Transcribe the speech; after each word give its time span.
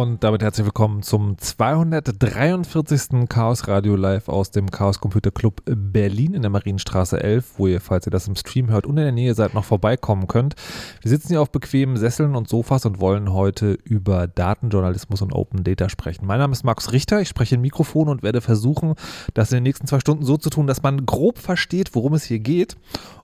Und 0.00 0.24
damit 0.24 0.42
herzlich 0.42 0.64
willkommen 0.64 1.02
zum 1.02 1.36
243. 1.36 3.28
Chaos 3.28 3.68
Radio 3.68 3.96
Live 3.96 4.30
aus 4.30 4.50
dem 4.50 4.70
Chaos 4.70 4.98
Computer 4.98 5.30
Club 5.30 5.60
Berlin 5.66 6.32
in 6.32 6.40
der 6.40 6.50
Marienstraße 6.50 7.22
11, 7.22 7.58
wo 7.58 7.66
ihr, 7.66 7.82
falls 7.82 8.06
ihr 8.06 8.10
das 8.10 8.26
im 8.26 8.34
Stream 8.34 8.70
hört 8.70 8.86
und 8.86 8.96
in 8.96 9.04
der 9.04 9.12
Nähe 9.12 9.34
seid, 9.34 9.52
noch 9.52 9.66
vorbeikommen 9.66 10.26
könnt. 10.26 10.54
Wir 11.02 11.10
sitzen 11.10 11.28
hier 11.28 11.42
auf 11.42 11.52
bequemen 11.52 11.98
Sesseln 11.98 12.34
und 12.34 12.48
Sofas 12.48 12.86
und 12.86 12.98
wollen 12.98 13.34
heute 13.34 13.72
über 13.84 14.26
Datenjournalismus 14.26 15.20
und 15.20 15.34
Open 15.34 15.64
Data 15.64 15.90
sprechen. 15.90 16.24
Mein 16.24 16.38
Name 16.38 16.54
ist 16.54 16.64
Markus 16.64 16.92
Richter, 16.92 17.20
ich 17.20 17.28
spreche 17.28 17.56
in 17.56 17.60
Mikrofon 17.60 18.08
und 18.08 18.22
werde 18.22 18.40
versuchen, 18.40 18.94
das 19.34 19.52
in 19.52 19.56
den 19.56 19.64
nächsten 19.64 19.86
zwei 19.86 20.00
Stunden 20.00 20.24
so 20.24 20.38
zu 20.38 20.48
tun, 20.48 20.66
dass 20.66 20.82
man 20.82 21.04
grob 21.04 21.36
versteht, 21.36 21.94
worum 21.94 22.14
es 22.14 22.24
hier 22.24 22.38
geht. 22.38 22.78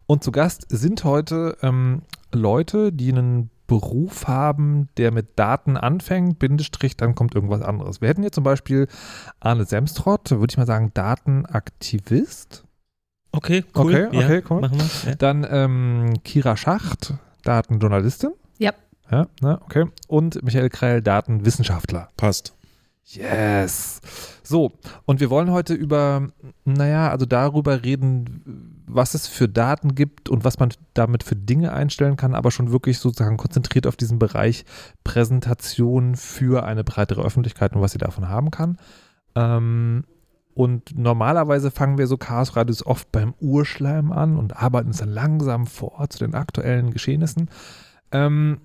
Und 0.06 0.22
zu 0.22 0.30
Gast 0.30 0.66
sind 0.68 1.04
heute 1.04 1.56
ähm, 1.62 2.02
Leute, 2.32 2.92
die 2.92 3.12
einen 3.12 3.48
Beruf 3.66 4.28
haben, 4.28 4.88
der 4.96 5.12
mit 5.12 5.38
Daten 5.38 5.76
anfängt, 5.76 6.38
Bindestrich, 6.38 6.96
dann 6.96 7.14
kommt 7.14 7.34
irgendwas 7.34 7.62
anderes. 7.62 8.00
Wir 8.00 8.08
hätten 8.08 8.22
hier 8.22 8.32
zum 8.32 8.44
Beispiel 8.44 8.88
Arne 9.40 9.64
Semstrott, 9.64 10.30
würde 10.30 10.50
ich 10.50 10.56
mal 10.56 10.66
sagen, 10.66 10.92
Datenaktivist. 10.94 12.64
Okay, 13.32 13.64
cool. 13.74 13.94
Okay, 13.94 14.06
okay, 14.06 14.34
ja, 14.36 14.42
cool. 14.50 14.60
Machen 14.60 14.78
wir. 14.78 15.10
Ja. 15.10 15.14
Dann 15.16 15.46
ähm, 15.48 16.14
Kira 16.24 16.56
Schacht, 16.56 17.14
Datenjournalistin. 17.44 18.32
Ja. 18.58 18.72
Ja, 19.10 19.26
na, 19.40 19.60
okay. 19.62 19.86
Und 20.08 20.42
Michael 20.42 20.70
Kreil, 20.70 21.02
Datenwissenschaftler. 21.02 22.08
Passt. 22.16 22.55
Yes. 23.08 24.00
So, 24.42 24.72
und 25.04 25.20
wir 25.20 25.30
wollen 25.30 25.52
heute 25.52 25.74
über, 25.74 26.26
naja, 26.64 27.08
also 27.10 27.24
darüber 27.24 27.84
reden, 27.84 28.82
was 28.86 29.14
es 29.14 29.28
für 29.28 29.48
Daten 29.48 29.94
gibt 29.94 30.28
und 30.28 30.44
was 30.44 30.58
man 30.58 30.70
damit 30.94 31.22
für 31.22 31.36
Dinge 31.36 31.72
einstellen 31.72 32.16
kann, 32.16 32.34
aber 32.34 32.50
schon 32.50 32.72
wirklich 32.72 32.98
sozusagen 32.98 33.36
konzentriert 33.36 33.86
auf 33.86 33.96
diesen 33.96 34.18
Bereich 34.18 34.64
Präsentation 35.04 36.16
für 36.16 36.64
eine 36.64 36.82
breitere 36.82 37.22
Öffentlichkeit 37.22 37.74
und 37.74 37.80
was 37.80 37.92
sie 37.92 37.98
davon 37.98 38.28
haben 38.28 38.50
kann. 38.50 38.76
Ähm, 39.36 40.04
und 40.54 40.98
normalerweise 40.98 41.70
fangen 41.70 41.98
wir 41.98 42.08
so 42.08 42.16
Chaos-Radios 42.16 42.84
oft 42.86 43.12
beim 43.12 43.34
Urschleim 43.40 44.10
an 44.10 44.36
und 44.36 44.56
arbeiten 44.56 44.88
uns 44.88 44.98
dann 44.98 45.10
langsam 45.10 45.66
vor 45.66 46.08
zu 46.08 46.18
den 46.18 46.34
aktuellen 46.34 46.90
Geschehnissen. 46.90 47.50
Ähm, 48.10 48.60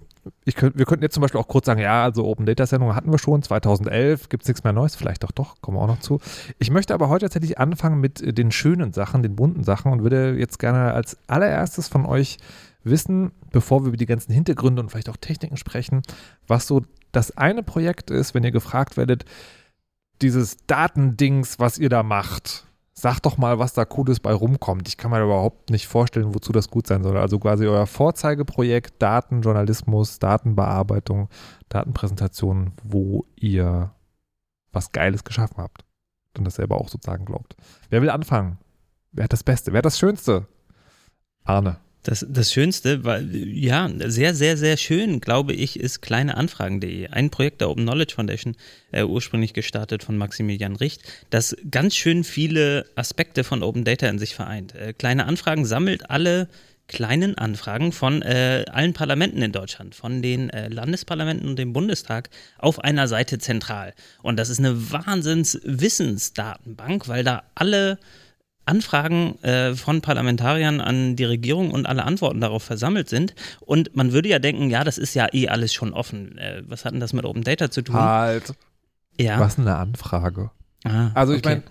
ich 0.45 0.56
könnt, 0.56 0.77
wir 0.77 0.85
könnten 0.85 1.03
jetzt 1.03 1.13
zum 1.13 1.21
Beispiel 1.21 1.39
auch 1.39 1.47
kurz 1.47 1.65
sagen, 1.65 1.81
ja, 1.81 2.03
also 2.03 2.25
Open 2.25 2.45
Data 2.45 2.65
Sendung 2.65 2.95
hatten 2.95 3.12
wir 3.12 3.18
schon, 3.18 3.41
2011, 3.41 4.29
gibt 4.29 4.44
es 4.44 4.47
nichts 4.47 4.63
mehr 4.63 4.73
Neues, 4.73 4.95
vielleicht 4.95 5.23
doch 5.23 5.31
doch, 5.31 5.62
kommen 5.62 5.77
wir 5.77 5.81
auch 5.81 5.88
noch 5.88 6.00
zu. 6.00 6.19
Ich 6.59 6.69
möchte 6.69 6.94
aber 6.94 7.09
heute 7.09 7.25
tatsächlich 7.25 7.57
anfangen 7.59 8.00
mit 8.00 8.21
äh, 8.21 8.33
den 8.33 8.51
schönen 8.51 8.94
Sachen, 8.94 9.23
den 9.23 9.35
bunten 9.35 9.63
Sachen 9.63 9.91
und 9.91 10.03
würde 10.03 10.35
jetzt 10.38 10.59
gerne 10.59 10.94
als 10.94 11.18
allererstes 11.27 11.88
von 11.88 12.06
euch 12.06 12.38
wissen, 12.83 13.31
bevor 13.51 13.83
wir 13.83 13.89
über 13.89 13.97
die 13.97 14.06
ganzen 14.06 14.33
Hintergründe 14.33 14.81
und 14.81 14.89
vielleicht 14.89 15.09
auch 15.09 15.18
Techniken 15.18 15.57
sprechen, 15.57 16.01
was 16.47 16.68
so 16.68 16.81
das 17.12 17.38
eine 17.38 17.63
Projekt 17.63 18.09
ist, 18.09 18.33
wenn 18.33 18.44
ihr 18.44 18.51
gefragt 18.51 18.97
werdet, 18.97 19.25
dieses 20.21 20.57
Datendings, 20.68 21.59
was 21.59 21.77
ihr 21.77 21.89
da 21.89 22.03
macht, 22.03 22.65
sagt 23.01 23.25
doch 23.25 23.38
mal, 23.38 23.59
was 23.59 23.74
da 23.74 23.83
Cooles 23.83 24.19
bei 24.19 24.31
rumkommt. 24.31 24.88
Ich 24.88 24.98
kann 24.98 25.12
mir 25.12 25.24
überhaupt 25.24 25.69
nicht 25.69 25.88
vorstellen, 25.88 26.36
wozu 26.36 26.51
das 26.51 26.69
gut 26.69 26.88
sein 26.88 27.03
soll. 27.03 27.18
Also 27.18 27.39
quasi 27.39 27.65
euer 27.65 27.88
Vorzeigeprojekt, 27.88 29.01
Datenjournalismus, 29.01 30.19
Datenbearbeitung, 30.19 31.30
Datenpräsentation, 31.69 32.74
wo 32.83 33.25
ihr 33.36 33.92
was 34.71 34.92
Geiles 34.92 35.24
geschaffen 35.24 35.57
habt. 35.57 35.83
Und 36.38 36.45
das 36.45 36.56
selber 36.56 36.80
auch 36.80 36.89
sozusagen 36.89 37.25
glaubt. 37.25 37.56
Wer 37.89 38.01
will 38.01 38.09
anfangen? 38.09 38.57
Wer 39.12 39.25
hat 39.25 39.33
das 39.33 39.44
Beste? 39.44 39.74
Wer 39.74 39.80
hat 39.80 39.86
das 39.86 40.00
Schönste? 40.00 40.47
Arne. 41.44 41.77
Das, 42.03 42.25
das 42.27 42.51
Schönste 42.51 43.03
war, 43.03 43.19
ja, 43.19 43.89
sehr, 44.07 44.33
sehr, 44.33 44.57
sehr 44.57 44.77
schön, 44.77 45.21
glaube 45.21 45.53
ich, 45.53 45.80
ist 45.80 46.01
kleineanfragen.de. 46.01 47.09
Ein 47.09 47.30
Projekt 47.30 47.62
der 47.62 47.69
Open 47.69 47.83
Knowledge 47.83 48.15
Foundation, 48.15 48.56
äh, 48.92 49.03
ursprünglich 49.03 49.53
gestartet 49.53 50.03
von 50.03 50.18
Maximilian 50.18 50.75
Richt, 50.75 51.03
das 51.30 51.56
ganz 51.69 51.95
schön 51.95 52.24
viele 52.24 52.86
Aspekte 52.95 53.44
von 53.44 53.62
Open 53.62 53.83
Data 53.83 54.07
in 54.07 54.18
sich 54.18 54.33
vereint. 54.33 54.74
Äh, 54.74 54.94
Kleine 54.94 55.25
Anfragen 55.25 55.65
sammelt 55.65 56.09
alle 56.09 56.48
kleinen 56.92 57.38
Anfragen 57.38 57.94
von 57.94 58.21
äh, 58.21 58.65
allen 58.69 58.94
Parlamenten 58.94 59.42
in 59.42 59.51
Deutschland, 59.51 59.95
von 59.95 60.21
den 60.21 60.50
äh, 60.50 60.68
Landesparlamenten 60.68 61.47
und 61.47 61.57
dem 61.57 61.71
Bundestag 61.71 62.30
auf 62.57 62.83
einer 62.83 63.07
Seite 63.07 63.39
zentral. 63.39 63.94
Und 64.21 64.38
das 64.38 64.50
ist 64.50 64.59
eine 64.59 64.92
Wahnsinns-Wissensdatenbank, 64.92 67.07
weil 67.07 67.24
da 67.24 67.44
alle 67.56 67.97
Anfragen 68.71 69.38
äh, 69.44 69.75
von 69.75 70.01
Parlamentariern 70.01 70.79
an 70.81 71.15
die 71.18 71.25
Regierung 71.25 71.71
und 71.71 71.85
alle 71.85 72.03
Antworten 72.06 72.39
darauf 72.39 72.63
versammelt 72.63 73.09
sind. 73.09 73.35
Und 73.59 73.95
man 73.95 74.13
würde 74.13 74.29
ja 74.29 74.39
denken, 74.39 74.69
ja, 74.69 74.83
das 74.83 74.97
ist 74.97 75.13
ja 75.13 75.27
eh 75.33 75.50
alles 75.50 75.73
schon 75.73 75.94
offen. 75.94 76.38
Äh, 76.38 76.63
was 76.68 76.85
hat 76.85 76.94
denn 76.94 77.01
das 77.01 77.12
mit 77.13 77.25
Open 77.25 77.44
Data 77.44 77.69
zu 77.69 77.81
tun? 77.81 77.95
Halt. 77.95 78.53
ja. 79.19 79.39
Was 79.39 79.59
eine 79.59 79.75
Anfrage. 79.75 80.51
Ah, 80.85 81.09
Also 81.13 81.33
ich 81.33 81.39
okay. 81.39 81.50
meine, 81.50 81.63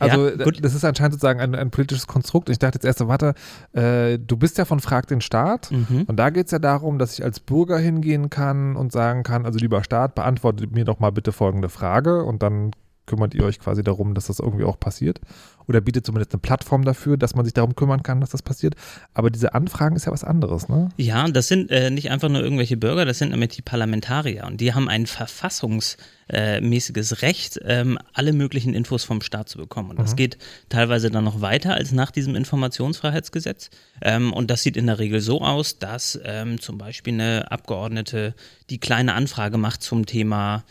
also 0.00 0.28
Ja, 0.28 0.44
gut. 0.44 0.64
das 0.64 0.74
ist 0.74 0.84
anscheinend 0.84 1.14
sozusagen 1.14 1.40
ein, 1.40 1.54
ein 1.54 1.70
politisches 1.70 2.06
Konstrukt. 2.06 2.48
Ich 2.50 2.58
dachte 2.58 2.76
jetzt 2.76 2.84
erst 2.84 2.98
so, 2.98 3.08
warte, 3.08 3.34
äh, 3.72 4.18
du 4.18 4.36
bist 4.36 4.58
ja 4.58 4.64
von 4.64 4.80
Frag 4.80 5.06
den 5.06 5.20
Staat. 5.20 5.70
Mhm. 5.70 6.04
Und 6.06 6.16
da 6.16 6.30
geht 6.30 6.46
es 6.46 6.52
ja 6.52 6.58
darum, 6.58 6.98
dass 6.98 7.14
ich 7.18 7.24
als 7.24 7.40
Bürger 7.40 7.78
hingehen 7.78 8.30
kann 8.30 8.76
und 8.76 8.92
sagen 8.92 9.22
kann, 9.22 9.46
also 9.46 9.58
lieber 9.58 9.82
Staat, 9.84 10.14
beantwortet 10.14 10.72
mir 10.72 10.84
doch 10.84 10.98
mal 10.98 11.10
bitte 11.12 11.32
folgende 11.32 11.68
Frage 11.68 12.24
und 12.24 12.42
dann 12.42 12.72
kümmert 13.06 13.34
ihr 13.34 13.44
euch 13.44 13.58
quasi 13.58 13.82
darum, 13.82 14.14
dass 14.14 14.26
das 14.26 14.38
irgendwie 14.38 14.64
auch 14.64 14.78
passiert. 14.78 15.20
Oder 15.68 15.80
bietet 15.82 16.06
zumindest 16.06 16.32
eine 16.32 16.40
Plattform 16.40 16.82
dafür, 16.84 17.18
dass 17.18 17.34
man 17.34 17.44
sich 17.44 17.52
darum 17.52 17.76
kümmern 17.76 18.02
kann, 18.02 18.22
dass 18.22 18.30
das 18.30 18.40
passiert. 18.42 18.74
Aber 19.12 19.28
diese 19.30 19.52
Anfragen 19.54 19.96
ist 19.96 20.06
ja 20.06 20.12
was 20.12 20.24
anderes, 20.24 20.68
ne? 20.68 20.88
Ja, 20.96 21.28
das 21.28 21.48
sind 21.48 21.70
äh, 21.70 21.90
nicht 21.90 22.10
einfach 22.10 22.30
nur 22.30 22.42
irgendwelche 22.42 22.78
Bürger, 22.78 23.04
das 23.04 23.18
sind 23.18 23.30
nämlich 23.30 23.50
die 23.50 23.62
Parlamentarier. 23.62 24.46
Und 24.46 24.62
die 24.62 24.72
haben 24.72 24.88
ein 24.88 25.06
verfassungsmäßiges 25.06 27.20
Recht, 27.20 27.60
ähm, 27.64 27.98
alle 28.14 28.32
möglichen 28.32 28.72
Infos 28.72 29.04
vom 29.04 29.20
Staat 29.20 29.50
zu 29.50 29.58
bekommen. 29.58 29.90
Und 29.90 29.98
das 29.98 30.16
geht 30.16 30.38
teilweise 30.70 31.10
dann 31.10 31.24
noch 31.24 31.42
weiter 31.42 31.74
als 31.74 31.92
nach 31.92 32.10
diesem 32.10 32.34
Informationsfreiheitsgesetz. 32.34 33.68
Ähm, 34.00 34.32
und 34.32 34.50
das 34.50 34.62
sieht 34.62 34.78
in 34.78 34.86
der 34.86 34.98
Regel 34.98 35.20
so 35.20 35.42
aus, 35.42 35.78
dass 35.78 36.18
ähm, 36.24 36.58
zum 36.60 36.78
Beispiel 36.78 37.12
eine 37.12 37.50
Abgeordnete 37.50 38.34
die 38.70 38.78
kleine 38.78 39.12
Anfrage 39.12 39.58
macht 39.58 39.82
zum 39.82 40.06
Thema 40.06 40.64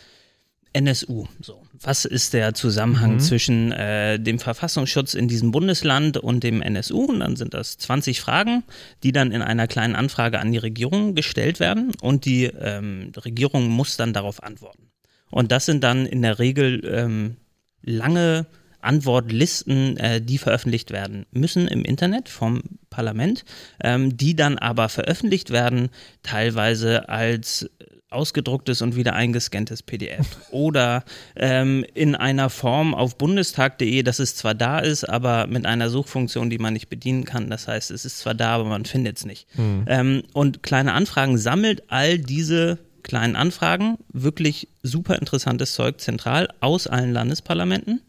NSU. 0.74 1.28
So. 1.42 1.62
Was 1.82 2.06
ist 2.06 2.34
der 2.34 2.54
Zusammenhang 2.54 3.20
zwischen 3.20 3.72
äh, 3.72 4.20
dem 4.20 4.40
Verfassungsschutz 4.40 5.14
in 5.14 5.28
diesem 5.28 5.52
Bundesland 5.52 6.18
und 6.18 6.44
dem 6.44 6.62
NSU? 6.62 7.06
Und 7.06 7.20
dann 7.20 7.36
sind 7.36 7.54
das 7.54 7.78
20 7.78 8.20
Fragen, 8.20 8.64
die 9.04 9.12
dann 9.12 9.32
in 9.32 9.42
einer 9.42 9.68
kleinen 9.68 9.96
Anfrage 9.96 10.40
an 10.40 10.52
die 10.52 10.58
Regierung 10.58 11.14
gestellt 11.14 11.60
werden 11.60 11.92
und 12.02 12.26
die 12.26 12.46
ähm, 12.46 13.12
Regierung 13.18 13.70
muss 13.70 13.98
dann 13.98 14.14
darauf 14.14 14.42
antworten. 14.42 14.90
Und 15.30 15.52
das 15.52 15.66
sind 15.66 15.84
dann 15.84 16.06
in 16.06 16.22
der 16.22 16.40
Regel 16.40 16.82
ähm, 16.86 17.36
lange 17.84 18.48
Antwortlisten, 18.82 19.98
äh, 19.98 20.22
die 20.22 20.38
veröffentlicht 20.38 20.92
werden 20.92 21.26
müssen 21.32 21.68
im 21.68 21.84
Internet 21.84 22.30
vom 22.30 22.62
Parlament, 22.90 23.44
ähm, 23.84 24.16
die 24.16 24.36
dann 24.36 24.58
aber 24.58 24.90
veröffentlicht 24.90 25.52
werden, 25.52 25.90
teilweise 26.24 27.10
als 27.10 27.70
ausgedrucktes 28.10 28.82
und 28.82 28.96
wieder 28.96 29.14
eingescanntes 29.14 29.84
PDF 29.84 30.26
oder 30.52 31.04
ähm, 31.36 31.86
in 31.94 32.16
einer 32.16 32.50
Form 32.50 32.96
auf 32.96 33.18
bundestag.de, 33.18 34.02
dass 34.04 34.20
es 34.20 34.36
zwar 34.36 34.56
da 34.56 34.80
ist, 34.80 35.04
aber 35.04 35.48
mit 35.48 35.66
einer 35.66 35.90
Suchfunktion, 35.90 36.50
die 36.50 36.58
man 36.58 36.74
nicht 36.74 36.90
bedienen 36.90 37.26
kann. 37.26 37.50
Das 37.50 37.68
heißt, 37.68 37.92
es 37.92 38.06
ist 38.06 38.20
zwar 38.20 38.34
da, 38.34 38.56
aber 38.56 38.66
man 38.66 38.86
findet 38.86 39.18
es 39.18 39.26
nicht. 39.26 39.48
Ähm, 39.88 40.24
und 40.34 40.64
kleine 40.64 40.94
Anfragen 40.94 41.38
sammelt 41.38 41.84
all 41.90 42.18
diese 42.18 42.80
kleinen 43.04 43.36
Anfragen, 43.36 43.98
wirklich 44.12 44.68
super 44.84 45.18
interessantes 45.18 45.74
Zeug 45.74 46.00
zentral 46.00 46.50
aus 46.60 46.88
allen 46.88 47.14
Landesparlamenten 47.14 48.02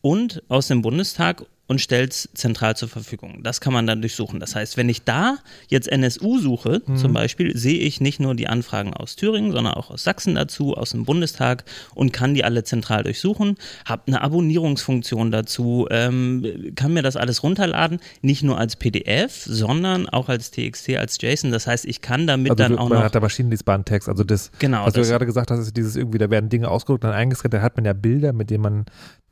und 0.00 0.42
aus 0.48 0.68
dem 0.68 0.82
Bundestag 0.82 1.44
und 1.66 1.80
stellt 1.80 2.12
es 2.12 2.28
zentral 2.34 2.76
zur 2.76 2.88
Verfügung. 2.88 3.40
Das 3.42 3.60
kann 3.60 3.72
man 3.72 3.86
dann 3.86 4.00
durchsuchen. 4.02 4.38
Das 4.38 4.54
heißt, 4.54 4.76
wenn 4.76 4.88
ich 4.90 5.04
da 5.04 5.36
jetzt 5.68 5.88
NSU 5.90 6.38
suche, 6.38 6.82
zum 6.94 7.12
Beispiel, 7.14 7.56
sehe 7.56 7.78
ich 7.78 8.00
nicht 8.02 8.20
nur 8.20 8.34
die 8.34 8.48
Anfragen 8.48 8.92
aus 8.92 9.16
Thüringen, 9.16 9.50
sondern 9.52 9.72
auch 9.74 9.90
aus 9.90 10.04
Sachsen 10.04 10.34
dazu, 10.34 10.74
aus 10.74 10.90
dem 10.90 11.04
Bundestag 11.06 11.64
und 11.94 12.12
kann 12.12 12.34
die 12.34 12.44
alle 12.44 12.64
zentral 12.64 13.02
durchsuchen, 13.02 13.56
habe 13.86 14.02
eine 14.08 14.20
Abonnierungsfunktion 14.20 15.30
dazu, 15.30 15.86
ähm, 15.90 16.72
kann 16.76 16.92
mir 16.92 17.02
das 17.02 17.16
alles 17.16 17.42
runterladen, 17.42 17.98
nicht 18.22 18.42
nur 18.42 18.58
als 18.58 18.76
PDF, 18.76 19.42
sondern 19.46 20.08
auch 20.08 20.28
als 20.28 20.50
TXT, 20.50 20.96
als 20.96 21.18
JSON. 21.20 21.50
Das 21.50 21.66
heißt, 21.66 21.84
ich 21.86 22.00
kann 22.00 22.26
damit 22.26 22.50
Also 22.52 22.62
dann 22.62 22.72
du, 22.72 22.78
auch 22.78 22.88
man 22.88 22.98
noch 22.98 23.04
hat 23.04 23.14
da 23.14 23.20
maschinenlesbaren 23.20 23.84
Text. 23.84 24.08
Also 24.08 24.22
das, 24.24 24.50
Genau, 24.58 24.84
was 24.86 24.92
du 24.94 25.00
ja 25.00 25.02
das- 25.02 25.08
gerade 25.10 25.26
gesagt 25.26 25.50
hast, 25.50 25.60
ist 25.60 25.76
dieses 25.76 25.96
irgendwie, 25.96 26.18
da 26.18 26.30
werden 26.30 26.50
Dinge 26.50 26.68
ausgedruckt, 26.68 27.04
dann 27.04 27.12
eingescannt, 27.12 27.54
da 27.54 27.62
hat 27.62 27.76
man 27.76 27.84
ja 27.84 27.92
Bilder, 27.94 28.32
mit 28.32 28.50
denen 28.50 28.62
man, 28.62 28.84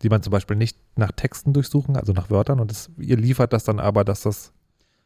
die 0.02 0.08
man 0.08 0.22
zum 0.22 0.30
Beispiel 0.30 0.56
nicht 0.56 0.76
nach 0.96 1.12
Texten 1.12 1.52
durchsuchen, 1.52 1.96
also 1.96 2.12
nach 2.12 2.30
Wörtern 2.30 2.60
und 2.60 2.70
das, 2.70 2.90
ihr 2.98 3.16
liefert 3.16 3.52
das 3.52 3.64
dann 3.64 3.80
aber, 3.80 4.04
dass 4.04 4.22
das 4.22 4.52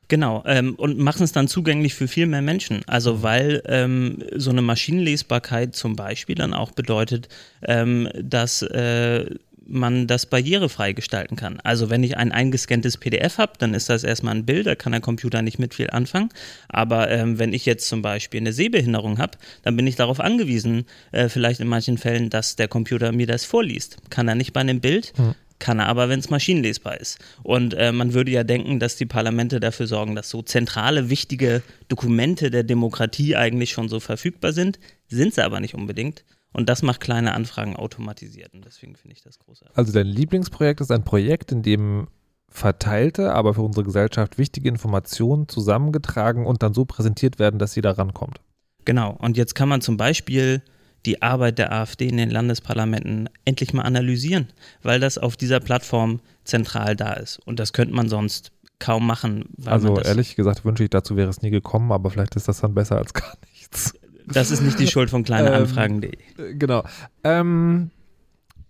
Genau, 0.09 0.45
ähm, 0.47 0.77
und 0.77 0.99
machen 0.99 1.25
es 1.25 1.33
dann 1.33 1.49
zugänglich 1.49 1.95
für 1.95 2.07
viel 2.07 2.27
mehr 2.27 2.43
Menschen. 2.43 2.83
Also 2.87 3.25
weil 3.25 3.63
ähm, 3.67 4.23
so 4.37 4.51
eine 4.51 4.63
Maschinenlesbarkeit 4.63 5.75
zum 5.75 5.97
Beispiel 5.97 6.37
dann 6.37 6.55
auch 6.55 6.71
bedeutet, 6.71 7.29
ähm, 7.63 8.09
dass 8.15 8.63
äh, 8.63 9.27
man 9.67 10.07
das 10.07 10.27
barrierefrei 10.27 10.93
gestalten 10.93 11.37
kann. 11.37 11.61
Also 11.63 11.91
wenn 11.91 12.03
ich 12.03 12.17
ein 12.17 12.33
eingescanntes 12.33 12.97
PDF 12.97 13.39
habe, 13.39 13.53
dann 13.59 13.75
ist 13.75 13.89
das 13.89 14.05
erstmal 14.05 14.35
ein 14.35 14.47
Bild, 14.47 14.67
da 14.67 14.75
kann 14.75 14.93
der 14.93 15.01
Computer 15.01 15.43
nicht 15.43 15.59
mit 15.59 15.75
viel 15.75 15.91
anfangen. 15.91 16.29
Aber 16.69 17.11
ähm, 17.11 17.39
wenn 17.39 17.53
ich 17.53 17.67
jetzt 17.67 17.89
zum 17.89 18.03
Beispiel 18.03 18.41
eine 18.41 18.53
Sehbehinderung 18.53 19.19
habe, 19.19 19.39
dann 19.63 19.77
bin 19.77 19.87
ich 19.87 19.97
darauf 19.97 20.21
angewiesen, 20.21 20.87
äh, 21.13 21.29
vielleicht 21.29 21.61
in 21.61 21.69
manchen 21.69 21.99
Fällen, 21.99 22.31
dass 22.31 22.57
der 22.57 22.69
Computer 22.69 23.13
mir 23.13 23.27
das 23.27 23.45
vorliest. 23.45 23.97
Kann 24.11 24.29
er 24.29 24.35
nicht 24.35 24.53
bei 24.53 24.61
einem 24.61 24.81
Bild, 24.81 25.13
hm. 25.17 25.35
Kann 25.59 25.79
er 25.79 25.87
aber, 25.87 26.09
wenn 26.09 26.21
es 26.21 26.29
maschinenlesbar 26.29 27.01
ist. 27.01 27.19
Und 27.43 27.75
äh, 27.75 27.91
man 27.91 28.13
würde 28.13 28.31
ja 28.31 28.45
denken, 28.45 28.79
dass 28.79 28.97
die 28.97 29.07
Parlamente 29.07 29.59
dafür 29.59 29.87
sorgen, 29.87 30.15
dass 30.15 30.29
so 30.29 30.43
zentrale, 30.43 31.09
wichtige 31.09 31.63
Dokumente 31.89 32.51
der 32.51 32.63
Demokratie 32.63 33.37
eigentlich 33.37 33.71
schon 33.71 33.89
so 33.89 33.99
verfügbar 33.99 34.53
sind. 34.53 34.79
Sind 35.09 35.35
sie 35.35 35.43
aber 35.43 35.61
nicht 35.61 35.75
unbedingt. 35.75 36.25
Und 36.53 36.69
das 36.69 36.83
macht 36.83 37.01
kleine 37.01 37.35
Anfragen 37.35 37.77
automatisiert. 37.77 38.55
Und 38.55 38.65
deswegen 38.65 38.97
finde 38.97 39.15
ich 39.15 39.23
das 39.23 39.39
großartig. 39.39 39.77
Also 39.77 39.93
dein 39.93 40.07
Lieblingsprojekt 40.07 40.81
ist 40.81 40.91
ein 40.91 41.05
Projekt, 41.05 41.53
in 41.53 41.63
dem 41.63 42.09
verteilte, 42.49 43.35
aber 43.35 43.55
für 43.55 43.63
unsere 43.63 43.85
Gesellschaft 43.85 44.39
wichtige 44.39 44.69
Informationen 44.69 45.49
zusammengetragen 45.49 46.47
und 46.47 46.63
dann 46.63 46.73
so 46.73 46.85
präsentiert 46.85 47.39
werden, 47.39 47.59
dass 47.59 47.75
jeder 47.75 47.99
rankommt. 47.99 48.41
Genau. 48.85 49.17
Und 49.19 49.37
jetzt 49.37 49.55
kann 49.55 49.69
man 49.69 49.81
zum 49.81 49.97
Beispiel 49.97 50.63
die 51.05 51.23
Arbeit 51.23 51.59
der 51.59 51.73
AfD 51.73 52.09
in 52.09 52.17
den 52.17 52.31
Landesparlamenten 52.31 53.29
endlich 53.45 53.73
mal 53.73 53.83
analysieren, 53.83 54.49
weil 54.83 55.01
das 55.01 55.19
auf 55.19 55.37
dieser 55.37 55.61
Plattform 55.61 56.21
zentral 56.45 56.97
da 56.97 57.13
ist. 57.15 57.39
Und 57.47 57.61
das 57.61 57.73
könnte 57.73 57.95
man 57.95 58.09
sonst 58.09 58.53
kaum 58.79 59.07
machen. 59.07 59.45
also 59.65 59.99
ehrlich 60.01 60.37
gesagt 60.37 60.65
wünsche 60.65 60.85
ich, 60.85 60.91
dazu 60.91 61.17
wäre 61.17 61.31
es 61.31 61.43
nie 61.43 61.51
gekommen, 61.51 61.93
aber 61.93 62.11
vielleicht 62.11 62.37
ist 62.37 62.49
das 62.49 62.61
dann 62.61 62.75
besser 62.75 62.97
als 62.97 63.15
gar 63.15 63.37
nichts. 63.53 63.95
Das 64.27 64.51
ist 64.51 64.63
nicht 64.63 64.79
die 64.79 64.87
Schuld 64.87 65.11
von 65.11 65.23
kleineanfragen.de. 65.23 66.13
Ähm, 66.39 66.59
genau. 66.59 66.85
Ähm, 67.25 67.91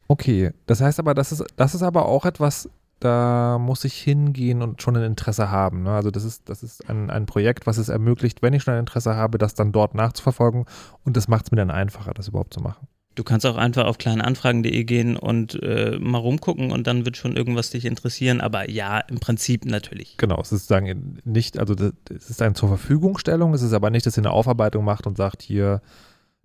okay, 0.09 0.53
das 0.67 0.81
heißt 0.81 0.99
aber, 0.99 1.15
das 1.15 1.33
ist, 1.33 1.45
das 1.57 1.75
ist 1.75 1.83
aber 1.83 2.07
auch 2.07 2.25
etwas, 2.25 2.69
da 3.01 3.59
muss 3.59 3.85
ich 3.85 3.95
hingehen 3.95 4.63
und 4.63 4.81
schon 4.83 4.97
ein 4.97 5.03
Interesse 5.03 5.51
haben. 5.51 5.83
Ne? 5.83 5.91
Also 5.91 6.11
das 6.11 6.25
ist, 6.25 6.49
das 6.49 6.63
ist 6.63 6.89
ein, 6.89 7.11
ein 7.11 7.27
Projekt, 7.27 7.67
was 7.67 7.79
es 7.79 7.89
ermöglicht, 7.89 8.43
wenn 8.43 8.55
ich 8.55 8.63
schon 8.63 8.75
ein 8.75 8.81
Interesse 8.81 9.17
habe, 9.17 9.39
das 9.39 9.55
dann 9.55 9.73
dort 9.73 9.95
nachzuverfolgen 9.95 10.65
und 11.05 11.17
das 11.17 11.29
macht 11.29 11.47
es 11.47 11.51
mir 11.51 11.57
dann 11.57 11.71
einfacher, 11.71 12.15
das 12.15 12.29
überhaupt 12.29 12.55
zu 12.55 12.61
machen. 12.61 12.87
Du 13.17 13.25
kannst 13.25 13.47
auch 13.47 13.57
einfach 13.57 13.87
auf 13.87 13.97
kleineanfragen.de 13.97 14.85
gehen 14.85 15.17
und 15.17 15.61
äh, 15.63 15.99
mal 15.99 16.19
rumgucken 16.19 16.71
und 16.71 16.87
dann 16.87 17.07
wird 17.07 17.17
schon 17.17 17.35
irgendwas 17.35 17.71
dich 17.71 17.87
interessieren. 17.87 18.43
Aber 18.43 18.71
ja, 18.71 19.01
im 19.01 19.19
Prinzip 19.19 19.65
natürlich. 19.65 20.19
Genau, 20.19 20.39
es 20.41 20.53
ist 20.53 20.69
sagen 20.69 21.19
nicht, 21.25 21.59
also 21.59 21.75
das, 21.75 21.93
es 22.15 22.29
ist 22.29 22.43
eine 22.43 22.55
zur 22.55 22.69
Verfügungstellung, 22.69 23.55
es 23.55 23.63
ist 23.63 23.73
aber 23.73 23.89
nicht, 23.89 24.05
dass 24.05 24.19
ihr 24.19 24.21
eine 24.21 24.33
Aufarbeitung 24.33 24.85
macht 24.85 25.07
und 25.07 25.17
sagt, 25.17 25.43
hier, 25.43 25.81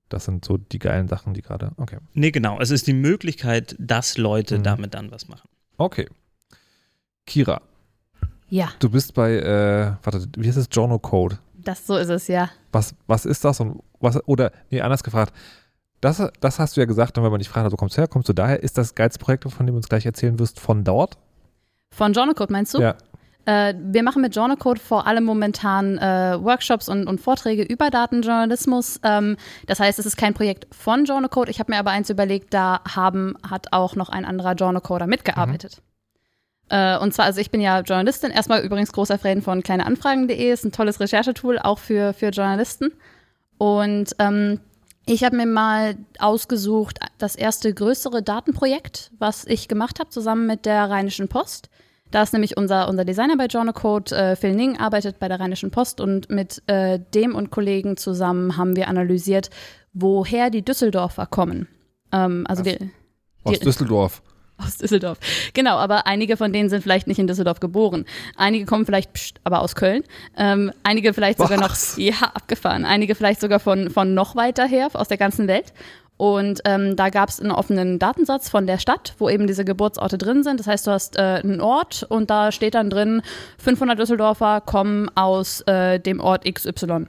das 0.07 0.25
sind 0.25 0.45
so 0.45 0.57
die 0.57 0.79
geilen 0.79 1.09
Sachen, 1.09 1.33
die 1.33 1.41
gerade, 1.41 1.71
okay. 1.75 1.97
Nee, 2.13 2.31
genau, 2.31 2.59
es 2.59 2.71
ist 2.71 2.87
die 2.87 2.93
Möglichkeit, 2.93 3.75
dass 3.77 4.17
Leute 4.17 4.59
mhm. 4.59 4.63
damit 4.63 4.93
dann 4.93 5.11
was 5.11 5.27
machen. 5.27 5.49
Okay. 5.77 6.07
Kira. 7.25 7.61
Ja. 8.49 8.69
Du 8.79 8.89
bist 8.89 9.13
bei, 9.13 9.33
äh, 9.35 9.93
warte, 10.03 10.25
wie 10.37 10.47
heißt 10.47 10.57
es? 10.57 10.67
Journal 10.71 10.99
Code. 10.99 11.37
Das, 11.53 11.85
so 11.85 11.97
ist 11.97 12.09
es, 12.09 12.27
ja. 12.27 12.49
Was, 12.71 12.95
was 13.07 13.25
ist 13.25 13.43
das 13.43 13.59
und 13.59 13.81
was, 13.99 14.19
oder, 14.27 14.51
nee, 14.69 14.81
anders 14.81 15.03
gefragt. 15.03 15.33
Das, 16.01 16.21
das 16.39 16.59
hast 16.59 16.75
du 16.75 16.81
ja 16.81 16.85
gesagt, 16.85 17.17
und 17.17 17.23
wenn 17.23 17.31
man 17.31 17.39
dich 17.39 17.49
fragt, 17.49 17.63
also 17.63 17.77
kommst 17.77 17.95
du 17.95 18.01
her, 18.01 18.07
kommst 18.07 18.27
du 18.27 18.33
daher, 18.33 18.61
ist 18.61 18.77
das 18.77 18.95
Guides-Projekt, 18.95 19.49
von 19.51 19.65
dem 19.65 19.73
du 19.73 19.77
uns 19.77 19.87
gleich 19.87 20.05
erzählen 20.05 20.39
wirst, 20.39 20.59
von 20.59 20.83
dort? 20.83 21.17
Von 21.95 22.13
Journal 22.13 22.33
Code 22.33 22.51
meinst 22.51 22.73
du? 22.73 22.79
Ja. 22.79 22.95
Äh, 23.45 23.73
wir 23.77 24.03
machen 24.03 24.21
mit 24.21 24.35
Journal 24.35 24.57
Code 24.57 24.79
vor 24.79 25.07
allem 25.07 25.23
momentan 25.23 25.97
äh, 25.97 26.37
Workshops 26.41 26.89
und, 26.89 27.07
und, 27.07 27.19
Vorträge 27.21 27.63
über 27.63 27.89
Datenjournalismus. 27.89 28.99
Ähm, 29.03 29.35
das 29.67 29.79
heißt, 29.79 29.99
es 29.99 30.05
ist 30.05 30.17
kein 30.17 30.33
Projekt 30.33 30.67
von 30.73 31.05
Journal 31.05 31.29
Code. 31.29 31.49
Ich 31.49 31.59
habe 31.59 31.71
mir 31.71 31.79
aber 31.79 31.91
eins 31.91 32.09
überlegt, 32.09 32.53
da 32.53 32.81
haben, 32.87 33.35
hat 33.47 33.71
auch 33.71 33.95
noch 33.95 34.09
ein 34.09 34.25
anderer 34.25 34.53
Journal 34.53 34.81
Coder 34.81 35.07
mitgearbeitet. 35.07 35.77
Mhm. 35.77 36.77
Äh, 36.77 36.97
und 36.99 37.13
zwar, 37.13 37.25
also 37.25 37.41
ich 37.41 37.51
bin 37.51 37.61
ja 37.61 37.79
Journalistin, 37.81 38.31
erstmal 38.31 38.61
übrigens 38.63 38.91
großer 38.91 39.17
Fan 39.17 39.41
von 39.41 39.63
kleineanfragen.de, 39.63 40.51
ist 40.51 40.63
ein 40.63 40.71
tolles 40.71 40.99
Recherchetool, 40.99 41.59
auch 41.59 41.79
für, 41.79 42.13
für 42.13 42.29
Journalisten. 42.29 42.91
Und 43.57 44.15
ähm, 44.19 44.59
ich 45.05 45.23
habe 45.23 45.35
mir 45.35 45.45
mal 45.45 45.95
ausgesucht, 46.19 46.99
das 47.17 47.35
erste 47.35 47.73
größere 47.73 48.21
Datenprojekt, 48.21 49.11
was 49.17 49.45
ich 49.45 49.67
gemacht 49.67 49.99
habe, 49.99 50.09
zusammen 50.09 50.47
mit 50.47 50.65
der 50.65 50.89
Rheinischen 50.89 51.27
Post. 51.27 51.69
Da 52.11 52.23
ist 52.23 52.33
nämlich 52.33 52.57
unser, 52.57 52.89
unser 52.89 53.05
Designer 53.05 53.37
bei 53.37 53.45
Journal 53.45 53.73
Code, 53.73 54.13
äh, 54.15 54.35
Phil 54.35 54.53
Ning, 54.53 54.77
arbeitet 54.77 55.17
bei 55.19 55.27
der 55.27 55.39
Rheinischen 55.39 55.71
Post 55.71 56.01
und 56.01 56.29
mit 56.29 56.61
äh, 56.67 56.99
dem 57.13 57.35
und 57.35 57.51
Kollegen 57.51 57.95
zusammen 57.95 58.57
haben 58.57 58.75
wir 58.75 58.89
analysiert, 58.89 59.49
woher 59.93 60.49
die 60.49 60.63
Düsseldorfer 60.63 61.25
kommen. 61.25 61.67
Ähm, 62.11 62.45
also 62.47 62.63
die, 62.63 62.91
Aus 63.43 63.59
Düsseldorf 63.59 64.21
aus 64.65 64.77
Düsseldorf. 64.77 65.17
Genau, 65.53 65.77
aber 65.77 66.07
einige 66.07 66.37
von 66.37 66.53
denen 66.53 66.69
sind 66.69 66.81
vielleicht 66.81 67.07
nicht 67.07 67.19
in 67.19 67.27
Düsseldorf 67.27 67.59
geboren. 67.59 68.05
Einige 68.35 68.65
kommen 68.65 68.85
vielleicht 68.85 69.13
pst, 69.13 69.39
aber 69.43 69.61
aus 69.61 69.75
Köln. 69.75 70.03
Ähm, 70.37 70.71
einige 70.83 71.13
vielleicht 71.13 71.39
sogar 71.39 71.59
Was? 71.59 71.97
noch, 71.97 72.03
ja, 72.03 72.31
abgefahren. 72.33 72.85
Einige 72.85 73.15
vielleicht 73.15 73.41
sogar 73.41 73.59
von, 73.59 73.89
von 73.89 74.13
noch 74.13 74.35
weiter 74.35 74.65
her, 74.65 74.89
aus 74.93 75.07
der 75.07 75.17
ganzen 75.17 75.47
Welt. 75.47 75.73
Und 76.21 76.61
ähm, 76.65 76.95
da 76.95 77.09
gab 77.09 77.29
es 77.29 77.39
einen 77.39 77.49
offenen 77.49 77.97
Datensatz 77.97 78.47
von 78.47 78.67
der 78.67 78.77
Stadt, 78.77 79.15
wo 79.17 79.27
eben 79.27 79.47
diese 79.47 79.65
Geburtsorte 79.65 80.19
drin 80.19 80.43
sind. 80.43 80.59
Das 80.59 80.67
heißt, 80.67 80.85
du 80.85 80.91
hast 80.91 81.17
äh, 81.17 81.41
einen 81.43 81.61
Ort 81.61 82.05
und 82.07 82.29
da 82.29 82.51
steht 82.51 82.75
dann 82.75 82.91
drin, 82.91 83.23
500 83.57 83.97
Düsseldorfer 83.97 84.61
kommen 84.61 85.09
aus 85.15 85.61
äh, 85.61 85.99
dem 85.99 86.19
Ort 86.19 86.45
XY. 86.45 87.07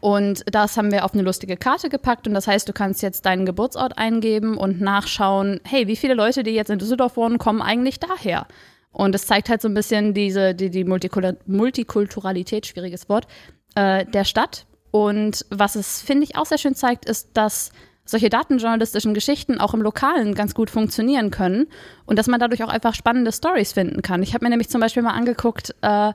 Und 0.00 0.44
das 0.50 0.76
haben 0.76 0.92
wir 0.92 1.04
auf 1.04 1.12
eine 1.12 1.22
lustige 1.22 1.56
Karte 1.56 1.88
gepackt. 1.88 2.26
Und 2.26 2.34
das 2.34 2.46
heißt, 2.46 2.68
du 2.68 2.72
kannst 2.72 3.02
jetzt 3.02 3.26
deinen 3.26 3.44
Geburtsort 3.46 3.98
eingeben 3.98 4.56
und 4.56 4.80
nachschauen, 4.80 5.60
hey, 5.64 5.86
wie 5.86 5.96
viele 5.96 6.14
Leute, 6.14 6.42
die 6.42 6.52
jetzt 6.52 6.70
in 6.70 6.78
Düsseldorf 6.78 7.16
wohnen, 7.16 7.38
kommen 7.38 7.60
eigentlich 7.60 8.00
daher? 8.00 8.46
Und 8.92 9.14
es 9.14 9.26
zeigt 9.26 9.48
halt 9.48 9.62
so 9.62 9.68
ein 9.68 9.74
bisschen 9.74 10.14
diese, 10.14 10.54
die, 10.54 10.70
die 10.70 10.84
Multikulturalität, 10.84 12.66
schwieriges 12.66 13.08
Wort, 13.08 13.26
äh, 13.74 14.04
der 14.06 14.24
Stadt. 14.24 14.66
Und 14.90 15.46
was 15.50 15.76
es, 15.76 16.02
finde 16.02 16.24
ich, 16.24 16.36
auch 16.36 16.46
sehr 16.46 16.58
schön 16.58 16.74
zeigt, 16.74 17.04
ist, 17.04 17.30
dass 17.34 17.70
solche 18.04 18.28
datenjournalistischen 18.28 19.14
Geschichten 19.14 19.60
auch 19.60 19.72
im 19.74 19.82
Lokalen 19.82 20.34
ganz 20.34 20.54
gut 20.54 20.68
funktionieren 20.68 21.30
können 21.30 21.68
und 22.06 22.18
dass 22.18 22.26
man 22.26 22.40
dadurch 22.40 22.64
auch 22.64 22.68
einfach 22.68 22.94
spannende 22.94 23.30
Stories 23.30 23.72
finden 23.72 24.02
kann. 24.02 24.22
Ich 24.22 24.34
habe 24.34 24.44
mir 24.44 24.50
nämlich 24.50 24.68
zum 24.68 24.80
Beispiel 24.80 25.02
mal 25.02 25.12
angeguckt, 25.12 25.74
äh, 25.82 26.12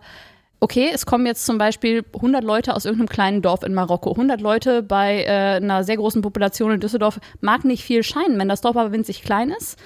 okay, 0.60 0.90
es 0.94 1.06
kommen 1.06 1.26
jetzt 1.26 1.46
zum 1.46 1.58
Beispiel 1.58 2.04
100 2.14 2.44
Leute 2.44 2.76
aus 2.76 2.86
irgendeinem 2.86 3.10
kleinen 3.10 3.42
Dorf 3.42 3.64
in 3.64 3.74
Marokko. 3.74 4.12
100 4.12 4.42
Leute 4.42 4.84
bei 4.84 5.24
äh, 5.24 5.58
einer 5.58 5.84
sehr 5.84 5.98
großen 5.98 6.22
Population 6.22 6.72
in 6.72 6.80
Düsseldorf 6.80 7.20
mag 7.42 7.66
nicht 7.66 7.84
viel 7.84 8.04
scheinen. 8.04 8.40
Wenn 8.40 8.50
das 8.50 8.62
Dorf 8.62 8.76
aber 8.76 8.92
winzig 8.92 9.24
klein 9.24 9.52
ist, 9.52 9.78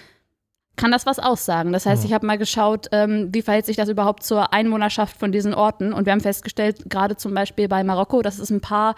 kann 0.80 0.92
das 0.92 1.06
was 1.06 1.20
aussagen. 1.20 1.74
Das 1.74 1.86
heißt, 1.86 2.06
ich 2.06 2.14
habe 2.14 2.26
mal 2.26 2.38
geschaut, 2.38 2.88
ähm, 2.94 3.30
wie 3.34 3.42
verhält 3.42 3.66
sich 3.66 3.76
das 3.76 3.90
überhaupt 3.90 4.24
zur 4.24 4.54
Einwohnerschaft 4.54 5.18
von 5.18 5.32
diesen 5.32 5.54
Orten. 5.54 5.92
Und 5.92 6.06
wir 6.06 6.14
haben 6.14 6.22
festgestellt, 6.22 6.90
gerade 6.90 7.18
zum 7.18 7.34
Beispiel 7.34 7.68
bei 7.68 7.84
Marokko, 7.84 8.22
dass 8.22 8.40
es 8.40 8.50
ein 8.50 8.62
paar 8.62 8.96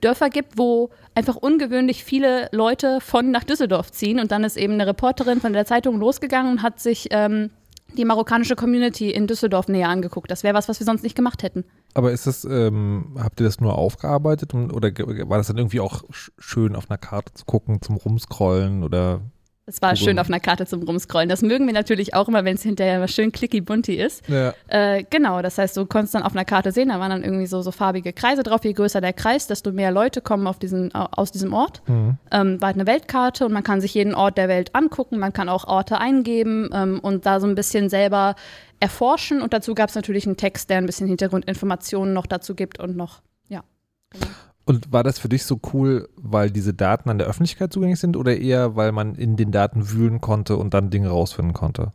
Dörfer 0.00 0.30
gibt, 0.30 0.58
wo 0.58 0.90
einfach 1.14 1.34
ungewöhnlich 1.34 2.04
viele 2.04 2.48
Leute 2.52 3.00
von 3.00 3.30
nach 3.30 3.42
Düsseldorf 3.42 3.90
ziehen. 3.90 4.20
Und 4.20 4.30
dann 4.30 4.44
ist 4.44 4.56
eben 4.56 4.74
eine 4.74 4.86
Reporterin 4.86 5.40
von 5.40 5.52
der 5.52 5.66
Zeitung 5.66 5.98
losgegangen 5.98 6.52
und 6.52 6.62
hat 6.62 6.78
sich 6.78 7.08
ähm, 7.10 7.50
die 7.94 8.04
marokkanische 8.04 8.56
Community 8.56 9.10
in 9.10 9.26
Düsseldorf 9.26 9.68
näher 9.68 9.88
angeguckt. 9.88 10.30
Das 10.30 10.42
wäre 10.42 10.54
was, 10.54 10.68
was 10.68 10.80
wir 10.80 10.84
sonst 10.84 11.02
nicht 11.02 11.16
gemacht 11.16 11.42
hätten. 11.42 11.64
Aber 11.94 12.12
ist 12.12 12.26
das, 12.26 12.44
ähm, 12.44 13.16
habt 13.18 13.40
ihr 13.40 13.46
das 13.46 13.60
nur 13.60 13.78
aufgearbeitet 13.78 14.54
oder 14.54 14.90
war 15.28 15.38
das 15.38 15.46
dann 15.46 15.58
irgendwie 15.58 15.80
auch 15.80 16.02
schön 16.38 16.76
auf 16.76 16.90
einer 16.90 16.98
Karte 16.98 17.32
zu 17.34 17.44
gucken, 17.44 17.80
zum 17.80 17.96
Rumscrollen 17.96 18.82
oder 18.82 19.20
es 19.66 19.80
war 19.80 19.96
schön 19.96 20.18
auf 20.18 20.28
einer 20.28 20.40
Karte 20.40 20.66
zum 20.66 20.82
Rumscrollen. 20.82 21.28
Das 21.28 21.40
mögen 21.40 21.66
wir 21.66 21.72
natürlich 21.72 22.12
auch 22.12 22.28
immer, 22.28 22.44
wenn 22.44 22.56
es 22.56 22.62
hinterher 22.62 22.98
mal 22.98 23.08
schön 23.08 23.32
clicky 23.32 23.62
bunty 23.62 23.94
ist. 23.94 24.28
Ja. 24.28 24.52
Äh, 24.68 25.04
genau, 25.08 25.40
das 25.40 25.56
heißt, 25.56 25.76
du 25.76 25.86
konntest 25.86 26.14
dann 26.14 26.22
auf 26.22 26.32
einer 26.32 26.44
Karte 26.44 26.70
sehen, 26.70 26.90
da 26.90 27.00
waren 27.00 27.10
dann 27.10 27.24
irgendwie 27.24 27.46
so, 27.46 27.62
so 27.62 27.70
farbige 27.70 28.12
Kreise 28.12 28.42
drauf. 28.42 28.62
Je 28.64 28.74
größer 28.74 29.00
der 29.00 29.14
Kreis, 29.14 29.46
desto 29.46 29.72
mehr 29.72 29.90
Leute 29.90 30.20
kommen 30.20 30.46
auf 30.46 30.58
diesen, 30.58 30.94
aus 30.94 31.32
diesem 31.32 31.54
Ort. 31.54 31.82
Mhm. 31.86 32.18
Ähm, 32.30 32.60
war 32.60 32.68
halt 32.68 32.76
eine 32.76 32.86
Weltkarte 32.86 33.46
und 33.46 33.52
man 33.52 33.62
kann 33.62 33.80
sich 33.80 33.94
jeden 33.94 34.14
Ort 34.14 34.36
der 34.36 34.48
Welt 34.48 34.74
angucken. 34.74 35.18
Man 35.18 35.32
kann 35.32 35.48
auch 35.48 35.66
Orte 35.66 35.98
eingeben 35.98 36.68
ähm, 36.74 37.00
und 37.00 37.24
da 37.24 37.40
so 37.40 37.46
ein 37.46 37.54
bisschen 37.54 37.88
selber 37.88 38.34
erforschen. 38.80 39.40
Und 39.40 39.54
dazu 39.54 39.74
gab 39.74 39.88
es 39.88 39.94
natürlich 39.94 40.26
einen 40.26 40.36
Text, 40.36 40.68
der 40.68 40.76
ein 40.76 40.86
bisschen 40.86 41.06
Hintergrundinformationen 41.06 42.12
noch 42.12 42.26
dazu 42.26 42.54
gibt 42.54 42.80
und 42.80 42.96
noch, 42.96 43.22
ja. 43.48 43.64
Genau. 44.10 44.26
Und 44.66 44.92
war 44.92 45.02
das 45.02 45.18
für 45.18 45.28
dich 45.28 45.44
so 45.44 45.60
cool, 45.72 46.08
weil 46.16 46.50
diese 46.50 46.72
Daten 46.72 47.10
an 47.10 47.18
der 47.18 47.26
Öffentlichkeit 47.26 47.72
zugänglich 47.72 48.00
sind 48.00 48.16
oder 48.16 48.36
eher, 48.36 48.76
weil 48.76 48.92
man 48.92 49.14
in 49.14 49.36
den 49.36 49.52
Daten 49.52 49.90
wühlen 49.90 50.20
konnte 50.20 50.56
und 50.56 50.72
dann 50.72 50.90
Dinge 50.90 51.08
rausfinden 51.08 51.52
konnte? 51.52 51.92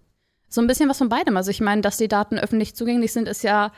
So 0.50 0.62
ein 0.62 0.68
bisschen 0.68 0.90
was 0.90 1.00
von 1.00 1.10
beidem. 1.10 1.38
Also 1.38 1.52
ich 1.52 1.62
meine, 1.62 1.82
dass 1.82 1.98
die 1.98 2.08
Daten 2.08 2.38
öffentlich 2.38 2.76
zugänglich 2.76 3.12
sind, 3.12 3.28
ist 3.28 3.44
ja 3.44 3.72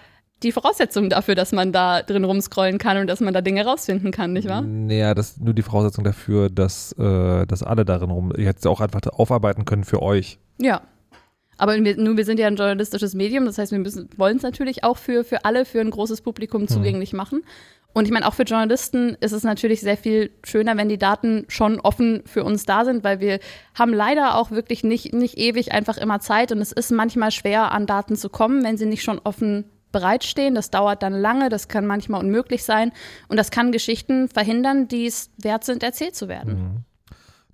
die 0.44 0.52
Voraussetzung 0.52 1.10
dafür, 1.10 1.36
dass 1.36 1.52
man 1.52 1.72
da 1.72 2.02
drin 2.02 2.24
rumscrollen 2.24 2.78
kann 2.80 2.98
und 2.98 3.08
dass 3.08 3.20
man 3.20 3.34
da 3.34 3.42
Dinge 3.42 3.64
rausfinden 3.64 4.12
kann, 4.12 4.34
nicht 4.34 4.48
wahr? 4.48 4.62
Naja, 4.62 5.14
das 5.14 5.32
ist 5.32 5.42
nur 5.42 5.54
die 5.54 5.62
Voraussetzung 5.62 6.04
dafür, 6.04 6.50
dass, 6.50 6.94
äh, 6.94 7.46
dass 7.46 7.64
alle 7.64 7.86
darin 7.86 8.10
rum, 8.10 8.34
ihr 8.36 8.48
hättet 8.48 8.66
auch 8.68 8.82
einfach 8.82 9.02
aufarbeiten 9.08 9.66
können 9.66 9.84
für 9.84 10.02
euch. 10.02 10.40
Ja. 10.60 10.82
Aber 11.58 11.76
wir, 11.76 11.96
nun, 11.96 12.18
wir 12.18 12.26
sind 12.26 12.40
ja 12.40 12.48
ein 12.48 12.56
journalistisches 12.56 13.14
Medium, 13.14 13.46
das 13.46 13.60
heißt, 13.60 13.72
wir 13.72 13.84
wollen 14.18 14.38
es 14.38 14.44
natürlich 14.44 14.84
auch 14.84 14.98
für, 14.98 15.24
für 15.24 15.46
alle, 15.46 15.66
für 15.66 15.80
ein 15.80 15.92
großes 15.92 16.22
Publikum 16.22 16.62
hm. 16.62 16.68
zugänglich 16.70 17.12
hm. 17.12 17.18
machen. 17.18 17.44
Und 17.94 18.06
ich 18.06 18.12
meine, 18.12 18.28
auch 18.28 18.34
für 18.34 18.44
Journalisten 18.44 19.18
ist 19.20 19.34
es 19.34 19.44
natürlich 19.44 19.82
sehr 19.82 19.98
viel 19.98 20.32
schöner, 20.44 20.78
wenn 20.78 20.90
die 20.90 20.98
Daten 20.98 21.46
schon 21.50 21.80
offen 21.80 22.24
für 22.26 22.44
uns 22.44 22.66
da 22.66 22.86
sind, 22.86 23.04
weil 23.04 23.20
wir 23.20 23.40
haben 23.76 23.94
leider 23.94 24.36
auch 24.36 24.52
wirklich 24.52 24.84
nicht, 24.84 25.14
nicht 25.14 25.38
ewig 25.38 25.74
einfach 25.74 25.98
immer 25.98 26.20
Zeit 26.20 26.52
und 26.52 26.60
es 26.60 26.72
ist 26.72 26.92
manchmal 26.92 27.32
schwer, 27.32 27.72
an 27.72 27.86
Daten 27.86 28.16
zu 28.16 28.30
kommen, 28.30 28.64
wenn 28.64 28.78
sie 28.78 28.86
nicht 28.86 29.04
schon 29.04 29.20
offen 29.20 29.66
bereitstehen. 29.92 30.56
Das 30.56 30.70
dauert 30.70 31.04
dann 31.04 31.14
lange, 31.14 31.50
das 31.50 31.68
kann 31.68 31.86
manchmal 31.86 32.22
unmöglich 32.24 32.64
sein 32.64 32.92
und 33.28 33.38
das 33.38 33.52
kann 33.52 33.72
Geschichten 33.72 34.30
verhindern, 34.30 34.88
die 34.88 35.06
es 35.06 35.30
wert 35.38 35.66
sind, 35.66 35.84
erzählt 35.84 36.16
zu 36.16 36.30
werden. 36.30 36.54
Mhm. 36.54 36.78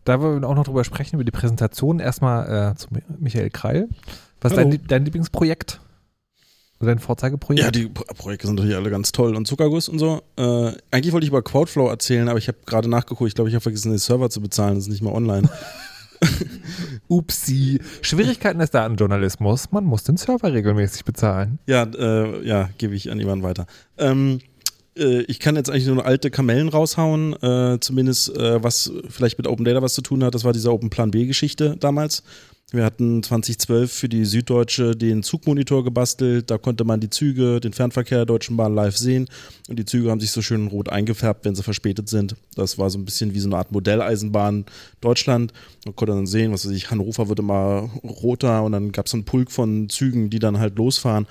Da 0.03 0.21
wollen 0.21 0.41
wir 0.41 0.47
auch 0.47 0.55
noch 0.55 0.63
drüber 0.63 0.85
sprechen, 0.85 1.15
über 1.15 1.25
die 1.25 1.31
Präsentation. 1.31 1.99
Erstmal 1.99 2.71
äh, 2.71 2.75
zu 2.75 2.87
Michael 3.19 3.49
Kreil. 3.49 3.89
Was 4.39 4.53
ist 4.53 4.57
dein, 4.57 4.79
dein 4.87 5.03
Lieblingsprojekt? 5.03 5.81
Dein 6.79 6.99
Vorzeigeprojekt? 6.99 7.63
Ja, 7.63 7.71
die 7.71 7.87
Projekte 7.87 8.45
sind 8.47 8.57
natürlich 8.57 8.75
alle 8.77 8.91
ganz 8.91 9.11
toll. 9.11 9.35
Und 9.35 9.47
Zuckerguss 9.47 9.89
und 9.89 9.97
so. 9.97 10.21
Äh, 10.37 10.73
eigentlich 10.91 11.11
wollte 11.11 11.25
ich 11.25 11.29
über 11.29 11.41
Crowdflow 11.41 11.87
erzählen, 11.87 12.29
aber 12.29 12.37
ich 12.37 12.47
habe 12.47 12.59
gerade 12.65 12.87
nachgeguckt. 12.87 13.27
Ich 13.27 13.35
glaube, 13.35 13.49
ich 13.49 13.55
habe 13.55 13.63
vergessen, 13.63 13.89
den 13.89 13.97
Server 13.97 14.29
zu 14.29 14.41
bezahlen. 14.41 14.75
Das 14.75 14.83
ist 14.83 14.91
nicht 14.91 15.01
mehr 15.01 15.13
online. 15.13 15.49
Upsi. 17.07 17.79
Schwierigkeiten 18.01 18.59
des 18.59 18.69
Datenjournalismus. 18.71 19.71
Man 19.71 19.85
muss 19.85 20.03
den 20.03 20.17
Server 20.17 20.53
regelmäßig 20.53 21.03
bezahlen. 21.03 21.57
Ja, 21.65 21.83
äh, 21.83 22.45
ja, 22.45 22.69
gebe 22.77 22.95
ich 22.95 23.11
an 23.11 23.19
jemanden 23.19 23.43
weiter. 23.43 23.65
Ähm, 23.97 24.39
äh, 24.97 25.21
ich 25.23 25.39
kann 25.39 25.55
jetzt 25.55 25.69
eigentlich 25.69 25.87
nur 25.87 26.05
alte 26.05 26.29
Kamellen 26.29 26.69
raushauen, 26.69 27.33
äh, 27.41 27.79
zumindest 27.79 28.35
äh, 28.35 28.63
was 28.63 28.91
vielleicht 29.09 29.37
mit 29.37 29.47
Open 29.47 29.65
Data 29.65 29.81
was 29.81 29.93
zu 29.93 30.01
tun 30.01 30.23
hat. 30.23 30.35
Das 30.35 30.43
war 30.43 30.53
diese 30.53 30.71
Open 30.71 30.89
Plan 30.89 31.11
B-Geschichte 31.11 31.75
damals. 31.79 32.23
Wir 32.71 32.83
hatten 32.83 33.23
2012 33.23 33.93
für 33.93 34.09
die 34.09 34.25
Süddeutsche 34.25 34.93
den 34.93 35.23
Zugmonitor 35.23 35.85
gebastelt. 35.85 36.51
Da 36.51 36.57
konnte 36.57 36.83
man 36.83 36.99
die 36.99 37.09
Züge, 37.09 37.61
den 37.61 37.71
Fernverkehr 37.71 38.17
der 38.17 38.25
Deutschen 38.25 38.57
Bahn 38.57 38.75
live 38.75 38.97
sehen. 38.97 39.29
Und 39.69 39.79
die 39.79 39.85
Züge 39.85 40.11
haben 40.11 40.19
sich 40.19 40.31
so 40.31 40.41
schön 40.41 40.67
rot 40.67 40.89
eingefärbt, 40.89 41.45
wenn 41.45 41.55
sie 41.55 41.63
verspätet 41.63 42.09
sind. 42.09 42.35
Das 42.55 42.77
war 42.77 42.89
so 42.89 42.99
ein 42.99 43.05
bisschen 43.05 43.33
wie 43.33 43.39
so 43.39 43.47
eine 43.47 43.55
Art 43.55 43.71
Modelleisenbahn 43.71 44.65
Deutschland. 44.99 45.53
Man 45.85 45.95
konnte 45.95 46.13
dann 46.13 46.27
sehen, 46.27 46.51
was 46.51 46.65
weiß 46.65 46.73
ich, 46.73 46.91
Hannover 46.91 47.29
wird 47.29 47.39
immer 47.39 47.89
roter 48.03 48.61
und 48.63 48.73
dann 48.73 48.91
gab 48.91 49.05
es 49.05 49.13
einen 49.13 49.23
Pulk 49.23 49.49
von 49.49 49.87
Zügen, 49.87 50.29
die 50.29 50.39
dann 50.39 50.59
halt 50.59 50.77
losfahren. 50.77 51.25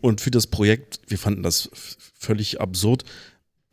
Und 0.00 0.20
für 0.20 0.30
das 0.30 0.46
Projekt, 0.46 1.00
wir 1.08 1.18
fanden 1.18 1.42
das 1.42 1.68
völlig 2.16 2.60
absurd. 2.60 3.02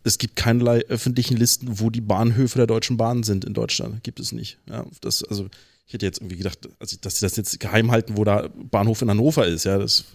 Es 0.03 0.17
gibt 0.17 0.35
keinerlei 0.35 0.79
öffentlichen 0.87 1.37
Listen, 1.37 1.79
wo 1.79 1.91
die 1.91 2.01
Bahnhöfe 2.01 2.57
der 2.57 2.67
Deutschen 2.67 2.97
Bahn 2.97 3.21
sind 3.21 3.45
in 3.45 3.53
Deutschland. 3.53 4.03
Gibt 4.03 4.19
es 4.19 4.31
nicht. 4.31 4.57
Ja, 4.67 4.83
das, 5.01 5.23
also 5.23 5.47
ich 5.85 5.93
hätte 5.93 6.05
jetzt 6.05 6.19
irgendwie 6.19 6.37
gedacht, 6.37 6.59
also, 6.79 6.97
dass 7.01 7.19
sie 7.19 7.25
das 7.25 7.35
jetzt 7.35 7.59
geheim 7.59 7.91
halten, 7.91 8.17
wo 8.17 8.23
da 8.23 8.49
Bahnhof 8.55 9.01
in 9.01 9.09
Hannover 9.09 9.45
ist. 9.45 9.65
Ja, 9.65 9.77
das 9.77 10.05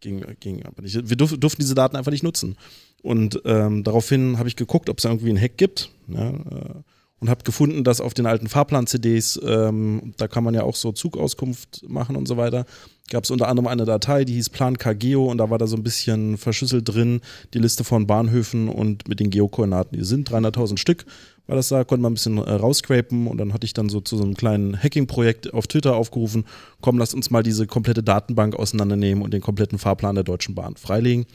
ging, 0.00 0.24
ging 0.40 0.64
aber 0.64 0.82
nicht. 0.82 1.08
Wir 1.08 1.16
durf, 1.16 1.38
durften 1.38 1.62
diese 1.62 1.74
Daten 1.74 1.96
einfach 1.96 2.12
nicht 2.12 2.24
nutzen. 2.24 2.56
Und 3.02 3.40
ähm, 3.44 3.84
daraufhin 3.84 4.38
habe 4.38 4.48
ich 4.48 4.56
geguckt, 4.56 4.88
ob 4.88 4.98
es 4.98 5.04
irgendwie 5.04 5.30
einen 5.30 5.40
Hack 5.40 5.56
gibt. 5.56 5.90
Ja, 6.08 6.30
äh, 6.30 6.82
und 7.22 7.30
habe 7.30 7.44
gefunden, 7.44 7.84
dass 7.84 8.00
auf 8.00 8.14
den 8.14 8.26
alten 8.26 8.48
Fahrplan-CDs, 8.48 9.40
ähm, 9.44 10.12
da 10.16 10.26
kann 10.26 10.42
man 10.42 10.54
ja 10.54 10.64
auch 10.64 10.74
so 10.74 10.90
Zugauskunft 10.90 11.88
machen 11.88 12.16
und 12.16 12.26
so 12.26 12.36
weiter, 12.36 12.66
gab 13.10 13.22
es 13.22 13.30
unter 13.30 13.46
anderem 13.46 13.68
eine 13.68 13.84
Datei, 13.84 14.24
die 14.24 14.32
hieß 14.34 14.50
Plan 14.50 14.76
KGeo 14.76 15.30
und 15.30 15.38
da 15.38 15.48
war 15.48 15.58
da 15.58 15.68
so 15.68 15.76
ein 15.76 15.84
bisschen 15.84 16.36
verschlüsselt 16.36 16.88
drin 16.88 17.20
die 17.54 17.60
Liste 17.60 17.84
von 17.84 18.08
Bahnhöfen 18.08 18.68
und 18.68 19.06
mit 19.06 19.20
den 19.20 19.30
Geokoordinaten. 19.30 19.96
Die 19.96 20.04
sind 20.04 20.28
300.000 20.28 20.78
Stück 20.78 21.04
war 21.46 21.56
das 21.56 21.68
da, 21.68 21.84
konnte 21.84 22.02
man 22.02 22.12
ein 22.12 22.14
bisschen 22.14 22.38
äh, 22.38 22.52
rausscrapen 22.52 23.26
und 23.26 23.38
dann 23.38 23.52
hatte 23.52 23.64
ich 23.64 23.74
dann 23.74 23.88
so 23.88 24.00
zu 24.00 24.16
so 24.16 24.22
einem 24.22 24.34
kleinen 24.34 24.80
Hacking-Projekt 24.80 25.52
auf 25.52 25.66
Twitter 25.66 25.96
aufgerufen, 25.96 26.44
komm, 26.80 26.98
lass 26.98 27.14
uns 27.14 27.30
mal 27.30 27.42
diese 27.42 27.66
komplette 27.66 28.02
Datenbank 28.02 28.54
auseinandernehmen 28.56 29.22
und 29.22 29.34
den 29.34 29.40
kompletten 29.40 29.78
Fahrplan 29.78 30.14
der 30.14 30.24
Deutschen 30.24 30.54
Bahn 30.54 30.76
freilegen. 30.76 31.26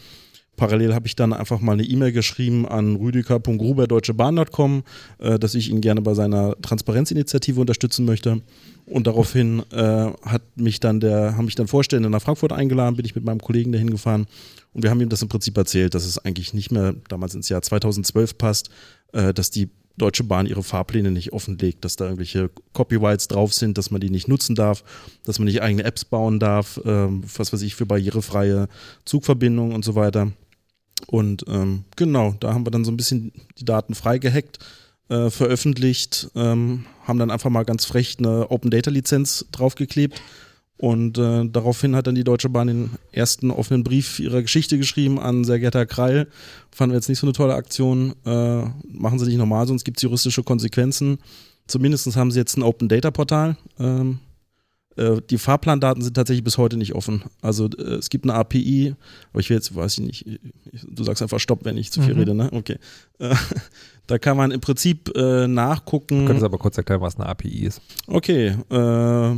Parallel 0.55 0.95
habe 0.95 1.05
ich 1.05 1.15
dann 1.15 1.33
einfach 1.33 1.61
mal 1.61 1.73
eine 1.73 1.83
E-Mail 1.83 2.11
geschrieben 2.11 2.67
an 2.67 2.95
rüdiger.gruber.deutschebahn.com, 2.95 4.83
äh, 5.19 5.37
dass 5.37 5.53
ich 5.53 5.69
ihn 5.69 5.81
gerne 5.81 6.01
bei 6.01 6.15
seiner 6.15 6.55
Transparenzinitiative 6.61 7.61
unterstützen 7.61 8.05
möchte. 8.05 8.41
Und 8.87 9.05
daraufhin 9.05 9.61
äh, 9.71 10.11
hat 10.23 10.41
mich 10.55 10.79
dann 10.79 10.99
der, 10.99 11.37
haben 11.37 11.45
mich 11.45 11.55
dann 11.55 11.67
Vorstände 11.67 12.09
nach 12.09 12.23
Frankfurt 12.23 12.53
eingeladen, 12.53 12.95
bin 12.95 13.05
ich 13.05 13.13
mit 13.13 13.23
meinem 13.23 13.39
Kollegen 13.39 13.71
dahin 13.71 13.91
gefahren 13.91 14.25
und 14.73 14.83
wir 14.83 14.89
haben 14.89 15.01
ihm 15.01 15.09
das 15.09 15.21
im 15.21 15.27
Prinzip 15.27 15.57
erzählt, 15.57 15.93
dass 15.93 16.05
es 16.05 16.17
eigentlich 16.19 16.53
nicht 16.53 16.71
mehr 16.71 16.95
damals 17.09 17.35
ins 17.35 17.49
Jahr 17.49 17.61
2012 17.61 18.37
passt, 18.37 18.69
äh, 19.11 19.33
dass 19.33 19.49
die 19.49 19.69
Deutsche 19.97 20.23
Bahn 20.23 20.45
ihre 20.45 20.63
Fahrpläne 20.63 21.11
nicht 21.11 21.33
offenlegt, 21.33 21.83
dass 21.83 21.95
da 21.95 22.05
irgendwelche 22.05 22.49
Copyrights 22.73 23.27
drauf 23.27 23.53
sind, 23.53 23.77
dass 23.77 23.91
man 23.91 23.99
die 23.99 24.09
nicht 24.09 24.27
nutzen 24.27 24.55
darf, 24.55 24.83
dass 25.25 25.39
man 25.39 25.47
nicht 25.47 25.61
eigene 25.61 25.83
Apps 25.83 26.05
bauen 26.05 26.39
darf, 26.39 26.79
ähm, 26.85 27.23
was 27.35 27.51
weiß 27.51 27.61
ich, 27.63 27.75
für 27.75 27.85
barrierefreie 27.85 28.67
Zugverbindungen 29.05 29.73
und 29.73 29.83
so 29.83 29.95
weiter. 29.95 30.31
Und 31.07 31.45
ähm, 31.47 31.83
genau, 31.95 32.35
da 32.39 32.53
haben 32.53 32.65
wir 32.65 32.71
dann 32.71 32.85
so 32.85 32.91
ein 32.91 32.97
bisschen 32.97 33.31
die 33.57 33.65
Daten 33.65 33.95
frei 33.95 34.17
gehackt, 34.19 34.59
äh, 35.09 35.29
veröffentlicht, 35.29 36.29
ähm, 36.35 36.85
haben 37.05 37.19
dann 37.19 37.31
einfach 37.31 37.49
mal 37.49 37.63
ganz 37.63 37.85
frech 37.85 38.17
eine 38.19 38.51
Open 38.51 38.71
Data 38.71 38.91
Lizenz 38.91 39.45
draufgeklebt 39.51 40.21
und 40.77 41.17
äh, 41.17 41.45
daraufhin 41.49 41.95
hat 41.95 42.05
dann 42.05 42.15
die 42.15 42.23
Deutsche 42.23 42.49
Bahn 42.49 42.67
den 42.67 42.89
ersten 43.11 43.49
offenen 43.49 43.83
Brief 43.83 44.19
ihrer 44.19 44.43
Geschichte 44.43 44.77
geschrieben 44.77 45.19
an 45.19 45.43
sehr 45.43 45.59
geehrter 45.59 45.87
Kreil. 45.87 46.27
Fanden 46.71 46.93
wir 46.93 46.97
jetzt 46.97 47.09
nicht 47.09 47.19
so 47.19 47.25
eine 47.25 47.33
tolle 47.33 47.55
Aktion. 47.55 48.13
Äh, 48.25 48.61
machen 48.87 49.17
Sie 49.17 49.25
nicht 49.25 49.37
normal, 49.37 49.67
sonst 49.67 49.83
gibt 49.83 49.97
es 49.97 50.03
juristische 50.03 50.43
Konsequenzen. 50.43 51.17
Zumindest 51.65 52.15
haben 52.15 52.31
sie 52.31 52.39
jetzt 52.39 52.57
ein 52.57 52.63
Open 52.63 52.87
Data 52.87 53.11
Portal. 53.11 53.57
Ähm, 53.79 54.19
äh, 54.97 55.19
die 55.29 55.39
Fahrplandaten 55.39 56.01
sind 56.01 56.13
tatsächlich 56.13 56.43
bis 56.43 56.59
heute 56.59 56.77
nicht 56.77 56.93
offen. 56.93 57.23
Also 57.41 57.69
äh, 57.77 57.95
es 57.95 58.09
gibt 58.09 58.25
eine 58.25 58.35
API, 58.35 58.95
aber 59.31 59.39
ich 59.39 59.49
will 59.49 59.57
jetzt, 59.57 59.75
weiß 59.75 59.97
ich 59.97 60.05
nicht, 60.05 60.39
du 60.87 61.03
sagst 61.03 61.23
einfach 61.23 61.39
Stopp, 61.39 61.65
wenn 61.65 61.75
ich 61.75 61.91
zu 61.91 62.01
viel 62.01 62.13
mhm. 62.13 62.19
rede, 62.19 62.33
ne? 62.35 62.49
Okay. 62.51 62.77
Äh, 63.19 63.33
da 64.05 64.19
kann 64.19 64.37
man 64.37 64.51
im 64.51 64.61
Prinzip 64.61 65.11
nachgucken. 65.17 66.19
Du 66.19 66.25
könntest 66.27 66.45
aber 66.45 66.59
kurz 66.59 66.77
erklären, 66.77 67.01
was 67.01 67.17
eine 67.17 67.25
API 67.25 67.65
ist. 67.65 67.81
Okay. 68.05 68.55
Äh, 68.69 69.35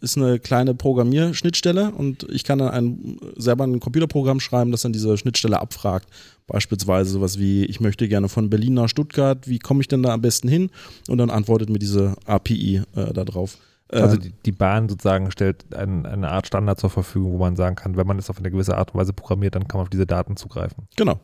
ist 0.00 0.16
eine 0.16 0.38
kleine 0.38 0.74
Programmierschnittstelle 0.74 1.90
und 1.90 2.26
ich 2.30 2.44
kann 2.44 2.58
dann 2.58 2.70
ein, 2.70 3.18
selber 3.36 3.64
ein 3.64 3.80
Computerprogramm 3.80 4.40
schreiben, 4.40 4.70
das 4.70 4.82
dann 4.82 4.92
diese 4.92 5.16
Schnittstelle 5.16 5.60
abfragt. 5.60 6.08
Beispielsweise 6.46 7.10
sowas 7.10 7.38
wie, 7.38 7.64
ich 7.64 7.80
möchte 7.80 8.08
gerne 8.08 8.28
von 8.28 8.50
Berlin 8.50 8.74
nach 8.74 8.88
Stuttgart, 8.88 9.48
wie 9.48 9.58
komme 9.58 9.80
ich 9.80 9.88
denn 9.88 10.02
da 10.02 10.12
am 10.12 10.20
besten 10.20 10.48
hin? 10.48 10.70
Und 11.08 11.18
dann 11.18 11.30
antwortet 11.30 11.70
mir 11.70 11.78
diese 11.78 12.16
API 12.26 12.82
äh, 12.94 13.12
da 13.12 13.24
drauf. 13.24 13.58
Also 13.88 14.16
die, 14.16 14.32
die, 14.44 14.52
Bahn 14.52 14.88
sozusagen 14.88 15.30
stellt 15.30 15.72
ein, 15.72 16.06
eine 16.06 16.30
Art 16.30 16.48
Standard 16.48 16.80
zur 16.80 16.90
Verfügung, 16.90 17.32
wo 17.32 17.38
man 17.38 17.54
sagen 17.54 17.76
kann, 17.76 17.96
wenn 17.96 18.06
man 18.06 18.18
es 18.18 18.28
auf 18.30 18.38
eine 18.38 18.50
gewisse 18.50 18.76
Art 18.76 18.92
und 18.92 19.00
Weise 19.00 19.12
programmiert, 19.12 19.54
dann 19.54 19.68
kann 19.68 19.78
man 19.78 19.84
auf 19.84 19.90
diese 19.90 20.06
Daten 20.06 20.36
zugreifen. 20.36 20.88
Genau. 20.96 21.20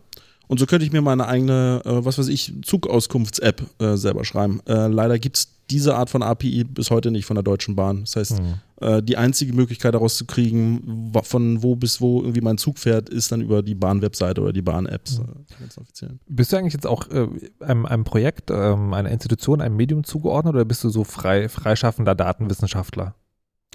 Und 0.46 0.60
so 0.60 0.66
könnte 0.66 0.84
ich 0.84 0.92
mir 0.92 1.02
meine 1.02 1.26
eigene, 1.26 1.82
äh, 1.84 2.04
was 2.04 2.18
weiß 2.18 2.28
ich, 2.28 2.52
Zugauskunfts-App 2.62 3.62
äh, 3.80 3.96
selber 3.96 4.24
schreiben. 4.24 4.60
Äh, 4.66 4.88
leider 4.88 5.18
gibt 5.18 5.38
es 5.38 5.51
diese 5.70 5.94
Art 5.94 6.10
von 6.10 6.22
API 6.22 6.64
bis 6.64 6.90
heute 6.90 7.10
nicht 7.10 7.24
von 7.24 7.34
der 7.34 7.42
Deutschen 7.42 7.76
Bahn. 7.76 8.00
Das 8.00 8.16
heißt, 8.16 8.40
mhm. 8.40 8.54
äh, 8.80 9.02
die 9.02 9.16
einzige 9.16 9.52
Möglichkeit 9.52 9.94
daraus 9.94 10.16
zu 10.16 10.26
kriegen, 10.26 11.12
von 11.22 11.62
wo 11.62 11.76
bis 11.76 12.00
wo 12.00 12.20
irgendwie 12.20 12.40
mein 12.40 12.58
Zug 12.58 12.78
fährt, 12.78 13.08
ist 13.08 13.32
dann 13.32 13.40
über 13.40 13.62
die 13.62 13.74
Bahn-Webseite 13.74 14.40
oder 14.40 14.52
die 14.52 14.62
Bahn-Apps. 14.62 15.18
Mhm. 15.20 15.26
Äh, 16.02 16.08
bist 16.26 16.52
du 16.52 16.56
eigentlich 16.56 16.74
jetzt 16.74 16.86
auch 16.86 17.08
äh, 17.10 17.28
einem, 17.60 17.86
einem, 17.86 18.04
Projekt, 18.04 18.50
ähm, 18.50 18.92
einer 18.92 19.10
Institution, 19.10 19.60
einem 19.60 19.76
Medium 19.76 20.04
zugeordnet 20.04 20.54
oder 20.54 20.64
bist 20.64 20.84
du 20.84 20.90
so 20.90 21.04
frei, 21.04 21.48
freischaffender 21.48 22.14
Datenwissenschaftler? 22.14 23.14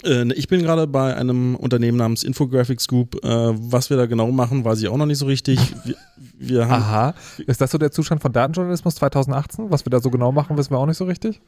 Äh, 0.04 0.26
ne, 0.26 0.34
ich 0.36 0.48
bin 0.48 0.62
gerade 0.62 0.86
bei 0.86 1.16
einem 1.16 1.56
Unternehmen 1.56 1.98
namens 1.98 2.24
Infographics 2.24 2.88
Group. 2.88 3.24
Äh, 3.24 3.28
was 3.28 3.90
wir 3.90 3.98
da 3.98 4.06
genau 4.06 4.32
machen, 4.32 4.64
weiß 4.64 4.80
ich 4.82 4.88
auch 4.88 4.98
noch 4.98 5.08
nicht 5.08 5.18
so 5.18 5.26
richtig. 5.26 5.60
Wir, 5.84 5.96
wir 6.38 6.62
Aha. 6.70 7.16
Ist 7.48 7.62
das 7.62 7.72
so 7.72 7.78
der 7.78 7.92
Zustand 7.92 8.22
von 8.22 8.32
Datenjournalismus 8.32 8.96
2018? 8.96 9.72
Was 9.72 9.86
wir 9.86 9.90
da 9.90 10.00
so 10.00 10.12
genau 10.12 10.32
machen, 10.32 10.58
wissen 10.58 10.72
wir 10.72 10.78
auch 10.78 10.86
nicht 10.86 10.98
so 10.98 11.06
richtig? 11.06 11.42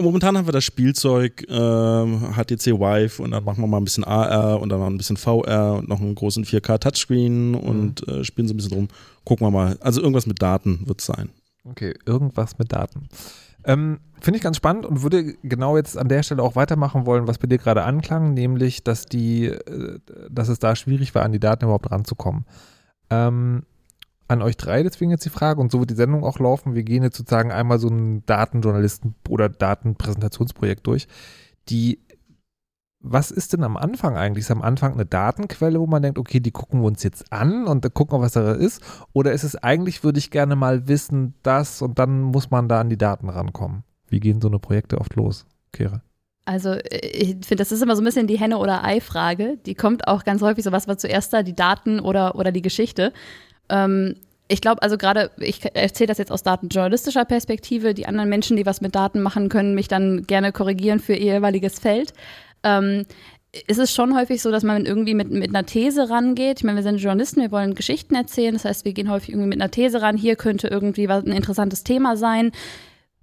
Momentan 0.00 0.36
haben 0.36 0.46
wir 0.46 0.52
das 0.52 0.64
Spielzeug 0.64 1.42
äh, 1.42 1.52
HTC 1.52 2.78
Vive 2.78 3.22
und 3.22 3.32
dann 3.32 3.44
machen 3.44 3.62
wir 3.62 3.66
mal 3.66 3.78
ein 3.78 3.84
bisschen 3.84 4.04
AR 4.04 4.60
und 4.60 4.70
dann 4.70 4.80
noch 4.80 4.86
ein 4.86 4.96
bisschen 4.96 5.16
VR 5.16 5.74
und 5.74 5.88
noch 5.88 6.00
einen 6.00 6.14
großen 6.14 6.44
4K 6.44 6.78
Touchscreen 6.78 7.54
und 7.54 8.06
mhm. 8.06 8.14
äh, 8.14 8.24
spielen 8.24 8.48
so 8.48 8.54
ein 8.54 8.56
bisschen 8.56 8.72
drum. 8.72 8.88
Gucken 9.24 9.46
wir 9.46 9.50
mal. 9.50 9.76
Also 9.80 10.00
irgendwas 10.00 10.26
mit 10.26 10.40
Daten 10.40 10.86
wird 10.86 11.00
es 11.00 11.06
sein. 11.06 11.30
Okay, 11.64 11.94
irgendwas 12.06 12.58
mit 12.58 12.72
Daten. 12.72 13.08
Ähm, 13.64 13.98
Finde 14.20 14.38
ich 14.38 14.42
ganz 14.42 14.56
spannend 14.56 14.86
und 14.86 15.02
würde 15.02 15.34
genau 15.42 15.76
jetzt 15.76 15.98
an 15.98 16.08
der 16.08 16.22
Stelle 16.22 16.42
auch 16.42 16.56
weitermachen 16.56 17.04
wollen, 17.04 17.26
was 17.26 17.38
bei 17.38 17.48
dir 17.48 17.58
gerade 17.58 17.82
anklang, 17.82 18.32
nämlich, 18.32 18.82
dass 18.84 19.06
die, 19.06 19.46
äh, 19.46 19.98
dass 20.30 20.48
es 20.48 20.58
da 20.58 20.74
schwierig 20.76 21.14
war, 21.14 21.22
an 21.22 21.32
die 21.32 21.40
Daten 21.40 21.64
überhaupt 21.64 21.90
ranzukommen. 21.90 22.46
Ähm, 23.10 23.64
an 24.28 24.42
euch 24.42 24.56
drei 24.56 24.82
deswegen 24.82 25.10
jetzt 25.10 25.24
die 25.24 25.30
Frage 25.30 25.60
und 25.60 25.70
so 25.70 25.80
wird 25.80 25.90
die 25.90 25.94
Sendung 25.94 26.24
auch 26.24 26.38
laufen. 26.38 26.74
Wir 26.74 26.82
gehen 26.82 27.02
jetzt 27.02 27.16
sozusagen 27.16 27.52
einmal 27.52 27.78
so 27.78 27.88
ein 27.88 28.24
Datenjournalisten- 28.26 29.14
oder 29.28 29.48
Datenpräsentationsprojekt 29.48 30.86
durch. 30.86 31.06
Die 31.68 32.00
was 33.08 33.30
ist 33.30 33.52
denn 33.52 33.62
am 33.62 33.76
Anfang 33.76 34.16
eigentlich? 34.16 34.44
Ist 34.44 34.50
am 34.50 34.62
Anfang 34.62 34.94
eine 34.94 35.06
Datenquelle, 35.06 35.80
wo 35.80 35.86
man 35.86 36.02
denkt, 36.02 36.18
okay, 36.18 36.40
die 36.40 36.50
gucken 36.50 36.80
wir 36.80 36.86
uns 36.86 37.02
jetzt 37.02 37.32
an 37.32 37.66
und 37.66 37.94
gucken, 37.94 38.20
was 38.20 38.32
da 38.32 38.52
ist? 38.52 38.82
Oder 39.12 39.32
ist 39.32 39.44
es 39.44 39.56
eigentlich, 39.56 40.02
würde 40.02 40.18
ich 40.18 40.30
gerne 40.30 40.56
mal 40.56 40.88
wissen, 40.88 41.34
das 41.42 41.82
und 41.82 41.98
dann 41.98 42.20
muss 42.22 42.50
man 42.50 42.68
da 42.68 42.80
an 42.80 42.88
die 42.88 42.98
Daten 42.98 43.28
rankommen? 43.28 43.84
Wie 44.08 44.20
gehen 44.20 44.40
so 44.40 44.48
eine 44.48 44.58
Projekte 44.58 44.98
oft 44.98 45.14
los, 45.14 45.46
Kehre? 45.72 46.02
Also 46.44 46.76
ich 46.90 47.36
finde, 47.44 47.56
das 47.56 47.72
ist 47.72 47.82
immer 47.82 47.96
so 47.96 48.02
ein 48.02 48.04
bisschen 48.04 48.28
die 48.28 48.38
Henne- 48.38 48.58
oder 48.58 48.84
Ei-Frage. 48.84 49.58
Die 49.66 49.74
kommt 49.74 50.06
auch 50.06 50.22
ganz 50.22 50.42
häufig 50.42 50.62
so, 50.62 50.70
was 50.70 50.86
war 50.86 50.96
zuerst 50.96 51.32
da, 51.32 51.42
die 51.42 51.56
Daten 51.56 51.98
oder, 51.98 52.36
oder 52.36 52.52
die 52.52 52.62
Geschichte. 52.62 53.12
Ähm, 53.68 54.16
ich 54.48 54.60
glaube, 54.60 54.82
also 54.82 54.96
gerade, 54.96 55.30
ich 55.38 55.60
erzähle 55.74 56.08
das 56.08 56.18
jetzt 56.18 56.30
aus 56.30 56.42
datenjournalistischer 56.42 57.24
Perspektive, 57.24 57.94
die 57.94 58.06
anderen 58.06 58.28
Menschen, 58.28 58.56
die 58.56 58.66
was 58.66 58.80
mit 58.80 58.94
Daten 58.94 59.20
machen, 59.20 59.48
können 59.48 59.74
mich 59.74 59.88
dann 59.88 60.24
gerne 60.26 60.52
korrigieren 60.52 61.00
für 61.00 61.14
ihr 61.14 61.34
jeweiliges 61.34 61.80
Feld. 61.80 62.12
Ähm, 62.62 63.06
ist 63.66 63.78
es 63.78 63.92
schon 63.92 64.16
häufig 64.16 64.42
so, 64.42 64.50
dass 64.50 64.62
man 64.62 64.84
irgendwie 64.84 65.14
mit, 65.14 65.30
mit 65.30 65.48
einer 65.48 65.64
These 65.64 66.10
rangeht. 66.10 66.58
Ich 66.58 66.64
meine, 66.64 66.76
wir 66.76 66.82
sind 66.82 66.98
Journalisten, 66.98 67.40
wir 67.40 67.50
wollen 67.50 67.74
Geschichten 67.74 68.14
erzählen. 68.14 68.54
Das 68.54 68.64
heißt, 68.64 68.84
wir 68.84 68.92
gehen 68.92 69.10
häufig 69.10 69.30
irgendwie 69.30 69.48
mit 69.48 69.60
einer 69.60 69.70
These 69.70 70.02
ran. 70.02 70.16
Hier 70.16 70.36
könnte 70.36 70.68
irgendwie 70.68 71.08
was, 71.08 71.24
ein 71.24 71.32
interessantes 71.32 71.82
Thema 71.82 72.16
sein. 72.16 72.52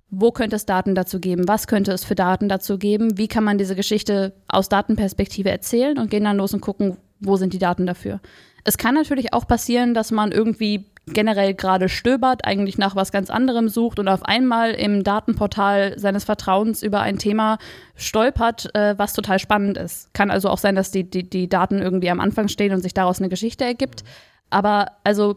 Wo 0.10 0.32
könnte 0.32 0.56
es 0.56 0.66
Daten 0.66 0.96
dazu 0.96 1.20
geben? 1.20 1.48
Was 1.48 1.68
könnte 1.68 1.92
es 1.92 2.04
für 2.04 2.16
Daten 2.16 2.50
dazu 2.50 2.78
geben? 2.78 3.18
Wie 3.18 3.28
kann 3.28 3.44
man 3.44 3.58
diese 3.58 3.76
Geschichte 3.76 4.34
aus 4.48 4.70
Datenperspektive 4.70 5.50
erzählen 5.50 5.98
und 5.98 6.10
gehen 6.10 6.24
dann 6.24 6.38
los 6.38 6.54
und 6.54 6.62
gucken, 6.62 6.98
wo 7.20 7.38
sind 7.38 7.54
die 7.54 7.60
Daten 7.60 7.86
dafür? 7.86 8.20
Es 8.63 8.78
kann 8.78 8.95
natürlich 8.95 9.34
auch 9.34 9.47
passieren, 9.47 9.93
dass 9.93 10.12
man 10.12 10.32
irgendwie 10.32 10.86
generell 11.08 11.54
gerade 11.54 11.89
stöbert, 11.89 12.45
eigentlich 12.45 12.78
nach 12.78 12.95
was 12.95 13.12
ganz 13.12 13.30
anderem 13.30 13.67
sucht 13.67 13.99
und 13.99 14.08
auf 14.08 14.23
einmal 14.23 14.71
im 14.71 15.04
Datenportal 15.04 15.99
seines 15.99 16.23
Vertrauens 16.23 16.82
über 16.82 17.02
ein 17.02 17.17
Thema 17.17 17.58
stolpert, 17.95 18.73
äh, 18.73 18.97
was 18.97 19.13
total 19.13 19.39
spannend 19.39 19.78
ist. 19.78 20.13
Kann 20.13 20.32
also 20.32 20.49
auch 20.49 20.58
sein, 20.58 20.76
dass 20.76 20.91
die, 20.91 21.04
die, 21.04 21.30
die 21.30 21.49
Daten 21.49 21.80
irgendwie 21.80 22.10
am 22.10 22.21
Anfang 22.21 22.47
stehen 22.47 22.73
und 22.73 22.82
sich 22.82 22.93
daraus 22.93 23.19
eine 23.19 23.30
Geschichte 23.30 23.65
ergibt. 23.65 24.04
Aber 24.49 24.91
also 25.04 25.36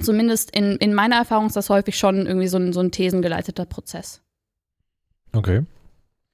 zumindest 0.00 0.56
in, 0.56 0.76
in 0.76 0.94
meiner 0.94 1.16
Erfahrung 1.16 1.46
ist 1.46 1.56
das 1.56 1.68
häufig 1.68 1.98
schon 1.98 2.26
irgendwie 2.26 2.48
so 2.48 2.56
ein, 2.56 2.72
so 2.72 2.80
ein 2.80 2.90
thesengeleiteter 2.90 3.66
Prozess. 3.66 4.22
Okay. 5.32 5.64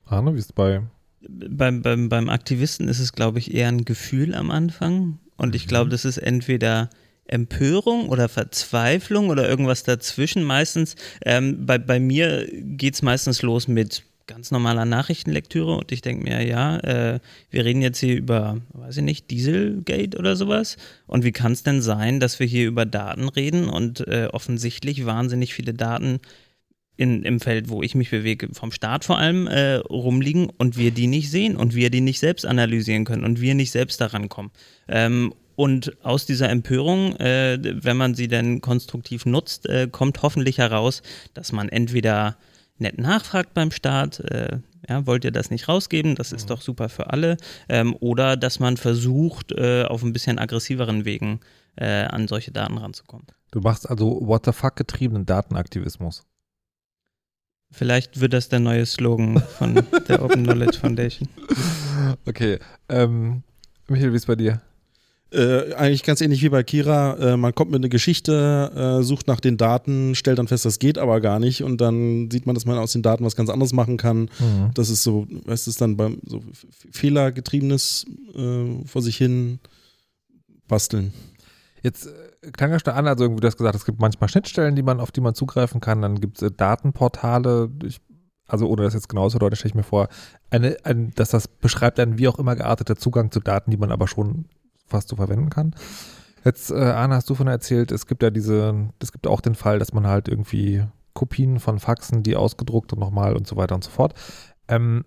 Arne, 0.06 0.34
wie 0.34 0.38
ist 0.38 0.46
es 0.46 0.52
bei? 0.52 0.82
Beim, 1.28 1.82
beim, 1.82 2.08
beim 2.08 2.28
Aktivisten 2.28 2.88
ist 2.88 3.00
es, 3.00 3.12
glaube 3.12 3.38
ich, 3.38 3.52
eher 3.52 3.68
ein 3.68 3.84
Gefühl 3.84 4.34
am 4.34 4.50
Anfang. 4.50 5.18
Und 5.40 5.54
ich 5.54 5.66
glaube, 5.66 5.86
mhm. 5.86 5.90
das 5.90 6.04
ist 6.04 6.18
entweder 6.18 6.90
Empörung 7.26 8.10
oder 8.10 8.28
Verzweiflung 8.28 9.30
oder 9.30 9.48
irgendwas 9.48 9.84
dazwischen 9.84 10.44
meistens. 10.44 10.96
Ähm, 11.24 11.64
bei, 11.64 11.78
bei 11.78 11.98
mir 11.98 12.46
geht 12.52 12.94
es 12.94 13.02
meistens 13.02 13.40
los 13.40 13.66
mit 13.66 14.02
ganz 14.26 14.50
normaler 14.50 14.84
Nachrichtenlektüre 14.84 15.76
und 15.76 15.90
ich 15.92 16.02
denke 16.02 16.24
mir, 16.24 16.46
ja, 16.46 16.78
äh, 16.80 17.20
wir 17.50 17.64
reden 17.64 17.80
jetzt 17.82 17.98
hier 17.98 18.16
über, 18.16 18.58
weiß 18.74 18.98
ich 18.98 19.02
nicht, 19.02 19.30
Dieselgate 19.30 20.18
oder 20.18 20.36
sowas. 20.36 20.76
Und 21.06 21.24
wie 21.24 21.32
kann 21.32 21.52
es 21.52 21.62
denn 21.62 21.80
sein, 21.80 22.20
dass 22.20 22.38
wir 22.38 22.46
hier 22.46 22.68
über 22.68 22.84
Daten 22.84 23.28
reden 23.28 23.68
und 23.68 24.06
äh, 24.06 24.28
offensichtlich 24.30 25.06
wahnsinnig 25.06 25.54
viele 25.54 25.72
Daten 25.72 26.20
in, 26.96 27.22
im 27.22 27.40
Feld, 27.40 27.68
wo 27.68 27.82
ich 27.82 27.94
mich 27.94 28.10
bewege, 28.10 28.48
vom 28.52 28.72
Staat 28.72 29.04
vor 29.04 29.18
allem 29.18 29.46
äh, 29.46 29.76
rumliegen 29.76 30.50
und 30.58 30.76
wir 30.76 30.90
die 30.90 31.06
nicht 31.06 31.30
sehen 31.30 31.56
und 31.56 31.74
wir 31.74 31.90
die 31.90 32.02
nicht 32.02 32.20
selbst 32.20 32.44
analysieren 32.44 33.04
können 33.04 33.24
und 33.24 33.40
wir 33.40 33.54
nicht 33.54 33.70
selbst 33.70 34.00
daran 34.00 34.28
kommen. 34.28 34.50
Ähm, 34.88 35.32
und 35.56 35.96
aus 36.04 36.24
dieser 36.24 36.48
Empörung, 36.48 37.16
äh, 37.16 37.58
wenn 37.60 37.96
man 37.96 38.14
sie 38.14 38.28
dann 38.28 38.60
konstruktiv 38.60 39.26
nutzt, 39.26 39.68
äh, 39.68 39.88
kommt 39.90 40.22
hoffentlich 40.22 40.58
heraus, 40.58 41.02
dass 41.34 41.52
man 41.52 41.68
entweder 41.68 42.36
nett 42.78 42.98
nachfragt 42.98 43.54
beim 43.54 43.70
Staat, 43.70 44.20
äh, 44.20 44.58
ja, 44.88 45.06
wollt 45.06 45.24
ihr 45.24 45.32
das 45.32 45.50
nicht 45.50 45.68
rausgeben, 45.68 46.14
das 46.14 46.32
ist 46.32 46.44
mhm. 46.44 46.48
doch 46.48 46.62
super 46.62 46.88
für 46.88 47.10
alle, 47.10 47.36
ähm, 47.68 47.94
oder 48.00 48.36
dass 48.36 48.58
man 48.58 48.76
versucht, 48.76 49.52
äh, 49.52 49.84
auf 49.84 50.02
ein 50.02 50.12
bisschen 50.12 50.38
aggressiveren 50.38 51.04
Wegen 51.04 51.40
äh, 51.76 52.04
an 52.04 52.26
solche 52.26 52.52
Daten 52.52 52.78
ranzukommen. 52.78 53.26
Du 53.50 53.60
machst 53.60 53.88
also 53.88 54.20
what 54.22 54.44
the 54.46 54.52
fuck 54.52 54.76
getriebenen 54.76 55.26
Datenaktivismus. 55.26 56.24
Vielleicht 57.70 58.20
wird 58.20 58.32
das 58.32 58.48
der 58.48 58.60
neue 58.60 58.84
Slogan 58.84 59.42
von 59.58 59.80
der 60.08 60.22
Open 60.24 60.44
Knowledge 60.44 60.78
Foundation. 60.78 61.28
Okay. 62.26 62.58
Ähm, 62.88 63.42
Michael, 63.88 64.12
wie 64.12 64.16
ist 64.16 64.26
bei 64.26 64.36
dir? 64.36 64.60
Äh, 65.32 65.74
eigentlich 65.74 66.02
ganz 66.02 66.20
ähnlich 66.20 66.42
wie 66.42 66.48
bei 66.48 66.64
Kira. 66.64 67.16
Äh, 67.16 67.36
man 67.36 67.54
kommt 67.54 67.70
mit 67.70 67.80
einer 67.80 67.88
Geschichte, 67.88 68.98
äh, 69.00 69.04
sucht 69.04 69.28
nach 69.28 69.38
den 69.38 69.56
Daten, 69.56 70.16
stellt 70.16 70.38
dann 70.40 70.48
fest, 70.48 70.64
das 70.64 70.80
geht 70.80 70.98
aber 70.98 71.20
gar 71.20 71.38
nicht 71.38 71.62
und 71.62 71.80
dann 71.80 72.28
sieht 72.32 72.46
man, 72.46 72.54
dass 72.56 72.66
man 72.66 72.78
aus 72.78 72.92
den 72.92 73.02
Daten 73.02 73.24
was 73.24 73.36
ganz 73.36 73.48
anderes 73.48 73.72
machen 73.72 73.96
kann. 73.96 74.22
Mhm. 74.22 74.70
Das 74.74 74.90
ist 74.90 75.04
so, 75.04 75.28
weißt 75.44 75.68
du, 75.68 75.72
dann 75.78 75.96
beim 75.96 76.18
so 76.26 76.42
fehlergetriebenes 76.90 78.06
äh, 78.34 78.84
vor 78.86 79.02
sich 79.02 79.16
hin 79.16 79.60
basteln. 80.66 81.12
Jetzt 81.82 82.06
äh, 82.06 82.10
klang 82.52 82.70
ja 82.70 82.78
schon 82.78 82.94
an, 82.94 83.06
also 83.06 83.24
irgendwie 83.24 83.40
du 83.40 83.46
hast 83.46 83.56
gesagt, 83.56 83.74
es 83.74 83.84
gibt 83.84 84.00
manchmal 84.00 84.28
Schnittstellen, 84.28 84.76
die 84.76 84.82
man, 84.82 85.00
auf 85.00 85.12
die 85.12 85.20
man 85.20 85.34
zugreifen 85.34 85.80
kann, 85.80 86.02
dann 86.02 86.20
gibt 86.20 86.40
es 86.40 86.42
äh, 86.42 86.50
Datenportale, 86.54 87.70
ich 87.84 88.00
also 88.46 88.68
ohne 88.68 88.82
das 88.82 88.94
jetzt 88.94 89.08
genauso 89.08 89.38
deutlich, 89.38 89.60
stelle 89.60 89.70
ich 89.70 89.74
mir 89.76 89.84
vor, 89.84 90.08
eine, 90.50 90.76
ein, 90.82 91.12
dass 91.14 91.30
das 91.30 91.46
beschreibt 91.46 92.00
einen 92.00 92.18
wie 92.18 92.26
auch 92.26 92.38
immer 92.38 92.56
gearteter 92.56 92.96
Zugang 92.96 93.30
zu 93.30 93.38
Daten, 93.38 93.70
die 93.70 93.76
man 93.76 93.92
aber 93.92 94.08
schon 94.08 94.46
was 94.92 95.06
du 95.06 95.16
verwenden 95.16 95.50
kann. 95.50 95.74
Jetzt, 96.44 96.70
äh, 96.70 96.74
Arne, 96.74 97.14
hast 97.14 97.28
du 97.30 97.34
von 97.34 97.46
erzählt, 97.46 97.92
es 97.92 98.06
gibt 98.06 98.22
ja 98.22 98.30
diese, 98.30 98.88
es 99.00 99.12
gibt 99.12 99.26
auch 99.26 99.40
den 99.40 99.54
Fall, 99.54 99.78
dass 99.78 99.92
man 99.92 100.06
halt 100.06 100.28
irgendwie 100.28 100.84
Kopien 101.12 101.60
von 101.60 101.78
Faxen, 101.78 102.22
die 102.22 102.36
ausgedruckt 102.36 102.92
und 102.92 102.98
nochmal 102.98 103.36
und 103.36 103.46
so 103.46 103.56
weiter 103.56 103.74
und 103.74 103.84
so 103.84 103.90
fort. 103.90 104.14
Ähm, 104.68 105.04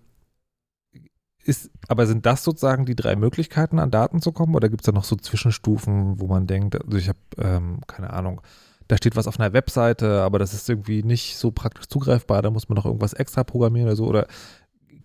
ist, 1.44 1.70
aber 1.88 2.06
sind 2.06 2.26
das 2.26 2.42
sozusagen 2.42 2.86
die 2.86 2.96
drei 2.96 3.16
Möglichkeiten, 3.16 3.78
an 3.78 3.90
Daten 3.90 4.20
zu 4.20 4.32
kommen? 4.32 4.54
Oder 4.54 4.68
gibt 4.68 4.82
es 4.82 4.86
da 4.86 4.92
noch 4.92 5.04
so 5.04 5.16
Zwischenstufen, 5.16 6.20
wo 6.20 6.26
man 6.26 6.46
denkt, 6.46 6.82
also 6.82 6.96
ich 6.96 7.08
habe, 7.08 7.18
ähm, 7.38 7.80
keine 7.86 8.12
Ahnung, 8.12 8.40
da 8.88 8.96
steht 8.96 9.16
was 9.16 9.26
auf 9.26 9.38
einer 9.38 9.52
Webseite, 9.52 10.22
aber 10.22 10.38
das 10.38 10.52
ist 10.52 10.68
irgendwie 10.68 11.02
nicht 11.02 11.36
so 11.36 11.50
praktisch 11.50 11.86
zugreifbar, 11.86 12.42
da 12.42 12.50
muss 12.50 12.68
man 12.68 12.76
noch 12.76 12.86
irgendwas 12.86 13.14
extra 13.14 13.44
programmieren 13.44 13.88
oder 13.88 13.96
so. 13.96 14.06
Oder 14.06 14.26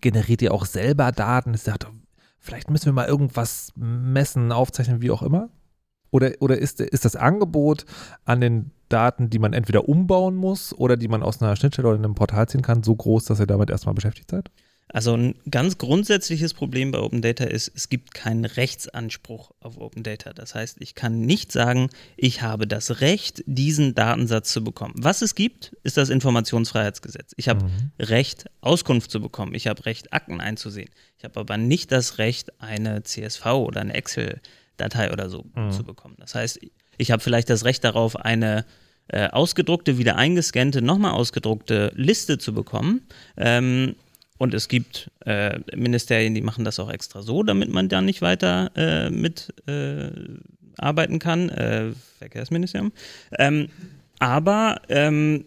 generiert 0.00 0.42
ihr 0.42 0.52
auch 0.52 0.66
selber 0.66 1.12
Daten? 1.12 1.54
Ich 1.54 1.64
dachte, 1.64 1.88
vielleicht 2.38 2.70
müssen 2.70 2.86
wir 2.86 2.92
mal 2.92 3.08
irgendwas 3.08 3.72
messen, 3.76 4.52
aufzeichnen, 4.52 5.02
wie 5.02 5.10
auch 5.10 5.22
immer? 5.22 5.48
Oder, 6.10 6.32
oder 6.40 6.58
ist, 6.58 6.80
ist 6.80 7.04
das 7.04 7.16
Angebot 7.16 7.84
an 8.24 8.40
den 8.40 8.72
Daten, 8.88 9.30
die 9.30 9.38
man 9.38 9.52
entweder 9.52 9.88
umbauen 9.88 10.34
muss 10.34 10.76
oder 10.76 10.96
die 10.96 11.08
man 11.08 11.22
aus 11.22 11.40
einer 11.40 11.54
Schnittstelle 11.54 11.88
oder 11.88 11.98
einem 11.98 12.14
Portal 12.14 12.48
ziehen 12.48 12.62
kann, 12.62 12.82
so 12.82 12.94
groß, 12.94 13.26
dass 13.26 13.40
ihr 13.40 13.46
damit 13.46 13.70
erstmal 13.70 13.94
beschäftigt 13.94 14.30
seid? 14.30 14.50
Also 14.92 15.14
ein 15.14 15.34
ganz 15.50 15.78
grundsätzliches 15.78 16.52
Problem 16.52 16.90
bei 16.90 16.98
Open 16.98 17.22
Data 17.22 17.44
ist, 17.44 17.70
es 17.74 17.88
gibt 17.88 18.12
keinen 18.12 18.44
Rechtsanspruch 18.44 19.52
auf 19.60 19.78
Open 19.78 20.02
Data. 20.02 20.32
Das 20.32 20.54
heißt, 20.54 20.78
ich 20.80 20.94
kann 20.94 21.20
nicht 21.20 21.52
sagen, 21.52 21.90
ich 22.16 22.42
habe 22.42 22.66
das 22.66 23.00
Recht, 23.00 23.42
diesen 23.46 23.94
Datensatz 23.94 24.52
zu 24.52 24.64
bekommen. 24.64 24.94
Was 24.96 25.22
es 25.22 25.34
gibt, 25.34 25.76
ist 25.84 25.96
das 25.96 26.08
Informationsfreiheitsgesetz. 26.08 27.32
Ich 27.36 27.48
habe 27.48 27.64
mhm. 27.64 27.92
Recht, 28.00 28.46
Auskunft 28.60 29.10
zu 29.10 29.20
bekommen. 29.20 29.54
Ich 29.54 29.68
habe 29.68 29.86
Recht, 29.86 30.12
Akten 30.12 30.40
einzusehen. 30.40 30.90
Ich 31.18 31.24
habe 31.24 31.38
aber 31.38 31.56
nicht 31.56 31.92
das 31.92 32.18
Recht, 32.18 32.60
eine 32.60 33.02
CSV 33.02 33.46
oder 33.46 33.82
eine 33.82 33.94
Excel-Datei 33.94 35.12
oder 35.12 35.30
so 35.30 35.46
mhm. 35.54 35.70
zu 35.70 35.84
bekommen. 35.84 36.16
Das 36.18 36.34
heißt, 36.34 36.58
ich 36.98 37.10
habe 37.10 37.22
vielleicht 37.22 37.48
das 37.48 37.64
Recht 37.64 37.84
darauf, 37.84 38.16
eine 38.16 38.64
äh, 39.08 39.28
ausgedruckte, 39.28 39.98
wieder 39.98 40.16
eingescannte, 40.16 40.82
nochmal 40.82 41.12
ausgedruckte 41.12 41.92
Liste 41.94 42.38
zu 42.38 42.52
bekommen. 42.52 43.02
Ähm, 43.36 43.94
und 44.40 44.54
es 44.54 44.68
gibt 44.68 45.10
äh, 45.26 45.58
Ministerien, 45.76 46.34
die 46.34 46.40
machen 46.40 46.64
das 46.64 46.80
auch 46.80 46.90
extra 46.90 47.20
so, 47.20 47.42
damit 47.42 47.68
man 47.68 47.90
da 47.90 48.00
nicht 48.00 48.22
weiter 48.22 48.70
äh, 48.74 49.10
mit 49.10 49.52
äh, 49.66 50.08
arbeiten 50.78 51.18
kann. 51.18 51.50
Äh, 51.50 51.92
Verkehrsministerium. 52.18 52.90
Ähm, 53.38 53.68
aber 54.18 54.80
ähm, 54.88 55.44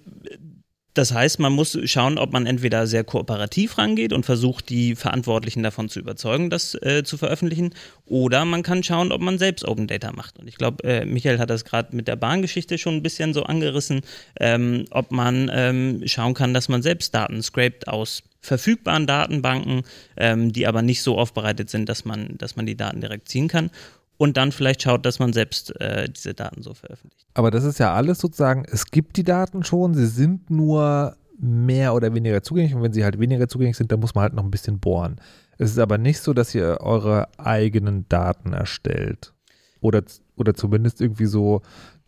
das 0.93 1.11
heißt, 1.11 1.39
man 1.39 1.53
muss 1.53 1.75
schauen, 1.85 2.19
ob 2.19 2.33
man 2.33 2.45
entweder 2.45 2.85
sehr 2.85 3.03
kooperativ 3.03 3.79
rangeht 3.79 4.13
und 4.13 4.27
versucht, 4.27 4.69
die 4.69 4.93
Verantwortlichen 4.93 5.63
davon 5.63 5.89
zu 5.89 5.99
überzeugen, 5.99 6.51
das 6.51 6.75
äh, 6.75 7.01
zu 7.03 7.17
veröffentlichen, 7.17 7.73
oder 8.05 8.45
man 8.45 8.61
kann 8.61 8.83
schauen, 8.83 9.11
ob 9.11 9.21
man 9.21 9.39
selbst 9.39 9.67
Open 9.67 9.87
Data 9.87 10.11
macht. 10.11 10.37
Und 10.37 10.47
ich 10.47 10.55
glaube, 10.55 10.83
äh, 10.83 11.03
Michael 11.03 11.39
hat 11.39 11.49
das 11.49 11.65
gerade 11.65 11.95
mit 11.95 12.07
der 12.07 12.15
Bahngeschichte 12.15 12.77
schon 12.77 12.97
ein 12.97 13.01
bisschen 13.01 13.33
so 13.33 13.41
angerissen, 13.41 14.01
ähm, 14.39 14.85
ob 14.91 15.11
man 15.11 15.49
ähm, 15.51 16.03
schauen 16.05 16.35
kann, 16.35 16.53
dass 16.53 16.69
man 16.69 16.83
selbst 16.83 17.15
Daten 17.15 17.41
scrapt 17.41 17.87
aus 17.87 18.21
verfügbaren 18.43 19.07
Datenbanken, 19.07 19.83
ähm, 20.17 20.51
die 20.51 20.67
aber 20.67 20.81
nicht 20.81 21.01
so 21.01 21.17
aufbereitet 21.17 21.69
sind, 21.69 21.89
dass 21.89 22.05
man, 22.05 22.37
dass 22.37 22.55
man 22.55 22.65
die 22.65 22.77
Daten 22.77 23.01
direkt 23.01 23.29
ziehen 23.29 23.47
kann. 23.47 23.71
Und 24.17 24.37
dann 24.37 24.51
vielleicht 24.51 24.83
schaut, 24.83 25.05
dass 25.05 25.17
man 25.17 25.33
selbst 25.33 25.79
äh, 25.81 26.07
diese 26.07 26.33
Daten 26.33 26.61
so 26.61 26.73
veröffentlicht. 26.73 27.25
Aber 27.33 27.49
das 27.49 27.63
ist 27.63 27.79
ja 27.79 27.93
alles 27.93 28.19
sozusagen, 28.19 28.63
es 28.69 28.85
gibt 28.85 29.17
die 29.17 29.23
Daten 29.23 29.63
schon, 29.63 29.95
sie 29.95 30.05
sind 30.05 30.49
nur 30.51 31.17
mehr 31.39 31.95
oder 31.95 32.13
weniger 32.13 32.43
zugänglich. 32.43 32.75
Und 32.75 32.83
wenn 32.83 32.93
sie 32.93 33.03
halt 33.03 33.19
weniger 33.19 33.47
zugänglich 33.47 33.77
sind, 33.77 33.91
dann 33.91 33.99
muss 33.99 34.13
man 34.13 34.23
halt 34.23 34.33
noch 34.33 34.43
ein 34.43 34.51
bisschen 34.51 34.79
bohren. 34.79 35.15
Es 35.57 35.71
ist 35.71 35.79
aber 35.79 35.97
nicht 35.97 36.19
so, 36.19 36.33
dass 36.33 36.53
ihr 36.53 36.77
eure 36.81 37.27
eigenen 37.37 38.07
Daten 38.07 38.53
erstellt. 38.53 39.33
Oder, 39.81 40.03
oder 40.35 40.53
zumindest 40.53 41.01
irgendwie 41.01 41.25
so 41.25 41.61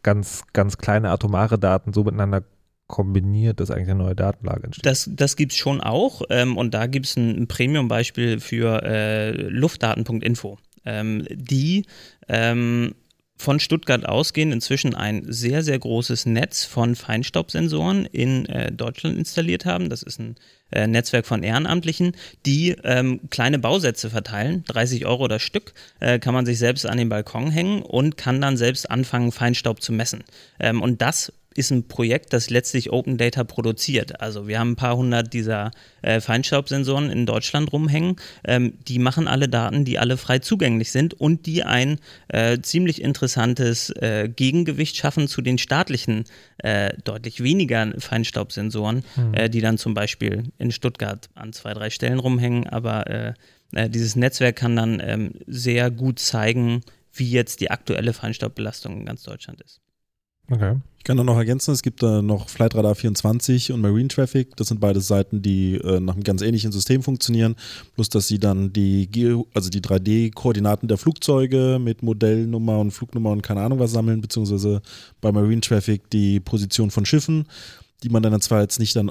ganz, 0.04 0.44
ganz 0.54 0.78
kleine 0.78 1.10
atomare 1.10 1.58
Daten 1.58 1.92
so 1.92 2.04
miteinander 2.04 2.44
kombiniert, 2.88 3.60
dass 3.60 3.72
eigentlich 3.72 3.90
eine 3.90 4.04
neue 4.04 4.16
Datenlage 4.16 4.66
entsteht. 4.66 4.86
Das, 4.86 5.10
das 5.12 5.36
gibt 5.36 5.52
es 5.54 5.58
schon 5.58 5.82
auch 5.82 6.22
ähm, 6.30 6.58
und 6.58 6.74
da 6.74 6.88
gibt 6.88 7.08
es 7.08 7.18
ein, 7.18 7.48
Premium-Beispiel 7.48 8.40
für 8.40 8.84
äh, 8.84 9.32
Luftdaten.info. 9.32 10.58
Ähm, 10.88 11.26
die 11.32 11.86
ähm, 12.28 12.94
von 13.38 13.60
Stuttgart 13.60 14.06
ausgehend 14.06 14.54
inzwischen 14.54 14.96
ein 14.96 15.26
sehr, 15.28 15.62
sehr 15.62 15.78
großes 15.78 16.26
Netz 16.26 16.64
von 16.64 16.96
Feinstaubsensoren 16.96 18.06
in 18.06 18.46
äh, 18.46 18.72
Deutschland 18.72 19.18
installiert 19.18 19.66
haben. 19.66 19.90
Das 19.90 20.04
ist 20.04 20.20
ein 20.20 20.36
äh, 20.72 20.88
Netzwerk 20.88 21.26
von 21.26 21.44
Ehrenamtlichen, 21.44 22.16
die 22.46 22.76
ähm, 22.84 23.20
kleine 23.30 23.60
Bausätze 23.60 24.10
verteilen. 24.10 24.64
30 24.68 25.06
Euro 25.06 25.28
das 25.28 25.42
Stück 25.42 25.74
äh, 26.00 26.20
kann 26.20 26.34
man 26.34 26.46
sich 26.46 26.60
selbst 26.60 26.86
an 26.86 26.98
den 26.98 27.10
Balkon 27.10 27.52
hängen 27.52 27.82
und 27.82 28.16
kann 28.16 28.40
dann 28.40 28.58
selbst 28.58 28.90
anfangen, 28.90 29.32
Feinstaub 29.32 29.82
zu 29.82 29.92
messen. 29.92 30.24
Ähm, 30.60 30.82
und 30.82 31.02
das 31.02 31.34
ist 31.56 31.72
ein 31.72 31.88
Projekt, 31.88 32.34
das 32.34 32.50
letztlich 32.50 32.92
Open 32.92 33.18
Data 33.18 33.44
produziert. 33.44 34.22
Also 34.22 34.48
wir 34.48 34.60
haben 34.60 34.72
ein 34.72 34.76
paar 34.76 34.98
hundert 34.98 35.34
dieser 35.34 35.72
äh, 36.02 36.20
Feinstaubsensoren 36.20 37.10
in 37.10 37.26
Deutschland 37.26 37.72
rumhängen. 37.72 38.18
Ähm, 38.44 38.74
die 38.88 39.00
machen 39.00 39.28
alle 39.28 39.48
Daten, 39.48 39.86
die 39.86 39.98
alle 39.98 40.18
frei 40.18 40.40
zugänglich 40.40 40.92
sind 40.92 41.14
und 41.14 41.46
die 41.46 41.64
ein 41.64 42.00
äh, 42.28 42.60
ziemlich 42.60 43.02
interessantes 43.02 43.90
äh, 43.90 44.30
Gegengewicht 44.34 44.98
schaffen 44.98 45.28
zu 45.28 45.42
den 45.42 45.58
staatlichen, 45.58 46.26
äh, 46.58 46.94
deutlich 47.04 47.42
weniger 47.42 47.94
Feinstaubsensoren, 48.00 49.04
mhm. 49.16 49.52
die 49.52 49.62
dann 49.62 49.78
zum 49.78 49.94
Beispiel 49.94 50.44
in 50.58 50.72
Stuttgart 50.72 51.30
an 51.36 51.54
zwei, 51.54 51.74
drei 51.74 51.90
Stellen 51.90 52.20
rumhängen. 52.20 52.68
Aber 52.68 53.08
äh, 53.08 53.34
dieses 53.90 54.16
Netzwerk 54.16 54.58
kann 54.58 54.76
dann 54.76 55.02
ähm, 55.04 55.34
sehr 55.48 55.92
gut 55.92 56.20
zeigen, 56.20 56.82
wie 57.14 57.30
jetzt 57.30 57.62
die 57.62 57.72
aktuelle 57.72 58.14
Feinstaubbelastung 58.14 59.00
in 59.00 59.06
ganz 59.06 59.24
Deutschland 59.24 59.62
ist. 59.62 59.82
Okay. 60.50 60.76
Ich 60.98 61.08
kann 61.08 61.18
da 61.18 61.24
noch 61.24 61.38
ergänzen, 61.38 61.72
es 61.72 61.84
gibt 61.84 62.02
da 62.02 62.24
noch 62.24 62.50
Flightradar 62.50 62.96
24 62.96 63.72
und 63.72 63.82
Marine 63.82 64.08
Traffic. 64.08 64.56
Das 64.56 64.70
sind 64.70 64.80
beide 64.80 65.02
Seiten, 65.02 65.44
die 65.44 65.76
äh, 65.76 66.00
nach 66.00 66.16
einem 66.16 66.24
ganz 66.24 66.42
ähnlichen 66.42 66.72
System 66.72 67.04
funktionieren. 67.04 67.56
Plus, 67.94 68.10
dass 68.10 68.28
sie 68.28 68.40
dann 68.40 68.74
die, 68.74 69.08
Geo 69.08 69.48
also 69.54 69.70
die 69.70 69.82
3D-Koordinaten 69.82 70.88
der 70.88 70.98
Flugzeuge 70.98 71.78
mit 71.80 72.02
Modellnummer 72.02 72.80
und 72.80 72.90
Flugnummer 72.90 73.30
und 73.30 73.44
keine 73.44 73.62
Ahnung 73.62 73.78
was 73.78 73.92
sammeln, 73.92 74.22
beziehungsweise 74.22 74.82
bei 75.22 75.32
Marine 75.32 75.62
Traffic 75.62 76.10
die 76.10 76.40
Position 76.40 76.90
von 76.90 77.06
Schiffen 77.06 77.46
die 78.04 78.10
man 78.10 78.22
dann 78.22 78.40
zwar 78.42 78.62
jetzt 78.62 78.80
nicht 78.80 78.96
dann 78.96 79.10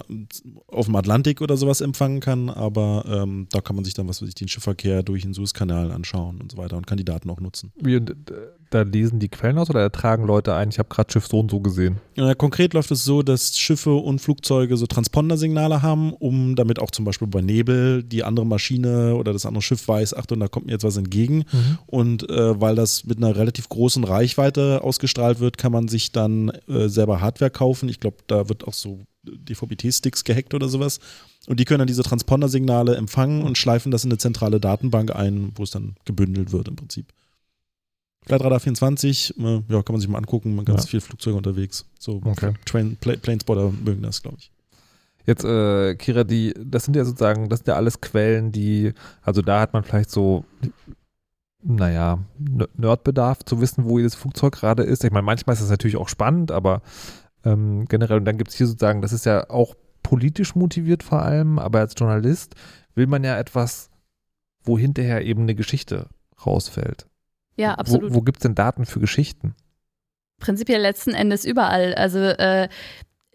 auf 0.69 0.87
dem 0.87 0.95
Atlantik 0.95 1.41
oder 1.41 1.57
sowas 1.57 1.81
empfangen 1.81 2.21
kann, 2.21 2.49
aber 2.49 3.05
ähm, 3.09 3.49
da 3.51 3.61
kann 3.61 3.75
man 3.75 3.85
sich 3.85 3.95
dann, 3.95 4.07
was 4.07 4.23
weiß 4.23 4.29
ich, 4.29 4.35
den 4.37 4.47
Schiffverkehr 4.47 5.03
durch 5.03 5.23
den 5.23 5.35
Suezkanal 5.35 5.91
anschauen 5.91 6.41
und 6.41 6.53
so 6.53 6.59
weiter 6.59 6.77
und 6.77 6.87
kann 6.87 6.99
die 6.99 7.05
Daten 7.05 7.29
auch 7.29 7.41
nutzen. 7.41 7.73
Wie, 7.77 8.01
da 8.71 8.83
lesen 8.83 9.19
die 9.19 9.29
Quellen 9.29 9.59
aus 9.59 9.71
oder 9.71 9.81
ertragen 9.81 10.27
Leute 10.27 10.55
ein, 10.55 10.69
ich 10.69 10.79
habe 10.79 10.89
gerade 10.89 11.13
Schiff 11.13 11.27
so 11.27 11.41
und 11.41 11.51
so 11.51 11.61
gesehen? 11.61 12.01
Ja, 12.17 12.35
konkret 12.35 12.75
läuft 12.75 12.91
es 12.91 13.05
so, 13.05 13.23
dass 13.23 13.59
Schiffe 13.59 13.95
und 13.95 14.21
Flugzeuge 14.21 14.77
so 14.77 14.87
Transpondersignale 14.87 15.83
haben, 15.83 16.13
um 16.13 16.57
damit 16.57 16.79
auch 16.81 16.91
zum 16.91 17.05
Beispiel 17.05 17.29
bei 17.29 17.41
Nebel 17.41 18.03
die 18.03 18.25
andere 18.25 18.47
Maschine 18.47 19.15
oder 19.15 19.33
das 19.33 19.47
andere 19.47 19.63
Schiff 19.63 19.87
weiß, 19.87 20.15
Achtung, 20.15 20.41
da 20.41 20.49
kommt 20.49 20.67
mir 20.67 20.73
jetzt 20.73 20.85
was 20.85 20.97
entgegen. 20.97 21.45
Mhm. 21.53 21.79
Und 21.87 22.31
äh, 22.31 22.61
weil 22.61 22.75
das 22.75 23.05
mit 23.05 23.19
einer 23.19 23.37
relativ 23.37 23.69
großen 23.69 24.05
Reichweite 24.05 24.83
ausgestrahlt 24.83 25.41
wird, 25.41 25.59
kann 25.59 25.73
man 25.73 25.89
sich 25.89 26.13
dann 26.13 26.51
äh, 26.69 26.89
selber 26.89 27.21
Hardware 27.21 27.51
kaufen. 27.51 27.89
Ich 27.89 28.01
glaube, 28.01 28.19
da 28.27 28.49
wird 28.49 28.67
auch 28.67 28.75
so 28.75 29.01
DVB-T-Sticks 29.25 30.25
gehackt 30.25 30.55
oder 30.55 30.69
sowas. 30.69 31.01
Und 31.47 31.61
die 31.61 31.65
können 31.65 31.79
dann 31.79 31.89
diese 31.89 32.03
Transponder-Signale 32.03 32.97
empfangen 32.97 33.43
und 33.43 33.59
schleifen 33.59 33.93
das 33.93 34.05
in 34.05 34.11
eine 34.11 34.19
zentrale 34.19 34.61
Datenbank 34.61 35.15
ein, 35.15 35.53
wo 35.57 35.63
es 35.63 35.71
dann 35.71 35.97
gebündelt 36.05 36.53
wird 36.53 36.69
im 36.69 36.77
Prinzip. 36.77 37.07
Flightradar 38.27 38.61
24, 38.61 39.39
äh, 39.39 39.63
ja, 39.69 39.83
kann 39.83 39.93
man 39.93 40.01
sich 40.01 40.09
mal 40.09 40.19
angucken, 40.19 40.55
man 40.55 40.65
ganz 40.65 40.85
ja. 40.85 40.91
viel 40.91 41.01
Flugzeuge 41.01 41.37
unterwegs. 41.37 41.87
So 41.99 42.21
okay. 42.25 42.55
Train, 42.65 42.97
Pla 42.97 43.17
Planespotter 43.17 43.71
mögen 43.85 44.03
das, 44.03 44.23
glaube 44.23 44.39
ich. 44.41 44.51
Jetzt, 45.27 45.45
äh, 45.45 45.95
Kira, 45.97 46.25
die, 46.25 46.55
das 46.59 46.85
sind 46.85 46.97
ja 46.97 47.05
sozusagen, 47.05 47.49
das 47.49 47.61
sind 47.61 47.69
ja 47.69 47.77
alles 47.77 48.01
Quellen, 48.01 48.53
die, 48.53 48.93
also 49.23 49.41
da 49.41 49.61
hat 49.61 49.73
man 49.73 49.83
vielleicht 49.83 50.11
so, 50.11 50.45
naja, 51.63 52.19
Nerdbedarf 52.77 53.43
zu 53.45 53.61
wissen, 53.61 53.85
wo 53.85 53.99
jedes 53.99 54.15
Flugzeug 54.15 54.53
gerade 54.53 54.83
ist. 54.83 55.03
Ich 55.03 55.13
meine, 55.13 55.25
manchmal 55.25 55.55
ist 55.55 55.63
das 55.63 55.71
natürlich 55.71 55.97
auch 55.97 56.09
spannend, 56.09 56.51
aber 56.51 56.83
ähm, 57.45 57.87
generell, 57.89 58.19
und 58.19 58.27
dann 58.27 58.37
gibt 58.37 58.51
es 58.51 58.57
hier 58.57 58.67
sozusagen, 58.67 59.01
das 59.01 59.13
ist 59.13 59.25
ja 59.25 59.49
auch 59.49 59.75
politisch 60.03 60.55
motiviert 60.55 61.03
vor 61.03 61.23
allem, 61.23 61.59
aber 61.59 61.81
als 61.81 61.95
Journalist 61.97 62.55
will 62.95 63.07
man 63.07 63.25
ja 63.25 63.39
etwas, 63.39 63.91
wo 64.63 64.79
hinterher 64.79 65.25
eben 65.25 65.43
eine 65.43 65.55
Geschichte 65.55 66.09
rausfällt. 66.45 67.07
Ja, 67.57 67.75
absolut. 67.75 68.11
Wo, 68.11 68.17
wo 68.17 68.23
gibt 68.23 68.39
es 68.39 68.43
denn 68.43 68.55
Daten 68.55 68.85
für 68.87 69.01
Geschichten? 69.01 69.55
Prinzipiell 70.39 70.81
letzten 70.81 71.11
Endes 71.11 71.45
überall. 71.45 71.95
Also 71.95 72.19
äh, 72.19 72.69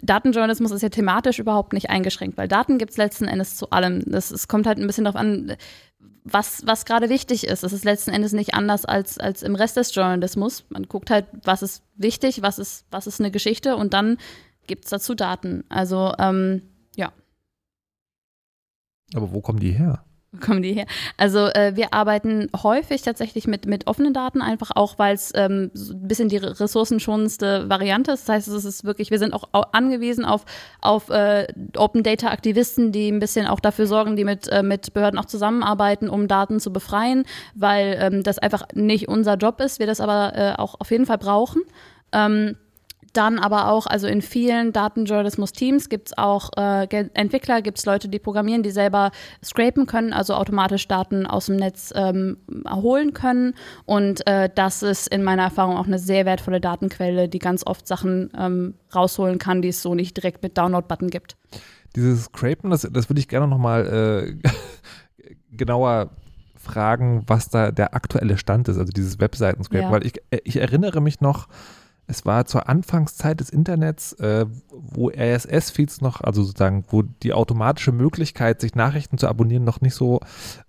Datenjournalismus 0.01 0.71
ist 0.71 0.81
ja 0.81 0.89
thematisch 0.89 1.39
überhaupt 1.39 1.73
nicht 1.73 1.89
eingeschränkt, 1.89 2.37
weil 2.37 2.47
Daten 2.47 2.77
gibt 2.77 2.91
es 2.91 2.97
letzten 2.97 3.25
Endes 3.25 3.55
zu 3.55 3.69
allem. 3.69 4.03
Das, 4.05 4.31
es 4.31 4.47
kommt 4.47 4.67
halt 4.67 4.77
ein 4.77 4.87
bisschen 4.87 5.05
darauf 5.05 5.19
an, 5.19 5.55
was, 6.23 6.65
was 6.65 6.85
gerade 6.85 7.09
wichtig 7.09 7.47
ist. 7.47 7.63
Es 7.63 7.73
ist 7.73 7.85
letzten 7.85 8.11
Endes 8.11 8.33
nicht 8.33 8.53
anders 8.53 8.85
als, 8.85 9.17
als 9.17 9.43
im 9.43 9.55
Rest 9.55 9.77
des 9.77 9.93
Journalismus. 9.93 10.65
Man 10.69 10.83
guckt 10.83 11.09
halt, 11.09 11.25
was 11.43 11.61
ist 11.61 11.83
wichtig, 11.95 12.41
was 12.41 12.59
ist, 12.59 12.85
was 12.91 13.07
ist 13.07 13.19
eine 13.19 13.31
Geschichte 13.31 13.75
und 13.75 13.93
dann 13.93 14.17
gibt 14.67 14.85
es 14.85 14.91
dazu 14.91 15.15
Daten. 15.15 15.63
Also, 15.69 16.13
ähm, 16.19 16.61
ja. 16.95 17.11
Aber 19.13 19.31
wo 19.31 19.41
kommen 19.41 19.59
die 19.59 19.71
her? 19.71 20.03
kommen 20.41 20.61
die 20.61 20.73
her? 20.73 20.85
Also 21.17 21.47
äh, 21.47 21.75
wir 21.75 21.93
arbeiten 21.93 22.47
häufig 22.61 23.01
tatsächlich 23.01 23.47
mit, 23.47 23.65
mit 23.65 23.87
offenen 23.87 24.13
Daten, 24.13 24.41
einfach 24.41 24.71
auch, 24.75 24.99
weil 24.99 25.15
es 25.15 25.31
ähm, 25.35 25.71
so 25.73 25.93
ein 25.93 26.07
bisschen 26.07 26.29
die 26.29 26.37
ressourcenschonendste 26.37 27.69
Variante 27.69 28.11
ist. 28.11 28.27
Das 28.27 28.35
heißt, 28.35 28.47
es 28.47 28.65
ist 28.65 28.83
wirklich, 28.83 29.11
wir 29.11 29.19
sind 29.19 29.33
auch 29.33 29.49
angewiesen 29.71 30.25
auf, 30.25 30.45
auf 30.81 31.09
äh, 31.09 31.47
Open 31.75 32.03
Data 32.03 32.29
Aktivisten, 32.29 32.91
die 32.91 33.09
ein 33.09 33.19
bisschen 33.19 33.47
auch 33.47 33.59
dafür 33.59 33.87
sorgen, 33.87 34.15
die 34.15 34.23
mit, 34.23 34.47
äh, 34.49 34.61
mit 34.61 34.93
Behörden 34.93 35.19
auch 35.19 35.25
zusammenarbeiten, 35.25 36.09
um 36.09 36.27
Daten 36.27 36.59
zu 36.59 36.71
befreien, 36.71 37.23
weil 37.55 37.97
ähm, 37.99 38.23
das 38.23 38.37
einfach 38.37 38.63
nicht 38.73 39.07
unser 39.07 39.35
Job 39.35 39.59
ist, 39.61 39.79
wir 39.79 39.87
das 39.87 40.01
aber 40.01 40.35
äh, 40.35 40.53
auch 40.57 40.75
auf 40.79 40.91
jeden 40.91 41.05
Fall 41.05 41.17
brauchen. 41.17 41.63
Ähm, 42.11 42.55
dann 43.13 43.39
aber 43.39 43.69
auch, 43.69 43.87
also 43.87 44.07
in 44.07 44.21
vielen 44.21 44.73
Datenjournalismus-Teams 44.73 45.89
gibt 45.89 46.09
es 46.09 46.17
auch 46.17 46.51
äh, 46.57 46.85
Entwickler, 47.13 47.61
gibt 47.61 47.79
es 47.79 47.85
Leute, 47.85 48.09
die 48.09 48.19
programmieren, 48.19 48.63
die 48.63 48.71
selber 48.71 49.11
scrapen 49.43 49.85
können, 49.85 50.13
also 50.13 50.33
automatisch 50.35 50.87
Daten 50.87 51.25
aus 51.25 51.47
dem 51.47 51.57
Netz 51.57 51.93
ähm, 51.95 52.37
erholen 52.65 53.13
können. 53.13 53.53
Und 53.85 54.25
äh, 54.27 54.49
das 54.53 54.83
ist 54.83 55.07
in 55.07 55.23
meiner 55.23 55.43
Erfahrung 55.43 55.77
auch 55.77 55.87
eine 55.87 55.99
sehr 55.99 56.25
wertvolle 56.25 56.61
Datenquelle, 56.61 57.29
die 57.29 57.39
ganz 57.39 57.65
oft 57.65 57.87
Sachen 57.87 58.31
ähm, 58.37 58.75
rausholen 58.93 59.39
kann, 59.39 59.61
die 59.61 59.69
es 59.69 59.81
so 59.81 59.95
nicht 59.95 60.17
direkt 60.17 60.43
mit 60.43 60.57
Download-Button 60.57 61.09
gibt. 61.09 61.35
Dieses 61.95 62.25
Scrapen, 62.25 62.69
das, 62.69 62.87
das 62.91 63.09
würde 63.09 63.19
ich 63.19 63.27
gerne 63.27 63.47
nochmal 63.47 64.39
äh, 64.43 64.49
genauer 65.51 66.11
fragen, 66.55 67.23
was 67.27 67.49
da 67.49 67.71
der 67.71 67.95
aktuelle 67.95 68.37
Stand 68.37 68.67
ist, 68.67 68.77
also 68.77 68.91
dieses 68.91 69.19
Webseiten-Scrapen, 69.19 69.87
ja. 69.87 69.91
weil 69.91 70.05
ich, 70.05 70.17
äh, 70.29 70.39
ich 70.43 70.57
erinnere 70.57 71.01
mich 71.01 71.21
noch, 71.21 71.47
es 72.09 72.25
war 72.25 72.45
zur 72.45 72.67
Anfangszeit 72.67 73.39
des 73.39 73.51
Internets, 73.51 74.13
äh, 74.13 74.47
wo 74.71 75.09
RSS-Feeds 75.11 76.01
noch, 76.01 76.21
also 76.21 76.43
sozusagen, 76.43 76.83
wo 76.89 77.03
die 77.03 77.33
automatische 77.33 77.91
Möglichkeit, 77.91 78.61
sich 78.61 78.73
Nachrichten 78.73 79.19
zu 79.19 79.27
abonnieren, 79.27 79.63
noch 79.63 79.81
nicht 79.81 79.93
so 79.93 80.19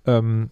ähm, 0.05 0.51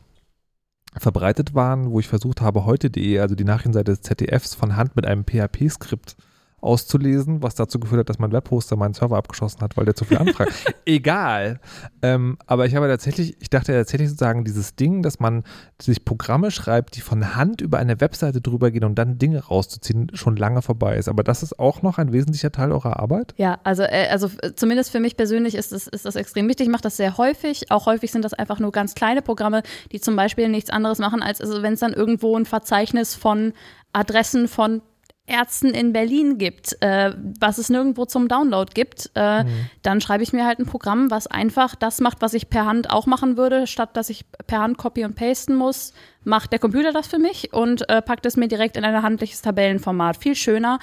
verbreitet 0.97 1.55
waren, 1.55 1.91
wo 1.91 2.01
ich 2.01 2.09
versucht 2.09 2.41
habe, 2.41 2.65
heute.de, 2.65 3.19
also 3.19 3.35
die 3.35 3.45
Nachrichtenseite 3.45 3.93
des 3.93 4.01
ZDFs, 4.01 4.55
von 4.55 4.77
Hand 4.77 4.97
mit 4.97 5.07
einem 5.07 5.25
PHP-Skript 5.25 6.17
auszulesen, 6.61 7.43
was 7.43 7.55
dazu 7.55 7.79
geführt 7.79 8.01
hat, 8.01 8.09
dass 8.09 8.19
mein 8.19 8.33
Webhoster 8.33 8.77
meinen 8.77 8.95
Server 8.95 9.17
abgeschossen 9.17 9.61
hat, 9.61 9.77
weil 9.77 9.85
der 9.85 9.95
zu 9.95 10.05
viel 10.05 10.19
anfragt. 10.19 10.53
Egal. 10.85 11.61
Ähm, 12.03 12.37
aber 12.47 12.67
ich 12.67 12.75
habe 12.75 12.89
tatsächlich, 12.89 13.37
ich 13.41 13.51
dachte 13.51 13.73
tatsächlich 13.73 14.09
sozusagen, 14.09 14.45
dieses 14.45 14.75
Ding, 14.75 15.03
dass 15.03 15.21
man 15.21 15.45
sich 15.81 16.05
Programme 16.05 16.51
schreibt, 16.51 16.97
die 16.97 17.01
von 17.01 17.37
Hand 17.37 17.61
über 17.61 17.79
eine 17.79 18.01
Webseite 18.01 18.41
drüber 18.41 18.71
gehen, 18.71 18.85
um 18.85 18.95
dann 18.95 19.19
Dinge 19.19 19.45
rauszuziehen, 19.45 20.11
schon 20.15 20.37
lange 20.37 20.63
vorbei 20.63 20.97
ist. 20.97 21.09
Aber 21.09 21.23
das 21.23 21.43
ist 21.43 21.59
auch 21.59 21.83
noch 21.83 21.99
ein 21.99 22.13
wesentlicher 22.13 22.51
Teil 22.51 22.73
eurer 22.73 22.99
Arbeit? 22.99 23.35
Ja, 23.37 23.59
also, 23.63 23.85
äh, 23.85 24.09
also 24.11 24.29
zumindest 24.57 24.91
für 24.91 25.01
mich 25.01 25.17
persönlich 25.17 25.55
ist 25.55 25.73
das, 25.73 25.87
ist 25.87 26.05
das 26.05 26.17
extrem 26.17 26.49
wichtig. 26.49 26.67
Ich 26.67 26.73
mache 26.73 26.83
das 26.83 26.97
sehr 26.97 27.19
häufig. 27.19 27.71
Auch 27.71 27.87
häufig 27.87 28.11
sind 28.11 28.25
das 28.25 28.35
einfach 28.35 28.59
nur 28.59 28.73
ganz 28.73 28.95
kleine 28.95 29.23
Programme, 29.23 29.63
die 29.93 30.01
zum 30.01 30.17
Beispiel 30.17 30.49
nichts 30.49 30.71
anderes 30.71 30.99
machen, 30.99 31.23
als 31.23 31.41
also 31.41 31.63
wenn 31.63 31.75
es 31.75 31.81
dann 31.81 31.93
irgendwo 31.93 32.37
ein 32.37 32.47
Verzeichnis 32.47 33.15
von 33.15 33.53
Adressen 33.93 34.49
von 34.49 34.83
Ärzten 35.29 35.69
in 35.69 35.93
Berlin 35.93 36.39
gibt, 36.39 36.77
äh, 36.81 37.13
was 37.41 37.59
es 37.59 37.69
nirgendwo 37.69 38.05
zum 38.05 38.29
Download 38.29 38.73
gibt, 38.75 39.11
äh, 39.15 39.45
mhm. 39.45 39.49
dann 39.83 40.01
schreibe 40.01 40.23
ich 40.23 40.33
mir 40.33 40.47
halt 40.47 40.59
ein 40.59 40.67
Programm, 40.67 41.11
was 41.11 41.27
einfach 41.27 41.75
das 41.75 42.01
macht, 42.01 42.21
was 42.21 42.35
ich 42.35 42.49
per 42.49 42.67
Hand 42.67 42.91
auch 42.91 43.07
machen 43.07 43.37
würde, 43.37 43.67
statt 43.67 43.97
dass 43.97 44.11
ich 44.11 44.25
per 44.47 44.61
Hand 44.61 44.79
copy 44.79 45.05
und 45.05 45.15
pasten 45.15 45.55
muss, 45.55 45.93
macht 46.25 46.53
der 46.53 46.59
Computer 46.59 46.93
das 46.93 47.07
für 47.07 47.19
mich 47.19 47.53
und 47.53 47.89
äh, 47.89 48.03
packt 48.03 48.27
es 48.27 48.37
mir 48.37 48.49
direkt 48.49 48.77
in 48.77 48.85
ein 48.85 49.03
handliches 49.03 49.43
Tabellenformat. 49.43 50.17
Viel 50.17 50.35
schöner, 50.35 50.79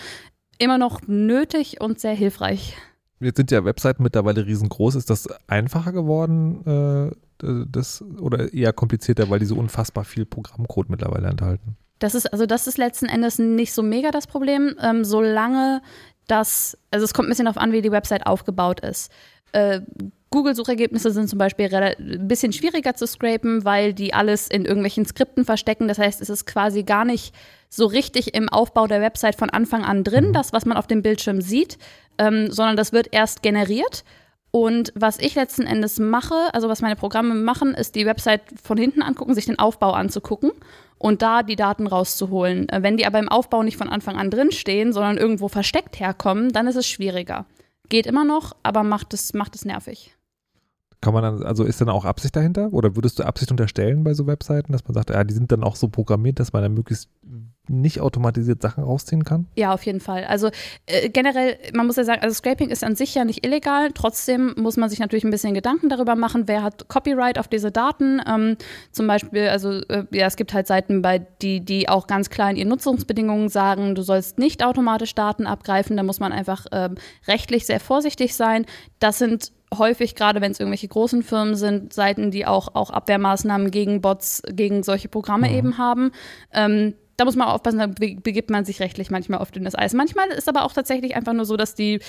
immer 0.57 0.77
noch 0.77 1.01
nötig 1.07 1.81
und 1.81 1.99
sehr 1.99 2.13
hilfreich. 2.13 2.75
Jetzt 3.19 3.37
sind 3.37 3.51
ja 3.51 3.63
Webseiten 3.63 4.03
mittlerweile 4.03 4.45
riesengroß. 4.45 4.95
Ist 4.95 5.09
das 5.09 5.27
einfacher 5.47 5.93
geworden, 5.93 7.11
äh, 7.11 7.65
das, 7.67 8.01
oder 8.01 8.53
eher 8.53 8.73
komplizierter, 8.73 9.29
weil 9.29 9.39
die 9.39 9.45
so 9.45 9.55
unfassbar 9.55 10.03
viel 10.03 10.25
Programmcode 10.25 10.89
mittlerweile 10.89 11.27
enthalten? 11.27 11.77
Das 12.05 12.13
ist, 12.13 12.31
also 12.31 12.45
das 12.45 12.67
ist 12.67 12.77
letzten 12.77 13.07
Endes 13.07 13.39
nicht 13.39 13.73
so 13.73 13.81
mega 13.81 14.11
das 14.11 14.27
Problem, 14.27 14.75
ähm, 14.79 15.03
solange 15.03 15.81
das, 16.27 16.77
also 16.91 17.03
es 17.03 17.15
kommt 17.15 17.27
ein 17.27 17.29
bisschen 17.29 17.45
darauf 17.45 17.57
an, 17.57 17.71
wie 17.71 17.81
die 17.81 17.91
Website 17.91 18.27
aufgebaut 18.27 18.79
ist. 18.81 19.11
Äh, 19.53 19.81
Google-Suchergebnisse 20.29 21.09
sind 21.09 21.29
zum 21.29 21.39
Beispiel 21.39 21.73
ein 21.73 22.27
bisschen 22.27 22.53
schwieriger 22.53 22.93
zu 22.93 23.07
scrapen, 23.07 23.65
weil 23.65 23.95
die 23.95 24.13
alles 24.13 24.47
in 24.47 24.65
irgendwelchen 24.65 25.07
Skripten 25.07 25.45
verstecken. 25.45 25.87
Das 25.87 25.97
heißt, 25.97 26.21
es 26.21 26.29
ist 26.29 26.45
quasi 26.45 26.83
gar 26.83 27.05
nicht 27.05 27.33
so 27.69 27.87
richtig 27.87 28.35
im 28.35 28.49
Aufbau 28.49 28.85
der 28.85 29.01
Website 29.01 29.35
von 29.35 29.49
Anfang 29.49 29.83
an 29.83 30.03
drin, 30.03 30.27
mhm. 30.27 30.33
das, 30.33 30.53
was 30.53 30.67
man 30.67 30.77
auf 30.77 30.85
dem 30.85 31.01
Bildschirm 31.01 31.41
sieht, 31.41 31.79
ähm, 32.19 32.51
sondern 32.51 32.77
das 32.77 32.93
wird 32.93 33.07
erst 33.13 33.41
generiert. 33.41 34.03
Und 34.55 34.93
was 34.95 35.19
ich 35.19 35.35
letzten 35.35 35.63
Endes 35.63 35.99
mache, 35.99 36.33
also 36.53 36.69
was 36.69 36.81
meine 36.81 36.95
Programme 36.95 37.35
machen, 37.35 37.73
ist 37.73 37.93
die 37.93 38.05
Website 38.05 38.41
von 38.63 38.77
hinten 38.77 39.01
angucken, 39.01 39.33
sich 39.33 39.47
den 39.47 39.59
Aufbau 39.59 39.91
anzugucken 39.91 40.49
und 40.97 41.21
da 41.21 41.43
die 41.43 41.57
Daten 41.57 41.87
rauszuholen. 41.87 42.69
Äh, 42.69 42.81
wenn 42.81 42.95
die 42.95 43.05
aber 43.05 43.19
im 43.19 43.27
Aufbau 43.27 43.63
nicht 43.63 43.75
von 43.75 43.89
Anfang 43.89 44.15
an 44.15 44.31
drinstehen, 44.31 44.93
sondern 44.93 45.17
irgendwo 45.17 45.49
versteckt 45.49 45.99
herkommen, 45.99 46.53
dann 46.53 46.67
ist 46.67 46.77
es 46.77 46.87
schwieriger. 46.87 47.47
Geht 47.89 48.05
immer 48.05 48.23
noch, 48.23 48.55
aber 48.63 48.83
macht 48.83 49.13
es, 49.13 49.33
macht 49.33 49.55
es 49.55 49.65
nervig. 49.65 50.15
Kann 51.05 51.13
man 51.13 51.21
dann, 51.21 51.43
also 51.43 51.63
ist 51.65 51.79
dann 51.79 51.89
auch 51.89 52.03
Absicht 52.03 52.35
dahinter? 52.35 52.73
Oder 52.73 52.95
würdest 52.95 53.19
du 53.19 53.23
Absicht 53.25 53.51
unterstellen 53.51 54.03
bei 54.03 54.15
so 54.15 54.25
Webseiten, 54.25 54.71
dass 54.71 54.83
man 54.85 54.95
sagt, 54.95 55.11
ja, 55.11 55.23
die 55.23 55.35
sind 55.35 55.51
dann 55.51 55.63
auch 55.63 55.75
so 55.75 55.87
programmiert, 55.87 56.39
dass 56.39 56.51
man 56.51 56.63
dann 56.63 56.73
möglichst 56.73 57.11
nicht 57.67 58.01
automatisiert 58.01 58.59
Sachen 58.59 58.83
rausziehen 58.83 59.23
kann? 59.23 59.45
Ja, 59.55 59.71
auf 59.71 59.83
jeden 59.85 59.99
Fall. 59.99 60.23
Also 60.23 60.49
äh, 60.87 61.09
generell, 61.09 61.59
man 61.75 61.85
muss 61.85 61.97
ja 61.97 62.05
sagen, 62.05 62.23
also 62.23 62.33
Scraping 62.33 62.71
ist 62.71 62.83
an 62.83 62.95
sich 62.95 63.13
ja 63.13 63.23
nicht 63.23 63.45
illegal. 63.45 63.91
Trotzdem 63.93 64.55
muss 64.57 64.77
man 64.77 64.89
sich 64.89 64.97
natürlich 64.97 65.23
ein 65.23 65.29
bisschen 65.29 65.53
Gedanken 65.53 65.89
darüber 65.89 66.15
machen, 66.15 66.47
wer 66.47 66.63
hat 66.63 66.87
Copyright 66.87 67.37
auf 67.37 67.49
diese 67.49 67.71
Daten. 67.71 68.19
Ähm, 68.27 68.57
zum 68.91 69.05
Beispiel, 69.05 69.49
also 69.49 69.73
äh, 69.89 70.05
ja, 70.11 70.25
es 70.25 70.37
gibt 70.37 70.55
halt 70.55 70.65
Seiten, 70.65 71.03
bei 71.03 71.19
die, 71.19 71.63
die 71.63 71.87
auch 71.87 72.07
ganz 72.07 72.31
klar 72.31 72.49
in 72.49 72.55
ihren 72.55 72.69
Nutzungsbedingungen 72.69 73.49
sagen, 73.49 73.93
du 73.93 74.01
sollst 74.01 74.39
nicht 74.39 74.65
automatisch 74.65 75.13
Daten 75.13 75.45
abgreifen. 75.45 75.97
Da 75.97 76.01
muss 76.01 76.19
man 76.19 76.31
einfach 76.31 76.65
äh, 76.71 76.89
rechtlich 77.27 77.67
sehr 77.67 77.79
vorsichtig 77.79 78.33
sein. 78.33 78.65
Das 78.97 79.19
sind 79.19 79.51
häufig, 79.79 80.15
gerade 80.15 80.41
wenn 80.41 80.51
es 80.51 80.59
irgendwelche 80.59 80.87
großen 80.87 81.23
Firmen 81.23 81.55
sind, 81.55 81.93
Seiten, 81.93 82.31
die 82.31 82.45
auch, 82.45 82.75
auch 82.75 82.89
Abwehrmaßnahmen 82.89 83.71
gegen 83.71 84.01
Bots, 84.01 84.41
gegen 84.49 84.83
solche 84.83 85.09
Programme 85.09 85.49
mhm. 85.49 85.55
eben 85.55 85.77
haben. 85.77 86.11
Ähm, 86.53 86.95
da 87.17 87.25
muss 87.25 87.35
man 87.35 87.47
aufpassen, 87.47 87.79
da 87.79 87.87
begibt 87.87 88.49
man 88.49 88.65
sich 88.65 88.81
rechtlich 88.81 89.09
manchmal 89.09 89.39
auf 89.39 89.51
dünnes 89.51 89.77
Eis. 89.77 89.93
Manchmal 89.93 90.27
ist 90.29 90.49
aber 90.49 90.65
auch 90.65 90.73
tatsächlich 90.73 91.15
einfach 91.15 91.33
nur 91.33 91.45
so, 91.45 91.55
dass 91.55 91.73
die 91.73 91.99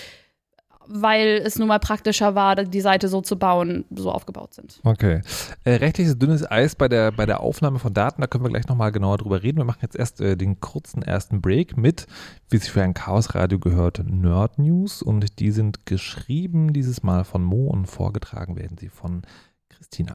weil 0.88 1.42
es 1.44 1.58
nun 1.58 1.68
mal 1.68 1.78
praktischer 1.78 2.34
war, 2.34 2.56
die 2.56 2.80
Seite 2.80 3.08
so 3.08 3.20
zu 3.20 3.38
bauen, 3.38 3.84
so 3.94 4.10
aufgebaut 4.10 4.54
sind. 4.54 4.80
Okay. 4.84 5.20
Äh, 5.64 5.74
rechtliches 5.74 6.18
dünnes 6.18 6.48
Eis 6.50 6.74
bei 6.74 6.88
der, 6.88 7.12
bei 7.12 7.26
der 7.26 7.40
Aufnahme 7.40 7.78
von 7.78 7.94
Daten, 7.94 8.20
da 8.20 8.26
können 8.26 8.44
wir 8.44 8.50
gleich 8.50 8.68
nochmal 8.68 8.92
genauer 8.92 9.18
drüber 9.18 9.42
reden. 9.42 9.58
Wir 9.58 9.64
machen 9.64 9.80
jetzt 9.82 9.96
erst 9.96 10.20
äh, 10.20 10.36
den 10.36 10.60
kurzen 10.60 11.02
ersten 11.02 11.40
Break 11.40 11.76
mit, 11.76 12.06
wie 12.50 12.58
sich 12.58 12.70
für 12.70 12.82
ein 12.82 12.94
Chaosradio 12.94 13.58
gehört, 13.58 14.02
Nerd 14.06 14.58
News 14.58 15.02
und 15.02 15.38
die 15.38 15.50
sind 15.50 15.86
geschrieben 15.86 16.72
dieses 16.72 17.02
Mal 17.02 17.24
von 17.24 17.42
Mo 17.42 17.66
und 17.66 17.86
vorgetragen 17.86 18.56
werden 18.56 18.78
sie 18.78 18.88
von 18.88 19.22
Christina. 19.68 20.14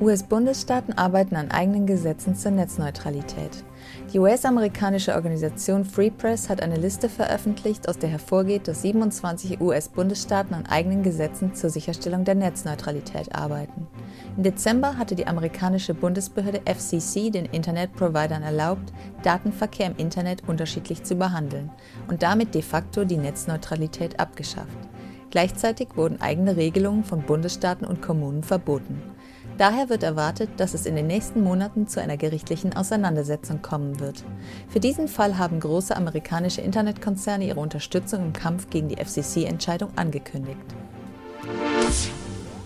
US-Bundesstaaten 0.00 0.96
arbeiten 0.96 1.36
an 1.36 1.50
eigenen 1.50 1.86
Gesetzen 1.86 2.34
zur 2.34 2.52
Netzneutralität. 2.52 3.64
Die 4.12 4.18
US-amerikanische 4.18 5.14
Organisation 5.14 5.84
Free 5.84 6.10
Press 6.10 6.48
hat 6.48 6.60
eine 6.64 6.74
Liste 6.74 7.08
veröffentlicht, 7.08 7.88
aus 7.88 7.96
der 7.96 8.08
hervorgeht, 8.08 8.66
dass 8.66 8.82
27 8.82 9.60
US-Bundesstaaten 9.60 10.52
an 10.52 10.66
eigenen 10.66 11.04
Gesetzen 11.04 11.54
zur 11.54 11.70
Sicherstellung 11.70 12.24
der 12.24 12.34
Netzneutralität 12.34 13.32
arbeiten. 13.32 13.86
Im 14.36 14.42
Dezember 14.42 14.98
hatte 14.98 15.14
die 15.14 15.28
amerikanische 15.28 15.94
Bundesbehörde 15.94 16.60
FCC 16.64 17.30
den 17.30 17.44
Internetprovidern 17.44 18.42
erlaubt, 18.42 18.92
Datenverkehr 19.22 19.86
im 19.86 19.96
Internet 19.96 20.42
unterschiedlich 20.48 21.04
zu 21.04 21.14
behandeln 21.14 21.70
und 22.08 22.24
damit 22.24 22.56
de 22.56 22.62
facto 22.62 23.04
die 23.04 23.16
Netzneutralität 23.16 24.18
abgeschafft. 24.18 24.88
Gleichzeitig 25.30 25.90
wurden 25.94 26.20
eigene 26.20 26.56
Regelungen 26.56 27.04
von 27.04 27.22
Bundesstaaten 27.22 27.86
und 27.86 28.02
Kommunen 28.02 28.42
verboten. 28.42 29.00
Daher 29.60 29.90
wird 29.90 30.02
erwartet, 30.02 30.48
dass 30.56 30.72
es 30.72 30.86
in 30.86 30.96
den 30.96 31.06
nächsten 31.06 31.42
Monaten 31.42 31.86
zu 31.86 32.00
einer 32.00 32.16
gerichtlichen 32.16 32.74
Auseinandersetzung 32.74 33.60
kommen 33.60 34.00
wird. 34.00 34.24
Für 34.70 34.80
diesen 34.80 35.06
Fall 35.06 35.36
haben 35.36 35.60
große 35.60 35.94
amerikanische 35.94 36.62
Internetkonzerne 36.62 37.44
ihre 37.44 37.60
Unterstützung 37.60 38.24
im 38.24 38.32
Kampf 38.32 38.70
gegen 38.70 38.88
die 38.88 38.96
FCC-Entscheidung 38.96 39.90
angekündigt. 39.96 40.64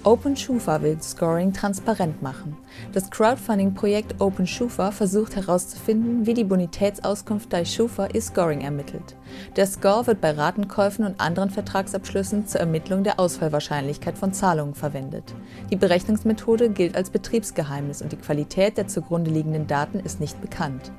OpenSchufa 0.04 0.82
will 0.82 1.00
Scoring 1.00 1.54
transparent 1.54 2.20
machen. 2.20 2.58
Das 2.92 3.10
Crowdfunding-Projekt 3.10 4.20
OpenSchufa 4.20 4.90
versucht 4.90 5.34
herauszufinden, 5.34 6.26
wie 6.26 6.34
die 6.34 6.44
Bonitätsauskunft 6.44 7.48
bei 7.48 7.64
Schufa 7.64 8.08
ihr 8.12 8.20
Scoring 8.20 8.60
ermittelt. 8.60 9.16
Der 9.56 9.66
Score 9.66 10.06
wird 10.06 10.20
bei 10.20 10.32
Ratenkäufen 10.32 11.06
und 11.06 11.20
anderen 11.20 11.48
Vertragsabschlüssen 11.48 12.46
zur 12.46 12.60
Ermittlung 12.60 13.02
der 13.02 13.18
Ausfallwahrscheinlichkeit 13.18 14.18
von 14.18 14.34
Zahlungen 14.34 14.74
verwendet. 14.74 15.34
Die 15.70 15.76
Berechnungsmethode 15.76 16.68
gilt 16.68 16.96
als 16.96 17.08
Betriebsgeheimnis 17.08 18.02
und 18.02 18.12
die 18.12 18.18
Qualität 18.18 18.76
der 18.76 18.88
zugrunde 18.88 19.30
liegenden 19.30 19.66
Daten 19.66 20.00
ist 20.00 20.20
nicht 20.20 20.38
bekannt. 20.42 20.92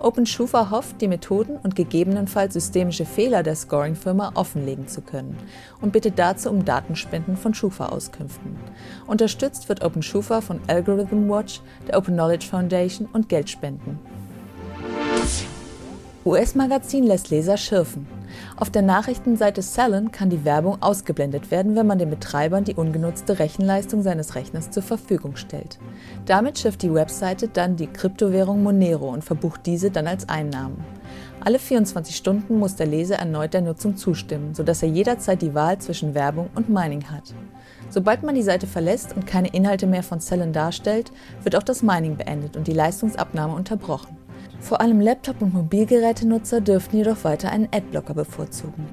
OpenSchufa 0.00 0.70
hofft, 0.70 1.00
die 1.00 1.08
Methoden 1.08 1.56
und 1.56 1.74
gegebenenfalls 1.74 2.54
systemische 2.54 3.04
Fehler 3.04 3.42
der 3.42 3.56
Scoring-Firma 3.56 4.32
offenlegen 4.34 4.86
zu 4.88 5.00
können 5.00 5.36
und 5.80 5.92
bittet 5.92 6.18
dazu 6.18 6.50
um 6.50 6.64
Datenspenden 6.64 7.36
von 7.36 7.54
Schufa-Auskünften. 7.54 8.56
Unterstützt 9.06 9.68
wird 9.68 9.84
OpenSchufa 9.84 10.40
von 10.40 10.60
Algorithm 10.66 11.28
Watch, 11.28 11.60
der 11.86 11.98
Open 11.98 12.14
Knowledge 12.14 12.46
Foundation 12.46 13.08
und 13.12 13.28
Geldspenden. 13.28 13.98
US-Magazin 16.24 17.04
lässt 17.04 17.30
Leser 17.30 17.56
schürfen. 17.56 18.06
Auf 18.56 18.70
der 18.70 18.82
Nachrichtenseite 18.82 19.62
Salon 19.62 20.10
kann 20.10 20.30
die 20.30 20.44
Werbung 20.44 20.82
ausgeblendet 20.82 21.52
werden, 21.52 21.76
wenn 21.76 21.86
man 21.86 21.98
den 21.98 22.10
Betreibern 22.10 22.64
die 22.64 22.74
ungenutzte 22.74 23.38
Rechenleistung 23.38 24.02
seines 24.02 24.34
Rechners 24.34 24.70
zur 24.70 24.82
Verfügung 24.82 25.36
stellt. 25.36 25.78
Damit 26.26 26.58
schifft 26.58 26.82
die 26.82 26.92
Webseite 26.92 27.46
dann 27.46 27.76
die 27.76 27.86
Kryptowährung 27.86 28.62
Monero 28.64 29.08
und 29.08 29.22
verbucht 29.22 29.64
diese 29.64 29.92
dann 29.92 30.08
als 30.08 30.28
Einnahmen. 30.28 30.84
Alle 31.40 31.60
24 31.60 32.16
Stunden 32.16 32.58
muss 32.58 32.74
der 32.74 32.86
Leser 32.86 33.16
erneut 33.16 33.54
der 33.54 33.62
Nutzung 33.62 33.96
zustimmen, 33.96 34.54
sodass 34.54 34.82
er 34.82 34.88
jederzeit 34.88 35.40
die 35.40 35.54
Wahl 35.54 35.78
zwischen 35.78 36.14
Werbung 36.14 36.50
und 36.56 36.68
Mining 36.68 37.04
hat. 37.10 37.32
Sobald 37.90 38.24
man 38.24 38.34
die 38.34 38.42
Seite 38.42 38.66
verlässt 38.66 39.14
und 39.14 39.26
keine 39.26 39.48
Inhalte 39.48 39.86
mehr 39.86 40.02
von 40.02 40.20
Cellen 40.20 40.52
darstellt, 40.52 41.12
wird 41.44 41.54
auch 41.54 41.62
das 41.62 41.82
Mining 41.82 42.16
beendet 42.16 42.56
und 42.56 42.66
die 42.66 42.72
Leistungsabnahme 42.72 43.54
unterbrochen. 43.54 44.17
Vor 44.60 44.80
allem 44.80 45.00
Laptop- 45.00 45.40
und 45.40 45.54
Mobilgerätenutzer 45.54 46.60
dürften 46.60 46.98
jedoch 46.98 47.24
weiter 47.24 47.50
einen 47.50 47.68
Adblocker 47.72 48.14
bevorzugen. 48.14 48.86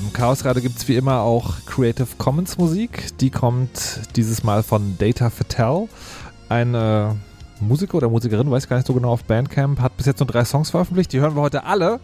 Im 0.00 0.12
Chaos 0.14 0.42
gerade 0.42 0.62
gibt 0.62 0.78
es 0.78 0.88
wie 0.88 0.96
immer 0.96 1.20
auch 1.20 1.64
Creative 1.66 2.08
Commons 2.16 2.56
Musik. 2.56 3.16
Die 3.18 3.28
kommt 3.28 4.00
dieses 4.16 4.42
Mal 4.42 4.62
von 4.62 4.96
Data 4.98 5.28
Fatal. 5.28 5.88
Eine 6.48 7.16
Musiker 7.60 7.96
oder 7.96 8.08
Musikerin, 8.08 8.50
weiß 8.50 8.66
gar 8.68 8.76
nicht 8.76 8.86
so 8.86 8.94
genau, 8.94 9.10
auf 9.10 9.24
Bandcamp, 9.24 9.78
hat 9.80 9.96
bis 9.98 10.06
jetzt 10.06 10.20
nur 10.20 10.26
drei 10.26 10.44
Songs 10.44 10.70
veröffentlicht. 10.70 11.12
Die 11.12 11.20
hören 11.20 11.36
wir 11.36 11.42
heute 11.42 11.64
alle 11.64 12.00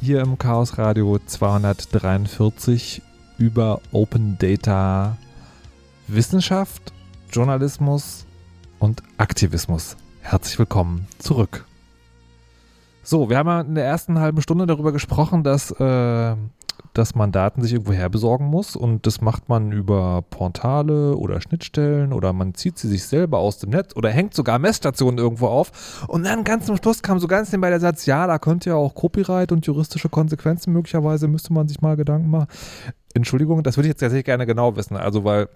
hier 0.00 0.22
im 0.22 0.38
Chaos 0.38 0.78
Radio 0.78 1.18
243 1.18 3.02
über 3.36 3.80
Open 3.92 4.38
Data 4.38 5.18
Wissenschaft, 6.08 6.92
Journalismus 7.30 8.24
und 8.78 9.02
Aktivismus. 9.18 9.96
Herzlich 10.22 10.58
willkommen 10.58 11.06
zurück. 11.18 11.66
So, 13.02 13.28
wir 13.28 13.36
haben 13.36 13.48
ja 13.48 13.60
in 13.60 13.74
der 13.74 13.84
ersten 13.84 14.18
halben 14.18 14.40
Stunde 14.40 14.66
darüber 14.66 14.92
gesprochen, 14.92 15.42
dass 15.42 15.70
äh, 15.72 16.36
dass 16.94 17.14
man 17.14 17.32
Daten 17.32 17.62
sich 17.62 17.72
irgendwo 17.72 17.92
her 17.92 18.08
besorgen 18.08 18.46
muss 18.46 18.76
und 18.76 19.06
das 19.06 19.20
macht 19.20 19.48
man 19.48 19.72
über 19.72 20.22
Portale 20.30 21.16
oder 21.16 21.40
Schnittstellen 21.40 22.12
oder 22.12 22.32
man 22.32 22.54
zieht 22.54 22.78
sie 22.78 22.88
sich 22.88 23.04
selber 23.04 23.38
aus 23.38 23.58
dem 23.58 23.70
Netz 23.70 23.96
oder 23.96 24.10
hängt 24.10 24.34
sogar 24.34 24.58
Messstationen 24.58 25.18
irgendwo 25.18 25.48
auf 25.48 26.06
und 26.08 26.24
dann 26.24 26.44
ganz 26.44 26.66
zum 26.66 26.76
Schluss 26.76 27.02
kam 27.02 27.18
so 27.18 27.26
ganz 27.26 27.50
nebenbei 27.50 27.70
der 27.70 27.80
Satz, 27.80 28.06
ja, 28.06 28.26
da 28.26 28.38
könnte 28.38 28.70
ja 28.70 28.76
auch 28.76 28.94
Copyright 28.94 29.50
und 29.50 29.66
juristische 29.66 30.08
Konsequenzen 30.08 30.72
möglicherweise, 30.72 31.26
müsste 31.26 31.52
man 31.52 31.66
sich 31.66 31.80
mal 31.80 31.96
Gedanken 31.96 32.30
machen. 32.30 32.46
Entschuldigung, 33.14 33.62
das 33.62 33.76
würde 33.76 33.88
ich 33.88 33.92
jetzt 33.92 34.00
tatsächlich 34.00 34.26
gerne 34.26 34.46
genau 34.46 34.76
wissen, 34.76 34.96
also 34.96 35.24
weil 35.24 35.48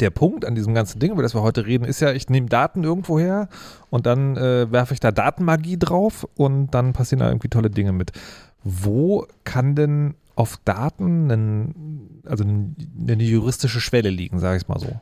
der 0.00 0.10
Punkt 0.10 0.44
an 0.44 0.54
diesem 0.54 0.74
ganzen 0.74 0.98
Ding, 0.98 1.12
über 1.12 1.22
das 1.22 1.34
wir 1.34 1.42
heute 1.42 1.66
reden, 1.66 1.84
ist 1.84 2.00
ja, 2.00 2.12
ich 2.12 2.28
nehme 2.28 2.48
Daten 2.48 2.84
irgendwo 2.84 3.18
her 3.18 3.48
und 3.90 4.06
dann 4.06 4.36
äh, 4.36 4.70
werfe 4.70 4.94
ich 4.94 5.00
da 5.00 5.12
Datenmagie 5.12 5.78
drauf 5.78 6.26
und 6.36 6.70
dann 6.72 6.92
passieren 6.92 7.20
da 7.20 7.28
irgendwie 7.28 7.48
tolle 7.48 7.70
Dinge 7.70 7.92
mit. 7.92 8.12
Wo 8.64 9.26
kann 9.44 9.74
denn 9.74 10.14
auf 10.36 10.58
Daten 10.64 11.30
einen, 11.30 12.22
also 12.24 12.44
eine 12.44 13.24
juristische 13.24 13.80
Schwelle 13.80 14.10
liegen, 14.10 14.38
sage 14.38 14.58
ich 14.58 14.68
mal 14.68 14.78
so. 14.78 15.00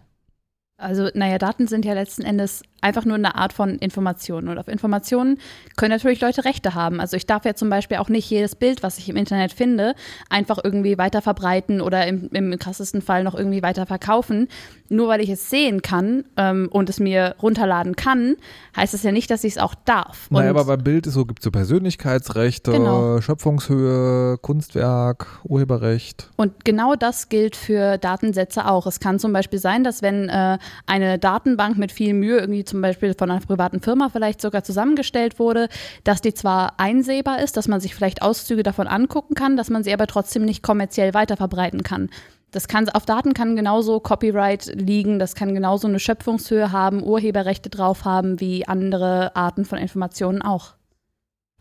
Also, 0.77 1.09
naja, 1.15 1.39
Daten 1.39 1.69
sind 1.69 1.85
ja 1.85 1.93
letzten 1.93 2.23
Endes 2.23 2.63
einfach 2.85 3.05
nur 3.05 3.17
eine 3.17 3.35
Art 3.35 3.53
von 3.53 3.77
Informationen. 3.79 4.49
Und 4.49 4.59
auf 4.59 4.69
Informationen 4.69 5.39
können 5.77 5.91
natürlich 5.91 6.21
Leute 6.21 6.45
Rechte 6.45 6.75
haben. 6.75 7.01
Also 7.01 7.17
ich 7.17 7.27
darf 7.27 7.45
ja 7.45 7.55
zum 7.55 7.71
Beispiel 7.71 7.97
auch 7.97 8.09
nicht 8.09 8.29
jedes 8.31 8.55
Bild, 8.55 8.83
was 8.83 8.99
ich 8.99 9.09
im 9.09 9.17
Internet 9.17 9.53
finde, 9.53 9.95
einfach 10.29 10.59
irgendwie 10.63 10.99
weiter 10.99 11.23
verbreiten 11.23 11.81
oder 11.81 12.07
im, 12.07 12.29
im 12.33 12.59
krassesten 12.59 13.01
Fall 13.01 13.25
noch 13.25 13.35
irgendwie 13.35 13.63
weiter 13.63 13.87
verkaufen. 13.87 14.49
Nur 14.91 15.09
weil 15.09 15.21
ich 15.23 15.31
es 15.31 15.49
sehen 15.49 15.81
kann 15.81 16.25
ähm, 16.37 16.69
und 16.71 16.91
es 16.91 17.01
mir 17.01 17.37
runterladen 17.41 17.97
kann, 17.97 18.37
heißt 18.77 18.93
das 18.93 19.03
ja 19.03 19.13
nicht, 19.13 19.31
dass 19.31 19.43
ich 19.45 19.55
es 19.55 19.59
auch 19.59 19.75
darf. 19.87 20.31
naja, 20.31 20.51
aber 20.51 20.67
beim 20.67 20.85
Bild 20.85 21.07
ist 21.07 21.15
so, 21.15 21.25
gibt 21.25 21.41
es 21.41 21.45
so 21.45 21.51
Persönlichkeitsrechte, 21.51 22.73
genau. 22.73 23.21
Schöpfungshöhe, 23.21 24.37
Kunstwerk, 24.39 25.41
Urheberrecht. 25.45 26.29
Und 26.37 26.65
genau 26.67 26.97
das 26.97 27.31
gilt 27.31 27.57
für 27.57 27.97
Datensätze 27.97 28.67
auch. 28.67 28.87
Es 28.87 29.01
kann 29.01 29.19
zum 29.19 29.33
Beispiel 29.33 29.59
sein, 29.59 29.85
dass 29.85 30.03
wenn 30.03 30.29
äh, 30.29 30.59
eine 30.87 31.19
Datenbank 31.19 31.79
mit 31.79 31.91
viel 31.91 32.13
Mühe 32.13 32.39
irgendwie 32.39 32.65
zum 32.65 32.74
Beispiel 32.81 33.15
von 33.15 33.31
einer 33.31 33.41
privaten 33.41 33.81
Firma 33.81 34.09
vielleicht 34.09 34.41
sogar 34.41 34.65
zusammengestellt 34.65 35.39
wurde, 35.39 35.69
dass 36.05 36.21
die 36.21 36.35
zwar 36.35 36.75
einsehbar 36.79 37.43
ist, 37.43 37.57
dass 37.57 37.69
man 37.69 37.81
sich 37.81 37.95
vielleicht 37.95 38.23
Auszüge 38.23 38.63
davon 38.63 38.87
angucken 38.87 39.35
kann, 39.35 39.57
dass 39.57 39.71
man 39.71 39.85
sie 39.85 39.93
aber 39.93 40.07
trotzdem 40.07 40.45
nicht 40.45 40.63
kommerziell 40.63 41.15
weiterverbreiten 41.15 41.83
kann. 41.83 42.11
Das 42.51 42.69
kann, 42.69 42.89
auf 42.89 43.05
Daten 43.05 43.35
kann 43.35 43.57
genauso 43.57 43.99
Copyright 43.99 44.67
liegen, 44.75 45.19
das 45.19 45.35
kann 45.35 45.55
genauso 45.55 45.89
eine 45.89 45.99
Schöpfungshöhe 45.99 46.71
haben, 46.71 47.03
Urheberrechte 47.03 47.69
drauf 47.69 48.05
haben, 48.05 48.39
wie 48.39 48.69
andere 48.69 49.35
Arten 49.35 49.65
von 49.65 49.79
Informationen 49.79 50.41
auch. 50.41 50.75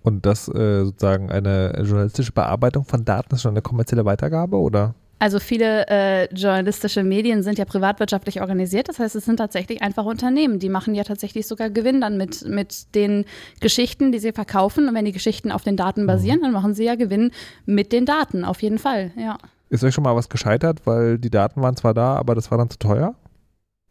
Und 0.03 0.25
das 0.25 0.47
äh, 0.49 0.83
sozusagen 0.83 1.31
eine 1.31 1.81
journalistische 1.81 2.33
Bearbeitung 2.33 2.83
von 2.83 3.05
Daten 3.05 3.33
ist 3.33 3.41
schon 3.41 3.53
eine 3.53 3.61
kommerzielle 3.61 4.05
Weitergabe, 4.05 4.57
oder? 4.57 4.93
Also 5.23 5.39
viele 5.39 5.87
äh, 5.87 6.25
journalistische 6.33 7.01
Medien 7.01 7.43
sind 7.43 7.57
ja 7.57 7.63
privatwirtschaftlich 7.63 8.41
organisiert. 8.41 8.89
Das 8.89 8.99
heißt, 8.99 9.15
es 9.15 9.23
sind 9.23 9.37
tatsächlich 9.37 9.81
einfach 9.81 10.03
Unternehmen. 10.03 10.59
Die 10.59 10.67
machen 10.67 10.95
ja 10.95 11.05
tatsächlich 11.05 11.47
sogar 11.47 11.69
Gewinn 11.69 12.01
dann 12.01 12.17
mit, 12.17 12.45
mit 12.45 12.93
den 12.93 13.23
Geschichten, 13.61 14.11
die 14.11 14.19
sie 14.19 14.33
verkaufen. 14.33 14.89
Und 14.89 14.95
wenn 14.95 15.05
die 15.05 15.13
Geschichten 15.13 15.49
auf 15.49 15.63
den 15.63 15.77
Daten 15.77 16.01
mhm. 16.01 16.07
basieren, 16.07 16.41
dann 16.41 16.51
machen 16.51 16.73
sie 16.73 16.83
ja 16.83 16.95
Gewinn 16.95 17.31
mit 17.65 17.93
den 17.93 18.05
Daten, 18.05 18.43
auf 18.43 18.61
jeden 18.61 18.79
Fall, 18.79 19.11
ja. 19.15 19.37
Ist 19.69 19.85
euch 19.85 19.93
schon 19.93 20.03
mal 20.03 20.13
was 20.13 20.27
gescheitert, 20.27 20.81
weil 20.83 21.17
die 21.17 21.29
Daten 21.29 21.61
waren 21.61 21.77
zwar 21.77 21.93
da, 21.93 22.17
aber 22.17 22.35
das 22.35 22.51
war 22.51 22.57
dann 22.57 22.69
zu 22.69 22.77
teuer? 22.77 23.15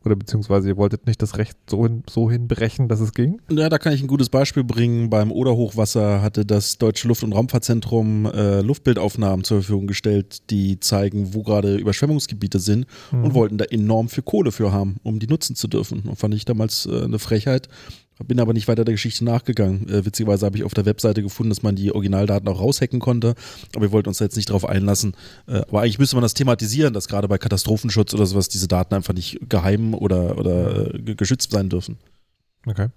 Oder 0.05 0.17
beziehungsweise 0.17 0.69
ihr 0.69 0.77
wolltet 0.77 1.07
nicht 1.07 1.23
das 1.23 1.39
Recht 1.39 1.57
so, 1.69 1.85
hin, 1.85 2.03
so 2.09 2.31
hinbrechen, 2.31 2.89
dass 2.89 3.01
es 3.01 3.13
ging? 3.13 3.41
Ja, 3.51 3.69
da 3.69 3.79
kann 3.79 3.93
ich 3.93 4.03
ein 4.03 4.09
gutes 4.09 4.29
Beispiel 4.29 4.65
bringen. 4.65 5.11
Beim 5.11 5.31
Oderhochwasser 5.31 6.23
hatte 6.23 6.45
das 6.45 6.79
Deutsche 6.79 7.09
Luft- 7.09 7.23
und 7.23 7.33
Raumfahrtzentrum 7.33 8.27
äh, 8.27 8.61
Luftbildaufnahmen 8.61 9.45
zur 9.45 9.59
Verfügung 9.59 9.87
gestellt, 9.87 10.51
die 10.51 10.81
zeigen, 10.81 11.35
wo 11.35 11.43
gerade 11.43 11.77
Überschwemmungsgebiete 11.77 12.59
sind 12.59 12.87
mhm. 13.11 13.25
und 13.25 13.35
wollten 13.35 13.59
da 13.59 13.65
enorm 13.65 14.09
viel 14.09 14.25
Kohle 14.25 14.53
für 14.53 14.73
haben, 14.73 14.97
um 15.03 15.19
die 15.19 15.27
nutzen 15.27 15.57
zu 15.57 15.69
dürfen. 15.69 16.01
Und 16.01 16.17
fand 16.17 16.35
ich 16.35 16.45
damals 16.45 16.87
äh, 16.87 17.05
eine 17.05 17.19
Frechheit. 17.19 17.69
Bin 18.25 18.41
aber 18.41 18.53
nicht 18.53 18.69
weiter 18.69 18.85
der 18.85 18.95
Geschichte 18.95 19.25
nachgegangen. 19.25 19.89
Äh, 19.89 20.05
witzigerweise 20.05 20.47
habe 20.47 20.57
ich 20.57 20.65
auf 20.65 20.75
der 20.75 20.87
Webseite 20.87 21.23
gefunden, 21.23 21.51
dass 21.51 21.63
man 21.63 21.77
die 21.77 21.93
Originaldaten 21.93 22.49
auch 22.49 22.61
raushacken 22.61 23.01
konnte. 23.01 23.35
Aber 23.75 23.83
wir 23.83 23.93
wollten 23.93 24.09
uns 24.09 24.19
da 24.19 24.25
jetzt 24.25 24.37
nicht 24.37 24.51
drauf 24.51 24.65
einlassen. 24.65 25.15
Äh, 25.47 25.63
aber 25.69 25.83
eigentlich 25.83 25.99
müsste 25.99 26.17
man 26.17 26.23
das 26.23 26.35
thematisieren, 26.35 26.95
dass 26.95 27.09
gerade 27.09 27.29
bei 27.29 27.39
Katastrophenschutz 27.39 28.15
oder 28.15 28.27
sowas 28.27 28.49
diese 28.49 28.69
Daten 28.69 28.95
einfach 28.95 29.15
nicht 29.15 29.39
geheim 29.49 29.95
oder, 29.95 30.39
oder 30.39 30.95
äh, 30.95 31.15
geschützt 31.15 31.51
sein 31.53 31.69
dürfen. 31.69 31.99
Okay. 32.67 32.89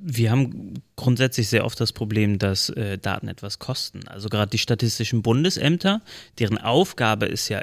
Wir 0.00 0.30
haben 0.30 0.74
grundsätzlich 0.94 1.48
sehr 1.48 1.64
oft 1.64 1.80
das 1.80 1.92
Problem, 1.92 2.38
dass 2.38 2.68
äh, 2.70 2.98
Daten 2.98 3.26
etwas 3.26 3.58
kosten. 3.58 4.06
Also 4.06 4.28
gerade 4.28 4.50
die 4.50 4.58
statistischen 4.58 5.22
Bundesämter, 5.22 6.02
deren 6.38 6.58
Aufgabe 6.58 7.26
ist 7.26 7.48
ja, 7.48 7.62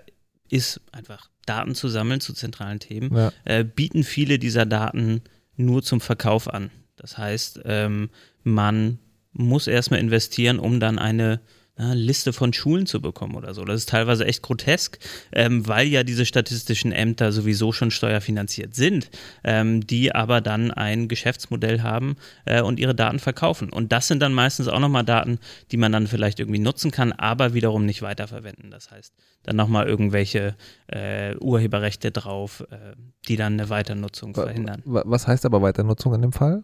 ist 0.50 0.82
einfach 0.92 1.30
Daten 1.46 1.76
zu 1.76 1.88
sammeln 1.88 2.20
zu 2.20 2.34
zentralen 2.34 2.80
Themen, 2.80 3.16
ja. 3.16 3.32
äh, 3.46 3.64
bieten 3.64 4.04
viele 4.04 4.40
dieser 4.40 4.66
Daten 4.66 5.22
nur 5.58 5.84
zum 5.84 6.02
Verkauf 6.02 6.48
an. 6.54 6.72
Das 6.96 7.18
heißt, 7.18 7.62
ähm, 7.66 8.10
man 8.44 9.00
muss 9.34 9.68
erstmal 9.68 10.00
investieren, 10.00 10.60
um 10.60 10.80
dann 10.80 10.98
eine 10.98 11.42
na, 11.78 11.94
Liste 11.94 12.32
von 12.32 12.54
Schulen 12.54 12.86
zu 12.86 13.02
bekommen 13.02 13.36
oder 13.36 13.54
so. 13.54 13.66
Das 13.66 13.76
ist 13.76 13.90
teilweise 13.90 14.26
echt 14.26 14.42
grotesk, 14.42 14.98
ähm, 15.34 15.68
weil 15.68 15.88
ja 15.88 16.04
diese 16.04 16.26
statistischen 16.26 16.92
Ämter 16.92 17.32
sowieso 17.32 17.72
schon 17.72 17.92
steuerfinanziert 17.92 18.76
sind, 18.76 19.10
ähm, 19.44 19.86
die 19.86 20.16
aber 20.16 20.40
dann 20.42 20.72
ein 20.72 21.08
Geschäftsmodell 21.08 21.82
haben 21.82 22.16
äh, 22.46 22.62
und 22.62 22.80
ihre 22.80 22.96
Daten 22.96 23.20
verkaufen. 23.20 23.70
Und 23.70 23.92
das 23.92 24.08
sind 24.08 24.22
dann 24.22 24.34
meistens 24.34 24.68
auch 24.68 24.80
nochmal 24.80 25.04
Daten, 25.04 25.40
die 25.72 25.78
man 25.78 25.92
dann 25.92 26.08
vielleicht 26.08 26.40
irgendwie 26.40 26.60
nutzen 26.60 26.92
kann, 26.92 27.12
aber 27.12 27.54
wiederum 27.54 27.86
nicht 27.86 28.02
weiterverwenden. 28.02 28.72
Das 28.72 28.92
heißt, 28.92 29.14
dann 29.44 29.58
nochmal 29.58 29.86
irgendwelche 29.86 30.56
äh, 30.88 31.36
Urheberrechte 31.38 32.12
drauf, 32.12 32.66
äh, 32.72 32.96
die 33.28 33.36
dann 33.36 33.54
eine 33.54 33.70
Weiternutzung 33.70 34.34
verhindern. 34.34 34.82
Was 34.86 35.28
heißt 35.28 35.46
aber 35.46 35.62
Weiternutzung 35.62 36.14
in 36.14 36.22
dem 36.22 36.32
Fall? 36.32 36.64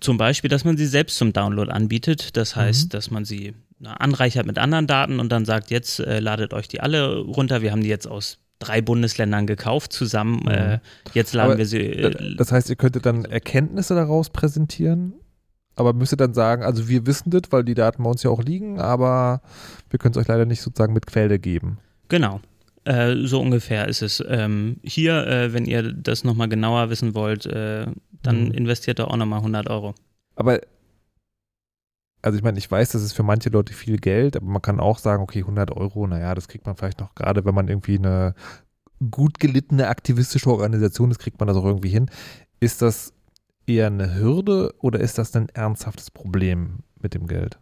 Zum 0.00 0.18
Beispiel, 0.18 0.50
dass 0.50 0.64
man 0.64 0.76
sie 0.76 0.86
selbst 0.86 1.16
zum 1.16 1.32
Download 1.32 1.70
anbietet. 1.70 2.36
Das 2.36 2.56
heißt, 2.56 2.86
mhm. 2.86 2.88
dass 2.90 3.10
man 3.10 3.24
sie 3.24 3.54
anreichert 3.86 4.46
mit 4.46 4.58
anderen 4.58 4.86
Daten 4.86 5.20
und 5.20 5.30
dann 5.30 5.44
sagt, 5.44 5.70
jetzt 5.70 6.00
äh, 6.00 6.20
ladet 6.20 6.52
euch 6.52 6.68
die 6.68 6.80
alle 6.80 7.18
runter. 7.18 7.62
Wir 7.62 7.72
haben 7.72 7.82
die 7.82 7.88
jetzt 7.88 8.06
aus 8.06 8.38
drei 8.58 8.80
Bundesländern 8.80 9.46
gekauft 9.46 9.92
zusammen. 9.92 10.40
Mhm. 10.44 10.50
Äh, 10.50 10.78
jetzt 11.12 11.34
laden 11.34 11.52
aber 11.52 11.58
wir 11.58 11.66
sie. 11.66 11.80
Äh, 11.80 12.36
das 12.36 12.52
heißt, 12.52 12.70
ihr 12.70 12.76
könntet 12.76 13.06
dann 13.06 13.24
Erkenntnisse 13.24 13.94
daraus 13.94 14.30
präsentieren, 14.30 15.14
aber 15.76 15.92
müsstet 15.92 16.20
dann 16.20 16.34
sagen, 16.34 16.62
also 16.62 16.88
wir 16.88 17.06
wissen 17.06 17.30
das, 17.30 17.42
weil 17.50 17.64
die 17.64 17.74
Daten 17.74 18.02
bei 18.02 18.10
uns 18.10 18.22
ja 18.22 18.30
auch 18.30 18.42
liegen, 18.42 18.80
aber 18.80 19.42
wir 19.90 19.98
können 19.98 20.12
es 20.12 20.18
euch 20.18 20.28
leider 20.28 20.46
nicht 20.46 20.62
sozusagen 20.62 20.92
mit 20.92 21.06
Quelle 21.06 21.38
geben. 21.38 21.78
Genau. 22.08 22.40
Äh, 22.84 23.16
so 23.24 23.40
ungefähr 23.40 23.88
ist 23.88 24.02
es. 24.02 24.22
Ähm, 24.28 24.76
hier, 24.82 25.26
äh, 25.26 25.52
wenn 25.52 25.64
ihr 25.64 25.92
das 25.92 26.22
nochmal 26.22 26.48
genauer 26.48 26.90
wissen 26.90 27.14
wollt, 27.14 27.46
äh, 27.46 27.86
dann 28.22 28.46
mhm. 28.46 28.52
investiert 28.52 29.00
ihr 29.00 29.08
auch 29.08 29.16
nochmal 29.16 29.38
100 29.38 29.70
Euro. 29.70 29.94
Aber, 30.36 30.60
also 32.24 32.38
ich 32.38 32.42
meine, 32.42 32.58
ich 32.58 32.70
weiß, 32.70 32.92
das 32.92 33.02
ist 33.02 33.12
für 33.12 33.22
manche 33.22 33.50
Leute 33.50 33.74
viel 33.74 33.98
Geld, 33.98 34.36
aber 34.36 34.46
man 34.46 34.62
kann 34.62 34.80
auch 34.80 34.98
sagen, 34.98 35.22
okay, 35.22 35.40
100 35.40 35.70
Euro, 35.70 36.06
naja, 36.06 36.34
das 36.34 36.48
kriegt 36.48 36.64
man 36.64 36.74
vielleicht 36.74 37.00
noch, 37.00 37.14
gerade 37.14 37.44
wenn 37.44 37.54
man 37.54 37.68
irgendwie 37.68 37.98
eine 37.98 38.34
gut 39.10 39.38
gelittene 39.38 39.88
aktivistische 39.88 40.50
Organisation 40.50 41.10
ist, 41.10 41.18
kriegt 41.18 41.38
man 41.38 41.48
das 41.48 41.56
auch 41.56 41.66
irgendwie 41.66 41.90
hin. 41.90 42.10
Ist 42.60 42.80
das 42.80 43.12
eher 43.66 43.88
eine 43.88 44.14
Hürde 44.14 44.74
oder 44.80 45.00
ist 45.00 45.18
das 45.18 45.36
ein 45.36 45.50
ernsthaftes 45.50 46.10
Problem 46.10 46.78
mit 46.98 47.12
dem 47.12 47.26
Geld? 47.26 47.58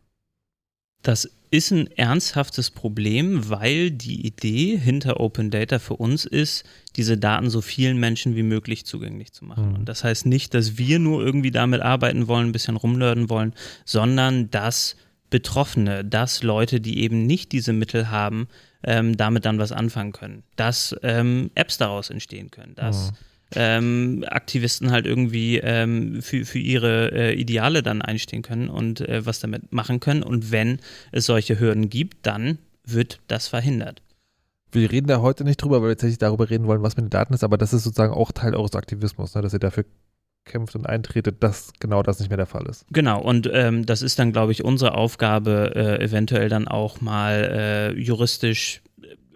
Das 1.02 1.28
ist 1.53 1.70
ein 1.70 1.86
ernsthaftes 1.98 2.70
Problem, 2.70 3.50
weil 3.50 3.90
die 3.90 4.26
Idee 4.26 4.78
hinter 4.78 5.20
Open 5.20 5.50
Data 5.50 5.78
für 5.78 5.96
uns 5.96 6.24
ist, 6.24 6.64
diese 6.96 7.18
Daten 7.18 7.50
so 7.50 7.61
vielen 7.61 7.98
Menschen 7.98 8.34
wie 8.34 8.42
möglich 8.42 8.86
zugänglich 8.86 9.32
zu 9.32 9.44
machen. 9.44 9.68
Mhm. 9.68 9.74
Und 9.74 9.84
das 9.84 10.03
heißt 10.03 10.24
nicht, 10.24 10.55
dass 10.55 10.78
wir 10.78 10.98
nur 10.98 11.22
irgendwie 11.22 11.50
damit 11.50 11.82
arbeiten 11.82 12.26
wollen, 12.26 12.48
ein 12.48 12.53
bisschen 12.53 12.76
rumnörden 12.76 13.28
wollen, 13.28 13.53
sondern 13.84 14.50
dass 14.50 14.96
Betroffene, 15.28 16.07
dass 16.07 16.42
Leute, 16.42 16.80
die 16.80 17.00
eben 17.00 17.26
nicht 17.26 17.53
diese 17.53 17.74
Mittel 17.74 18.11
haben, 18.11 18.48
ähm, 18.82 19.18
damit 19.18 19.44
dann 19.44 19.59
was 19.59 19.72
anfangen 19.72 20.12
können. 20.12 20.44
Dass 20.57 20.96
ähm, 21.03 21.50
Apps 21.55 21.76
daraus 21.76 22.09
entstehen 22.09 22.50
können, 22.50 22.74
dass 22.76 23.12
mhm 23.12 23.16
ähm, 23.55 24.24
Aktivisten 24.28 24.90
halt 24.90 25.07
irgendwie 25.07 25.59
ähm, 25.59 26.22
für, 26.22 26.44
für 26.44 26.59
ihre 26.59 27.12
äh, 27.12 27.34
Ideale 27.34 27.82
dann 27.82 28.03
einstehen 28.03 28.42
können 28.42 28.68
und 28.68 29.00
äh, 29.00 29.24
was 29.24 29.40
damit 29.40 29.72
machen 29.72 30.00
können. 30.00 30.22
Und 30.22 30.50
wenn 30.50 30.80
es 31.11 31.26
solche 31.26 31.59
Hürden 31.59 31.90
gibt, 31.90 32.26
dann 32.26 32.59
wird 32.84 33.20
das 33.28 33.48
verhindert. 33.48 34.03
Wir 34.70 34.90
reden 34.90 35.07
da 35.07 35.20
heute 35.20 35.44
nicht 35.44 35.59
drüber, 35.59 35.82
weil 35.82 35.90
wir 35.90 35.96
tatsächlich 35.96 36.18
darüber 36.18 36.48
reden 36.48 36.66
wollen, 36.66 36.82
was 36.82 36.96
mit 36.96 37.05
den 37.05 37.11
Daten 37.11 37.34
ist, 37.34 37.44
aber 37.44 37.59
das 37.59 37.74
ist 37.74 37.84
sozusagen 37.84 38.14
auch 38.14 38.32
Teil 38.32 38.55
eures 38.55 38.74
Aktivismus, 38.74 39.34
ne, 39.34 39.42
dass 39.42 39.53
ihr 39.53 39.59
dafür 39.59 39.84
kämpft 40.44 40.74
und 40.74 40.86
eintretet, 40.86 41.42
dass 41.42 41.72
genau 41.78 42.03
das 42.03 42.18
nicht 42.18 42.28
mehr 42.28 42.36
der 42.36 42.46
Fall 42.46 42.66
ist. 42.66 42.86
Genau, 42.90 43.20
und 43.20 43.48
ähm, 43.53 43.86
das 43.86 44.03
ist 44.03 44.18
dann, 44.18 44.32
glaube 44.32 44.53
ich, 44.53 44.64
unsere 44.64 44.94
Aufgabe, 44.94 45.72
äh, 45.74 46.03
eventuell 46.03 46.48
dann 46.48 46.68
auch 46.68 47.00
mal 47.00 47.50
äh, 47.53 47.92
juristisch 48.00 48.82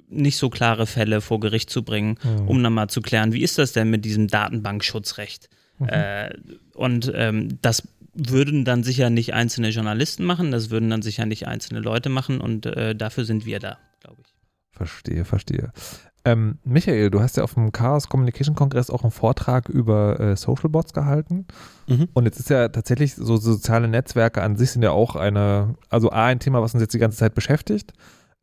nicht 0.09 0.37
so 0.37 0.51
klare 0.51 0.87
Fälle 0.87 1.21
vor 1.21 1.41
Gericht 1.41 1.71
zu 1.71 1.83
bringen, 1.83 2.19
mhm. 2.23 2.49
um 2.49 2.63
dann 2.63 2.73
mal 2.73 2.89
zu 2.89 3.01
klären, 3.01 3.33
wie 3.33 3.43
ist 3.43 3.59
das 3.59 3.73
denn 3.73 3.91
mit 3.91 4.05
diesem 4.05 4.29
Datenbankschutzrecht? 4.29 5.49
Mhm. 5.79 5.89
Äh, 5.89 6.31
und 6.75 7.13
ähm, 7.15 7.59
das 7.63 7.83
würden 8.15 8.65
dann 8.65 8.83
sicher 8.83 9.11
nicht 9.11 9.35
einzelne 9.35 9.71
Journalisten 9.71 10.25
machen, 10.25 10.51
das 10.51 10.71
würden 10.71 10.89
dann 10.91 11.03
sicher 11.03 11.27
nicht 11.27 11.47
einzelne 11.47 11.81
Leute 11.81 12.09
machen 12.09 12.41
und 12.41 12.67
äh, 12.67 12.95
dafür 12.95 13.25
sind 13.25 13.45
wir 13.45 13.59
da, 13.59 13.79
glaube 14.01 14.23
ich. 14.23 14.35
Verstehe, 14.77 15.25
verstehe. 15.25 15.73
Ähm, 16.27 16.59
Michael, 16.65 17.11
du 17.11 17.21
hast 17.21 17.37
ja 17.37 17.45
auf 17.45 17.55
dem 17.55 17.71
Chaos 17.71 18.09
Communication 18.09 18.57
Kongress 18.57 18.91
auch 18.91 19.05
einen 19.05 19.13
Vortrag 19.13 19.69
über 19.69 20.19
äh, 20.19 20.37
Social 20.37 20.69
Bots 20.69 20.93
gehalten. 20.93 21.47
Mhm. 21.87 22.09
Und 22.15 22.25
jetzt 22.25 22.41
ist 22.41 22.51
ja 22.51 22.69
tatsächlich 22.69 23.15
so 23.15 23.37
soziale 23.37 23.87
Netzwerke 23.87 24.43
an 24.43 24.57
sich 24.57 24.73
sind 24.73 24.83
ja 24.83 24.91
auch 24.91 25.15
eine, 25.15 25.77
also 25.89 26.11
A, 26.11 26.27
ein 26.27 26.41
Thema, 26.41 26.61
was 26.63 26.75
uns 26.75 26.81
jetzt 26.81 26.95
die 26.95 26.99
ganze 26.99 27.17
Zeit 27.17 27.37
beschäftigt. 27.37 27.93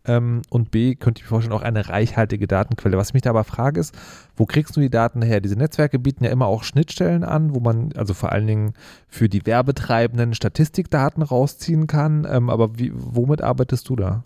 Ähm, 0.05 0.41
und 0.49 0.71
B, 0.71 0.95
könnte 0.95 1.19
ich 1.19 1.25
mir 1.25 1.29
vorstellen, 1.29 1.55
auch 1.55 1.61
eine 1.61 1.89
reichhaltige 1.89 2.47
Datenquelle. 2.47 2.97
Was 2.97 3.09
ich 3.09 3.13
mich 3.13 3.23
da 3.23 3.29
aber 3.29 3.43
frage 3.43 3.79
ist, 3.79 3.95
wo 4.35 4.45
kriegst 4.45 4.75
du 4.75 4.81
die 4.81 4.89
Daten 4.89 5.21
her? 5.21 5.39
Diese 5.39 5.55
Netzwerke 5.55 5.99
bieten 5.99 6.25
ja 6.25 6.31
immer 6.31 6.47
auch 6.47 6.63
Schnittstellen 6.63 7.23
an, 7.23 7.55
wo 7.55 7.59
man 7.59 7.91
also 7.95 8.13
vor 8.13 8.31
allen 8.31 8.47
Dingen 8.47 8.73
für 9.07 9.29
die 9.29 9.45
Werbetreibenden 9.45 10.33
Statistikdaten 10.33 11.23
rausziehen 11.23 11.87
kann. 11.87 12.27
Ähm, 12.29 12.49
aber 12.49 12.77
wie, 12.77 12.91
womit 12.93 13.41
arbeitest 13.41 13.87
du 13.89 13.95
da? 13.95 14.23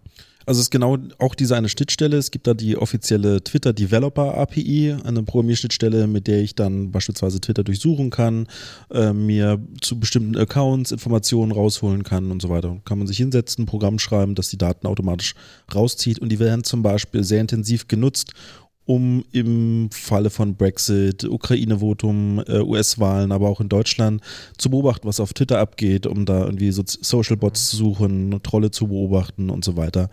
Also 0.48 0.60
es 0.60 0.68
ist 0.68 0.72
genau 0.72 0.98
auch 1.20 1.36
diese 1.36 1.58
eine 1.58 1.68
Schnittstelle. 1.68 2.16
Es 2.16 2.32
gibt 2.32 2.48
da 2.48 2.54
die 2.54 2.78
offizielle 2.78 3.44
Twitter 3.44 3.74
Developer 3.74 4.36
API, 4.38 4.96
eine 5.04 5.22
Programmierschnittstelle, 5.24 6.08
mit 6.08 6.28
der 6.28 6.42
ich 6.42 6.56
dann 6.56 6.90
beispielsweise 6.90 7.42
Twitter 7.42 7.66
durchsuchen 7.66 8.12
kann, 8.12 8.48
äh, 8.90 9.12
mir 9.12 9.60
zu 9.82 10.00
bestimmten 10.00 10.38
Accounts 10.38 10.94
Informationen 10.94 11.52
rausholen 11.52 12.04
kann 12.04 12.32
und 12.32 12.42
so 12.42 12.48
weiter. 12.48 12.78
Kann 12.86 12.98
man 12.98 13.08
sich 13.08 13.18
hinsetzen, 13.18 13.64
ein 13.64 13.68
Programm 13.68 14.00
schreiben, 14.00 14.36
das 14.36 14.48
die 14.48 14.58
Daten 14.58 14.88
automatisch 14.88 15.36
rauszieht 15.76 16.20
und 16.20 16.30
die 16.30 16.40
werden 16.40 16.64
zum 16.64 16.82
Beispiel 16.82 17.26
sehr 17.26 17.42
intensiv 17.42 17.90
genutzt, 17.90 18.32
um 18.88 19.26
im 19.34 19.90
Falle 19.92 20.30
von 20.30 20.56
Brexit, 20.56 21.26
Ukraine-Votum, 21.26 22.42
äh, 22.48 22.62
US-Wahlen, 22.62 23.34
aber 23.34 23.50
auch 23.50 23.60
in 23.60 23.68
Deutschland 23.68 24.22
zu 24.58 24.70
beobachten, 24.70 25.08
was 25.08 25.20
auf 25.20 25.34
Twitter 25.34 25.60
abgeht, 25.60 26.08
um 26.08 26.26
da 26.26 26.46
irgendwie 26.46 26.72
so 26.72 26.84
Social 26.86 27.36
Bots 27.36 27.70
zu 27.70 27.76
suchen, 27.76 28.40
Trolle 28.44 28.72
zu 28.72 28.88
beobachten 28.88 29.50
und 29.50 29.66
so 29.66 29.76
weiter. 29.76 30.10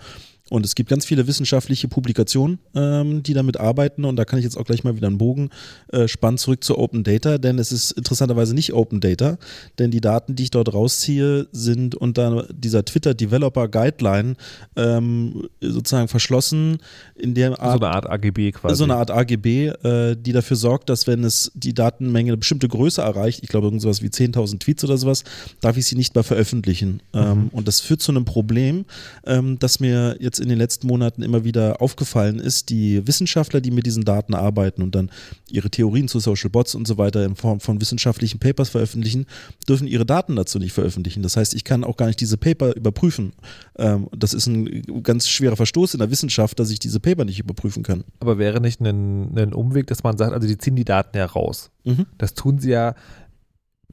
Und 0.50 0.66
es 0.66 0.74
gibt 0.74 0.90
ganz 0.90 1.06
viele 1.06 1.26
wissenschaftliche 1.26 1.88
Publikationen, 1.88 2.58
ähm, 2.74 3.22
die 3.22 3.32
damit 3.32 3.58
arbeiten. 3.58 4.04
Und 4.04 4.16
da 4.16 4.26
kann 4.26 4.38
ich 4.38 4.44
jetzt 4.44 4.58
auch 4.58 4.64
gleich 4.64 4.84
mal 4.84 4.94
wieder 4.94 5.06
einen 5.06 5.16
Bogen 5.16 5.48
äh, 5.90 6.06
spannen 6.06 6.36
zurück 6.36 6.62
zu 6.62 6.78
Open 6.78 7.02
Data, 7.02 7.38
denn 7.38 7.58
es 7.58 7.72
ist 7.72 7.92
interessanterweise 7.92 8.54
nicht 8.54 8.74
Open 8.74 9.00
Data, 9.00 9.38
denn 9.78 9.90
die 9.90 10.02
Daten, 10.02 10.36
die 10.36 10.44
ich 10.44 10.50
dort 10.50 10.74
rausziehe, 10.74 11.48
sind 11.52 11.94
unter 11.94 12.46
dieser 12.52 12.84
Twitter 12.84 13.14
Developer 13.14 13.68
Guideline 13.68 14.36
ähm, 14.76 15.48
sozusagen 15.62 16.08
verschlossen, 16.08 16.76
in 17.14 17.32
der 17.32 17.58
Art, 17.58 17.80
so 17.80 17.86
eine 17.86 17.94
Art 17.94 18.10
AGB 18.10 18.52
quasi. 18.52 18.76
So 18.76 18.84
eine 18.84 18.96
Art 18.96 19.10
AGB, 19.10 19.68
äh, 19.68 20.14
die 20.14 20.32
dafür 20.32 20.58
sorgt, 20.58 20.90
dass 20.90 21.06
wenn 21.06 21.24
es 21.24 21.52
die 21.54 21.72
Datenmenge 21.72 22.32
eine 22.32 22.36
bestimmte 22.36 22.68
Größe 22.68 23.00
erreicht, 23.00 23.40
ich 23.42 23.48
glaube 23.48 23.68
irgendwas 23.68 24.02
wie 24.02 24.08
10.000 24.08 24.58
Tweets 24.58 24.84
oder 24.84 24.98
sowas, 24.98 25.24
darf 25.62 25.78
ich 25.78 25.86
sie 25.86 25.96
nicht 25.96 26.14
mehr 26.14 26.24
veröffentlichen. 26.24 27.00
Mhm. 27.14 27.20
Ähm, 27.20 27.48
und 27.52 27.66
das 27.66 27.80
führt 27.80 28.02
zu 28.02 28.12
einem 28.12 28.26
Problem, 28.26 28.84
ähm, 29.24 29.58
dass 29.58 29.80
mir 29.80 30.16
jetzt 30.20 30.33
jetzt 30.34 30.40
in 30.40 30.48
den 30.48 30.58
letzten 30.58 30.88
Monaten 30.88 31.22
immer 31.22 31.44
wieder 31.44 31.80
aufgefallen 31.80 32.40
ist, 32.40 32.68
die 32.68 33.06
Wissenschaftler, 33.06 33.60
die 33.60 33.70
mit 33.70 33.86
diesen 33.86 34.04
Daten 34.04 34.34
arbeiten 34.34 34.82
und 34.82 34.94
dann 34.94 35.10
ihre 35.48 35.70
Theorien 35.70 36.08
zu 36.08 36.18
Social 36.18 36.50
Bots 36.50 36.74
und 36.74 36.88
so 36.88 36.98
weiter 36.98 37.24
in 37.24 37.36
Form 37.36 37.60
von 37.60 37.80
wissenschaftlichen 37.80 38.40
Papers 38.40 38.70
veröffentlichen, 38.70 39.26
dürfen 39.68 39.86
ihre 39.86 40.04
Daten 40.04 40.34
dazu 40.34 40.58
nicht 40.58 40.72
veröffentlichen. 40.72 41.22
Das 41.22 41.36
heißt, 41.36 41.54
ich 41.54 41.62
kann 41.62 41.84
auch 41.84 41.96
gar 41.96 42.06
nicht 42.06 42.20
diese 42.20 42.36
Paper 42.36 42.74
überprüfen. 42.74 43.32
Ähm, 43.76 44.08
das 44.16 44.34
ist 44.34 44.46
ein 44.46 44.82
ganz 45.02 45.28
schwerer 45.28 45.56
Verstoß 45.56 45.94
in 45.94 46.00
der 46.00 46.10
Wissenschaft, 46.10 46.58
dass 46.58 46.70
ich 46.70 46.80
diese 46.80 46.98
Paper 46.98 47.24
nicht 47.24 47.38
überprüfen 47.38 47.84
kann. 47.84 48.02
Aber 48.18 48.38
wäre 48.38 48.60
nicht 48.60 48.80
ein, 48.80 49.38
ein 49.38 49.54
Umweg, 49.54 49.86
dass 49.86 50.02
man 50.02 50.16
sagt, 50.18 50.32
also 50.32 50.48
die 50.48 50.58
ziehen 50.58 50.76
die 50.76 50.84
Daten 50.84 51.16
ja 51.16 51.26
raus. 51.26 51.70
Mhm. 51.84 52.06
Das 52.18 52.34
tun 52.34 52.58
sie 52.58 52.70
ja, 52.70 52.94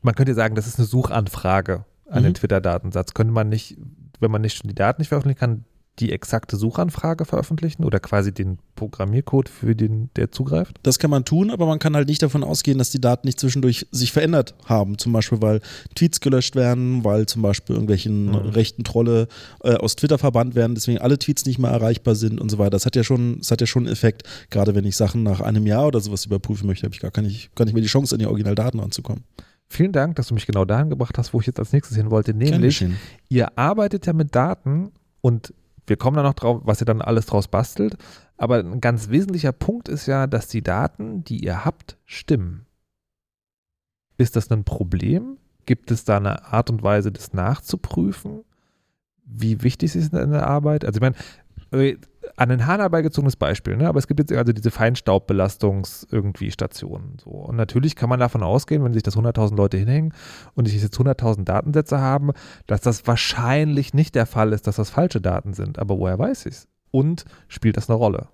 man 0.01 0.15
könnte 0.15 0.33
sagen, 0.33 0.55
das 0.55 0.65
ist 0.65 0.79
eine 0.79 0.87
Suchanfrage 0.87 1.85
an 2.09 2.21
mhm. 2.21 2.27
den 2.27 2.33
Twitter-Datensatz. 2.33 3.13
Könnte 3.13 3.33
man 3.33 3.49
nicht, 3.49 3.77
wenn 4.19 4.31
man 4.31 4.41
nicht 4.41 4.57
schon 4.57 4.69
die 4.69 4.75
Daten 4.75 5.01
nicht 5.01 5.09
veröffentlichen 5.09 5.39
kann, 5.39 5.65
die 6.01 6.11
exakte 6.11 6.57
Suchanfrage 6.57 7.25
veröffentlichen 7.25 7.83
oder 7.83 7.99
quasi 7.99 8.33
den 8.33 8.57
Programmiercode 8.75 9.47
für 9.47 9.75
den, 9.75 10.09
der 10.15 10.31
zugreift? 10.31 10.79
Das 10.83 10.99
kann 10.99 11.11
man 11.11 11.23
tun, 11.23 11.51
aber 11.51 11.67
man 11.67 11.79
kann 11.79 11.95
halt 11.95 12.07
nicht 12.07 12.21
davon 12.21 12.43
ausgehen, 12.43 12.77
dass 12.79 12.89
die 12.89 12.99
Daten 12.99 13.27
nicht 13.27 13.39
zwischendurch 13.39 13.87
sich 13.91 14.11
verändert 14.11 14.55
haben. 14.65 14.97
Zum 14.97 15.13
Beispiel, 15.13 15.41
weil 15.41 15.61
Tweets 15.95 16.19
gelöscht 16.19 16.55
werden, 16.55 17.05
weil 17.05 17.27
zum 17.27 17.43
Beispiel 17.43 17.75
irgendwelchen 17.75 18.25
mhm. 18.25 18.35
rechten 18.49 18.83
Trolle 18.83 19.27
äh, 19.63 19.75
aus 19.75 19.95
Twitter 19.95 20.17
verbannt 20.17 20.55
werden, 20.55 20.75
deswegen 20.75 20.97
alle 20.97 21.19
Tweets 21.19 21.45
nicht 21.45 21.59
mehr 21.59 21.71
erreichbar 21.71 22.15
sind 22.15 22.41
und 22.41 22.49
so 22.49 22.57
weiter. 22.57 22.71
Das 22.71 22.85
hat 22.85 22.95
ja 22.95 23.03
schon, 23.03 23.37
das 23.39 23.51
hat 23.51 23.61
ja 23.61 23.67
schon 23.67 23.83
einen 23.83 23.93
Effekt. 23.93 24.23
Gerade 24.49 24.75
wenn 24.75 24.85
ich 24.85 24.95
Sachen 24.95 25.23
nach 25.23 25.39
einem 25.39 25.67
Jahr 25.67 25.87
oder 25.87 25.99
sowas 25.99 26.25
überprüfen 26.25 26.67
möchte, 26.67 26.85
habe 26.85 26.95
ich 26.95 26.99
gar 26.99 27.21
nicht, 27.21 27.55
gar 27.55 27.65
nicht 27.65 27.73
mehr 27.73 27.83
die 27.83 27.87
Chance, 27.87 28.15
an 28.15 28.19
die 28.19 28.25
Originaldaten 28.25 28.79
ranzukommen. 28.79 29.23
Vielen 29.71 29.93
Dank, 29.93 30.17
dass 30.17 30.27
du 30.27 30.33
mich 30.33 30.45
genau 30.45 30.65
dahin 30.65 30.89
gebracht 30.89 31.17
hast, 31.17 31.33
wo 31.33 31.39
ich 31.39 31.47
jetzt 31.47 31.57
als 31.57 31.71
nächstes 31.71 31.95
hin 31.95 32.11
wollte. 32.11 32.33
Nämlich, 32.33 32.85
ihr 33.29 33.57
arbeitet 33.57 34.05
ja 34.05 34.11
mit 34.11 34.35
Daten 34.35 34.91
und 35.21 35.53
wir 35.87 35.97
kommen 35.97 36.15
dann 36.15 36.25
noch 36.25 36.33
drauf, 36.33 36.61
was 36.63 36.81
ihr 36.81 36.85
dann 36.85 37.01
alles 37.01 37.25
draus 37.25 37.47
bastelt. 37.47 37.97
Aber 38.37 38.57
ein 38.57 38.81
ganz 38.81 39.09
wesentlicher 39.09 39.51
Punkt 39.51 39.89
ist 39.89 40.05
ja, 40.05 40.27
dass 40.27 40.47
die 40.47 40.61
Daten, 40.61 41.23
die 41.23 41.43
ihr 41.43 41.65
habt, 41.65 41.97
stimmen. 42.05 42.65
Ist 44.17 44.35
das 44.35 44.49
ein 44.51 44.63
Problem? 44.63 45.37
Gibt 45.65 45.91
es 45.91 46.05
da 46.05 46.17
eine 46.17 46.45
Art 46.45 46.69
und 46.69 46.83
Weise, 46.83 47.11
das 47.11 47.33
nachzuprüfen? 47.33 48.43
Wie 49.25 49.63
wichtig 49.63 49.95
ist 49.95 50.13
es 50.13 50.19
in 50.23 50.31
der 50.31 50.47
Arbeit? 50.47 50.85
Also 50.85 50.97
ich 50.97 51.01
meine, 51.01 51.97
an 52.35 52.49
den 52.49 52.65
Hahn 52.65 52.79
herbeigezogenes 52.79 53.35
Beispiel, 53.35 53.77
ne? 53.77 53.87
aber 53.87 53.99
es 53.99 54.07
gibt 54.07 54.19
jetzt 54.19 54.31
also 54.31 54.53
diese 54.53 54.71
Feinstaubbelastungs 54.71 56.07
irgendwie 56.11 56.51
Stationen. 56.51 57.17
So. 57.23 57.29
Und 57.29 57.55
natürlich 57.55 57.95
kann 57.95 58.09
man 58.09 58.19
davon 58.19 58.43
ausgehen, 58.43 58.83
wenn 58.83 58.93
sich 58.93 59.03
das 59.03 59.17
100.000 59.17 59.55
Leute 59.55 59.77
hinhängen 59.77 60.13
und 60.55 60.67
ich 60.67 60.81
jetzt 60.81 60.97
100.000 60.97 61.43
Datensätze 61.43 61.99
haben, 61.99 62.31
dass 62.67 62.81
das 62.81 63.05
wahrscheinlich 63.07 63.93
nicht 63.93 64.15
der 64.15 64.25
Fall 64.25 64.53
ist, 64.53 64.67
dass 64.67 64.77
das 64.77 64.89
falsche 64.89 65.21
Daten 65.21 65.53
sind. 65.53 65.79
Aber 65.79 65.97
woher 65.97 66.17
weiß 66.19 66.45
ich 66.45 66.53
es? 66.53 66.67
Und 66.91 67.25
spielt 67.47 67.77
das 67.77 67.89
eine 67.89 67.97
Rolle? 67.97 68.27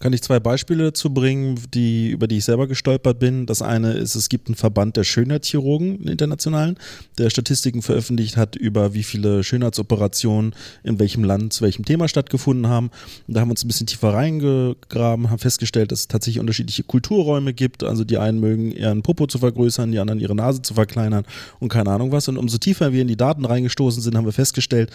Kann 0.00 0.14
ich 0.14 0.22
zwei 0.22 0.40
Beispiele 0.40 0.84
dazu 0.84 1.12
bringen, 1.12 1.60
die, 1.74 2.08
über 2.08 2.26
die 2.26 2.38
ich 2.38 2.44
selber 2.44 2.66
gestolpert 2.66 3.18
bin. 3.18 3.46
Das 3.46 3.60
eine 3.60 3.92
ist, 3.92 4.14
es 4.14 4.30
gibt 4.30 4.48
einen 4.48 4.54
Verband 4.56 4.96
der 4.96 5.04
Schönheitschirurgen, 5.04 5.98
einen 5.98 6.08
internationalen, 6.08 6.78
der 7.18 7.28
Statistiken 7.28 7.82
veröffentlicht 7.82 8.36
hat 8.36 8.56
über 8.56 8.94
wie 8.94 9.02
viele 9.02 9.44
Schönheitsoperationen 9.44 10.54
in 10.82 10.98
welchem 10.98 11.22
Land 11.22 11.52
zu 11.52 11.62
welchem 11.62 11.84
Thema 11.84 12.08
stattgefunden 12.08 12.66
haben. 12.66 12.90
Und 13.28 13.34
da 13.34 13.40
haben 13.40 13.48
wir 13.48 13.52
uns 13.52 13.64
ein 13.64 13.68
bisschen 13.68 13.86
tiefer 13.86 14.14
reingegraben, 14.14 15.30
haben 15.30 15.38
festgestellt, 15.38 15.92
dass 15.92 16.00
es 16.00 16.08
tatsächlich 16.08 16.40
unterschiedliche 16.40 16.82
Kulturräume 16.82 17.52
gibt. 17.52 17.84
Also 17.84 18.04
die 18.04 18.16
einen 18.16 18.40
mögen 18.40 18.72
ihren 18.72 19.02
Popo 19.02 19.26
zu 19.26 19.38
vergrößern, 19.38 19.92
die 19.92 19.98
anderen 19.98 20.18
ihre 20.18 20.34
Nase 20.34 20.62
zu 20.62 20.72
verkleinern 20.72 21.24
und 21.58 21.68
keine 21.68 21.90
Ahnung 21.90 22.10
was. 22.10 22.26
Und 22.28 22.38
umso 22.38 22.56
tiefer 22.56 22.94
wir 22.94 23.02
in 23.02 23.08
die 23.08 23.16
Daten 23.16 23.44
reingestoßen 23.44 24.02
sind, 24.02 24.16
haben 24.16 24.24
wir 24.24 24.32
festgestellt, 24.32 24.90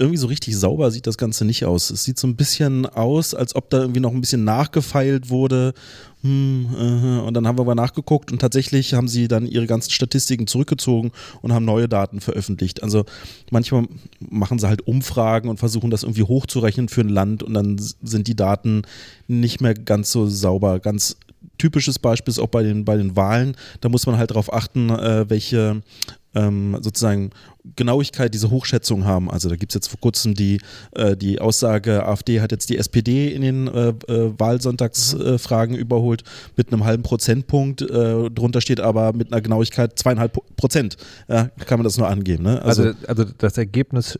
irgendwie 0.00 0.16
so 0.16 0.28
richtig 0.28 0.56
sauber 0.56 0.90
sieht 0.90 1.06
das 1.06 1.18
Ganze 1.18 1.44
nicht 1.44 1.66
aus. 1.66 1.90
Es 1.90 2.04
sieht 2.04 2.18
so 2.18 2.26
ein 2.26 2.34
bisschen 2.34 2.86
aus, 2.86 3.34
als 3.34 3.54
ob 3.54 3.68
da 3.68 3.80
irgendwie 3.80 4.00
noch 4.00 4.12
ein 4.12 4.20
bisschen 4.20 4.44
nachgefeilt 4.44 5.28
wurde. 5.28 5.74
Hm, 6.22 6.66
uh, 6.74 7.26
und 7.26 7.34
dann 7.34 7.46
haben 7.46 7.58
wir 7.58 7.64
mal 7.64 7.74
nachgeguckt 7.74 8.32
und 8.32 8.40
tatsächlich 8.40 8.94
haben 8.94 9.08
sie 9.08 9.28
dann 9.28 9.46
ihre 9.46 9.66
ganzen 9.66 9.90
Statistiken 9.90 10.46
zurückgezogen 10.46 11.12
und 11.42 11.52
haben 11.52 11.64
neue 11.64 11.88
Daten 11.88 12.20
veröffentlicht. 12.20 12.82
Also 12.82 13.04
manchmal 13.50 13.86
machen 14.18 14.58
sie 14.58 14.68
halt 14.68 14.86
Umfragen 14.86 15.48
und 15.48 15.58
versuchen 15.58 15.90
das 15.90 16.02
irgendwie 16.02 16.24
hochzurechnen 16.24 16.88
für 16.88 17.02
ein 17.02 17.08
Land 17.08 17.42
und 17.42 17.54
dann 17.54 17.78
sind 17.78 18.26
die 18.26 18.36
Daten 18.36 18.82
nicht 19.28 19.60
mehr 19.60 19.74
ganz 19.74 20.12
so 20.12 20.26
sauber, 20.26 20.80
ganz 20.80 21.16
typisches 21.58 21.98
Beispiel 21.98 22.32
ist 22.32 22.38
auch 22.38 22.48
bei 22.48 22.62
den, 22.62 22.84
bei 22.84 22.96
den 22.96 23.16
Wahlen. 23.16 23.56
Da 23.80 23.88
muss 23.88 24.06
man 24.06 24.16
halt 24.16 24.30
darauf 24.30 24.52
achten, 24.52 24.90
äh, 24.90 25.28
welche 25.28 25.82
ähm, 26.34 26.76
sozusagen 26.80 27.30
Genauigkeit 27.76 28.32
diese 28.32 28.50
Hochschätzung 28.50 29.04
haben. 29.04 29.30
Also 29.30 29.48
da 29.48 29.56
gibt 29.56 29.72
es 29.72 29.74
jetzt 29.74 29.88
vor 29.88 30.00
kurzem 30.00 30.34
die, 30.34 30.60
äh, 30.92 31.16
die 31.16 31.40
Aussage, 31.40 32.06
AfD 32.06 32.40
hat 32.40 32.52
jetzt 32.52 32.70
die 32.70 32.78
SPD 32.78 33.32
in 33.32 33.42
den 33.42 33.68
äh, 33.68 33.88
äh, 34.08 34.32
Wahlsonntagsfragen 34.38 35.74
mhm. 35.74 35.80
überholt 35.80 36.24
mit 36.56 36.72
einem 36.72 36.84
halben 36.84 37.02
Prozentpunkt. 37.02 37.82
Äh, 37.82 38.30
drunter 38.30 38.60
steht 38.60 38.80
aber 38.80 39.12
mit 39.12 39.32
einer 39.32 39.40
Genauigkeit 39.40 39.98
zweieinhalb 39.98 40.38
Prozent. 40.56 40.96
Ja, 41.28 41.50
kann 41.66 41.78
man 41.78 41.84
das 41.84 41.98
nur 41.98 42.08
angeben. 42.08 42.44
Ne? 42.44 42.62
Also, 42.62 42.82
also, 42.82 42.98
also 43.06 43.24
das 43.38 43.58
Ergebnis 43.58 44.18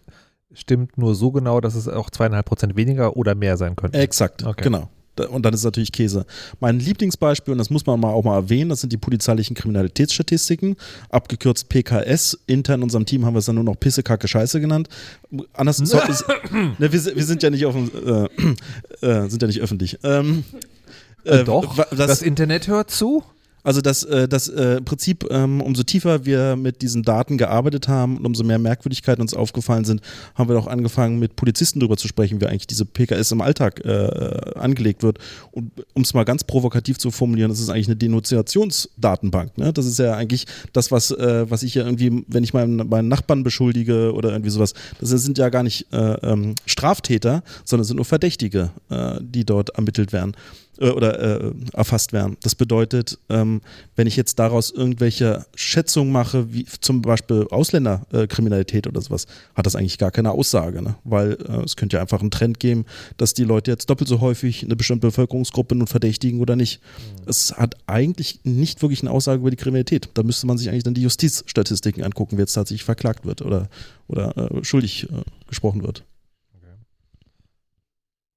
stimmt 0.52 0.98
nur 0.98 1.14
so 1.14 1.30
genau, 1.30 1.60
dass 1.60 1.74
es 1.74 1.88
auch 1.88 2.10
zweieinhalb 2.10 2.46
Prozent 2.46 2.76
weniger 2.76 3.16
oder 3.16 3.34
mehr 3.34 3.56
sein 3.56 3.76
könnte. 3.76 3.98
Exakt, 3.98 4.44
okay. 4.44 4.62
genau. 4.62 4.88
Und 5.30 5.44
dann 5.44 5.52
ist 5.52 5.60
es 5.60 5.64
natürlich 5.64 5.92
Käse. 5.92 6.24
Mein 6.60 6.78
Lieblingsbeispiel, 6.78 7.52
und 7.52 7.58
das 7.58 7.68
muss 7.68 7.84
man 7.84 8.00
mal 8.00 8.10
auch 8.10 8.24
mal 8.24 8.36
erwähnen, 8.36 8.70
das 8.70 8.80
sind 8.80 8.92
die 8.92 8.96
polizeilichen 8.96 9.54
Kriminalitätsstatistiken, 9.54 10.76
abgekürzt 11.10 11.68
PKS. 11.68 12.38
Intern 12.46 12.80
in 12.80 12.84
unserem 12.84 13.06
Team 13.06 13.26
haben 13.26 13.34
wir 13.34 13.40
es 13.40 13.46
dann 13.46 13.56
nur 13.56 13.64
noch 13.64 13.78
Pisse, 13.78 14.02
Kacke, 14.02 14.28
Scheiße 14.28 14.60
genannt. 14.60 14.88
Anders, 15.52 15.78
so, 15.78 16.00
ist, 16.08 16.24
ne, 16.50 16.74
wir, 16.78 16.92
wir, 16.92 17.24
sind 17.24 17.42
ja 17.42 17.50
nicht 17.50 17.66
auf, 17.66 17.74
äh, 17.74 19.06
äh, 19.06 19.28
sind 19.28 19.42
ja 19.42 19.48
nicht 19.48 19.60
öffentlich. 19.60 19.98
Ähm, 20.02 20.44
äh, 21.24 21.44
Doch, 21.44 21.76
das, 21.76 21.96
das 21.96 22.22
Internet 22.22 22.68
hört 22.68 22.90
zu. 22.90 23.22
Also 23.62 23.80
das, 23.80 24.02
äh, 24.04 24.28
das 24.28 24.48
äh, 24.48 24.80
Prinzip, 24.80 25.26
ähm, 25.30 25.60
umso 25.60 25.82
tiefer 25.82 26.24
wir 26.24 26.56
mit 26.56 26.82
diesen 26.82 27.02
Daten 27.02 27.38
gearbeitet 27.38 27.88
haben 27.88 28.16
und 28.18 28.26
umso 28.26 28.44
mehr 28.44 28.58
Merkwürdigkeiten 28.58 29.20
uns 29.20 29.34
aufgefallen 29.34 29.84
sind, 29.84 30.00
haben 30.34 30.48
wir 30.48 30.58
auch 30.58 30.66
angefangen, 30.66 31.18
mit 31.18 31.36
Polizisten 31.36 31.80
darüber 31.80 31.96
zu 31.96 32.08
sprechen, 32.08 32.40
wie 32.40 32.46
eigentlich 32.46 32.66
diese 32.66 32.84
PKS 32.84 33.32
im 33.32 33.40
Alltag 33.40 33.84
äh, 33.84 34.52
angelegt 34.54 35.02
wird. 35.02 35.18
Und 35.52 35.72
um 35.94 36.02
es 36.02 36.14
mal 36.14 36.24
ganz 36.24 36.44
provokativ 36.44 36.98
zu 36.98 37.10
formulieren, 37.10 37.50
das 37.50 37.60
ist 37.60 37.68
eigentlich 37.68 37.88
eine 37.88 37.96
Denunziationsdatenbank. 37.96 39.58
Ne? 39.58 39.72
Das 39.72 39.86
ist 39.86 39.98
ja 39.98 40.14
eigentlich 40.14 40.46
das, 40.72 40.90
was, 40.90 41.10
äh, 41.10 41.50
was 41.50 41.62
ich 41.62 41.74
ja 41.74 41.84
irgendwie, 41.84 42.24
wenn 42.28 42.44
ich 42.44 42.54
meinen, 42.54 42.88
meinen 42.88 43.08
Nachbarn 43.08 43.42
beschuldige 43.42 44.12
oder 44.12 44.30
irgendwie 44.30 44.50
sowas, 44.50 44.74
das 45.00 45.10
sind 45.10 45.38
ja 45.38 45.48
gar 45.48 45.62
nicht 45.62 45.92
äh, 45.92 46.14
ähm, 46.22 46.54
Straftäter, 46.66 47.42
sondern 47.64 47.84
sind 47.84 47.96
nur 47.96 48.04
Verdächtige, 48.04 48.70
äh, 48.88 49.18
die 49.20 49.44
dort 49.44 49.70
ermittelt 49.70 50.12
werden 50.12 50.34
äh, 50.80 50.90
oder 50.90 51.42
äh, 51.42 51.52
erfasst 51.74 52.12
werden. 52.12 52.36
Das 52.42 52.54
bedeutet, 52.54 53.18
ähm, 53.28 53.60
wenn 53.96 54.06
ich 54.06 54.16
jetzt 54.16 54.38
daraus 54.38 54.70
irgendwelche 54.70 55.44
Schätzungen 55.54 56.12
mache, 56.12 56.52
wie 56.52 56.64
zum 56.64 57.02
Beispiel 57.02 57.46
Ausländerkriminalität 57.50 58.86
oder 58.86 59.00
sowas, 59.00 59.26
hat 59.54 59.66
das 59.66 59.76
eigentlich 59.76 59.98
gar 59.98 60.10
keine 60.10 60.32
Aussage, 60.32 60.82
ne? 60.82 60.96
weil 61.04 61.32
äh, 61.32 61.64
es 61.64 61.76
könnte 61.76 61.96
ja 61.96 62.00
einfach 62.00 62.20
einen 62.20 62.30
Trend 62.30 62.60
geben, 62.60 62.86
dass 63.16 63.34
die 63.34 63.44
Leute 63.44 63.70
jetzt 63.70 63.90
doppelt 63.90 64.08
so 64.08 64.20
häufig 64.20 64.64
eine 64.64 64.76
bestimmte 64.76 65.06
Bevölkerungsgruppe 65.08 65.74
nun 65.74 65.86
verdächtigen 65.86 66.40
oder 66.40 66.56
nicht. 66.56 66.80
Mhm. 66.80 67.28
Es 67.28 67.56
hat 67.56 67.76
eigentlich 67.86 68.40
nicht 68.44 68.82
wirklich 68.82 69.02
eine 69.02 69.10
Aussage 69.10 69.40
über 69.40 69.50
die 69.50 69.56
Kriminalität. 69.56 70.08
Da 70.14 70.22
müsste 70.22 70.46
man 70.46 70.58
sich 70.58 70.68
eigentlich 70.68 70.84
dann 70.84 70.94
die 70.94 71.02
Justizstatistiken 71.02 72.02
angucken, 72.02 72.36
wer 72.38 72.44
jetzt 72.44 72.54
tatsächlich 72.54 72.84
verklagt 72.84 73.26
wird 73.26 73.42
oder, 73.42 73.68
oder 74.08 74.36
äh, 74.36 74.64
schuldig 74.64 75.08
gesprochen 75.46 75.82
wird. 75.82 76.04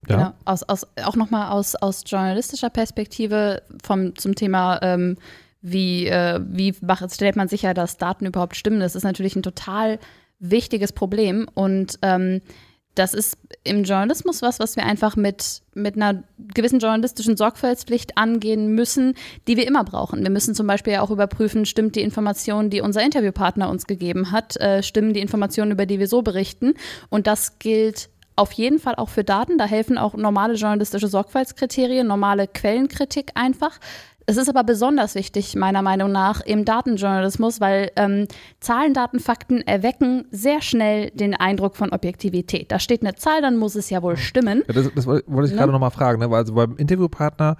Ja. 0.07 0.15
Genau. 0.17 0.33
Aus, 0.45 0.63
aus, 0.63 0.87
auch 1.03 1.15
nochmal 1.15 1.51
aus, 1.51 1.75
aus 1.75 2.03
journalistischer 2.05 2.69
Perspektive 2.69 3.61
vom, 3.83 4.15
zum 4.15 4.35
Thema, 4.35 4.79
ähm, 4.81 5.17
wie, 5.61 6.07
äh, 6.07 6.39
wie 6.45 6.75
macht, 6.81 7.13
stellt 7.13 7.35
man 7.35 7.47
sicher, 7.47 7.73
dass 7.73 7.97
Daten 7.97 8.25
überhaupt 8.25 8.55
stimmen. 8.55 8.79
Das 8.79 8.95
ist 8.95 9.03
natürlich 9.03 9.35
ein 9.35 9.43
total 9.43 9.99
wichtiges 10.39 10.91
Problem 10.91 11.47
und 11.53 11.99
ähm, 12.01 12.41
das 12.95 13.15
ist 13.15 13.37
im 13.63 13.83
Journalismus 13.83 14.41
was, 14.41 14.59
was 14.59 14.75
wir 14.75 14.85
einfach 14.85 15.15
mit, 15.15 15.63
mit 15.73 15.95
einer 15.95 16.23
gewissen 16.53 16.79
journalistischen 16.79 17.37
Sorgfaltspflicht 17.37 18.17
angehen 18.17 18.75
müssen, 18.75 19.15
die 19.47 19.57
wir 19.57 19.67
immer 19.67 19.83
brauchen. 19.83 20.21
Wir 20.21 20.29
müssen 20.29 20.53
zum 20.53 20.67
Beispiel 20.67 20.97
auch 20.97 21.09
überprüfen, 21.09 21.65
stimmt 21.65 21.95
die 21.95 22.01
Information, 22.01 22.69
die 22.69 22.81
unser 22.81 23.01
Interviewpartner 23.01 23.69
uns 23.69 23.87
gegeben 23.87 24.31
hat, 24.31 24.57
äh, 24.57 24.83
stimmen 24.83 25.13
die 25.13 25.21
Informationen, 25.21 25.71
über 25.71 25.87
die 25.87 25.97
wir 25.97 26.07
so 26.07 26.21
berichten. 26.21 26.75
Und 27.09 27.25
das 27.25 27.57
gilt 27.57 28.09
auf 28.35 28.51
jeden 28.53 28.79
Fall 28.79 28.95
auch 28.95 29.09
für 29.09 29.23
Daten. 29.23 29.57
Da 29.57 29.65
helfen 29.65 29.97
auch 29.97 30.15
normale 30.15 30.55
journalistische 30.55 31.07
Sorgfaltskriterien, 31.07 32.07
normale 32.07 32.47
Quellenkritik 32.47 33.31
einfach. 33.35 33.79
Es 34.25 34.37
ist 34.37 34.47
aber 34.47 34.63
besonders 34.63 35.15
wichtig, 35.15 35.55
meiner 35.55 35.81
Meinung 35.81 36.11
nach, 36.11 36.41
im 36.41 36.63
Datenjournalismus, 36.63 37.59
weil 37.59 37.91
ähm, 37.97 38.27
Zahlen, 38.59 38.93
Daten, 38.93 39.19
Fakten 39.19 39.61
erwecken 39.61 40.25
sehr 40.31 40.61
schnell 40.61 41.11
den 41.11 41.33
Eindruck 41.33 41.75
von 41.75 41.91
Objektivität. 41.91 42.71
Da 42.71 42.79
steht 42.79 43.01
eine 43.01 43.15
Zahl, 43.15 43.41
dann 43.41 43.57
muss 43.57 43.75
es 43.75 43.89
ja 43.89 44.01
wohl 44.01 44.15
stimmen. 44.15 44.63
Ja, 44.67 44.73
das, 44.73 44.89
das, 44.95 45.05
wollte 45.05 45.25
ich 45.27 45.51
ne? 45.51 45.57
gerade 45.57 45.71
nochmal 45.73 45.91
fragen, 45.91 46.19
ne? 46.19 46.31
weil 46.31 46.39
also 46.39 46.53
beim 46.53 46.77
Interviewpartner 46.77 47.57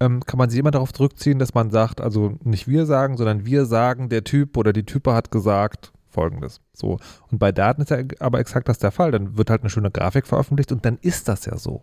ähm, 0.00 0.20
kann 0.26 0.38
man 0.38 0.50
sich 0.50 0.58
immer 0.58 0.72
darauf 0.72 0.92
zurückziehen, 0.92 1.38
dass 1.38 1.54
man 1.54 1.70
sagt, 1.70 2.00
also 2.00 2.32
nicht 2.42 2.66
wir 2.66 2.86
sagen, 2.86 3.16
sondern 3.16 3.44
wir 3.46 3.66
sagen, 3.66 4.08
der 4.08 4.24
Typ 4.24 4.56
oder 4.56 4.72
die 4.72 4.84
Type 4.84 5.14
hat 5.14 5.30
gesagt, 5.30 5.92
folgendes. 6.10 6.60
So. 6.72 6.98
Und 7.30 7.38
bei 7.38 7.52
Daten 7.52 7.82
ist 7.82 7.90
ja 7.90 7.98
aber 8.18 8.40
exakt 8.40 8.68
das 8.68 8.78
der 8.78 8.90
Fall. 8.90 9.10
Dann 9.10 9.36
wird 9.36 9.50
halt 9.50 9.62
eine 9.62 9.70
schöne 9.70 9.90
Grafik 9.90 10.26
veröffentlicht 10.26 10.72
und 10.72 10.84
dann 10.84 10.98
ist 11.02 11.28
das 11.28 11.46
ja 11.46 11.56
so. 11.56 11.82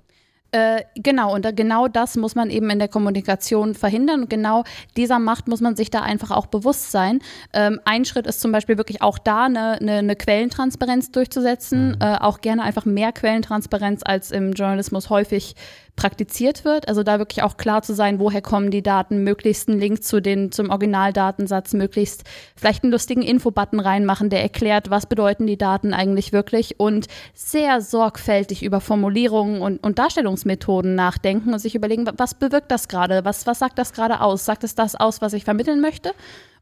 Äh, 0.51 0.83
genau, 0.95 1.35
und 1.35 1.43
da, 1.43 1.51
genau 1.51 1.89
das 1.89 2.15
muss 2.15 2.33
man 2.35 2.49
eben 2.49 2.69
in 2.69 2.79
der 2.79 2.87
Kommunikation 2.87 3.75
verhindern. 3.75 4.23
Und 4.23 4.29
genau 4.29 4.63
dieser 4.95 5.19
Macht 5.19 5.47
muss 5.47 5.59
man 5.59 5.75
sich 5.75 5.89
da 5.89 6.01
einfach 6.01 6.31
auch 6.31 6.45
bewusst 6.45 6.91
sein. 6.91 7.19
Ähm, 7.53 7.81
ein 7.83 8.05
Schritt 8.05 8.27
ist 8.27 8.39
zum 8.39 8.51
Beispiel 8.51 8.77
wirklich 8.77 9.01
auch 9.01 9.17
da 9.17 9.45
eine, 9.45 9.73
eine, 9.73 9.93
eine 9.93 10.15
Quellentransparenz 10.15 11.11
durchzusetzen. 11.11 11.89
Mhm. 11.89 11.95
Äh, 11.99 12.17
auch 12.19 12.39
gerne 12.39 12.63
einfach 12.63 12.85
mehr 12.85 13.11
Quellentransparenz 13.11 14.01
als 14.05 14.31
im 14.31 14.53
Journalismus 14.53 15.09
häufig 15.09 15.55
praktiziert 15.97 16.63
wird. 16.63 16.87
Also 16.87 17.03
da 17.03 17.19
wirklich 17.19 17.43
auch 17.43 17.57
klar 17.57 17.81
zu 17.81 17.93
sein, 17.93 18.19
woher 18.19 18.41
kommen 18.41 18.71
die 18.71 18.83
Daten, 18.83 19.23
möglichst 19.23 19.67
einen 19.67 19.79
Link 19.79 20.03
zu 20.03 20.21
den, 20.21 20.53
zum 20.53 20.69
Originaldatensatz, 20.69 21.73
möglichst 21.73 22.23
vielleicht 22.55 22.83
einen 22.83 22.93
lustigen 22.93 23.23
Infobutton 23.23 23.81
reinmachen, 23.81 24.29
der 24.29 24.41
erklärt, 24.41 24.89
was 24.89 25.07
bedeuten 25.07 25.45
die 25.45 25.57
Daten 25.57 25.93
eigentlich 25.93 26.31
wirklich 26.31 26.79
und 26.79 27.07
sehr 27.33 27.81
sorgfältig 27.81 28.63
über 28.63 28.79
Formulierungen 28.79 29.61
und, 29.61 29.83
und 29.83 29.99
Darstellungsmethoden 29.99 30.95
nachdenken 30.95 31.51
und 31.51 31.59
sich 31.59 31.75
überlegen, 31.75 32.07
was 32.15 32.35
bewirkt 32.35 32.71
das 32.71 32.87
gerade, 32.87 33.25
was, 33.25 33.45
was 33.47 33.59
sagt 33.59 33.77
das 33.77 33.91
gerade 33.91 34.21
aus? 34.21 34.45
Sagt 34.45 34.63
es 34.63 34.75
das 34.75 34.95
aus, 34.95 35.19
was 35.21 35.33
ich 35.33 35.43
vermitteln 35.43 35.81
möchte? 35.81 36.13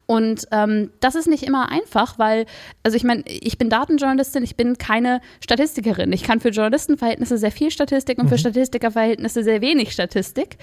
Und 0.07 0.47
ähm, 0.51 0.91
das 0.99 1.15
ist 1.15 1.27
nicht 1.27 1.43
immer 1.43 1.69
einfach, 1.69 2.19
weil, 2.19 2.45
also 2.83 2.95
ich 2.95 3.03
meine, 3.03 3.23
ich 3.25 3.57
bin 3.57 3.69
Datenjournalistin, 3.69 4.43
ich 4.43 4.55
bin 4.55 4.77
keine 4.77 5.19
Statistikerin. 5.43 6.11
Ich 6.13 6.23
kann 6.23 6.39
für 6.39 6.49
Journalistenverhältnisse 6.49 7.37
sehr 7.37 7.51
viel 7.51 7.71
Statistik 7.71 8.19
und 8.19 8.25
mhm. 8.25 8.29
für 8.29 8.37
Statistikerverhältnisse 8.37 9.43
sehr 9.43 9.61
wenig 9.61 9.91
Statistik. 9.91 10.57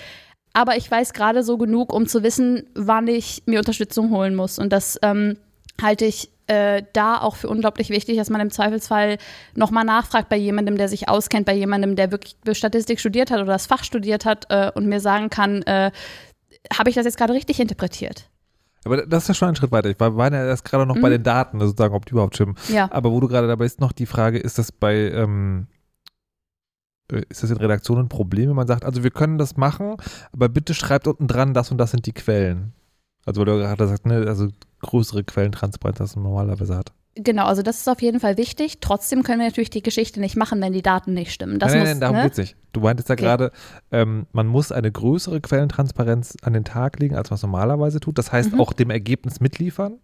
Aber 0.52 0.76
ich 0.76 0.90
weiß 0.90 1.12
gerade 1.12 1.42
so 1.42 1.56
genug, 1.56 1.92
um 1.92 2.06
zu 2.06 2.22
wissen, 2.22 2.64
wann 2.74 3.08
ich 3.08 3.42
mir 3.46 3.58
Unterstützung 3.58 4.10
holen 4.10 4.34
muss. 4.34 4.58
Und 4.58 4.72
das 4.72 4.98
ähm, 5.02 5.38
halte 5.80 6.04
ich 6.04 6.30
äh, 6.46 6.82
da 6.92 7.18
auch 7.18 7.36
für 7.36 7.48
unglaublich 7.48 7.88
wichtig, 7.90 8.16
dass 8.18 8.30
man 8.30 8.40
im 8.40 8.50
Zweifelsfall 8.50 9.18
nochmal 9.54 9.84
nachfragt 9.84 10.28
bei 10.28 10.36
jemandem, 10.36 10.76
der 10.76 10.88
sich 10.88 11.08
auskennt, 11.08 11.46
bei 11.46 11.54
jemandem, 11.54 11.96
der 11.96 12.12
wirklich 12.12 12.36
Statistik 12.52 13.00
studiert 13.00 13.30
hat 13.30 13.40
oder 13.40 13.52
das 13.52 13.66
Fach 13.66 13.84
studiert 13.84 14.24
hat 14.24 14.46
äh, 14.50 14.70
und 14.74 14.86
mir 14.86 15.00
sagen 15.00 15.30
kann, 15.30 15.62
äh, 15.62 15.90
habe 16.76 16.90
ich 16.90 16.96
das 16.96 17.06
jetzt 17.06 17.16
gerade 17.16 17.32
richtig 17.32 17.58
interpretiert? 17.58 18.28
Aber 18.84 19.06
das 19.06 19.24
ist 19.24 19.28
ja 19.28 19.34
schon 19.34 19.48
ein 19.48 19.56
Schritt 19.56 19.72
weiter. 19.72 19.90
Ich 19.90 20.00
war, 20.00 20.16
war 20.16 20.32
ja 20.32 20.44
erst 20.44 20.64
gerade 20.64 20.86
noch 20.86 20.96
mhm. 20.96 21.02
bei 21.02 21.10
den 21.10 21.22
Daten, 21.22 21.58
also 21.58 21.68
sozusagen, 21.68 21.94
ob 21.94 22.06
die 22.06 22.12
überhaupt 22.12 22.34
stimmen. 22.34 22.56
Ja. 22.68 22.90
Aber 22.90 23.12
wo 23.12 23.20
du 23.20 23.28
gerade 23.28 23.46
dabei 23.46 23.64
bist, 23.64 23.80
noch 23.80 23.92
die 23.92 24.06
Frage, 24.06 24.38
ist 24.38 24.58
das 24.58 24.72
bei, 24.72 24.94
ähm, 25.10 25.68
äh, 27.10 27.22
ist 27.28 27.42
das 27.42 27.50
in 27.50 27.58
Redaktionen 27.58 28.06
ein 28.06 28.08
Problem, 28.08 28.48
wenn 28.48 28.56
man 28.56 28.66
sagt, 28.66 28.84
also 28.84 29.02
wir 29.02 29.10
können 29.10 29.38
das 29.38 29.56
machen, 29.56 29.96
aber 30.32 30.48
bitte 30.48 30.74
schreibt 30.74 31.06
unten 31.06 31.28
dran, 31.28 31.54
das 31.54 31.70
und 31.70 31.78
das 31.78 31.92
sind 31.92 32.06
die 32.06 32.12
Quellen. 32.12 32.72
Also 33.24 33.40
weil 33.40 33.46
du 33.46 33.58
gerade 33.58 33.86
sagst, 33.86 34.06
ne, 34.06 34.24
also 34.26 34.48
größere 34.80 35.22
Quellentransparenz, 35.22 36.00
als 36.00 36.16
man 36.16 36.24
normalerweise 36.24 36.76
hat. 36.76 36.92
Genau, 37.14 37.44
also 37.44 37.62
das 37.62 37.80
ist 37.80 37.88
auf 37.88 38.00
jeden 38.00 38.20
Fall 38.20 38.38
wichtig. 38.38 38.80
Trotzdem 38.80 39.22
können 39.22 39.40
wir 39.40 39.46
natürlich 39.46 39.68
die 39.68 39.82
Geschichte 39.82 40.18
nicht 40.18 40.34
machen, 40.34 40.62
wenn 40.62 40.72
die 40.72 40.80
Daten 40.80 41.12
nicht 41.12 41.32
stimmen. 41.32 41.58
Das 41.58 41.72
nein, 41.72 41.82
nein, 41.82 41.90
nein, 41.92 42.00
darum 42.00 42.16
ne? 42.16 42.22
geht 42.22 42.32
es 42.32 42.38
nicht. 42.38 42.56
Du 42.72 42.80
meintest 42.80 43.10
ja 43.10 43.14
okay. 43.14 43.22
gerade, 43.22 43.52
ähm, 43.90 44.26
man 44.32 44.46
muss 44.46 44.72
eine 44.72 44.90
größere 44.90 45.42
Quellentransparenz 45.42 46.36
an 46.40 46.54
den 46.54 46.64
Tag 46.64 46.98
legen, 47.00 47.14
als 47.14 47.28
man 47.28 47.34
es 47.34 47.42
normalerweise 47.42 48.00
tut. 48.00 48.16
Das 48.16 48.32
heißt, 48.32 48.52
mhm. 48.52 48.60
auch 48.60 48.72
dem 48.72 48.88
Ergebnis 48.88 49.40
mitliefern. 49.40 49.98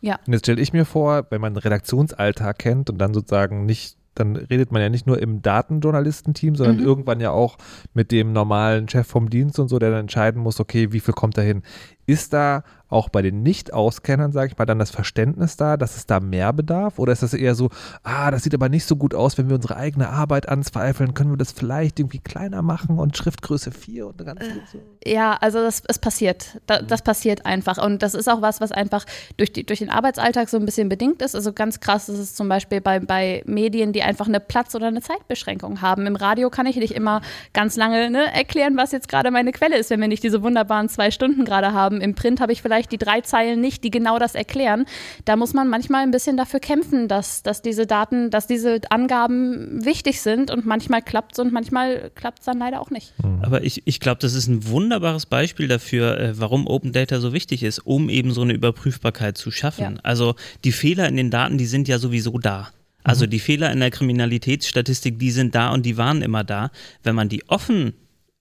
Ja. 0.00 0.18
Und 0.26 0.32
jetzt 0.32 0.46
stelle 0.46 0.60
ich 0.60 0.72
mir 0.72 0.84
vor, 0.84 1.26
wenn 1.30 1.40
man 1.40 1.56
Redaktionsalltag 1.56 2.58
kennt 2.58 2.90
und 2.90 2.98
dann 2.98 3.14
sozusagen 3.14 3.64
nicht 3.66 3.96
dann 4.14 4.36
redet 4.36 4.72
man 4.72 4.82
ja 4.82 4.88
nicht 4.88 5.06
nur 5.06 5.20
im 5.20 5.40
Datenjournalistenteam, 5.40 6.56
sondern 6.56 6.76
mhm. 6.78 6.84
irgendwann 6.84 7.20
ja 7.20 7.30
auch 7.30 7.56
mit 7.94 8.10
dem 8.10 8.32
normalen 8.32 8.88
Chef 8.88 9.06
vom 9.06 9.30
Dienst 9.30 9.58
und 9.58 9.68
so, 9.68 9.78
der 9.78 9.90
dann 9.90 10.00
entscheiden 10.00 10.42
muss, 10.42 10.60
okay, 10.60 10.92
wie 10.92 11.00
viel 11.00 11.14
kommt 11.14 11.38
da 11.38 11.42
hin? 11.42 11.62
Ist 12.06 12.32
da 12.32 12.64
auch 12.90 13.08
bei 13.08 13.22
den 13.22 13.42
Nicht-Auskennern, 13.42 14.32
sage 14.32 14.50
ich 14.52 14.58
mal, 14.58 14.66
dann 14.66 14.78
das 14.78 14.90
Verständnis 14.90 15.56
da, 15.56 15.76
dass 15.76 15.96
es 15.96 16.06
da 16.06 16.20
mehr 16.20 16.52
bedarf? 16.52 16.98
Oder 16.98 17.12
ist 17.12 17.22
das 17.22 17.34
eher 17.34 17.54
so, 17.54 17.70
ah, 18.02 18.30
das 18.30 18.42
sieht 18.42 18.52
aber 18.52 18.68
nicht 18.68 18.84
so 18.84 18.96
gut 18.96 19.14
aus, 19.14 19.38
wenn 19.38 19.48
wir 19.48 19.54
unsere 19.54 19.76
eigene 19.76 20.08
Arbeit 20.08 20.48
anzweifeln, 20.48 21.14
können 21.14 21.30
wir 21.30 21.36
das 21.36 21.52
vielleicht 21.52 22.00
irgendwie 22.00 22.18
kleiner 22.18 22.62
machen 22.62 22.98
und 22.98 23.16
Schriftgröße 23.16 23.70
4 23.70 24.08
und 24.08 24.18
ganz 24.18 24.40
so? 24.72 24.80
Ja, 25.06 25.36
also 25.40 25.60
das, 25.60 25.82
das 25.82 25.98
passiert. 25.98 26.60
Das, 26.66 26.82
das 26.86 27.02
passiert 27.02 27.46
einfach. 27.46 27.78
Und 27.78 28.02
das 28.02 28.14
ist 28.14 28.28
auch 28.28 28.42
was, 28.42 28.60
was 28.60 28.72
einfach 28.72 29.06
durch, 29.36 29.52
die, 29.52 29.64
durch 29.64 29.78
den 29.78 29.90
Arbeitsalltag 29.90 30.48
so 30.48 30.56
ein 30.56 30.66
bisschen 30.66 30.88
bedingt 30.88 31.22
ist. 31.22 31.36
Also 31.36 31.52
ganz 31.52 31.78
krass 31.78 32.08
ist 32.08 32.18
es 32.18 32.34
zum 32.34 32.48
Beispiel 32.48 32.80
bei, 32.80 32.98
bei 32.98 33.42
Medien, 33.46 33.92
die 33.92 34.02
einfach 34.02 34.26
eine 34.26 34.40
Platz- 34.40 34.74
oder 34.74 34.88
eine 34.88 35.00
Zeitbeschränkung 35.00 35.80
haben. 35.80 36.06
Im 36.06 36.16
Radio 36.16 36.50
kann 36.50 36.66
ich 36.66 36.76
nicht 36.76 36.94
immer 36.94 37.20
ganz 37.52 37.76
lange 37.76 38.10
ne, 38.10 38.32
erklären, 38.34 38.76
was 38.76 38.90
jetzt 38.90 39.08
gerade 39.08 39.30
meine 39.30 39.52
Quelle 39.52 39.78
ist, 39.78 39.90
wenn 39.90 40.00
wir 40.00 40.08
nicht 40.08 40.24
diese 40.24 40.42
wunderbaren 40.42 40.88
zwei 40.88 41.12
Stunden 41.12 41.44
gerade 41.44 41.72
haben. 41.72 41.99
Im 42.00 42.14
Print 42.14 42.40
habe 42.40 42.52
ich 42.52 42.62
vielleicht 42.62 42.80
vielleicht 42.80 42.92
die 42.92 42.98
drei 42.98 43.20
Zeilen 43.20 43.60
nicht, 43.60 43.84
die 43.84 43.90
genau 43.90 44.18
das 44.18 44.34
erklären. 44.34 44.84
Da 45.24 45.36
muss 45.36 45.52
man 45.52 45.68
manchmal 45.68 46.02
ein 46.02 46.10
bisschen 46.10 46.36
dafür 46.36 46.60
kämpfen, 46.60 47.08
dass, 47.08 47.42
dass 47.42 47.62
diese 47.62 47.86
Daten, 47.86 48.30
dass 48.30 48.46
diese 48.46 48.80
Angaben 48.90 49.84
wichtig 49.84 50.20
sind 50.20 50.50
und 50.50 50.66
manchmal 50.66 51.02
klappt 51.02 51.32
es 51.32 51.38
und 51.40 51.52
manchmal 51.52 52.10
klappt 52.14 52.40
es 52.40 52.44
dann 52.46 52.58
leider 52.58 52.80
auch 52.80 52.90
nicht. 52.90 53.12
Mhm. 53.22 53.42
Aber 53.42 53.62
ich, 53.62 53.82
ich 53.86 54.00
glaube, 54.00 54.20
das 54.20 54.34
ist 54.34 54.46
ein 54.46 54.68
wunderbares 54.68 55.26
Beispiel 55.26 55.68
dafür, 55.68 56.18
äh, 56.18 56.38
warum 56.38 56.66
Open 56.66 56.92
Data 56.92 57.20
so 57.20 57.32
wichtig 57.32 57.62
ist, 57.62 57.80
um 57.80 58.08
eben 58.08 58.32
so 58.32 58.42
eine 58.42 58.52
Überprüfbarkeit 58.52 59.36
zu 59.36 59.50
schaffen. 59.50 59.96
Ja. 59.96 60.00
Also 60.02 60.34
die 60.64 60.72
Fehler 60.72 61.08
in 61.08 61.16
den 61.16 61.30
Daten, 61.30 61.58
die 61.58 61.66
sind 61.66 61.88
ja 61.88 61.98
sowieso 61.98 62.38
da. 62.38 62.70
Also 63.02 63.26
mhm. 63.26 63.30
die 63.30 63.40
Fehler 63.40 63.72
in 63.72 63.80
der 63.80 63.90
Kriminalitätsstatistik, 63.90 65.18
die 65.18 65.30
sind 65.30 65.54
da 65.54 65.70
und 65.70 65.84
die 65.84 65.96
waren 65.96 66.22
immer 66.22 66.44
da. 66.44 66.70
Wenn 67.02 67.14
man 67.14 67.28
die 67.28 67.48
offen 67.48 67.94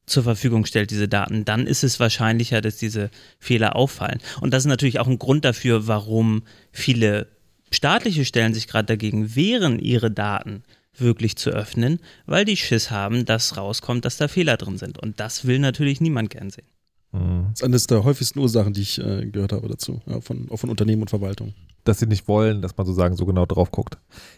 zur 0.10 0.24
Verfügung 0.24 0.66
stellt, 0.66 0.92
diese 0.92 1.08
Daten, 1.08 1.46
dann 1.46 1.68
ist 1.68 1.84
es 1.84 2.00
wahrscheinlicher, 2.00 2.62
dass 2.62 2.78
diese 2.78 3.10
Fehler 3.40 3.76
auffallen. 3.76 4.20
Und 4.42 4.54
das 4.54 4.64
ist 4.64 4.70
natürlich 4.70 5.00
auch 5.00 5.08
ein 5.08 5.20
Grund 5.20 5.46
dafür, 5.46 5.88
warum 5.88 6.44
viele 6.72 7.28
staatliche 7.72 8.26
Stellen 8.26 8.54
sich 8.54 8.68
gerade 8.68 8.88
dagegen 8.88 9.36
wehren, 9.36 9.80
ihre 9.80 10.12
Daten 10.12 10.64
wirklich 10.98 11.38
zu 11.38 11.52
öffnen, 11.52 12.00
weil 12.26 12.46
die 12.46 12.58
Schiss 12.58 12.92
haben, 12.92 13.26
dass 13.26 13.58
rauskommt, 13.58 14.06
dass 14.06 14.18
da 14.18 14.28
Fehler 14.28 14.58
drin 14.58 14.78
sind. 14.78 14.98
Und 14.98 15.20
das 15.20 15.46
will 15.46 15.60
natürlich 15.60 16.02
niemand 16.02 16.30
gern 16.30 16.50
sehen. 16.50 16.68
Mhm. 17.12 17.48
Das 17.52 17.62
ist 17.62 17.64
eine 17.64 17.78
der 17.78 18.04
häufigsten 18.04 18.40
Ursachen, 18.40 18.74
die 18.74 18.82
ich 18.82 19.00
äh, 19.00 19.26
gehört 19.26 19.54
habe 19.54 19.68
dazu, 19.68 20.02
ja, 20.06 20.22
von, 20.22 20.50
auch 20.50 20.58
von 20.58 20.70
Unternehmen 20.70 21.04
und 21.04 21.10
Verwaltung. 21.10 21.54
Dass 21.84 22.00
sie 22.00 22.08
nicht 22.08 22.28
wollen, 22.28 22.62
dass 22.62 22.76
man 22.76 22.86
sozusagen 22.86 23.16
so 23.16 23.26
genau 23.26 23.46
drauf 23.46 23.72
guckt. 23.72 23.98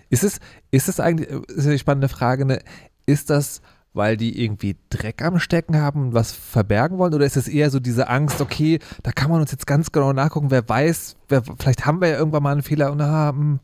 Ist 0.09 0.23
es, 0.23 0.39
ist 0.69 0.87
es 0.87 0.99
eigentlich, 0.99 1.29
ist 1.29 1.65
eine 1.65 1.79
spannende 1.79 2.07
Frage, 2.07 2.45
ne? 2.45 2.59
ist 3.05 3.29
das, 3.29 3.61
weil 3.93 4.17
die 4.17 4.43
irgendwie 4.43 4.77
Dreck 4.89 5.21
am 5.21 5.39
Stecken 5.39 5.77
haben 5.77 6.01
und 6.01 6.13
was 6.13 6.31
verbergen 6.31 6.97
wollen? 6.97 7.13
Oder 7.13 7.25
ist 7.25 7.37
es 7.37 7.47
eher 7.47 7.69
so 7.69 7.79
diese 7.79 8.07
Angst, 8.09 8.41
okay, 8.41 8.79
da 9.03 9.11
kann 9.11 9.29
man 9.29 9.41
uns 9.41 9.51
jetzt 9.51 9.67
ganz 9.67 9.91
genau 9.91 10.13
nachgucken, 10.13 10.51
wer 10.51 10.67
weiß, 10.67 11.17
wer, 11.27 11.43
vielleicht 11.43 11.85
haben 11.85 12.01
wir 12.01 12.09
ja 12.09 12.17
irgendwann 12.17 12.43
mal 12.43 12.51
einen 12.51 12.63
Fehler 12.63 12.91
und 12.91 13.01
haben. 13.01 13.59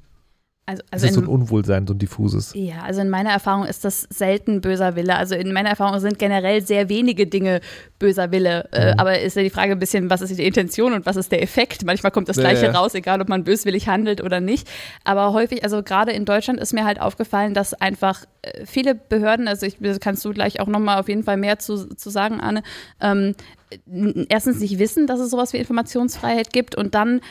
Also, 0.69 0.83
also 0.91 1.05
das 1.05 1.11
ist 1.11 1.15
so 1.15 1.21
ein 1.21 1.27
Unwohlsein, 1.27 1.87
so 1.87 1.93
ein 1.93 1.97
diffuses. 1.97 2.51
Ja, 2.53 2.81
also 2.83 2.99
in 2.99 3.09
meiner 3.09 3.29
Erfahrung 3.29 3.65
ist 3.65 3.85
das 3.85 4.01
selten 4.09 4.59
böser 4.59 4.97
Wille. 4.97 5.15
Also 5.15 5.33
in 5.33 5.53
meiner 5.53 5.69
Erfahrung 5.69 5.97
sind 6.01 6.19
generell 6.19 6.61
sehr 6.61 6.89
wenige 6.89 7.25
Dinge 7.25 7.61
böser 7.99 8.31
Wille. 8.31 8.67
Äh, 8.73 8.91
mhm. 8.91 8.99
aber 8.99 9.17
ist 9.17 9.37
ja 9.37 9.43
die 9.43 9.49
Frage 9.49 9.71
ein 9.71 9.79
bisschen, 9.79 10.09
was 10.09 10.19
ist 10.19 10.37
die 10.37 10.45
Intention 10.45 10.91
und 10.91 11.05
was 11.05 11.15
ist 11.15 11.31
der 11.31 11.41
Effekt? 11.41 11.85
Manchmal 11.85 12.11
kommt 12.11 12.27
das 12.27 12.35
Gleiche 12.35 12.65
ja, 12.65 12.73
ja. 12.73 12.77
raus, 12.77 12.93
egal 12.95 13.21
ob 13.21 13.29
man 13.29 13.45
böswillig 13.45 13.87
handelt 13.87 14.21
oder 14.21 14.41
nicht. 14.41 14.67
Aber 15.05 15.31
häufig, 15.31 15.63
also 15.63 15.83
gerade 15.83 16.11
in 16.11 16.25
Deutschland 16.25 16.59
ist 16.59 16.73
mir 16.73 16.83
halt 16.83 16.99
aufgefallen, 16.99 17.53
dass 17.53 17.73
einfach 17.73 18.25
äh, 18.41 18.65
viele 18.65 18.93
Behörden, 18.93 19.47
also 19.47 19.65
ich, 19.65 19.77
kannst 20.01 20.25
du 20.25 20.33
gleich 20.33 20.59
auch 20.59 20.67
nochmal 20.67 20.99
auf 20.99 21.07
jeden 21.07 21.23
Fall 21.23 21.37
mehr 21.37 21.59
zu, 21.59 21.95
zu 21.95 22.09
sagen, 22.09 22.41
Anne, 22.41 22.61
ähm, 22.99 23.35
erstens 24.29 24.59
nicht 24.59 24.79
wissen, 24.79 25.07
dass 25.07 25.19
es 25.19 25.29
sowas 25.29 25.51
wie 25.51 25.57
Informationsfreiheit 25.57 26.53
gibt 26.53 26.75
und 26.75 26.95
dann 26.95 27.21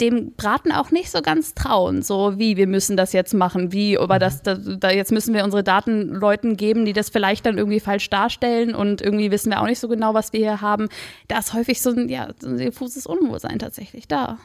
dem 0.00 0.32
Braten 0.34 0.72
auch 0.72 0.90
nicht 0.90 1.10
so 1.10 1.22
ganz 1.22 1.54
trauen. 1.54 2.02
So 2.02 2.38
wie, 2.38 2.56
wir 2.56 2.66
müssen 2.66 2.96
das 2.96 3.12
jetzt 3.12 3.32
machen, 3.32 3.72
wie, 3.72 3.98
aber 3.98 4.18
das, 4.18 4.42
da, 4.42 4.54
da, 4.54 4.90
jetzt 4.90 5.12
müssen 5.12 5.34
wir 5.34 5.44
unsere 5.44 5.64
Daten 5.64 6.08
Leuten 6.08 6.56
geben, 6.56 6.84
die 6.84 6.92
das 6.92 7.08
vielleicht 7.08 7.46
dann 7.46 7.56
irgendwie 7.56 7.80
falsch 7.80 8.10
darstellen 8.10 8.74
und 8.74 9.00
irgendwie 9.00 9.30
wissen 9.30 9.50
wir 9.50 9.60
auch 9.60 9.66
nicht 9.66 9.80
so 9.80 9.88
genau, 9.88 10.12
was 10.12 10.32
wir 10.32 10.40
hier 10.40 10.60
haben. 10.60 10.88
Da 11.28 11.38
ist 11.38 11.54
häufig 11.54 11.80
so 11.80 11.90
ein, 11.90 12.08
ja, 12.08 12.28
so 12.40 12.48
ein 12.48 12.58
diffuses 12.58 13.06
Unwohlsein 13.06 13.58
tatsächlich 13.58 14.06
da. 14.06 14.38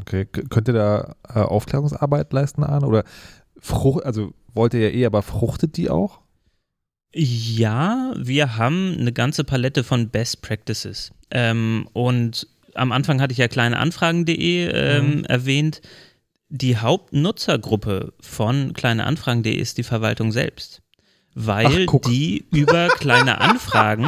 Okay, 0.00 0.24
könnt 0.24 0.68
ihr 0.68 0.74
da 0.74 1.14
äh, 1.28 1.40
Aufklärungsarbeit 1.40 2.32
leisten, 2.32 2.64
Arne? 2.64 2.86
Oder 2.86 3.04
Frucht, 3.60 4.04
also 4.04 4.32
wollt 4.54 4.74
ihr 4.74 4.80
ja 4.80 4.88
eh, 4.88 5.06
aber 5.06 5.22
fruchtet 5.22 5.76
die 5.76 5.90
auch? 5.90 6.21
Ja, 7.14 8.12
wir 8.16 8.56
haben 8.56 8.96
eine 8.98 9.12
ganze 9.12 9.44
Palette 9.44 9.84
von 9.84 10.08
Best 10.08 10.42
Practices. 10.42 11.12
Ähm, 11.30 11.88
und 11.92 12.46
am 12.74 12.92
Anfang 12.92 13.20
hatte 13.20 13.32
ich 13.32 13.38
ja 13.38 13.48
kleineanfragen.de 13.48 14.70
ähm, 14.70 15.16
mhm. 15.18 15.24
erwähnt. 15.24 15.82
Die 16.48 16.76
Hauptnutzergruppe 16.76 18.12
von 18.20 18.72
kleineanfragen.de 18.72 19.54
ist 19.54 19.78
die 19.78 19.82
Verwaltung 19.82 20.32
selbst. 20.32 20.82
Weil 21.34 21.86
Ach, 21.88 22.00
die 22.06 22.46
über 22.50 22.88
kleine 22.88 23.40
Anfragen 23.40 24.06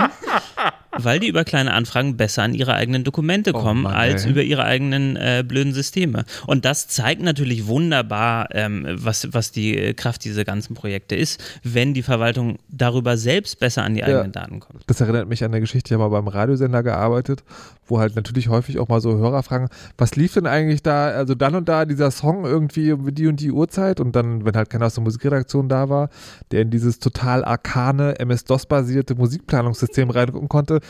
weil 0.99 1.20
die 1.20 1.28
über 1.28 1.45
kleine 1.45 1.72
Anfragen 1.72 2.16
besser 2.16 2.42
an 2.42 2.55
ihre 2.55 2.74
eigenen 2.74 3.05
Dokumente 3.05 3.53
oh 3.55 3.61
kommen, 3.61 3.82
Mann, 3.82 3.95
als 3.95 4.24
über 4.24 4.42
ihre 4.42 4.64
eigenen 4.64 5.16
äh, 5.16 5.45
blöden 5.47 5.72
Systeme. 5.72 6.24
Und 6.47 6.64
das 6.64 6.88
zeigt 6.88 7.22
natürlich 7.22 7.66
wunderbar, 7.66 8.49
ähm, 8.53 8.86
was, 8.90 9.28
was 9.32 9.53
die 9.53 9.95
Kraft 9.95 10.24
dieser 10.24 10.45
ganzen 10.45 10.74
Projekte 10.74 11.16
ist, 11.16 11.42
wenn 11.62 11.95
die 11.95 12.03
Verwaltung 12.03 12.59
darüber 12.68 13.16
selbst 13.16 13.59
besser 13.59 13.82
an 13.82 13.95
die 13.95 14.01
ja, 14.01 14.07
eigenen 14.07 14.32
Daten 14.32 14.61
kommt. 14.61 14.82
Das 14.86 15.01
erinnert 15.01 15.28
mich 15.28 15.45
an 15.45 15.53
eine 15.53 15.61
Geschichte, 15.61 15.88
ich 15.88 16.01
habe 16.01 16.11
mal 16.11 16.20
beim 16.20 16.28
Radiosender 16.28 16.82
gearbeitet, 16.82 17.45
wo 17.86 17.99
halt 17.99 18.16
natürlich 18.16 18.49
häufig 18.49 18.78
auch 18.78 18.88
mal 18.88 19.01
so 19.01 19.16
Hörer 19.16 19.42
fragen, 19.42 19.68
was 19.99 20.16
lief 20.16 20.34
denn 20.34 20.47
eigentlich 20.47 20.82
da, 20.82 21.09
also 21.09 21.34
dann 21.34 21.55
und 21.55 21.68
da 21.68 21.84
dieser 21.84 22.11
Song 22.11 22.45
irgendwie 22.45 22.92
um 22.92 23.14
die 23.14 23.26
und 23.26 23.40
die 23.40 23.51
Uhrzeit 23.51 24.01
und 24.01 24.16
dann, 24.16 24.45
wenn 24.45 24.55
halt 24.55 24.70
keiner 24.70 24.86
aus 24.86 24.95
der 24.95 25.05
Musikredaktion 25.05 25.68
da 25.68 25.88
war, 25.88 26.09
der 26.51 26.62
in 26.62 26.70
dieses 26.70 26.99
total 26.99 27.45
arkane 27.45 28.18
MS-DOS-basierte 28.18 29.14
Musikplanungssystem 29.14 30.11
reingucken 30.11 30.49
konnte, 30.49 30.80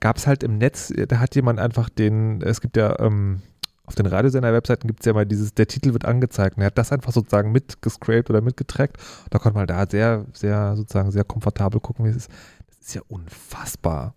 gab 0.00 0.16
es 0.16 0.26
halt 0.26 0.42
im 0.42 0.58
Netz, 0.58 0.92
da 1.08 1.18
hat 1.18 1.34
jemand 1.34 1.58
einfach 1.58 1.88
den, 1.88 2.42
es 2.42 2.60
gibt 2.60 2.76
ja 2.76 2.98
ähm, 3.00 3.42
auf 3.86 3.94
den 3.94 4.06
Radiosender-Webseiten 4.06 4.88
gibt 4.88 5.00
es 5.00 5.06
ja 5.06 5.12
mal 5.12 5.26
dieses, 5.26 5.54
der 5.54 5.68
Titel 5.68 5.92
wird 5.92 6.04
angezeigt 6.04 6.56
und 6.56 6.62
er 6.62 6.66
hat 6.66 6.78
das 6.78 6.92
einfach 6.92 7.12
sozusagen 7.12 7.52
mitgescraped 7.52 8.30
oder 8.30 8.40
mitgetrackt. 8.40 8.96
Da 9.30 9.38
konnte 9.38 9.58
man 9.58 9.66
da 9.66 9.86
sehr, 9.88 10.26
sehr, 10.32 10.74
sozusagen 10.76 11.12
sehr 11.12 11.24
komfortabel 11.24 11.80
gucken, 11.80 12.04
wie 12.04 12.10
es 12.10 12.16
ist. 12.16 12.30
Das 12.66 12.88
ist 12.88 12.94
ja 12.94 13.02
unfassbar. 13.08 14.14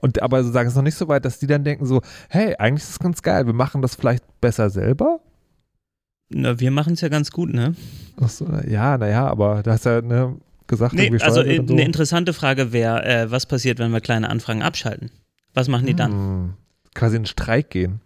Und 0.00 0.22
aber 0.22 0.42
sozusagen 0.42 0.66
es 0.66 0.72
ist 0.72 0.76
noch 0.76 0.82
nicht 0.82 0.96
so 0.96 1.08
weit, 1.08 1.24
dass 1.24 1.38
die 1.38 1.46
dann 1.46 1.64
denken 1.64 1.84
so, 1.84 2.00
hey, 2.30 2.56
eigentlich 2.58 2.84
ist 2.84 2.90
es 2.90 2.98
ganz 2.98 3.22
geil, 3.22 3.46
wir 3.46 3.52
machen 3.52 3.82
das 3.82 3.94
vielleicht 3.94 4.24
besser 4.40 4.70
selber. 4.70 5.20
Na, 6.30 6.58
wir 6.58 6.70
machen 6.70 6.94
es 6.94 7.02
ja 7.02 7.08
ganz 7.08 7.30
gut, 7.30 7.52
ne? 7.52 7.74
Achso, 8.18 8.46
ja, 8.66 8.96
naja, 8.96 9.26
aber 9.28 9.62
da 9.62 9.74
ist 9.74 9.84
ja, 9.84 10.00
ne, 10.00 10.38
gesagt, 10.72 10.94
nee, 10.94 11.12
also 11.20 11.42
äh, 11.42 11.62
so. 11.66 11.72
eine 11.74 11.84
interessante 11.84 12.32
Frage 12.32 12.72
wäre, 12.72 13.04
äh, 13.04 13.30
was 13.30 13.44
passiert, 13.44 13.78
wenn 13.78 13.90
wir 13.90 14.00
kleine 14.00 14.30
Anfragen 14.30 14.62
abschalten? 14.62 15.10
Was 15.52 15.68
machen 15.68 15.86
die 15.86 15.94
dann? 15.94 16.12
Hm, 16.12 16.54
quasi 16.94 17.16
in 17.16 17.26
Streik 17.26 17.68
gehen. 17.68 18.00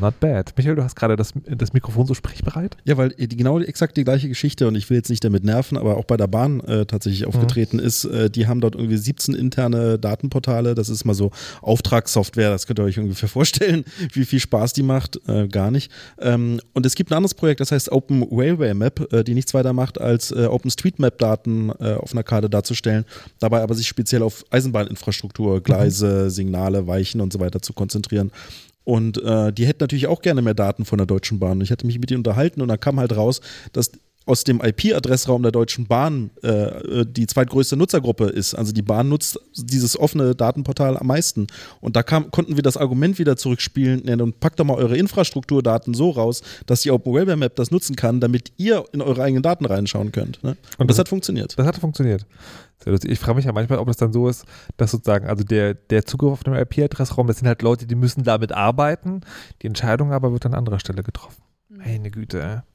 Not 0.00 0.18
bad. 0.20 0.52
Michael, 0.56 0.76
du 0.76 0.84
hast 0.84 0.96
gerade 0.96 1.16
das, 1.16 1.32
das 1.46 1.72
Mikrofon 1.72 2.06
so 2.06 2.14
sprechbereit? 2.14 2.76
Ja, 2.84 2.96
weil 2.96 3.10
die, 3.10 3.36
genau 3.36 3.60
exakt 3.60 3.96
die 3.96 4.04
gleiche 4.04 4.28
Geschichte 4.28 4.66
und 4.66 4.74
ich 4.74 4.90
will 4.90 4.96
jetzt 4.96 5.08
nicht 5.08 5.24
damit 5.24 5.44
nerven, 5.44 5.78
aber 5.78 5.96
auch 5.96 6.04
bei 6.04 6.16
der 6.16 6.26
Bahn 6.26 6.60
äh, 6.60 6.86
tatsächlich 6.86 7.22
mhm. 7.22 7.28
aufgetreten 7.28 7.76
mhm. 7.76 7.84
ist. 7.84 8.04
Äh, 8.04 8.30
die 8.30 8.46
haben 8.46 8.60
dort 8.60 8.74
irgendwie 8.74 8.96
17 8.96 9.34
interne 9.34 9.98
Datenportale. 9.98 10.74
Das 10.74 10.88
ist 10.88 11.04
mal 11.04 11.14
so 11.14 11.30
Auftragssoftware. 11.62 12.50
Das 12.50 12.66
könnt 12.66 12.78
ihr 12.80 12.84
euch 12.84 12.98
ungefähr 12.98 13.28
vorstellen, 13.28 13.84
wie 14.12 14.24
viel 14.24 14.40
Spaß 14.40 14.72
die 14.72 14.82
macht. 14.82 15.20
Äh, 15.28 15.48
gar 15.48 15.70
nicht. 15.70 15.90
Ähm, 16.18 16.60
und 16.72 16.86
es 16.86 16.94
gibt 16.94 17.10
ein 17.10 17.16
anderes 17.16 17.34
Projekt, 17.34 17.60
das 17.60 17.72
heißt 17.72 17.92
Open 17.92 18.26
Railway 18.30 18.74
Map, 18.74 19.12
äh, 19.12 19.22
die 19.22 19.34
nichts 19.34 19.54
weiter 19.54 19.72
macht, 19.72 20.00
als 20.00 20.30
äh, 20.32 20.46
OpenStreetMap-Daten 20.46 21.70
äh, 21.78 21.94
auf 21.94 22.12
einer 22.12 22.22
Karte 22.22 22.50
darzustellen. 22.50 23.04
Dabei 23.38 23.62
aber 23.62 23.74
sich 23.74 23.88
speziell 23.88 24.22
auf 24.22 24.44
Eisenbahninfrastruktur, 24.50 25.62
Gleise, 25.62 26.24
mhm. 26.24 26.30
Signale, 26.30 26.86
Weichen 26.86 27.20
und 27.20 27.32
so 27.32 27.40
weiter 27.40 27.62
zu 27.62 27.72
konzentrieren. 27.72 28.30
Und 28.84 29.22
äh, 29.22 29.52
die 29.52 29.66
hätten 29.66 29.82
natürlich 29.82 30.06
auch 30.06 30.22
gerne 30.22 30.42
mehr 30.42 30.54
Daten 30.54 30.84
von 30.84 30.98
der 30.98 31.06
Deutschen 31.06 31.38
Bahn. 31.38 31.60
Ich 31.60 31.70
hatte 31.70 31.86
mich 31.86 31.98
mit 31.98 32.10
ihnen 32.10 32.18
unterhalten 32.18 32.60
und 32.60 32.68
da 32.68 32.76
kam 32.76 33.00
halt 33.00 33.16
raus, 33.16 33.40
dass 33.72 33.92
aus 34.26 34.44
dem 34.44 34.60
IP-Adressraum 34.62 35.42
der 35.42 35.52
Deutschen 35.52 35.86
Bahn 35.86 36.30
äh, 36.42 36.48
äh, 36.48 37.06
die 37.06 37.26
zweitgrößte 37.26 37.76
Nutzergruppe 37.76 38.24
ist. 38.24 38.54
Also 38.54 38.72
die 38.72 38.82
Bahn 38.82 39.08
nutzt 39.08 39.38
dieses 39.54 39.98
offene 39.98 40.34
Datenportal 40.34 40.96
am 40.96 41.06
meisten. 41.06 41.46
Und 41.80 41.96
da 41.96 42.02
kam, 42.02 42.30
konnten 42.30 42.56
wir 42.56 42.62
das 42.62 42.76
Argument 42.76 43.18
wieder 43.18 43.36
zurückspielen, 43.36 44.02
ja, 44.06 44.16
dann 44.16 44.32
packt 44.32 44.60
doch 44.60 44.64
mal 44.64 44.76
eure 44.76 44.96
Infrastrukturdaten 44.96 45.92
so 45.94 46.10
raus, 46.10 46.42
dass 46.66 46.80
die 46.80 46.90
Open 46.90 47.12
Web 47.12 47.36
Map 47.36 47.56
das 47.56 47.70
nutzen 47.70 47.96
kann, 47.96 48.20
damit 48.20 48.52
ihr 48.56 48.84
in 48.92 49.02
eure 49.02 49.22
eigenen 49.22 49.42
Daten 49.42 49.66
reinschauen 49.66 50.12
könnt. 50.12 50.42
Ne? 50.42 50.56
Und 50.78 50.88
das, 50.88 50.96
das, 50.96 51.00
hat 51.00 51.08
funktioniert. 51.08 51.58
Das 51.58 51.66
hat 51.66 51.76
funktioniert. 51.76 52.26
Ich 53.04 53.18
frage 53.18 53.36
mich 53.36 53.44
ja 53.44 53.52
manchmal, 53.52 53.78
ob 53.78 53.86
das 53.86 53.96
dann 53.96 54.12
so 54.12 54.28
ist, 54.28 54.44
dass 54.76 54.90
sozusagen, 54.90 55.26
also 55.26 55.44
der, 55.44 55.74
der 55.74 56.04
Zugriff 56.04 56.32
auf 56.32 56.44
den 56.44 56.54
IP-Adressraum, 56.54 57.26
das 57.26 57.38
sind 57.38 57.48
halt 57.48 57.62
Leute, 57.62 57.86
die 57.86 57.94
müssen 57.94 58.24
damit 58.24 58.52
arbeiten. 58.52 59.20
Die 59.62 59.66
Entscheidung 59.66 60.12
aber 60.12 60.32
wird 60.32 60.44
an 60.44 60.54
anderer 60.54 60.80
Stelle 60.80 61.02
getroffen. 61.02 61.42
Meine 61.68 62.10
Güte, 62.10 62.42
ey. 62.42 62.73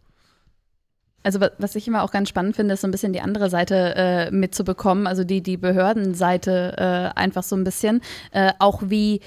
Also 1.24 1.40
was 1.58 1.76
ich 1.76 1.88
immer 1.88 2.04
auch 2.04 2.12
ganz 2.12 2.30
spannend 2.30 2.56
finde, 2.56 2.74
ist 2.74 2.82
so 2.82 2.88
ein 2.88 2.92
bisschen 2.92 3.14
die 3.14 3.22
andere 3.22 3.50
Seite 3.50 3.94
äh, 3.96 4.32
mitzubekommen, 4.32 5.06
also 5.06 5.24
die, 5.24 5.42
die 5.42 5.58
Behördenseite 5.58 6.76
äh, 6.78 7.20
einfach 7.20 7.44
so 7.44 7.56
ein 7.56 7.64
bisschen, 7.64 8.02
äh, 8.32 8.54
auch 8.60 8.84
wie, 8.86 9.20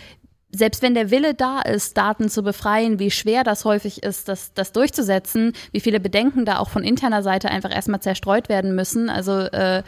selbst 0.54 0.82
wenn 0.82 0.94
der 0.94 1.10
Wille 1.10 1.34
da 1.34 1.60
ist, 1.60 1.96
Daten 1.96 2.28
zu 2.28 2.42
befreien, 2.42 2.98
wie 2.98 3.10
schwer 3.10 3.42
das 3.42 3.64
häufig 3.64 4.02
ist, 4.02 4.28
das, 4.28 4.52
das 4.52 4.72
durchzusetzen, 4.72 5.54
wie 5.72 5.80
viele 5.80 5.98
Bedenken 5.98 6.44
da 6.44 6.58
auch 6.58 6.68
von 6.68 6.84
interner 6.84 7.22
Seite 7.22 7.50
einfach 7.50 7.74
erstmal 7.74 8.00
zerstreut 8.00 8.48
werden 8.48 8.74
müssen. 8.74 9.08
Also 9.08 9.38
äh, 9.40 9.82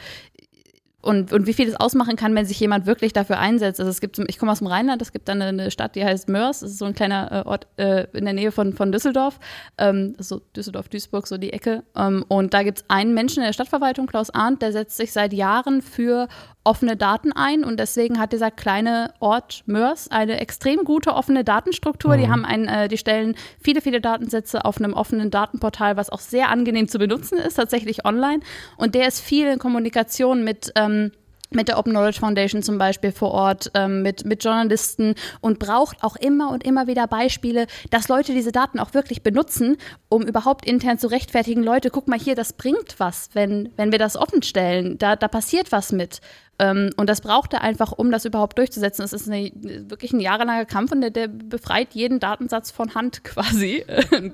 und, 1.05 1.33
und 1.33 1.47
wie 1.47 1.53
viel 1.53 1.69
es 1.69 1.77
ausmachen 1.77 2.17
kann, 2.17 2.35
wenn 2.35 2.47
sich 2.47 2.59
jemand 2.59 2.87
wirklich 2.87 3.13
dafür 3.13 3.39
einsetzt. 3.39 3.79
Also 3.81 3.91
es 3.91 4.01
gibt, 4.01 4.19
ich 4.19 4.39
komme 4.39 4.53
aus 4.53 4.59
dem 4.59 4.67
Rheinland, 4.67 5.03
es 5.03 5.13
gibt 5.13 5.29
da 5.29 5.33
eine, 5.33 5.47
eine, 5.47 5.71
Stadt, 5.71 5.95
die 5.95 6.05
heißt 6.05 6.29
Mörs, 6.29 6.61
das 6.61 6.73
ist 6.73 6.79
so 6.79 6.85
ein 6.85 6.95
kleiner 6.95 7.45
äh, 7.45 7.49
Ort 7.49 7.67
äh, 7.77 8.07
in 8.13 8.25
der 8.25 8.35
Nähe 8.35 8.53
von, 8.53 8.73
von 8.73 8.91
Düsseldorf, 8.91 9.39
ähm, 9.79 10.15
so 10.19 10.41
Düsseldorf, 10.57 10.89
Duisburg, 10.89 11.27
so 11.27 11.37
die 11.37 11.53
Ecke. 11.53 11.85
Ähm, 11.95 12.25
und 12.29 12.55
da 12.55 12.63
gibt 12.63 12.79
es 12.79 12.85
einen 12.89 13.15
Menschen 13.15 13.41
in 13.41 13.47
der 13.47 13.53
Stadtverwaltung, 13.53 14.07
Klaus 14.07 14.31
Arndt, 14.31 14.63
der 14.63 14.73
setzt 14.73 14.97
sich 14.97 15.13
seit 15.13 15.33
Jahren 15.33 15.83
für 15.83 16.29
offene 16.65 16.97
Daten 16.97 17.33
ein 17.33 17.63
und 17.63 17.79
deswegen 17.79 18.19
hat 18.19 18.33
dieser 18.33 18.51
kleine 18.51 19.13
Ort 19.21 19.63
Mörs 19.67 20.11
eine 20.11 20.41
extrem 20.41 20.85
gute 20.85 21.15
offene 21.15 21.45
Datenstruktur. 21.45 22.17
Mhm. 22.17 22.21
Die 22.21 22.29
haben 22.29 22.45
ein, 22.45 22.67
äh, 22.67 22.89
die 22.89 22.99
stellen 22.99 23.37
viele, 23.63 23.81
viele 23.81 24.01
Datensätze 24.01 24.65
auf 24.65 24.79
einem 24.79 24.95
offenen 24.95 25.31
Datenportal, 25.31 25.97
was 25.97 26.11
auch 26.11 26.21
sehr 26.21 26.49
angenehm 26.49 26.89
zu 26.89 26.99
benutzen 26.99 27.39
ist, 27.39 27.55
tatsächlich 27.55 28.05
online. 28.05 28.41
Und 28.77 28.95
der 28.95 29.07
ist 29.07 29.21
viel 29.21 29.47
in 29.47 29.59
Kommunikation 29.59 30.43
mit 30.43 30.73
ähm, 30.75 31.13
mit 31.55 31.69
der 31.69 31.79
Open 31.79 31.93
Knowledge 31.93 32.21
Foundation 32.21 32.63
zum 32.63 32.79
Beispiel 32.79 33.13
vor 33.13 33.31
Ort, 33.31 33.71
ähm, 33.75 34.03
mit, 34.03 34.25
mit 34.25 34.45
Journalisten 34.45 35.15
und 35.41 35.59
braucht 35.59 36.03
auch 36.03 36.17
immer 36.17 36.51
und 36.51 36.65
immer 36.65 36.87
wieder 36.87 37.07
Beispiele, 37.07 37.67
dass 37.91 38.09
Leute 38.09 38.33
diese 38.33 38.53
Daten 38.53 38.79
auch 38.79 38.95
wirklich 38.95 39.23
benutzen, 39.23 39.77
um 40.09 40.23
überhaupt 40.23 40.67
intern 40.67 40.99
zu 40.99 41.07
rechtfertigen, 41.09 41.63
Leute, 41.63 41.91
guck 41.91 42.09
mal 42.09 42.19
hier, 42.19 42.35
das 42.35 42.53
bringt 42.53 42.97
was, 42.99 43.31
wenn, 43.35 43.71
wenn 43.77 43.93
wir 43.93 43.99
das 43.99 44.17
offen 44.17 44.43
stellen, 44.43 44.99
da, 44.99 45.17
da 45.17 45.29
passiert 45.29 45.73
was 45.73 45.93
mit. 45.93 46.21
Ähm, 46.59 46.91
und 46.97 47.09
das 47.09 47.21
braucht 47.21 47.53
er 47.53 47.63
einfach, 47.63 47.93
um 47.93 48.11
das 48.11 48.25
überhaupt 48.25 48.59
durchzusetzen. 48.59 49.05
Es 49.05 49.13
ist 49.13 49.29
eine, 49.29 49.51
wirklich 49.89 50.13
ein 50.13 50.21
jahrelanger 50.21 50.65
Kampf 50.65 50.93
und 50.93 51.01
der, 51.01 51.11
der 51.11 51.29
befreit 51.29 51.95
jeden 51.95 52.21
Datensatz 52.21 52.71
von 52.71 52.95
Hand 52.95 53.25
quasi, 53.25 53.85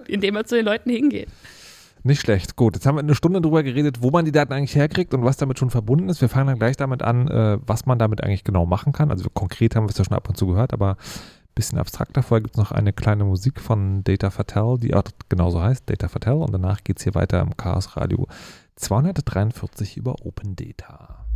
indem 0.06 0.36
er 0.36 0.44
zu 0.44 0.56
den 0.56 0.66
Leuten 0.66 0.90
hingeht. 0.90 1.28
Nicht 2.02 2.22
schlecht. 2.22 2.56
Gut, 2.56 2.74
jetzt 2.74 2.86
haben 2.86 2.96
wir 2.96 3.00
eine 3.00 3.14
Stunde 3.14 3.42
drüber 3.42 3.62
geredet, 3.62 3.98
wo 4.00 4.10
man 4.10 4.24
die 4.24 4.32
Daten 4.32 4.52
eigentlich 4.54 4.74
herkriegt 4.74 5.12
und 5.12 5.24
was 5.24 5.36
damit 5.36 5.58
schon 5.58 5.70
verbunden 5.70 6.08
ist. 6.08 6.20
Wir 6.22 6.30
fangen 6.30 6.46
dann 6.46 6.58
gleich 6.58 6.76
damit 6.76 7.02
an, 7.02 7.28
äh, 7.28 7.58
was 7.66 7.84
man 7.84 7.98
damit 7.98 8.24
eigentlich 8.24 8.44
genau 8.44 8.64
machen 8.64 8.92
kann. 8.92 9.10
Also 9.10 9.28
konkret 9.28 9.76
haben 9.76 9.84
wir 9.84 9.90
es 9.90 9.98
ja 9.98 10.04
schon 10.04 10.16
ab 10.16 10.28
und 10.28 10.36
zu 10.36 10.46
gehört, 10.46 10.72
aber 10.72 10.92
ein 10.92 11.54
bisschen 11.54 11.78
abstrakter. 11.78 12.22
Vorher 12.22 12.42
gibt 12.42 12.54
es 12.54 12.58
noch 12.58 12.72
eine 12.72 12.94
kleine 12.94 13.24
Musik 13.24 13.60
von 13.60 14.02
Data 14.02 14.30
Fatel, 14.30 14.78
die 14.78 14.94
auch 14.94 15.04
genauso 15.28 15.60
heißt, 15.60 15.90
Data 15.90 16.08
Fatel. 16.08 16.34
Und 16.34 16.52
danach 16.52 16.84
geht 16.84 16.98
es 16.98 17.04
hier 17.04 17.14
weiter 17.14 17.40
im 17.40 17.54
Chaos 17.56 17.98
Radio 17.98 18.26
243 18.76 19.98
über 19.98 20.24
Open 20.24 20.56
Data. 20.56 21.26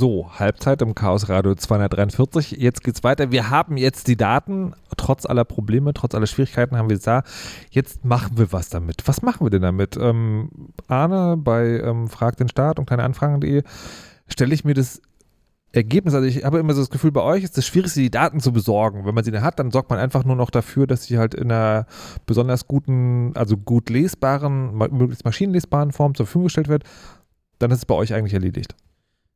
So, 0.00 0.30
Halbzeit 0.32 0.80
im 0.80 0.94
Chaos 0.94 1.28
Radio 1.28 1.54
243. 1.54 2.52
Jetzt 2.52 2.82
geht's 2.82 3.04
weiter. 3.04 3.30
Wir 3.32 3.50
haben 3.50 3.76
jetzt 3.76 4.08
die 4.08 4.16
Daten. 4.16 4.72
Trotz 4.96 5.26
aller 5.26 5.44
Probleme, 5.44 5.92
trotz 5.92 6.14
aller 6.14 6.26
Schwierigkeiten 6.26 6.78
haben 6.78 6.88
wir 6.88 6.96
es 6.96 7.02
da. 7.02 7.22
Jetzt 7.68 8.02
machen 8.02 8.38
wir 8.38 8.50
was 8.50 8.70
damit. 8.70 9.02
Was 9.04 9.20
machen 9.20 9.44
wir 9.44 9.50
denn 9.50 9.60
damit? 9.60 9.98
Ähm, 9.98 10.48
Arne 10.88 11.36
bei 11.36 11.80
ähm, 11.80 12.08
Frag 12.08 12.38
den 12.38 12.48
Staat 12.48 12.78
und 12.78 12.86
kleineanfragen.de 12.86 13.62
stelle 14.26 14.54
ich 14.54 14.64
mir 14.64 14.72
das 14.72 15.02
Ergebnis, 15.72 16.14
also 16.14 16.26
ich 16.26 16.46
habe 16.46 16.58
immer 16.60 16.72
so 16.72 16.80
das 16.80 16.88
Gefühl, 16.88 17.12
bei 17.12 17.20
euch 17.20 17.44
ist 17.44 17.58
das 17.58 17.66
Schwierigste, 17.66 18.00
die 18.00 18.10
Daten 18.10 18.40
zu 18.40 18.54
besorgen. 18.54 19.04
Wenn 19.04 19.14
man 19.14 19.24
sie 19.24 19.32
dann 19.32 19.42
hat, 19.42 19.58
dann 19.58 19.70
sorgt 19.70 19.90
man 19.90 19.98
einfach 19.98 20.24
nur 20.24 20.34
noch 20.34 20.48
dafür, 20.48 20.86
dass 20.86 21.04
sie 21.04 21.18
halt 21.18 21.34
in 21.34 21.52
einer 21.52 21.84
besonders 22.24 22.66
guten, 22.66 23.32
also 23.36 23.58
gut 23.58 23.90
lesbaren, 23.90 24.78
möglichst 24.78 25.26
maschinenlesbaren 25.26 25.92
Form 25.92 26.14
zur 26.14 26.24
Verfügung 26.24 26.46
gestellt 26.46 26.68
wird. 26.68 26.84
Dann 27.58 27.70
ist 27.70 27.80
es 27.80 27.84
bei 27.84 27.94
euch 27.94 28.14
eigentlich 28.14 28.32
erledigt. 28.32 28.74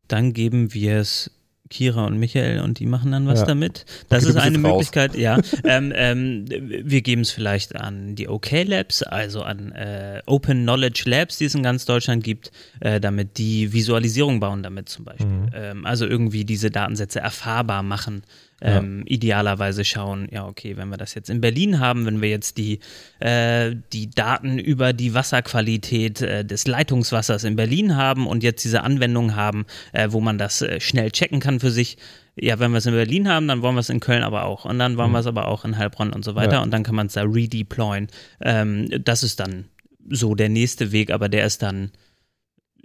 Dann 0.08 0.32
geben 0.32 0.74
wir 0.74 0.98
es 0.98 1.30
Kira 1.70 2.04
und 2.04 2.18
Michael 2.18 2.60
und 2.60 2.78
die 2.78 2.86
machen 2.86 3.10
dann 3.10 3.26
was 3.26 3.40
ja. 3.40 3.46
damit. 3.46 3.86
Das 4.08 4.24
okay, 4.24 4.30
ist 4.30 4.36
eine 4.36 4.58
Möglichkeit, 4.58 5.16
ja. 5.16 5.38
ähm, 5.64 5.92
ähm, 5.96 6.44
wir 6.48 7.00
geben 7.02 7.22
es 7.22 7.30
vielleicht 7.30 7.74
an 7.74 8.14
die 8.14 8.28
OK 8.28 8.50
Labs, 8.64 9.02
also 9.02 9.42
an 9.42 9.72
äh, 9.72 10.20
Open 10.26 10.62
Knowledge 10.62 11.04
Labs, 11.06 11.38
die 11.38 11.46
es 11.46 11.54
in 11.54 11.62
ganz 11.62 11.84
Deutschland 11.84 12.22
gibt, 12.22 12.52
äh, 12.80 13.00
damit 13.00 13.38
die 13.38 13.72
Visualisierung 13.72 14.40
bauen 14.40 14.62
damit 14.62 14.88
zum 14.88 15.04
Beispiel. 15.04 15.26
Mhm. 15.26 15.50
Ähm, 15.54 15.86
also 15.86 16.06
irgendwie 16.06 16.44
diese 16.44 16.70
Datensätze 16.70 17.20
erfahrbar 17.20 17.82
machen 17.82 18.22
ähm, 18.60 19.04
ja. 19.06 19.14
idealerweise 19.14 19.84
schauen, 19.84 20.28
ja, 20.30 20.46
okay, 20.46 20.76
wenn 20.76 20.88
wir 20.88 20.96
das 20.96 21.14
jetzt 21.14 21.30
in 21.30 21.40
Berlin 21.40 21.80
haben, 21.80 22.06
wenn 22.06 22.22
wir 22.22 22.28
jetzt 22.28 22.56
die, 22.58 22.80
äh, 23.20 23.74
die 23.92 24.10
Daten 24.10 24.58
über 24.58 24.92
die 24.92 25.14
Wasserqualität 25.14 26.22
äh, 26.22 26.44
des 26.44 26.66
Leitungswassers 26.66 27.44
in 27.44 27.56
Berlin 27.56 27.96
haben 27.96 28.26
und 28.26 28.42
jetzt 28.42 28.64
diese 28.64 28.82
Anwendung 28.82 29.34
haben, 29.34 29.66
äh, 29.92 30.08
wo 30.10 30.20
man 30.20 30.38
das 30.38 30.62
äh, 30.62 30.80
schnell 30.80 31.10
checken 31.10 31.40
kann 31.40 31.60
für 31.60 31.70
sich, 31.70 31.98
ja, 32.36 32.58
wenn 32.58 32.72
wir 32.72 32.78
es 32.78 32.86
in 32.86 32.94
Berlin 32.94 33.28
haben, 33.28 33.46
dann 33.46 33.62
wollen 33.62 33.76
wir 33.76 33.80
es 33.80 33.90
in 33.90 34.00
Köln 34.00 34.22
aber 34.22 34.44
auch. 34.44 34.64
Und 34.64 34.78
dann 34.78 34.96
wollen 34.96 35.10
mhm. 35.10 35.14
wir 35.14 35.20
es 35.20 35.26
aber 35.26 35.46
auch 35.46 35.64
in 35.64 35.78
Heilbronn 35.78 36.12
und 36.12 36.24
so 36.24 36.34
weiter. 36.34 36.54
Ja. 36.54 36.62
Und 36.62 36.72
dann 36.72 36.82
kann 36.82 36.96
man 36.96 37.06
es 37.06 37.12
da 37.12 37.22
redeployen. 37.22 38.08
Ähm, 38.40 38.88
das 39.04 39.22
ist 39.22 39.38
dann 39.40 39.66
so 40.08 40.34
der 40.34 40.48
nächste 40.48 40.90
Weg, 40.90 41.10
aber 41.10 41.28
der 41.28 41.46
ist 41.46 41.62
dann 41.62 41.92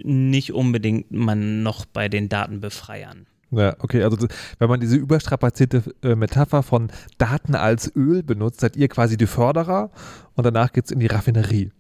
nicht 0.02 0.54
unbedingt 0.54 1.12
man 1.12 1.64
noch 1.64 1.86
bei 1.86 2.10
den 2.10 2.30
Datenbefreiern. 2.30 3.26
Ja, 3.52 3.76
okay, 3.80 4.04
also 4.04 4.28
wenn 4.60 4.70
man 4.70 4.80
diese 4.80 4.96
überstrapazierte 4.96 5.84
äh, 6.04 6.16
Metapher 6.16 6.62
von 6.62 6.92
Daten 7.18 7.56
als 7.56 7.92
Öl 7.96 8.22
benutzt, 8.22 8.60
seid 8.60 8.76
ihr 8.76 8.88
quasi 8.88 9.18
die 9.18 9.26
Förderer 9.26 9.90
und 10.36 10.46
danach 10.46 10.72
geht 10.72 10.86
es 10.86 10.92
in 10.92 11.00
die 11.00 11.08
Raffinerie. 11.08 11.72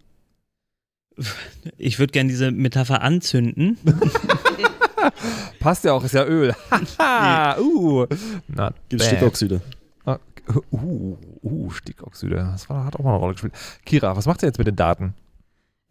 Ich 1.77 1.99
würde 1.99 2.11
gerne 2.11 2.29
diese 2.29 2.51
Metapher 2.51 3.01
anzünden. 3.01 3.77
Passt 5.59 5.83
ja 5.83 5.93
auch, 5.93 6.03
ist 6.03 6.13
ja 6.13 6.25
Öl. 6.25 6.55
uh, 7.59 8.05
Gibt 8.87 9.03
Stickoxide. 9.03 9.61
Ah, 10.05 10.17
uh, 10.71 11.17
uh, 11.43 11.69
Stickoxide. 11.69 12.35
Das 12.35 12.69
war, 12.69 12.85
hat 12.85 12.95
auch 12.95 13.03
mal 13.03 13.11
eine 13.11 13.19
Rolle 13.19 13.33
gespielt. 13.33 13.53
Kira, 13.85 14.15
was 14.15 14.25
macht 14.25 14.41
ihr 14.43 14.47
jetzt 14.47 14.57
mit 14.57 14.67
den 14.67 14.75
Daten? 14.75 15.13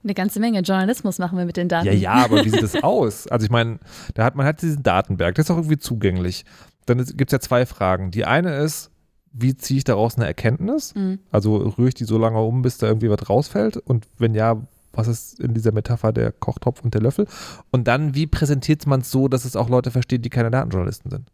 Eine 0.04 0.14
ganze 0.14 0.38
Menge 0.38 0.60
Journalismus 0.60 1.18
machen 1.18 1.36
wir 1.38 1.44
mit 1.44 1.56
den 1.56 1.68
Daten. 1.68 1.86
Ja, 1.86 1.92
ja, 1.92 2.12
aber 2.12 2.44
wie 2.44 2.50
sieht 2.50 2.62
das 2.62 2.76
aus? 2.82 3.26
Also 3.26 3.44
ich 3.44 3.50
meine, 3.50 3.78
da 4.14 4.24
hat 4.24 4.36
man 4.36 4.46
hat 4.46 4.62
diesen 4.62 4.82
Datenberg, 4.82 5.34
der 5.34 5.44
ist 5.44 5.50
auch 5.50 5.56
irgendwie 5.56 5.78
zugänglich. 5.78 6.44
Dann 6.86 7.04
gibt 7.04 7.30
es 7.30 7.32
ja 7.32 7.40
zwei 7.40 7.66
Fragen. 7.66 8.10
Die 8.10 8.24
eine 8.24 8.56
ist, 8.56 8.90
wie 9.32 9.56
ziehe 9.56 9.78
ich 9.78 9.84
daraus 9.84 10.16
eine 10.16 10.26
Erkenntnis? 10.26 10.94
Mhm. 10.94 11.18
Also 11.30 11.56
rühre 11.56 11.88
ich 11.88 11.94
die 11.94 12.04
so 12.04 12.16
lange 12.16 12.40
um, 12.40 12.62
bis 12.62 12.78
da 12.78 12.86
irgendwie 12.86 13.10
was 13.10 13.28
rausfällt? 13.28 13.76
Und 13.76 14.06
wenn 14.18 14.34
ja, 14.34 14.62
was 14.92 15.08
ist 15.08 15.40
in 15.40 15.54
dieser 15.54 15.72
Metapher 15.72 16.12
der 16.12 16.32
Kochtopf 16.32 16.82
und 16.82 16.94
der 16.94 17.02
Löffel? 17.02 17.26
Und 17.70 17.88
dann, 17.88 18.14
wie 18.14 18.26
präsentiert 18.26 18.86
man 18.86 19.00
es 19.00 19.10
so, 19.10 19.28
dass 19.28 19.44
es 19.44 19.56
auch 19.56 19.68
Leute 19.68 19.90
verstehen, 19.90 20.22
die 20.22 20.30
keine 20.30 20.50
Datenjournalisten 20.50 21.10
sind? 21.10 21.30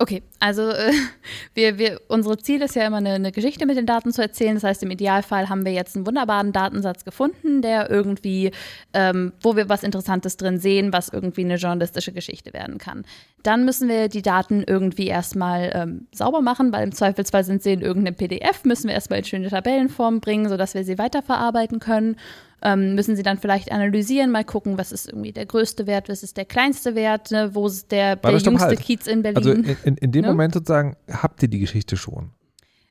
Okay, 0.00 0.22
also 0.38 0.70
äh, 0.70 0.92
wir, 1.54 1.78
wir, 1.78 2.00
unsere 2.06 2.38
Ziel 2.38 2.62
ist 2.62 2.76
ja 2.76 2.86
immer 2.86 2.98
eine, 2.98 3.14
eine, 3.14 3.32
Geschichte 3.32 3.66
mit 3.66 3.76
den 3.76 3.86
Daten 3.86 4.12
zu 4.12 4.22
erzählen. 4.22 4.54
Das 4.54 4.62
heißt, 4.62 4.82
im 4.84 4.92
Idealfall 4.92 5.48
haben 5.48 5.64
wir 5.64 5.72
jetzt 5.72 5.96
einen 5.96 6.06
wunderbaren 6.06 6.52
Datensatz 6.52 7.04
gefunden, 7.04 7.62
der 7.62 7.90
irgendwie, 7.90 8.52
ähm, 8.94 9.32
wo 9.40 9.56
wir 9.56 9.68
was 9.68 9.82
Interessantes 9.82 10.36
drin 10.36 10.60
sehen, 10.60 10.92
was 10.92 11.08
irgendwie 11.08 11.44
eine 11.44 11.56
journalistische 11.56 12.12
Geschichte 12.12 12.52
werden 12.52 12.78
kann. 12.78 13.04
Dann 13.42 13.64
müssen 13.64 13.88
wir 13.88 14.08
die 14.08 14.22
Daten 14.22 14.62
irgendwie 14.64 15.08
erstmal 15.08 15.72
ähm, 15.74 16.06
sauber 16.12 16.42
machen, 16.42 16.72
weil 16.72 16.84
im 16.84 16.92
Zweifelsfall 16.92 17.42
sind 17.42 17.64
sie 17.64 17.72
in 17.72 17.80
irgendeinem 17.80 18.14
PDF, 18.14 18.64
müssen 18.64 18.86
wir 18.86 18.94
erstmal 18.94 19.18
in 19.18 19.24
schöne 19.24 19.48
Tabellenform 19.48 20.20
bringen, 20.20 20.48
sodass 20.48 20.74
wir 20.74 20.84
sie 20.84 20.98
weiterverarbeiten 20.98 21.80
können 21.80 22.16
ähm, 22.62 22.94
müssen 22.94 23.16
sie 23.16 23.22
dann 23.22 23.38
vielleicht 23.38 23.70
analysieren, 23.72 24.30
mal 24.30 24.44
gucken, 24.44 24.78
was 24.78 24.92
ist 24.92 25.08
irgendwie 25.08 25.32
der 25.32 25.46
größte 25.46 25.86
Wert, 25.86 26.08
was 26.08 26.22
ist 26.22 26.36
der 26.36 26.44
kleinste 26.44 26.94
Wert, 26.94 27.30
ne? 27.30 27.54
wo 27.54 27.66
ist 27.66 27.90
der, 27.92 28.16
der 28.16 28.36
jüngste 28.38 28.68
halt. 28.68 28.80
Kiez 28.80 29.06
in 29.06 29.22
Berlin. 29.22 29.36
Also 29.36 29.52
in, 29.52 29.76
in, 29.84 29.96
in 29.96 30.12
dem 30.12 30.22
ne? 30.22 30.28
Moment 30.28 30.54
sozusagen 30.54 30.96
habt 31.10 31.42
ihr 31.42 31.48
die 31.48 31.60
Geschichte 31.60 31.96
schon. 31.96 32.30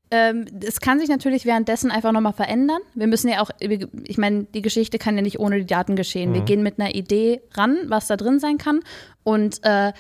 Ähm, 0.10 0.46
es 0.66 0.80
kann 0.80 1.00
sich 1.00 1.10
natürlich 1.10 1.46
währenddessen 1.46 1.92
einfach 1.92 2.14
nochmal 2.14 2.34
verändern. 2.34 2.80
Wir 2.96 3.08
müssen 3.08 3.30
ja 3.30 3.42
auch, 3.42 3.50
ich 3.60 4.18
meine, 4.18 4.46
die 4.46 4.62
Geschichte 4.62 4.98
kann 4.98 5.18
ja 5.18 5.22
nicht 5.22 5.40
ohne 5.40 5.58
die 5.58 5.66
Daten 5.66 5.98
geschehen. 5.98 6.30
Mhm. 6.30 6.34
Wir 6.36 6.42
gehen 6.42 6.64
mit 6.64 6.80
einer 6.80 6.96
Idee 6.96 7.42
ran, 7.54 7.78
was 7.88 8.08
da 8.08 8.16
drin 8.16 8.40
sein 8.40 8.58
kann. 8.58 8.80
Und 9.24 9.60
äh, 9.64 9.92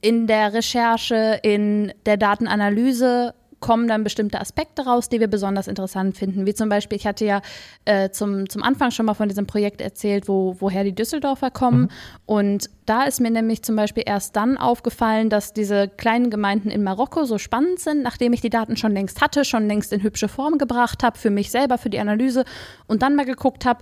in 0.00 0.26
der 0.26 0.54
Recherche, 0.54 1.40
in 1.42 1.92
der 2.06 2.16
Datenanalyse 2.16 3.34
kommen 3.60 3.88
dann 3.88 4.02
bestimmte 4.02 4.40
Aspekte 4.40 4.86
raus, 4.86 5.08
die 5.08 5.20
wir 5.20 5.28
besonders 5.28 5.68
interessant 5.68 6.16
finden. 6.16 6.46
Wie 6.46 6.54
zum 6.54 6.68
Beispiel, 6.68 6.96
ich 6.96 7.06
hatte 7.06 7.24
ja 7.24 7.42
äh, 7.84 8.10
zum, 8.10 8.48
zum 8.48 8.62
Anfang 8.62 8.90
schon 8.90 9.06
mal 9.06 9.14
von 9.14 9.28
diesem 9.28 9.46
Projekt 9.46 9.80
erzählt, 9.80 10.28
wo, 10.28 10.56
woher 10.58 10.82
die 10.82 10.94
Düsseldorfer 10.94 11.50
kommen. 11.50 11.82
Mhm. 11.82 11.88
Und 12.26 12.70
da 12.86 13.04
ist 13.04 13.20
mir 13.20 13.30
nämlich 13.30 13.62
zum 13.62 13.76
Beispiel 13.76 14.02
erst 14.06 14.34
dann 14.34 14.56
aufgefallen, 14.56 15.30
dass 15.30 15.52
diese 15.52 15.88
kleinen 15.88 16.30
Gemeinden 16.30 16.70
in 16.70 16.82
Marokko 16.82 17.24
so 17.24 17.38
spannend 17.38 17.78
sind, 17.78 18.02
nachdem 18.02 18.32
ich 18.32 18.40
die 18.40 18.50
Daten 18.50 18.76
schon 18.76 18.92
längst 18.92 19.20
hatte, 19.20 19.44
schon 19.44 19.68
längst 19.68 19.92
in 19.92 20.02
hübsche 20.02 20.28
Form 20.28 20.58
gebracht 20.58 21.02
habe, 21.02 21.18
für 21.18 21.30
mich 21.30 21.50
selber, 21.50 21.78
für 21.78 21.90
die 21.90 22.00
Analyse 22.00 22.44
und 22.86 23.02
dann 23.02 23.14
mal 23.14 23.26
geguckt 23.26 23.66
habe, 23.66 23.80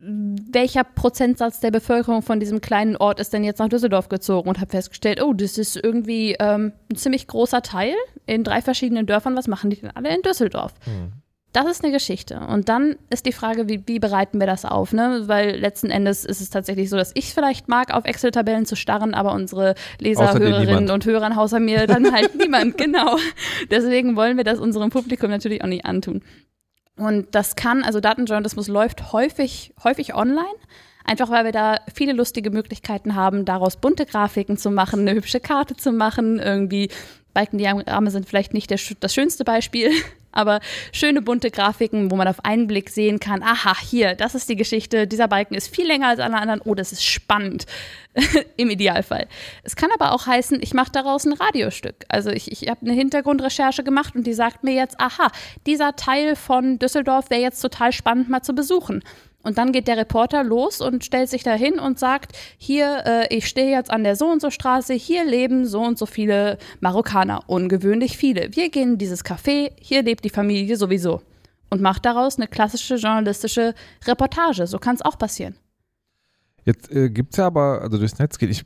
welcher 0.00 0.84
Prozentsatz 0.84 1.58
der 1.58 1.72
Bevölkerung 1.72 2.22
von 2.22 2.38
diesem 2.38 2.60
kleinen 2.60 2.96
Ort 2.96 3.18
ist 3.18 3.32
denn 3.32 3.42
jetzt 3.42 3.58
nach 3.58 3.68
Düsseldorf 3.68 4.08
gezogen 4.08 4.48
und 4.48 4.60
habe 4.60 4.70
festgestellt, 4.70 5.20
oh, 5.22 5.32
das 5.32 5.58
ist 5.58 5.76
irgendwie 5.76 6.36
ähm, 6.38 6.72
ein 6.90 6.96
ziemlich 6.96 7.26
großer 7.26 7.62
Teil 7.62 7.94
in 8.26 8.44
drei 8.44 8.62
verschiedenen 8.62 9.06
Dörfern. 9.06 9.36
Was 9.36 9.48
machen 9.48 9.70
die 9.70 9.80
denn 9.80 9.90
alle 9.94 10.14
in 10.14 10.22
Düsseldorf? 10.22 10.72
Hm. 10.84 11.12
Das 11.52 11.66
ist 11.66 11.82
eine 11.82 11.92
Geschichte. 11.92 12.40
Und 12.40 12.68
dann 12.68 12.96
ist 13.10 13.26
die 13.26 13.32
Frage, 13.32 13.68
wie, 13.68 13.82
wie 13.86 13.98
bereiten 13.98 14.38
wir 14.38 14.46
das 14.46 14.64
auf? 14.64 14.92
Ne? 14.92 15.24
Weil 15.26 15.58
letzten 15.58 15.90
Endes 15.90 16.24
ist 16.24 16.40
es 16.40 16.50
tatsächlich 16.50 16.90
so, 16.90 16.96
dass 16.96 17.10
ich 17.14 17.32
vielleicht 17.32 17.68
mag, 17.68 17.92
auf 17.92 18.04
Excel-Tabellen 18.04 18.66
zu 18.66 18.76
starren, 18.76 19.14
aber 19.14 19.32
unsere 19.32 19.74
Leser, 19.98 20.38
Hörerinnen 20.38 20.90
und 20.90 21.06
Hörer 21.06 21.36
außer 21.36 21.58
mir 21.58 21.86
dann 21.86 22.12
halt 22.14 22.36
niemand. 22.36 22.76
Genau. 22.78 23.16
Deswegen 23.70 24.14
wollen 24.14 24.36
wir 24.36 24.44
das 24.44 24.60
unserem 24.60 24.90
Publikum 24.90 25.30
natürlich 25.30 25.64
auch 25.64 25.68
nicht 25.68 25.86
antun. 25.86 26.22
Und 26.98 27.34
das 27.34 27.56
kann, 27.56 27.82
also 27.82 28.00
Datenjournalismus 28.00 28.68
läuft 28.68 29.12
häufig, 29.12 29.72
häufig 29.82 30.14
online. 30.14 30.46
Einfach 31.04 31.30
weil 31.30 31.46
wir 31.46 31.52
da 31.52 31.76
viele 31.94 32.12
lustige 32.12 32.50
Möglichkeiten 32.50 33.14
haben, 33.14 33.46
daraus 33.46 33.76
bunte 33.76 34.04
Grafiken 34.04 34.58
zu 34.58 34.70
machen, 34.70 35.00
eine 35.00 35.14
hübsche 35.14 35.40
Karte 35.40 35.74
zu 35.74 35.90
machen, 35.90 36.38
irgendwie 36.38 36.90
Balkendiagramme 37.38 38.10
sind 38.10 38.28
vielleicht 38.28 38.52
nicht 38.52 38.68
der, 38.68 38.80
das 38.98 39.14
schönste 39.14 39.44
Beispiel, 39.44 39.92
aber 40.32 40.58
schöne 40.90 41.22
bunte 41.22 41.52
Grafiken, 41.52 42.10
wo 42.10 42.16
man 42.16 42.26
auf 42.26 42.44
einen 42.44 42.66
Blick 42.66 42.90
sehen 42.90 43.20
kann, 43.20 43.44
aha, 43.44 43.76
hier, 43.80 44.16
das 44.16 44.34
ist 44.34 44.48
die 44.48 44.56
Geschichte, 44.56 45.06
dieser 45.06 45.28
Balken 45.28 45.54
ist 45.54 45.72
viel 45.72 45.86
länger 45.86 46.08
als 46.08 46.18
alle 46.18 46.36
anderen, 46.36 46.60
oh, 46.64 46.74
das 46.74 46.90
ist 46.90 47.04
spannend, 47.04 47.66
im 48.56 48.70
Idealfall. 48.70 49.28
Es 49.62 49.76
kann 49.76 49.90
aber 49.94 50.12
auch 50.12 50.26
heißen, 50.26 50.58
ich 50.60 50.74
mache 50.74 50.90
daraus 50.90 51.26
ein 51.26 51.32
Radiostück. 51.32 51.94
Also 52.08 52.30
ich, 52.30 52.50
ich 52.50 52.68
habe 52.68 52.80
eine 52.80 52.92
Hintergrundrecherche 52.92 53.84
gemacht 53.84 54.16
und 54.16 54.26
die 54.26 54.34
sagt 54.34 54.64
mir 54.64 54.74
jetzt, 54.74 54.98
aha, 54.98 55.30
dieser 55.64 55.94
Teil 55.94 56.34
von 56.34 56.80
Düsseldorf 56.80 57.30
wäre 57.30 57.42
jetzt 57.42 57.60
total 57.60 57.92
spannend 57.92 58.28
mal 58.28 58.42
zu 58.42 58.52
besuchen. 58.52 59.04
Und 59.44 59.56
dann 59.56 59.72
geht 59.72 59.86
der 59.86 59.96
Reporter 59.96 60.42
los 60.42 60.80
und 60.80 61.04
stellt 61.04 61.28
sich 61.28 61.44
dahin 61.44 61.78
und 61.78 61.98
sagt, 61.98 62.36
hier, 62.58 63.02
äh, 63.06 63.34
ich 63.34 63.46
stehe 63.46 63.70
jetzt 63.70 63.90
an 63.90 64.02
der 64.02 64.16
so 64.16 64.26
und 64.26 64.42
so 64.42 64.50
Straße, 64.50 64.94
hier 64.94 65.24
leben 65.24 65.64
so 65.64 65.80
und 65.80 65.96
so 65.96 66.06
viele 66.06 66.58
Marokkaner, 66.80 67.44
ungewöhnlich 67.46 68.16
viele. 68.16 68.54
Wir 68.56 68.68
gehen 68.68 68.92
in 68.92 68.98
dieses 68.98 69.24
Café, 69.24 69.70
hier 69.80 70.02
lebt 70.02 70.24
die 70.24 70.30
Familie 70.30 70.76
sowieso. 70.76 71.22
Und 71.70 71.82
macht 71.82 72.04
daraus 72.06 72.36
eine 72.36 72.48
klassische 72.48 72.96
journalistische 72.96 73.74
Reportage. 74.06 74.66
So 74.66 74.78
kann 74.78 74.96
es 74.96 75.02
auch 75.02 75.18
passieren. 75.18 75.54
Jetzt 76.64 76.90
äh, 76.90 77.10
gibt 77.10 77.34
es 77.34 77.36
ja 77.36 77.46
aber, 77.46 77.82
also 77.82 77.98
durchs 77.98 78.18
Netz 78.18 78.38
geht, 78.38 78.50
ich 78.50 78.64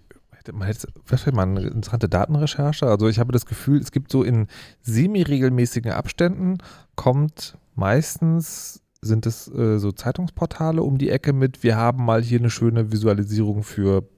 man 0.50 0.66
hätte 0.66 0.88
vielleicht 1.04 1.30
mal 1.32 1.42
eine 1.42 1.60
interessante 1.60 2.08
Datenrecherche. 2.08 2.86
Also 2.86 3.08
ich 3.08 3.20
habe 3.20 3.30
das 3.30 3.46
Gefühl, 3.46 3.80
es 3.80 3.92
gibt 3.92 4.10
so 4.10 4.24
in 4.24 4.48
semi-regelmäßigen 4.80 5.92
Abständen 5.92 6.58
kommt 6.96 7.56
meistens 7.76 8.81
sind 9.02 9.26
es 9.26 9.48
äh, 9.48 9.78
so 9.78 9.92
Zeitungsportale 9.92 10.82
um 10.82 10.96
die 10.96 11.10
Ecke 11.10 11.32
mit, 11.32 11.62
wir 11.62 11.76
haben 11.76 12.04
mal 12.04 12.22
hier 12.22 12.38
eine 12.38 12.50
schöne 12.50 12.92
Visualisierung 12.92 13.64
für 13.64 14.08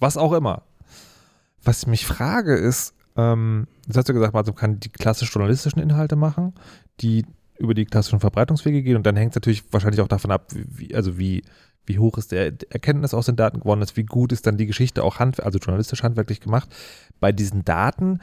was 0.00 0.16
auch 0.16 0.32
immer. 0.32 0.62
Was 1.62 1.82
ich 1.82 1.86
mich 1.86 2.06
frage 2.06 2.56
ist, 2.56 2.94
ähm, 3.16 3.68
das 3.86 3.98
hast 3.98 4.08
du 4.08 4.14
gesagt, 4.14 4.34
man 4.34 4.54
kann 4.54 4.80
die 4.80 4.88
klassisch 4.88 5.32
journalistischen 5.32 5.80
Inhalte 5.80 6.16
machen, 6.16 6.54
die 7.00 7.26
über 7.58 7.74
die 7.74 7.84
klassischen 7.84 8.20
Verbreitungswege 8.20 8.82
gehen 8.82 8.96
und 8.96 9.06
dann 9.06 9.16
hängt 9.16 9.32
es 9.32 9.36
natürlich 9.36 9.70
wahrscheinlich 9.70 10.00
auch 10.00 10.08
davon 10.08 10.30
ab, 10.30 10.50
wie, 10.52 10.94
also 10.94 11.18
wie, 11.18 11.42
wie 11.84 11.98
hoch 11.98 12.16
ist 12.16 12.32
der 12.32 12.52
Erkenntnis 12.70 13.14
aus 13.14 13.26
den 13.26 13.36
Daten 13.36 13.60
geworden 13.60 13.82
ist, 13.82 13.96
wie 13.96 14.04
gut 14.04 14.32
ist 14.32 14.46
dann 14.46 14.56
die 14.56 14.66
Geschichte 14.66 15.04
auch 15.04 15.18
hand, 15.18 15.42
also 15.42 15.58
journalistisch 15.58 16.02
handwerklich 16.02 16.40
gemacht. 16.40 16.74
Bei 17.20 17.32
diesen 17.32 17.64
Daten 17.64 18.20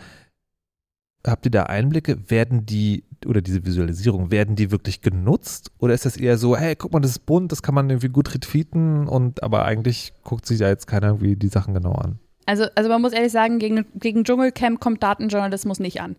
habt 1.26 1.46
ihr 1.46 1.52
da 1.52 1.64
Einblicke? 1.64 2.30
Werden 2.30 2.66
die 2.66 3.04
oder 3.26 3.42
diese 3.42 3.66
Visualisierung, 3.66 4.32
werden 4.32 4.56
die 4.56 4.72
wirklich 4.72 5.02
genutzt? 5.02 5.72
Oder 5.80 5.94
ist 5.94 6.06
das 6.06 6.18
eher 6.18 6.38
so, 6.38 6.56
hey, 6.56 6.76
guck 6.76 6.94
mal, 6.94 7.00
das 7.00 7.12
ist 7.12 7.26
bunt, 7.26 7.52
das 7.52 7.62
kann 7.62 7.76
man 7.76 7.90
irgendwie 7.90 8.10
gut 8.10 8.34
retweeten 8.34 9.08
und 9.08 9.44
aber 9.44 9.66
eigentlich 9.66 10.14
guckt 10.24 10.46
sich 10.46 10.60
da 10.60 10.70
jetzt 10.70 10.88
keiner 10.88 11.08
irgendwie 11.08 11.36
die 11.36 11.50
Sachen 11.50 11.74
genau 11.74 11.94
an? 11.94 12.20
Also, 12.46 12.66
also 12.76 12.90
man 12.90 13.02
muss 13.02 13.14
ehrlich 13.14 13.32
sagen, 13.32 13.60
gegen, 13.60 13.86
gegen 13.96 14.24
Dschungelcamp 14.24 14.80
kommt 14.80 15.04
Datenjournalismus 15.04 15.80
nicht 15.80 16.02
an. 16.02 16.16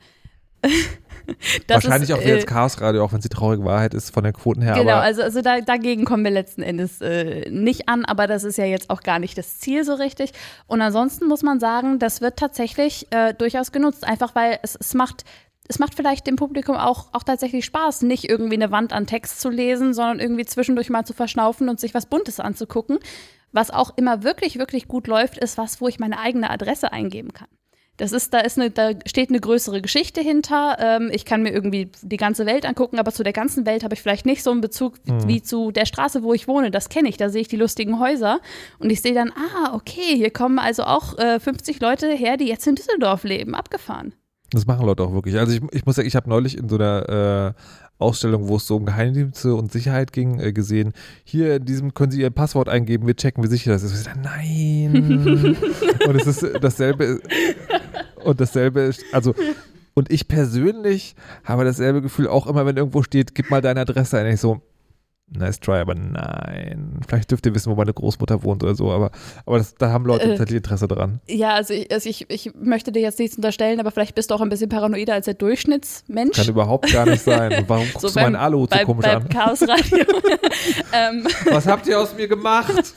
Wahrscheinlich 1.69 2.11
ist, 2.11 2.17
auch 2.17 2.21
wie 2.21 2.29
jetzt 2.29 2.45
äh, 2.45 2.47
Chaos 2.47 2.81
Radio, 2.81 3.05
auch 3.05 3.13
wenn 3.13 3.19
es 3.19 3.23
die 3.23 3.29
traurige 3.29 3.65
Wahrheit 3.65 3.95
ist 3.95 4.11
von 4.13 4.25
den 4.25 4.33
Quoten 4.33 4.63
her. 4.63 4.75
Genau, 4.75 4.97
also, 4.97 5.23
also 5.23 5.43
da, 5.43 5.61
dagegen 5.61 6.05
kommen 6.05 6.25
wir 6.25 6.31
letzten 6.31 6.63
Endes 6.63 7.01
äh, 7.01 7.49
nicht 7.51 7.89
an, 7.89 8.05
aber 8.05 8.27
das 8.27 8.45
ist 8.45 8.59
ja 8.59 8.65
jetzt 8.65 8.91
auch 8.91 9.03
gar 9.03 9.19
nicht 9.19 9.39
das 9.39 9.59
Ziel 9.59 9.85
so 9.85 9.95
richtig. 9.95 10.33
Und 10.67 10.83
ansonsten 10.83 11.29
muss 11.29 11.43
man 11.43 11.61
sagen, 11.61 11.99
das 11.99 12.21
wird 12.21 12.39
tatsächlich 12.39 13.07
äh, 13.11 13.35
durchaus 13.35 13.73
genutzt, 13.73 14.05
einfach 14.05 14.35
weil 14.35 14.59
es, 14.63 14.77
es 14.77 14.95
macht 14.95 15.25
es 15.69 15.79
macht 15.79 15.95
vielleicht 15.95 16.27
dem 16.27 16.35
Publikum 16.35 16.75
auch, 16.75 17.11
auch 17.13 17.23
tatsächlich 17.23 17.65
Spaß, 17.65 18.03
nicht 18.03 18.29
irgendwie 18.29 18.57
eine 18.57 18.73
Wand 18.73 18.93
an 18.93 19.07
Text 19.07 19.41
zu 19.41 19.51
lesen, 19.51 19.95
sondern 19.95 20.19
irgendwie 20.19 20.45
zwischendurch 20.45 20.91
mal 20.91 21.05
zu 21.05 21.13
verschnaufen 21.13 21.69
und 21.69 21.79
sich 21.79 21.95
was 21.95 22.07
Buntes 22.07 22.41
anzugucken. 22.41 22.99
Was 23.53 23.71
auch 23.71 23.97
immer 23.97 24.25
wirklich, 24.25 24.59
wirklich 24.59 24.89
gut 24.89 25.07
läuft, 25.07 25.39
ist 25.39 25.59
was, 25.59 25.81
wo 25.81 25.87
ich 25.87 26.01
meine 26.01 26.19
eigene 26.19 26.51
Adresse 26.51 26.93
eingeben 26.93 27.33
kann. 27.33 27.47
Das 28.01 28.12
ist, 28.12 28.32
da 28.32 28.38
ist 28.38 28.59
eine, 28.59 28.70
da 28.70 28.92
steht 29.05 29.28
eine 29.28 29.40
größere 29.40 29.82
Geschichte 29.82 30.22
hinter. 30.22 30.78
Ähm, 30.80 31.11
ich 31.12 31.26
kann 31.26 31.42
mir 31.42 31.53
irgendwie 31.53 31.90
die 32.01 32.16
ganze 32.16 32.46
Welt 32.46 32.64
angucken, 32.64 32.98
aber 32.98 33.12
zu 33.12 33.22
der 33.22 33.34
ganzen 33.34 33.66
Welt 33.66 33.84
habe 33.84 33.92
ich 33.92 34.01
vielleicht 34.01 34.24
nicht 34.24 34.42
so 34.42 34.51
einen 34.51 34.62
Bezug 34.62 34.94
mhm. 35.05 35.28
wie 35.28 35.42
zu 35.42 35.70
der 35.70 35.84
Straße, 35.84 36.22
wo 36.22 36.32
ich 36.32 36.48
wohne. 36.48 36.70
Das 36.70 36.88
kenne 36.88 37.11
ich. 37.11 37.18
Da 37.18 37.28
sehe 37.28 37.42
ich 37.42 37.48
die 37.48 37.57
lustigen 37.57 38.01
Häuser 38.01 38.40
und 38.78 38.88
ich 38.88 39.03
sehe 39.03 39.12
dann, 39.12 39.32
ah, 39.32 39.74
okay, 39.74 40.16
hier 40.16 40.30
kommen 40.30 40.59
also 40.59 40.84
auch 40.84 41.18
äh, 41.18 41.38
50 41.38 41.78
Leute 41.80 42.09
her, 42.09 42.38
die 42.38 42.46
jetzt 42.46 42.66
in 42.66 42.74
Düsseldorf 42.74 43.24
leben. 43.24 43.55
Abgefahren. 43.55 44.14
Das 44.51 44.66
machen 44.66 44.86
Leute 44.86 45.03
auch 45.03 45.12
wirklich. 45.12 45.38
Also 45.38 45.53
ich, 45.53 45.61
ich 45.72 45.84
muss 45.84 45.96
sagen, 45.96 46.09
ich 46.09 46.16
habe 46.16 46.28
neulich 46.28 46.57
in 46.57 46.70
so 46.70 46.76
einer 46.76 47.55
äh, 47.55 47.61
Ausstellung, 48.01 48.48
wo 48.48 48.57
es 48.57 48.66
so 48.66 48.76
um 48.76 48.86
Geheimdienste 48.86 49.55
und 49.55 49.70
Sicherheit 49.72 50.12
ging, 50.12 50.40
äh, 50.40 50.53
gesehen. 50.53 50.92
Hier 51.24 51.57
in 51.57 51.64
diesem 51.64 51.94
können 51.94 52.11
Sie 52.11 52.20
Ihr 52.20 52.30
Passwort 52.30 52.68
eingeben, 52.68 53.07
wir 53.07 53.16
checken, 53.16 53.44
wie 53.44 53.48
sicher 53.48 53.72
das 53.72 53.82
ist. 53.82 53.92
Ich 53.92 54.01
sage, 54.01 54.20
nein. 54.20 55.57
und 56.07 56.16
es 56.16 56.26
ist 56.26 56.46
dasselbe. 56.61 57.20
Und 58.24 58.40
dasselbe 58.40 58.80
ist, 58.80 59.03
also 59.12 59.34
und 59.94 60.11
ich 60.11 60.28
persönlich 60.28 61.14
habe 61.44 61.64
dasselbe 61.64 62.01
Gefühl 62.01 62.28
auch 62.28 62.46
immer, 62.46 62.64
wenn 62.66 62.76
irgendwo 62.76 63.03
steht, 63.03 63.34
gib 63.34 63.51
mal 63.51 63.61
deine 63.61 63.80
Adresse 63.80 64.18
ein. 64.18 64.26
Ich 64.32 64.40
so, 64.40 64.62
Nice 65.33 65.61
try, 65.61 65.78
aber 65.78 65.95
nein. 65.95 67.01
Vielleicht 67.07 67.31
dürft 67.31 67.47
ihr 67.47 67.55
wissen, 67.55 67.70
wo 67.70 67.76
meine 67.76 67.93
Großmutter 67.93 68.43
wohnt 68.43 68.64
oder 68.64 68.74
so, 68.74 68.91
aber, 68.91 69.12
aber 69.47 69.59
das, 69.59 69.76
da 69.76 69.91
haben 69.91 70.05
Leute 70.05 70.24
äh, 70.24 70.28
tatsächlich 70.31 70.57
Interesse 70.57 70.89
dran. 70.89 71.20
Ja, 71.28 71.55
also, 71.55 71.72
ich, 71.72 71.93
also 71.93 72.09
ich, 72.09 72.28
ich 72.28 72.51
möchte 72.61 72.91
dir 72.91 73.01
jetzt 73.01 73.20
nichts 73.20 73.37
unterstellen, 73.37 73.78
aber 73.78 73.93
vielleicht 73.93 74.16
bist 74.16 74.31
du 74.31 74.35
auch 74.35 74.41
ein 74.41 74.49
bisschen 74.49 74.68
paranoider 74.68 75.14
als 75.14 75.26
der 75.26 75.35
Durchschnittsmensch. 75.35 76.37
Kann 76.37 76.49
überhaupt 76.49 76.93
gar 76.93 77.07
nicht 77.07 77.22
sein. 77.22 77.64
warum 77.68 77.87
guckst 77.93 78.01
so 78.01 78.09
du 78.09 78.14
meinen 78.14 78.35
Alu 78.35 78.66
so 78.70 78.85
komisch 78.85 79.07
beim 79.07 79.22
an? 79.22 79.28
Chaos 79.28 79.62
Radio. 79.62 80.05
ähm. 80.93 81.26
Was 81.49 81.66
habt 81.66 81.87
ihr 81.87 82.01
aus 82.01 82.14
mir 82.16 82.26
gemacht? 82.26 82.95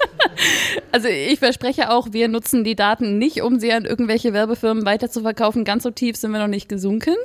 Also 0.91 1.07
ich 1.07 1.39
verspreche 1.39 1.91
auch, 1.91 2.07
wir 2.11 2.27
nutzen 2.27 2.63
die 2.63 2.75
Daten 2.75 3.17
nicht, 3.17 3.41
um 3.41 3.59
sie 3.59 3.71
an 3.71 3.85
irgendwelche 3.85 4.33
Werbefirmen 4.33 4.85
weiterzuverkaufen. 4.85 5.65
Ganz 5.65 5.83
so 5.83 5.91
tief 5.91 6.15
sind 6.15 6.31
wir 6.31 6.39
noch 6.39 6.47
nicht 6.47 6.69
gesunken. 6.69 7.15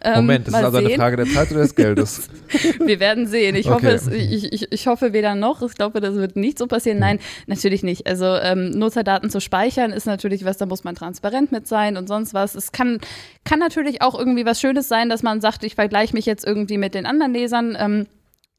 Ähm, 0.00 0.16
Moment, 0.16 0.48
das 0.48 0.54
ist 0.54 0.64
also 0.64 0.78
sehen. 0.78 0.86
eine 0.86 0.96
Frage 0.96 1.16
der 1.16 1.26
Zeit 1.26 1.50
oder 1.50 1.60
des 1.60 1.74
Geldes? 1.74 2.28
wir 2.84 3.00
werden 3.00 3.26
sehen. 3.26 3.54
Ich 3.54 3.66
okay. 3.66 3.74
hoffe, 3.74 3.88
es, 3.88 4.08
ich, 4.08 4.51
ich, 4.52 4.70
ich 4.70 4.86
hoffe 4.86 5.12
weder 5.12 5.34
noch. 5.34 5.62
Ich 5.62 5.74
glaube, 5.74 6.00
das 6.00 6.14
wird 6.14 6.36
nicht 6.36 6.58
so 6.58 6.66
passieren. 6.66 6.98
Nein, 6.98 7.18
natürlich 7.46 7.82
nicht. 7.82 8.06
Also 8.06 8.26
ähm, 8.26 8.70
Nutzerdaten 8.70 9.30
zu 9.30 9.40
speichern 9.40 9.92
ist 9.92 10.06
natürlich 10.06 10.44
was, 10.44 10.58
da 10.58 10.66
muss 10.66 10.84
man 10.84 10.94
transparent 10.94 11.52
mit 11.52 11.66
sein 11.66 11.96
und 11.96 12.06
sonst 12.06 12.34
was. 12.34 12.54
Es 12.54 12.72
kann, 12.72 13.00
kann 13.44 13.58
natürlich 13.58 14.02
auch 14.02 14.18
irgendwie 14.18 14.44
was 14.46 14.60
Schönes 14.60 14.88
sein, 14.88 15.08
dass 15.08 15.22
man 15.22 15.40
sagt, 15.40 15.64
ich 15.64 15.74
vergleiche 15.74 16.14
mich 16.14 16.26
jetzt 16.26 16.44
irgendwie 16.44 16.78
mit 16.78 16.94
den 16.94 17.06
anderen 17.06 17.32
Lesern. 17.32 17.76
Ähm, 17.78 18.06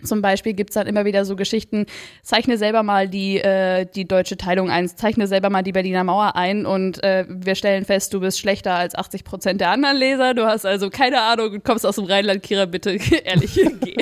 zum 0.03 0.21
Beispiel 0.21 0.53
gibt 0.53 0.71
es 0.71 0.75
dann 0.75 0.87
immer 0.87 1.05
wieder 1.05 1.25
so 1.25 1.35
Geschichten, 1.35 1.85
zeichne 2.21 2.57
selber 2.57 2.83
mal 2.83 3.07
die, 3.07 3.37
äh, 3.37 3.85
die 3.85 4.05
deutsche 4.05 4.37
Teilung 4.37 4.69
ein, 4.69 4.87
zeichne 4.87 5.27
selber 5.27 5.49
mal 5.49 5.63
die 5.63 5.71
Berliner 5.71 6.03
Mauer 6.03 6.35
ein 6.35 6.65
und 6.65 7.03
äh, 7.03 7.25
wir 7.27 7.55
stellen 7.55 7.85
fest, 7.85 8.13
du 8.13 8.19
bist 8.19 8.39
schlechter 8.39 8.73
als 8.73 8.95
80 8.95 9.23
Prozent 9.23 9.61
der 9.61 9.69
anderen 9.69 9.97
Leser, 9.97 10.33
du 10.33 10.45
hast 10.45 10.65
also 10.65 10.89
keine 10.89 11.21
Ahnung 11.21 11.53
und 11.53 11.63
kommst 11.63 11.85
aus 11.85 11.95
dem 11.95 12.05
Rheinland, 12.05 12.43
Kira, 12.43 12.65
bitte 12.65 12.91
ehrlich, 13.23 13.59
geh. 13.81 13.95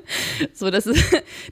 so, 0.54 0.70
das 0.70 0.86
ist, 0.86 1.02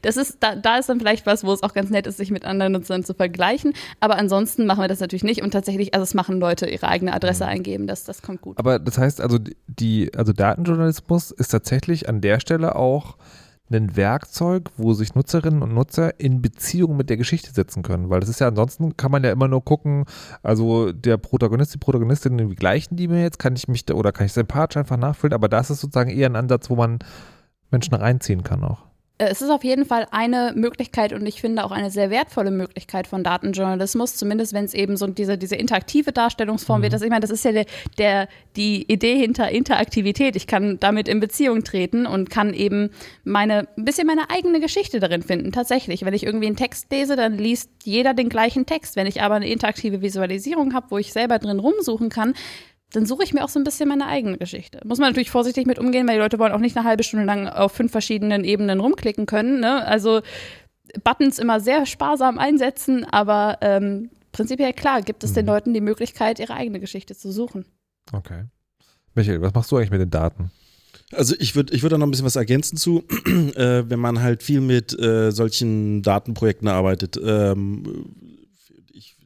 das 0.03 0.17
ist, 0.17 0.39
da, 0.41 0.57
da 0.57 0.79
ist 0.79 0.89
dann 0.89 0.99
vielleicht 0.99 1.27
was, 1.27 1.45
wo 1.45 1.53
es 1.53 1.63
auch 1.63 1.75
ganz 1.75 1.91
nett 1.91 2.07
ist, 2.07 2.17
sich 2.17 2.31
mit 2.31 2.45
anderen 2.45 2.73
Nutzern 2.73 3.05
zu 3.05 3.15
vergleichen, 3.15 3.73
aber 4.01 4.17
ansonsten 4.17 4.67
machen 4.67 4.83
wir 4.83 4.89
das 4.89 5.01
natürlich 5.01 5.25
nicht 5.25 5.43
und 5.43 5.51
tatsächlich, 5.51 5.95
also 5.95 6.05
es 6.05 6.15
machen 6.15 6.41
Leute 6.41 6.69
ihre 6.69 6.89
eigene 6.89 7.13
Adresse 7.13 7.45
mhm. 7.45 7.51
eingeben, 7.51 7.87
das, 7.87 8.05
das 8.05 8.23
kommt 8.23 8.41
gut. 8.41 8.59
Aber 8.59 8.79
das 8.79 8.99
heißt 8.99 9.21
also, 9.21 9.39
die, 9.67 10.11
also 10.17 10.33
Datenjournalismus 10.33 11.31
ist 11.31 11.49
tatsächlich 11.49 12.09
an 12.09 12.21
der 12.21 12.41
Stelle 12.41 12.77
auch 12.77 13.17
ein 13.71 13.97
Werkzeug, 13.97 14.71
wo 14.77 14.93
sich 14.93 15.15
Nutzerinnen 15.15 15.63
und 15.63 15.75
Nutzer 15.75 16.19
in 16.19 16.43
Beziehung 16.43 16.97
mit 16.97 17.09
der 17.09 17.17
Geschichte 17.17 17.53
setzen 17.53 17.83
können. 17.83 18.11
Weil 18.11 18.21
das 18.21 18.29
ist 18.29 18.41
ja 18.41 18.49
ansonsten, 18.49 18.97
kann 18.97 19.13
man 19.13 19.25
ja 19.25 19.31
immer 19.31 19.49
nur 19.49 19.65
gucken, 19.65 20.05
also 20.43 20.93
der 20.93 21.17
Protagonist, 21.17 21.75
die 21.75 21.79
Protagonistin, 21.79 22.51
wie 22.51 22.55
gleichen 22.55 22.97
die 22.97 23.09
mir 23.09 23.23
jetzt? 23.23 23.39
Kann 23.39 23.57
ich 23.57 23.69
mich 23.69 23.85
da, 23.85 23.95
oder 23.95 24.13
kann 24.13 24.27
ich 24.27 24.33
sympathisch 24.33 24.77
einfach 24.77 24.97
nachfühlen? 24.97 25.35
Aber 25.35 25.49
das 25.49 25.71
ist 25.71 25.81
sozusagen 25.81 26.11
eher 26.11 26.29
ein 26.29 26.37
Ansatz, 26.37 26.71
wo 26.71 26.77
man 26.77 26.99
Menschen 27.71 27.95
reinziehen 27.95 28.43
kann 28.43 28.65
auch. 28.65 28.90
Äh, 29.21 29.29
es 29.31 29.43
ist 29.43 29.51
auf 29.51 29.63
jeden 29.65 29.85
Fall 29.85 30.07
eine 30.11 30.53
Möglichkeit 30.57 31.13
und 31.13 31.27
ich 31.27 31.41
finde 31.41 31.65
auch 31.65 31.71
eine 31.71 31.91
sehr 31.91 32.11
wertvolle 32.11 32.51
Möglichkeit 32.51 33.07
von 33.07 33.23
Datenjournalismus, 33.23 34.17
zumindest 34.17 34.53
wenn 34.53 34.65
es 34.65 34.75
eben 34.75 34.97
so 34.97 35.07
diese, 35.07 35.37
diese 35.37 35.57
interaktive 35.57 36.13
Darstellungsform 36.13 36.81
mhm. 36.81 36.83
wird. 36.85 36.93
Das, 36.95 37.03
ich 37.03 37.11
meine, 37.11 37.21
das 37.21 37.31
ist 37.31 37.45
ja 37.45 37.53
der, 37.53 37.67
der, 37.99 38.29
die 38.57 38.91
Idee 38.91 39.17
hinter 39.17 39.51
Interaktivität. 39.51 40.37
Ich 40.37 40.47
kann 40.47 40.79
damit 40.81 41.07
in 41.07 41.21
Beziehung 41.21 41.63
treten 41.63 42.07
und 42.07 42.31
kann 42.31 42.55
eben 42.55 42.91
meine, 43.25 43.69
ein 43.77 43.85
bisschen 43.85 44.07
meine 44.07 44.31
eigene 44.31 44.61
Geschichte 44.61 45.01
darin 45.01 45.23
finden. 45.23 45.53
Tatsächlich. 45.53 46.05
Wenn 46.05 46.15
ich 46.15 46.25
irgendwie 46.25 46.47
einen 46.47 46.57
Text 46.57 46.91
lese, 46.91 47.15
dann 47.17 47.37
liest 47.37 47.71
jeder 47.85 48.15
den 48.15 48.29
gleichen 48.29 48.67
Text. 48.67 48.97
Wenn 48.97 49.07
ich 49.07 49.23
aber 49.23 49.35
eine 49.35 49.49
interaktive 49.49 50.01
Visualisierung 50.01 50.75
habe, 50.75 50.87
wo 50.91 50.99
ich 50.99 51.13
selber 51.13 51.39
drin 51.39 51.59
rumsuchen 51.59 52.09
kann, 52.09 52.35
dann 52.93 53.07
suche 53.07 53.25
ich 53.25 53.33
mir 53.33 53.45
auch 53.45 53.49
so 53.49 53.61
ein 53.61 53.65
bisschen 53.65 53.89
meine 53.89 54.07
eigene 54.07 54.39
Geschichte. 54.39 54.81
Muss 54.85 54.99
man 54.99 55.09
natürlich 55.09 55.31
vorsichtig 55.31 55.67
mit 55.67 55.79
umgehen, 55.79 56.07
weil 56.09 56.17
die 56.17 56.21
Leute 56.21 56.39
wollen 56.39 56.53
auch 56.53 56.59
nicht 56.59 56.77
eine 56.77 56.87
halbe 56.87 57.05
Stunde 57.05 57.25
lang 57.25 57.49
auf 57.49 57.73
fünf 57.73 57.93
verschiedenen 57.93 58.45
Ebenen 58.45 58.81
rumklicken 58.81 59.27
können. 59.27 59.61
Ne? 59.61 59.85
Also 59.87 60.23
Buttons 61.05 61.39
immer 61.39 61.61
sehr 61.61 61.87
sparsam 61.87 62.39
einsetzen, 62.39 63.05
aber 63.05 63.59
ähm, 63.61 64.11
prinzipiell 64.33 64.73
klar 64.73 65.03
gibt 65.03 65.25
es 65.25 65.33
den 65.33 65.45
mhm. 65.45 65.51
Leuten 65.51 65.75
die 65.75 65.81
Möglichkeit, 65.81 66.41
ihre 66.41 66.55
eigene 66.55 66.81
Geschichte 66.81 67.15
zu 67.15 67.31
suchen. 67.31 67.65
Okay. 68.13 68.45
Michael, 69.15 69.41
was 69.43 69.55
machst 69.55 69.71
du 69.71 69.77
eigentlich 69.77 69.91
mit 69.91 70.01
den 70.01 70.11
Daten? 70.11 70.51
Also 71.13 71.35
ich 71.39 71.57
würde 71.57 71.75
ich 71.75 71.83
würd 71.83 71.93
da 71.93 71.99
noch 71.99 72.07
ein 72.07 72.11
bisschen 72.11 72.27
was 72.27 72.37
ergänzen 72.37 72.77
zu, 72.77 73.05
äh, 73.27 73.85
wenn 73.89 73.99
man 73.99 74.21
halt 74.21 74.43
viel 74.43 74.61
mit 74.61 74.99
äh, 74.99 75.33
solchen 75.33 76.03
Datenprojekten 76.03 76.69
arbeitet. 76.69 77.21
Ähm, 77.23 78.39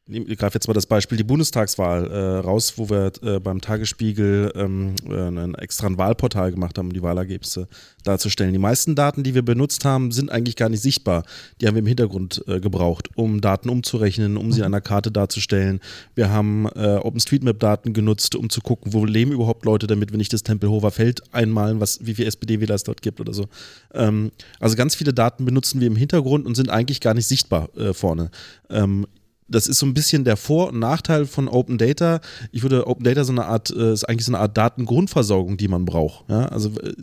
ich 0.07 0.39
greife 0.39 0.55
jetzt 0.55 0.67
mal 0.67 0.75
das 0.75 0.85
Beispiel 0.85 1.17
die 1.17 1.25
Bundestagswahl 1.25 2.11
äh, 2.11 2.39
raus, 2.39 2.75
wo 2.77 2.91
wir 2.91 3.11
äh, 3.23 3.41
beim 3.41 3.63
Tagesspiegel 3.63 4.53
ähm, 4.55 4.95
äh, 5.09 5.15
ein 5.15 5.55
extra 5.55 5.87
ein 5.87 5.97
Wahlportal 5.97 6.53
gemacht 6.53 6.77
haben, 6.77 6.89
um 6.89 6.93
die 6.93 7.03
Wahlergebnisse 7.03 7.69
darzustellen. 8.03 8.53
Die 8.53 8.59
meisten 8.59 8.95
Daten, 8.95 9.23
die 9.23 9.35
wir 9.35 9.43
benutzt 9.43 9.87
haben, 9.87 10.13
sind 10.13 10.31
eigentlich 10.31 10.57
gar 10.57 10.69
nicht 10.69 10.83
sichtbar. 10.83 11.25
Die 11.61 11.67
haben 11.67 11.75
wir 11.75 11.81
im 11.81 11.87
Hintergrund 11.87 12.45
äh, 12.47 12.61
gebraucht, 12.61 13.09
um 13.15 13.41
Daten 13.41 13.71
umzurechnen, 13.71 14.37
um 14.37 14.53
sie 14.53 14.61
mhm. 14.61 14.67
an 14.67 14.73
der 14.73 14.81
Karte 14.83 15.11
darzustellen. 15.11 15.81
Wir 16.15 16.29
haben 16.29 16.67
äh, 16.75 16.97
OpenStreetMap-Daten 16.97 17.95
genutzt, 17.95 18.35
um 18.35 18.51
zu 18.51 18.61
gucken, 18.61 18.93
wo 18.93 19.07
leben 19.07 19.33
überhaupt 19.33 19.65
Leute, 19.65 19.87
damit 19.87 20.11
wir 20.11 20.19
nicht 20.19 20.35
das 20.35 20.43
Tempelhofer 20.43 20.91
Feld 20.91 21.23
einmalen, 21.33 21.81
was, 21.81 22.05
wie 22.05 22.15
viele 22.15 22.29
SPD-Wähler 22.29 22.75
es 22.75 22.85
dort 22.85 23.01
gibt 23.01 23.21
oder 23.21 23.33
so. 23.33 23.47
Ähm, 23.95 24.33
also 24.61 24.77
ganz 24.77 24.95
viele 24.95 25.15
Daten 25.15 25.47
benutzen 25.47 25.81
wir 25.81 25.87
im 25.87 25.97
Hintergrund 25.97 26.45
und 26.45 26.57
sind 26.57 26.69
eigentlich 26.69 27.01
gar 27.01 27.15
nicht 27.15 27.27
sichtbar 27.27 27.75
äh, 27.79 27.95
vorne. 27.95 28.31
Ähm, 28.69 29.07
das 29.49 29.67
ist 29.67 29.79
so 29.79 29.87
ein 29.87 29.95
bisschen 29.95 30.25
der 30.25 30.37
Vor- 30.37 30.69
und 30.69 30.79
Nachteil 30.79 31.27
von 31.27 31.49
Open 31.49 31.79
Data. 31.79 32.21
Ich 32.51 32.63
würde 32.63 32.87
Open 32.87 33.05
Data 33.05 33.25
so 33.25 33.33
eine 33.33 33.45
Art, 33.45 33.71
äh, 33.71 33.93
ist 33.93 34.05
eigentlich 34.05 34.25
so 34.25 34.33
eine 34.33 34.41
Art 34.41 34.57
Datengrundversorgung, 34.57 35.57
die 35.57 35.69
man 35.69 35.85
braucht. 35.85 36.29
Ja? 36.29 36.47
Also 36.47 36.71
äh, 36.81 36.95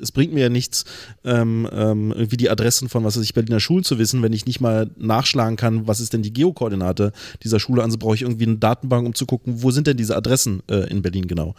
es 0.00 0.12
bringt 0.12 0.32
mir 0.32 0.40
ja 0.40 0.48
nichts, 0.48 0.84
ähm, 1.24 1.68
ähm, 1.72 2.12
irgendwie 2.12 2.36
die 2.36 2.50
Adressen 2.50 2.88
von 2.88 3.04
was 3.04 3.16
weiß 3.16 3.24
ich, 3.24 3.34
Berliner 3.34 3.60
Schulen 3.60 3.84
zu 3.84 3.98
wissen, 3.98 4.22
wenn 4.22 4.32
ich 4.32 4.46
nicht 4.46 4.60
mal 4.60 4.90
nachschlagen 4.96 5.56
kann, 5.56 5.86
was 5.86 6.00
ist 6.00 6.12
denn 6.12 6.22
die 6.22 6.32
Geokoordinate 6.32 7.12
dieser 7.42 7.60
Schule. 7.60 7.82
Also 7.82 7.98
brauche 7.98 8.14
ich 8.14 8.22
irgendwie 8.22 8.46
eine 8.46 8.56
Datenbank, 8.56 9.06
um 9.06 9.14
zu 9.14 9.26
gucken, 9.26 9.62
wo 9.62 9.70
sind 9.70 9.86
denn 9.86 9.96
diese 9.96 10.16
Adressen 10.16 10.62
äh, 10.70 10.90
in 10.90 11.02
Berlin 11.02 11.26
genau. 11.26 11.54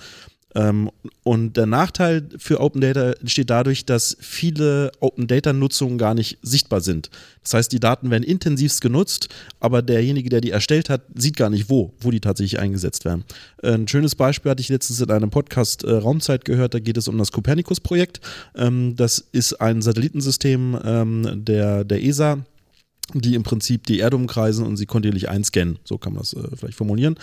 Ähm, 0.55 0.89
und 1.23 1.55
der 1.55 1.65
Nachteil 1.65 2.27
für 2.37 2.59
Open 2.59 2.81
Data 2.81 3.11
entsteht 3.11 3.49
dadurch, 3.49 3.85
dass 3.85 4.17
viele 4.19 4.91
Open 4.99 5.27
Data 5.27 5.53
Nutzungen 5.53 5.97
gar 5.97 6.13
nicht 6.13 6.39
sichtbar 6.41 6.81
sind. 6.81 7.09
Das 7.43 7.53
heißt, 7.53 7.71
die 7.71 7.79
Daten 7.79 8.11
werden 8.11 8.23
intensivst 8.23 8.81
genutzt, 8.81 9.29
aber 9.59 9.81
derjenige, 9.81 10.29
der 10.29 10.41
die 10.41 10.51
erstellt 10.51 10.89
hat, 10.89 11.01
sieht 11.15 11.37
gar 11.37 11.49
nicht, 11.49 11.69
wo, 11.69 11.93
wo 11.99 12.11
die 12.11 12.19
tatsächlich 12.19 12.59
eingesetzt 12.59 13.05
werden. 13.05 13.23
Ein 13.63 13.87
schönes 13.87 14.15
Beispiel 14.15 14.51
hatte 14.51 14.61
ich 14.61 14.69
letztens 14.69 14.99
in 14.99 15.11
einem 15.11 15.29
Podcast 15.29 15.83
äh, 15.83 15.91
Raumzeit 15.91 16.45
gehört, 16.45 16.73
da 16.73 16.79
geht 16.79 16.97
es 16.97 17.07
um 17.07 17.17
das 17.17 17.31
Copernicus-Projekt. 17.31 18.19
Ähm, 18.55 18.95
das 18.95 19.19
ist 19.31 19.53
ein 19.61 19.81
Satellitensystem 19.81 20.79
ähm, 20.83 21.45
der, 21.45 21.83
der 21.83 22.03
ESA 22.03 22.39
die 23.19 23.35
im 23.35 23.43
Prinzip 23.43 23.85
die 23.87 23.99
Erde 23.99 24.15
umkreisen 24.15 24.65
und 24.65 24.77
sie 24.77 24.85
kontinuierlich 24.85 25.29
einscannen. 25.29 25.79
So 25.83 25.97
kann 25.97 26.13
man 26.13 26.21
das 26.21 26.33
äh, 26.33 26.55
vielleicht 26.55 26.77
formulieren. 26.77 27.15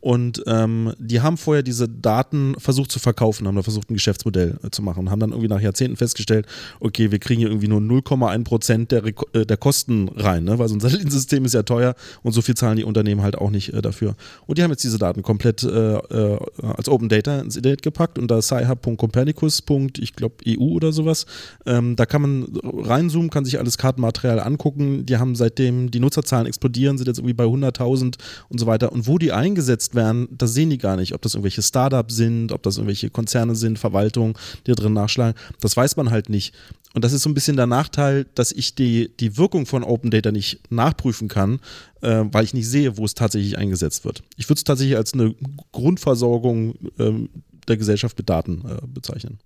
Und 0.00 0.42
ähm, 0.46 0.92
die 0.98 1.20
haben 1.20 1.36
vorher 1.36 1.62
diese 1.62 1.88
Daten 1.88 2.54
versucht 2.58 2.90
zu 2.92 2.98
verkaufen, 2.98 3.46
haben 3.46 3.56
da 3.56 3.62
versucht, 3.62 3.90
ein 3.90 3.94
Geschäftsmodell 3.94 4.58
äh, 4.62 4.70
zu 4.70 4.82
machen, 4.82 5.10
haben 5.10 5.20
dann 5.20 5.30
irgendwie 5.30 5.48
nach 5.48 5.60
Jahrzehnten 5.60 5.96
festgestellt, 5.96 6.46
okay, 6.80 7.10
wir 7.10 7.18
kriegen 7.18 7.40
hier 7.40 7.48
irgendwie 7.48 7.68
nur 7.68 7.80
0,1 7.80 8.44
Prozent 8.44 8.92
der, 8.92 9.02
äh, 9.04 9.46
der 9.46 9.56
Kosten 9.56 10.08
rein, 10.14 10.44
ne? 10.44 10.58
weil 10.58 10.68
so 10.68 10.74
ein 10.74 10.80
Satellitensystem 10.84 11.44
ist 11.44 11.54
ja 11.54 11.62
teuer 11.62 11.94
und 12.22 12.32
so 12.32 12.42
viel 12.42 12.54
zahlen 12.54 12.76
die 12.76 12.84
Unternehmen 12.84 13.22
halt 13.22 13.36
auch 13.36 13.50
nicht 13.50 13.72
äh, 13.72 13.82
dafür. 13.82 14.14
Und 14.46 14.58
die 14.58 14.62
haben 14.62 14.70
jetzt 14.70 14.84
diese 14.84 14.98
Daten 14.98 15.22
komplett 15.22 15.62
äh, 15.62 15.96
äh, 15.96 16.38
als 16.62 16.88
Open 16.88 17.08
Data 17.08 17.40
ins 17.40 17.56
Internet 17.56 17.82
gepackt 17.82 18.18
und 18.18 18.30
da 18.30 18.42
sci-hub.copernicus. 18.42 19.62
ich 19.98 20.14
glaube 20.14 20.36
EU 20.46 20.74
oder 20.74 20.92
sowas, 20.92 21.26
ähm, 21.66 21.96
da 21.96 22.06
kann 22.06 22.22
man 22.22 22.46
reinzoomen, 22.62 23.30
kann 23.30 23.44
sich 23.44 23.58
alles 23.58 23.78
Kartenmaterial 23.78 24.40
angucken. 24.40 25.06
Die 25.06 25.16
haben 25.16 25.33
seitdem 25.36 25.90
die 25.90 26.00
Nutzerzahlen 26.00 26.46
explodieren, 26.46 26.98
sind 26.98 27.06
jetzt 27.06 27.18
irgendwie 27.18 27.34
bei 27.34 27.44
100.000 27.44 28.16
und 28.48 28.58
so 28.58 28.66
weiter. 28.66 28.92
Und 28.92 29.06
wo 29.06 29.18
die 29.18 29.32
eingesetzt 29.32 29.94
werden, 29.94 30.28
das 30.30 30.54
sehen 30.54 30.70
die 30.70 30.78
gar 30.78 30.96
nicht. 30.96 31.14
Ob 31.14 31.22
das 31.22 31.34
irgendwelche 31.34 31.62
Startups 31.62 32.16
sind, 32.16 32.52
ob 32.52 32.62
das 32.62 32.76
irgendwelche 32.76 33.10
Konzerne 33.10 33.54
sind, 33.54 33.78
Verwaltung, 33.78 34.38
die 34.66 34.70
da 34.70 34.74
drin 34.74 34.92
nachschlagen, 34.92 35.38
das 35.60 35.76
weiß 35.76 35.96
man 35.96 36.10
halt 36.10 36.28
nicht. 36.28 36.54
Und 36.94 37.04
das 37.04 37.12
ist 37.12 37.22
so 37.22 37.30
ein 37.30 37.34
bisschen 37.34 37.56
der 37.56 37.66
Nachteil, 37.66 38.24
dass 38.34 38.52
ich 38.52 38.76
die, 38.76 39.10
die 39.18 39.36
Wirkung 39.36 39.66
von 39.66 39.82
Open 39.82 40.10
Data 40.10 40.30
nicht 40.30 40.70
nachprüfen 40.70 41.28
kann, 41.28 41.58
äh, 42.02 42.24
weil 42.30 42.44
ich 42.44 42.54
nicht 42.54 42.68
sehe, 42.68 42.96
wo 42.96 43.04
es 43.04 43.14
tatsächlich 43.14 43.58
eingesetzt 43.58 44.04
wird. 44.04 44.22
Ich 44.36 44.48
würde 44.48 44.58
es 44.58 44.64
tatsächlich 44.64 44.96
als 44.96 45.12
eine 45.12 45.34
Grundversorgung 45.72 46.76
ähm, 47.00 47.30
der 47.66 47.76
Gesellschaft 47.76 48.16
mit 48.16 48.30
Daten 48.30 48.62
äh, 48.68 48.86
bezeichnen. 48.86 49.38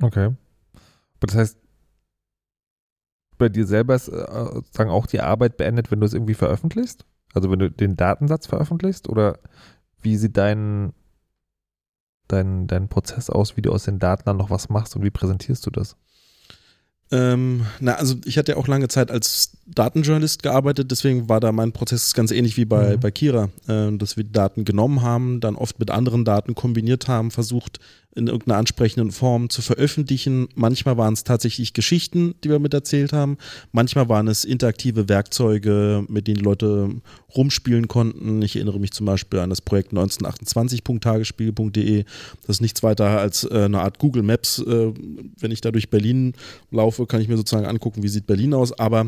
Okay. 0.00 0.26
Aber 0.26 1.26
das 1.26 1.36
heißt, 1.36 1.58
bei 3.44 3.50
dir 3.50 3.66
selber 3.66 3.94
ist 3.94 4.08
äh, 4.08 4.62
sagen 4.70 4.90
auch 4.90 5.06
die 5.06 5.20
Arbeit 5.20 5.58
beendet, 5.58 5.90
wenn 5.90 6.00
du 6.00 6.06
es 6.06 6.14
irgendwie 6.14 6.34
veröffentlichst? 6.34 7.04
Also 7.34 7.50
wenn 7.50 7.58
du 7.58 7.70
den 7.70 7.94
Datensatz 7.94 8.46
veröffentlichst? 8.46 9.08
Oder 9.08 9.38
wie 10.00 10.16
sieht 10.16 10.38
dein, 10.38 10.94
dein, 12.26 12.66
dein 12.66 12.88
Prozess 12.88 13.28
aus, 13.28 13.58
wie 13.58 13.62
du 13.62 13.70
aus 13.70 13.84
den 13.84 13.98
Daten 13.98 14.22
dann 14.24 14.38
noch 14.38 14.48
was 14.48 14.70
machst 14.70 14.96
und 14.96 15.02
wie 15.02 15.10
präsentierst 15.10 15.66
du 15.66 15.70
das? 15.70 15.96
Ähm, 17.10 17.66
na, 17.80 17.96
also 17.96 18.14
ich 18.24 18.38
hatte 18.38 18.52
ja 18.52 18.58
auch 18.58 18.66
lange 18.66 18.88
Zeit 18.88 19.10
als 19.10 19.58
Datenjournalist 19.66 20.42
gearbeitet, 20.42 20.90
deswegen 20.90 21.28
war 21.28 21.38
da 21.38 21.52
mein 21.52 21.72
Prozess 21.72 22.14
ganz 22.14 22.30
ähnlich 22.30 22.56
wie 22.56 22.64
bei, 22.64 22.96
mhm. 22.96 23.00
bei 23.00 23.10
Kira, 23.10 23.50
äh, 23.68 23.94
dass 23.98 24.16
wir 24.16 24.24
Daten 24.24 24.64
genommen 24.64 25.02
haben, 25.02 25.40
dann 25.40 25.54
oft 25.54 25.78
mit 25.78 25.90
anderen 25.90 26.24
Daten 26.24 26.54
kombiniert 26.54 27.06
haben, 27.06 27.30
versucht 27.30 27.78
in 28.14 28.28
irgendeiner 28.28 28.58
ansprechenden 28.58 29.10
Form 29.10 29.50
zu 29.50 29.62
veröffentlichen. 29.62 30.48
Manchmal 30.54 30.96
waren 30.96 31.14
es 31.14 31.24
tatsächlich 31.24 31.72
Geschichten, 31.72 32.34
die 32.44 32.50
wir 32.50 32.58
mit 32.58 32.74
erzählt 32.74 33.12
haben. 33.12 33.38
Manchmal 33.72 34.08
waren 34.08 34.28
es 34.28 34.44
interaktive 34.44 35.08
Werkzeuge, 35.08 36.04
mit 36.08 36.28
denen 36.28 36.40
Leute 36.40 36.90
rumspielen 37.34 37.88
konnten. 37.88 38.42
Ich 38.42 38.56
erinnere 38.56 38.78
mich 38.78 38.92
zum 38.92 39.06
Beispiel 39.06 39.40
an 39.40 39.50
das 39.50 39.60
Projekt 39.60 39.92
1928.tagesspiel.de. 39.92 42.04
Das 42.46 42.56
ist 42.56 42.60
nichts 42.60 42.82
weiter 42.82 43.18
als 43.18 43.44
äh, 43.44 43.64
eine 43.64 43.80
Art 43.80 43.98
Google 43.98 44.22
Maps. 44.22 44.60
Äh, 44.60 44.92
wenn 45.38 45.50
ich 45.50 45.60
da 45.60 45.70
durch 45.70 45.90
Berlin 45.90 46.34
laufe, 46.70 47.06
kann 47.06 47.20
ich 47.20 47.28
mir 47.28 47.36
sozusagen 47.36 47.66
angucken, 47.66 48.02
wie 48.02 48.08
sieht 48.08 48.26
Berlin 48.26 48.54
aus. 48.54 48.78
Aber 48.78 49.06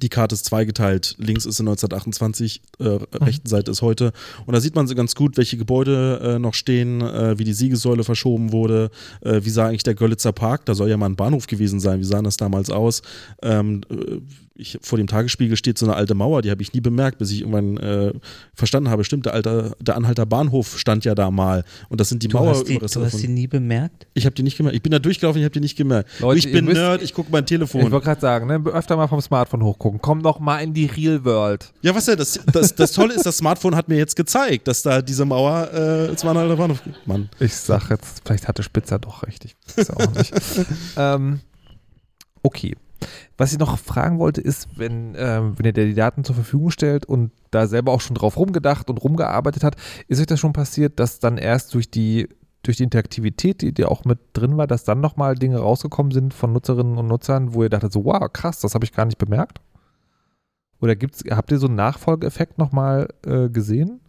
die 0.00 0.08
Karte 0.08 0.34
ist 0.34 0.46
zweigeteilt. 0.46 1.14
Links 1.18 1.44
ist 1.44 1.60
in 1.60 1.68
1928, 1.68 2.62
äh, 2.78 2.84
mhm. 2.84 2.98
rechten 3.20 3.48
Seite 3.48 3.70
ist 3.70 3.82
heute. 3.82 4.12
Und 4.46 4.54
da 4.54 4.60
sieht 4.60 4.74
man 4.74 4.86
so 4.86 4.94
ganz 4.94 5.14
gut, 5.14 5.36
welche 5.36 5.56
Gebäude 5.56 6.20
äh, 6.22 6.38
noch 6.38 6.54
stehen, 6.54 7.00
äh, 7.02 7.38
wie 7.38 7.44
die 7.44 7.52
Siegessäule 7.52 8.04
verschoben 8.04 8.52
wurde, 8.52 8.90
äh, 9.20 9.40
wie 9.42 9.50
sah 9.50 9.68
eigentlich 9.68 9.82
der 9.82 9.94
Görlitzer 9.94 10.32
Park, 10.32 10.64
da 10.64 10.74
soll 10.74 10.88
ja 10.88 10.96
mal 10.96 11.06
ein 11.06 11.16
Bahnhof 11.16 11.46
gewesen 11.46 11.80
sein, 11.80 12.00
wie 12.00 12.04
sah 12.04 12.22
das 12.22 12.36
damals 12.36 12.70
aus. 12.70 13.02
Ähm, 13.42 13.82
äh, 13.90 14.20
ich, 14.54 14.78
vor 14.82 14.98
dem 14.98 15.06
Tagesspiegel 15.06 15.56
steht 15.56 15.78
so 15.78 15.86
eine 15.86 15.94
alte 15.94 16.14
Mauer, 16.14 16.42
die 16.42 16.50
habe 16.50 16.62
ich 16.62 16.72
nie 16.72 16.80
bemerkt, 16.80 17.18
bis 17.18 17.30
ich 17.30 17.40
irgendwann 17.40 17.76
äh, 17.78 18.12
verstanden 18.54 18.90
habe, 18.90 19.04
stimmt, 19.04 19.26
der, 19.26 19.34
Alter, 19.34 19.74
der 19.80 19.96
Anhalter 19.96 20.26
Bahnhof 20.26 20.78
stand 20.78 21.04
ja 21.04 21.14
da 21.14 21.30
mal. 21.30 21.64
Und 21.88 22.00
das 22.00 22.08
sind 22.08 22.22
die 22.22 22.28
Mauer. 22.28 22.50
Hast 22.50 22.68
die, 22.68 22.78
du 22.78 22.84
hast 22.84 23.22
die 23.22 23.28
nie 23.28 23.46
bemerkt? 23.46 24.06
Ich 24.14 24.26
habe 24.26 24.34
die 24.34 24.42
nicht 24.42 24.56
gemerkt. 24.56 24.76
Ich 24.76 24.82
bin 24.82 24.92
da 24.92 24.98
durchgelaufen, 24.98 25.40
ich 25.40 25.44
habe 25.44 25.52
die 25.52 25.60
nicht 25.60 25.76
gemerkt. 25.76 26.10
Leute, 26.20 26.38
ich 26.38 26.52
bin 26.52 26.66
müsst, 26.66 26.76
Nerd, 26.76 27.02
ich 27.02 27.14
gucke 27.14 27.30
mein 27.32 27.46
Telefon. 27.46 27.82
Ich 27.82 27.90
wollte 27.90 28.04
gerade 28.04 28.20
sagen, 28.20 28.46
ne, 28.46 28.62
öfter 28.70 28.96
mal 28.96 29.06
vom 29.06 29.20
Smartphone 29.20 29.62
hochgucken. 29.62 30.00
Komm 30.00 30.22
doch 30.22 30.38
mal 30.38 30.58
in 30.58 30.74
die 30.74 30.86
Real 30.86 31.24
World. 31.24 31.72
Ja, 31.82 31.94
was 31.94 32.06
ja, 32.06 32.16
das, 32.16 32.38
das, 32.52 32.74
das 32.74 32.92
Tolle 32.92 33.14
ist, 33.14 33.24
das 33.24 33.38
Smartphone 33.38 33.74
hat 33.74 33.88
mir 33.88 33.96
jetzt 33.96 34.16
gezeigt, 34.16 34.68
dass 34.68 34.82
da 34.82 35.00
diese 35.00 35.24
Mauer 35.24 35.72
äh, 35.72 36.16
zum 36.16 36.28
Anhalter 36.30 36.56
Bahnhof. 36.56 36.82
Mann. 37.06 37.30
Ich 37.40 37.54
sag 37.54 37.90
jetzt, 37.90 38.22
vielleicht 38.24 38.48
hatte 38.48 38.62
Spitzer 38.62 38.98
doch 38.98 39.22
recht. 39.22 39.44
Ich 39.44 39.56
weiß 39.76 39.90
auch 39.90 40.14
nicht. 40.14 40.32
ähm, 40.96 41.40
okay. 42.42 42.76
Was 43.36 43.52
ich 43.52 43.58
noch 43.58 43.78
fragen 43.78 44.18
wollte, 44.18 44.40
ist, 44.40 44.68
wenn, 44.76 45.14
ähm, 45.16 45.54
wenn 45.56 45.66
ihr 45.66 45.72
die 45.72 45.94
Daten 45.94 46.24
zur 46.24 46.34
Verfügung 46.34 46.70
stellt 46.70 47.06
und 47.06 47.32
da 47.50 47.66
selber 47.66 47.92
auch 47.92 48.00
schon 48.00 48.14
drauf 48.14 48.36
rumgedacht 48.36 48.90
und 48.90 48.98
rumgearbeitet 48.98 49.64
hat, 49.64 49.76
ist 50.08 50.20
euch 50.20 50.26
das 50.26 50.40
schon 50.40 50.52
passiert, 50.52 50.98
dass 51.00 51.18
dann 51.18 51.38
erst 51.38 51.74
durch 51.74 51.90
die 51.90 52.28
durch 52.62 52.76
die 52.76 52.84
Interaktivität, 52.84 53.60
die, 53.60 53.72
die 53.72 53.84
auch 53.84 54.04
mit 54.04 54.20
drin 54.34 54.56
war, 54.56 54.66
dass 54.66 54.84
dann 54.84 55.00
nochmal 55.00 55.34
Dinge 55.34 55.58
rausgekommen 55.58 56.12
sind 56.12 56.32
von 56.32 56.52
Nutzerinnen 56.52 56.96
und 56.96 57.08
Nutzern, 57.08 57.54
wo 57.54 57.64
ihr 57.64 57.68
dachtet 57.68 57.92
so, 57.92 58.04
wow, 58.04 58.32
krass, 58.32 58.60
das 58.60 58.74
habe 58.74 58.84
ich 58.84 58.92
gar 58.92 59.04
nicht 59.04 59.18
bemerkt? 59.18 59.60
Oder 60.80 60.96
gibt's, 60.96 61.24
habt 61.30 61.50
ihr 61.50 61.58
so 61.58 61.66
einen 61.66 61.76
Nachfolgeeffekt 61.76 62.58
nochmal 62.58 63.08
äh, 63.26 63.48
gesehen? 63.48 64.00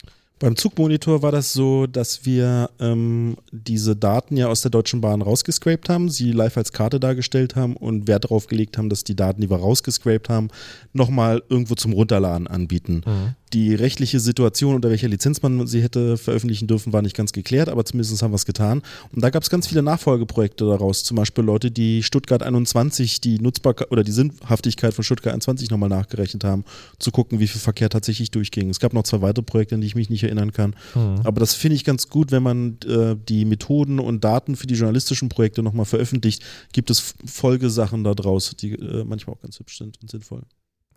Beim 0.44 0.58
Zugmonitor 0.58 1.22
war 1.22 1.32
das 1.32 1.54
so, 1.54 1.88
dass 1.88 2.26
wir 2.26 2.70
ähm, 2.82 3.38
diese 3.54 3.96
Daten 3.96 4.36
ja 4.36 4.50
aus 4.50 4.62
der 4.62 4.72
Deutschen 4.72 5.00
Bahn 5.00 5.22
rausgescraped 5.22 5.88
haben, 5.88 6.10
sie 6.10 6.34
live 6.34 6.58
als 6.58 6.74
Karte 6.74 7.00
dargestellt 7.00 7.56
haben 7.56 7.78
und 7.78 8.10
Wert 8.10 8.26
darauf 8.26 8.48
gelegt 8.48 8.78
haben, 8.78 8.90
dass 8.90 9.06
die 9.06 9.16
Daten, 9.16 9.40
die 9.40 9.50
wir 9.50 9.56
rausgescraped 9.56 10.28
haben, 10.28 10.50
nochmal 10.92 11.42
irgendwo 11.48 11.76
zum 11.76 11.94
Runterladen 11.94 12.48
anbieten. 12.48 13.04
Mhm 13.06 13.36
die 13.54 13.76
rechtliche 13.76 14.20
Situation, 14.20 14.76
unter 14.76 14.90
welcher 14.90 15.08
Lizenz 15.08 15.42
man 15.42 15.68
sie 15.68 15.82
hätte 15.82 16.18
veröffentlichen 16.18 16.68
dürfen, 16.68 16.92
war 16.92 17.02
nicht 17.02 17.16
ganz 17.16 17.32
geklärt, 17.32 17.70
aber 17.70 17.86
zumindest 17.86 18.22
haben 18.22 18.32
wir 18.32 18.36
es 18.36 18.46
getan. 18.46 18.82
Und 19.14 19.24
da 19.24 19.30
gab 19.30 19.44
es 19.44 19.50
ganz 19.50 19.68
viele 19.68 19.84
Nachfolgeprojekte 19.84 20.66
daraus. 20.66 21.04
Zum 21.04 21.16
Beispiel 21.16 21.44
Leute, 21.44 21.72
die 21.72 22.04
Stuttgart 22.04 22.42
21, 22.42 23.22
die 23.22 23.40
Nutzbarkeit 23.40 23.92
oder 23.92 24.04
die 24.04 24.12
Sinnhaftigkeit 24.12 24.94
von 24.94 25.04
Stuttgart 25.04 25.34
21 25.34 25.70
nochmal 25.70 25.90
nachgerechnet 25.90 26.44
haben, 26.44 26.66
zu 27.00 27.12
gucken, 27.12 27.40
wie 27.40 27.48
viel 27.48 27.62
Verkehr 27.62 27.90
tatsächlich 27.90 28.32
durchging. 28.32 28.70
Es 28.70 28.80
gab 28.80 28.94
noch 28.94 29.04
zwei 29.04 29.22
weitere 29.22 29.44
Projekte, 29.44 29.76
an 29.76 29.82
die 29.82 29.88
ich 29.88 29.96
mich 29.96 30.10
nicht 30.10 30.24
erinnern 30.24 30.52
kann. 30.52 30.76
Mhm. 30.96 31.22
Aber 31.24 31.40
das 31.40 31.54
finde 31.54 31.76
ich 31.76 31.84
ganz 31.84 32.10
gut, 32.10 32.32
wenn 32.32 32.44
man 32.44 32.78
äh, 32.88 33.16
die 33.30 33.46
Methoden 33.46 34.00
und 34.00 34.24
Daten 34.24 34.56
für 34.56 34.68
die 34.68 34.76
journalistischen 34.76 35.30
Projekte 35.30 35.62
nochmal 35.62 35.86
veröffentlicht, 35.86 36.44
gibt 36.72 36.90
es 36.90 37.14
Folgesachen 37.26 38.04
daraus, 38.04 38.56
die 38.60 38.74
äh, 38.74 39.04
manchmal 39.04 39.36
auch 39.36 39.42
ganz 39.42 39.60
hübsch 39.60 39.78
sind 39.78 40.02
und 40.02 40.10
sinnvoll. 40.10 40.42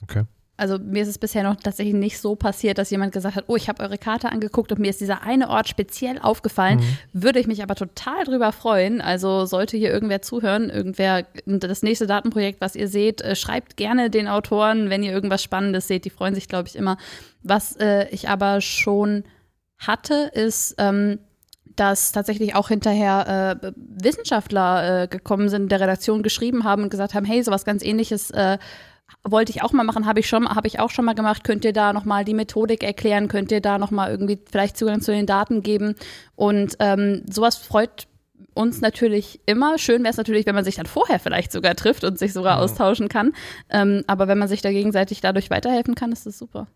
Okay. 0.02 0.24
Also 0.56 0.78
mir 0.78 1.02
ist 1.02 1.08
es 1.08 1.18
bisher 1.18 1.42
noch 1.42 1.56
tatsächlich 1.56 1.94
nicht 1.94 2.18
so 2.18 2.34
passiert, 2.34 2.78
dass 2.78 2.90
jemand 2.90 3.12
gesagt 3.12 3.36
hat, 3.36 3.44
oh, 3.48 3.56
ich 3.56 3.68
habe 3.68 3.82
eure 3.82 3.98
Karte 3.98 4.30
angeguckt 4.32 4.72
und 4.72 4.78
mir 4.78 4.88
ist 4.88 5.00
dieser 5.00 5.22
eine 5.22 5.50
Ort 5.50 5.68
speziell 5.68 6.18
aufgefallen. 6.18 6.78
Mhm. 6.78 6.98
Würde 7.12 7.40
ich 7.40 7.46
mich 7.46 7.62
aber 7.62 7.74
total 7.74 8.24
drüber 8.24 8.52
freuen. 8.52 9.00
Also 9.02 9.44
sollte 9.44 9.76
hier 9.76 9.92
irgendwer 9.92 10.22
zuhören, 10.22 10.70
irgendwer 10.70 11.26
das 11.44 11.82
nächste 11.82 12.06
Datenprojekt, 12.06 12.60
was 12.60 12.74
ihr 12.74 12.88
seht, 12.88 13.20
äh, 13.20 13.36
schreibt 13.36 13.76
gerne 13.76 14.08
den 14.08 14.28
Autoren, 14.28 14.88
wenn 14.88 15.02
ihr 15.02 15.12
irgendwas 15.12 15.42
Spannendes 15.42 15.88
seht. 15.88 16.06
Die 16.06 16.10
freuen 16.10 16.34
sich, 16.34 16.48
glaube 16.48 16.68
ich, 16.68 16.76
immer. 16.76 16.96
Was 17.42 17.76
äh, 17.76 18.08
ich 18.08 18.28
aber 18.28 18.62
schon 18.62 19.24
hatte, 19.78 20.30
ist, 20.32 20.74
ähm, 20.78 21.18
dass 21.76 22.12
tatsächlich 22.12 22.54
auch 22.54 22.68
hinterher 22.68 23.60
äh, 23.62 23.72
Wissenschaftler 23.76 25.02
äh, 25.02 25.08
gekommen 25.08 25.48
sind, 25.50 25.70
der 25.70 25.80
Redaktion 25.80 26.22
geschrieben 26.22 26.64
haben 26.64 26.84
und 26.84 26.90
gesagt 26.90 27.14
haben, 27.14 27.26
hey, 27.26 27.42
sowas 27.42 27.66
ganz 27.66 27.84
ähnliches 27.84 28.30
äh, 28.30 28.56
wollte 29.24 29.50
ich 29.50 29.62
auch 29.62 29.72
mal 29.72 29.84
machen, 29.84 30.06
habe 30.06 30.20
ich 30.20 30.28
schon, 30.28 30.48
habe 30.48 30.66
ich 30.66 30.78
auch 30.78 30.90
schon 30.90 31.04
mal 31.04 31.14
gemacht. 31.14 31.44
Könnt 31.44 31.64
ihr 31.64 31.72
da 31.72 31.92
nochmal 31.92 32.24
die 32.24 32.34
Methodik 32.34 32.82
erklären? 32.82 33.28
Könnt 33.28 33.52
ihr 33.52 33.60
da 33.60 33.78
nochmal 33.78 34.10
irgendwie 34.10 34.38
vielleicht 34.50 34.76
Zugang 34.76 35.00
zu 35.00 35.12
den 35.12 35.26
Daten 35.26 35.62
geben? 35.62 35.94
Und 36.34 36.76
ähm, 36.78 37.22
sowas 37.30 37.56
freut 37.56 38.06
uns 38.54 38.80
natürlich 38.80 39.40
immer. 39.46 39.78
Schön 39.78 40.02
wäre 40.02 40.10
es 40.10 40.16
natürlich, 40.16 40.46
wenn 40.46 40.54
man 40.54 40.64
sich 40.64 40.76
dann 40.76 40.86
vorher 40.86 41.18
vielleicht 41.18 41.52
sogar 41.52 41.74
trifft 41.74 42.04
und 42.04 42.18
sich 42.18 42.32
sogar 42.32 42.56
ja. 42.56 42.62
austauschen 42.62 43.08
kann. 43.08 43.32
Ähm, 43.70 44.02
aber 44.06 44.28
wenn 44.28 44.38
man 44.38 44.48
sich 44.48 44.62
da 44.62 44.70
gegenseitig 44.70 45.20
dadurch 45.20 45.50
weiterhelfen 45.50 45.94
kann, 45.94 46.12
ist 46.12 46.26
das 46.26 46.38
super. 46.38 46.68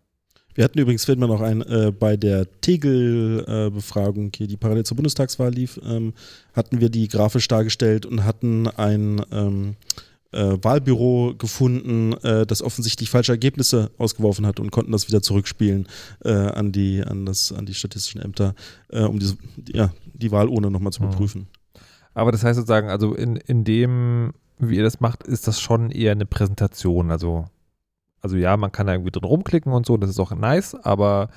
Wir 0.53 0.65
hatten 0.65 0.79
übrigens, 0.79 1.05
fällt 1.05 1.19
mir 1.19 1.27
noch 1.27 1.41
ein, 1.41 1.61
äh, 1.61 1.91
bei 1.97 2.17
der 2.17 2.45
Tegel-Befragung, 2.59 4.31
äh, 4.37 4.47
die 4.47 4.57
parallel 4.57 4.83
zur 4.83 4.97
Bundestagswahl 4.97 5.51
lief, 5.51 5.79
ähm, 5.83 6.13
hatten 6.53 6.81
wir 6.81 6.89
die 6.89 7.07
grafisch 7.07 7.47
dargestellt 7.47 8.05
und 8.05 8.25
hatten 8.25 8.67
ein 8.67 9.21
ähm, 9.31 9.75
äh, 10.31 10.57
Wahlbüro 10.61 11.35
gefunden, 11.37 12.13
äh, 12.23 12.45
das 12.45 12.61
offensichtlich 12.61 13.09
falsche 13.09 13.33
Ergebnisse 13.33 13.91
ausgeworfen 13.97 14.45
hat 14.45 14.59
und 14.59 14.71
konnten 14.71 14.91
das 14.91 15.07
wieder 15.07 15.21
zurückspielen 15.21 15.87
äh, 16.23 16.31
an, 16.31 16.71
die, 16.71 17.03
an, 17.03 17.25
das, 17.25 17.51
an 17.51 17.65
die 17.65 17.73
statistischen 17.73 18.21
Ämter, 18.21 18.55
äh, 18.89 19.03
um 19.03 19.19
diese, 19.19 19.37
ja, 19.73 19.91
die 20.13 20.31
Wahlurne 20.31 20.71
nochmal 20.71 20.93
zu 20.93 21.03
überprüfen. 21.03 21.47
Aber 22.13 22.31
das 22.31 22.43
heißt 22.43 22.57
sozusagen, 22.57 22.89
also 22.89 23.13
in, 23.13 23.35
in 23.35 23.63
dem, 23.63 24.33
wie 24.59 24.77
ihr 24.77 24.83
das 24.83 24.99
macht, 24.99 25.23
ist 25.23 25.47
das 25.47 25.59
schon 25.59 25.91
eher 25.91 26.11
eine 26.11 26.25
Präsentation. 26.25 27.11
Also, 27.11 27.45
also 28.21 28.35
ja, 28.35 28.57
man 28.57 28.71
kann 28.71 28.87
da 28.87 28.93
irgendwie 28.93 29.11
drin 29.11 29.23
rumklicken 29.23 29.71
und 29.71 29.85
so, 29.85 29.97
das 29.97 30.09
ist 30.09 30.19
auch 30.19 30.33
nice, 30.35 30.75
aber 30.75 31.29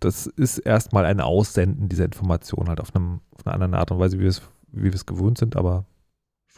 das 0.00 0.26
ist 0.26 0.58
erstmal 0.58 1.04
ein 1.04 1.20
Aussenden 1.20 1.88
dieser 1.88 2.04
Information 2.04 2.68
halt 2.68 2.80
auf, 2.80 2.94
einem, 2.94 3.20
auf 3.32 3.46
einer 3.46 3.54
anderen 3.54 3.74
Art 3.74 3.90
und 3.90 3.98
Weise, 3.98 4.18
wie 4.18 4.22
wir 4.22 4.28
es, 4.28 4.42
wie 4.70 4.84
wir 4.84 4.94
es 4.94 5.06
gewohnt 5.06 5.38
sind, 5.38 5.56
aber 5.56 5.86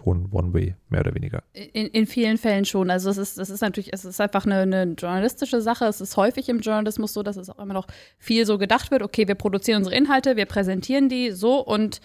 schon 0.03 0.29
One-Way, 0.31 0.75
mehr 0.89 1.01
oder 1.01 1.15
weniger. 1.15 1.43
In, 1.53 1.87
in 1.89 2.07
vielen 2.07 2.39
Fällen 2.39 2.65
schon. 2.65 2.91
Also 2.91 3.11
es 3.11 3.19
ist, 3.19 3.39
es 3.39 3.51
ist 3.51 3.61
natürlich, 3.61 3.93
es 3.93 4.05
ist 4.05 4.21
einfach 4.21 4.47
eine, 4.47 4.61
eine, 4.61 4.95
journalistische 4.95 5.61
Sache. 5.61 5.87
Es 5.87 6.01
ist 6.01 6.17
häufig 6.17 6.49
im 6.49 6.61
Journalismus 6.61 7.13
so, 7.13 7.23
dass 7.23 7.37
es 7.37 7.51
auch 7.51 7.59
immer 7.59 7.75
noch 7.75 7.87
viel 8.19 8.47
so 8.47 8.59
gedacht 8.59 8.91
wird, 8.91 9.03
okay, 9.03 9.29
wir 9.29 9.35
produzieren 9.35 9.79
unsere 9.79 9.97
Inhalte, 9.97 10.37
wir 10.37 10.47
präsentieren 10.47 11.09
die 11.09 11.31
so 11.31 11.65
und 11.65 12.01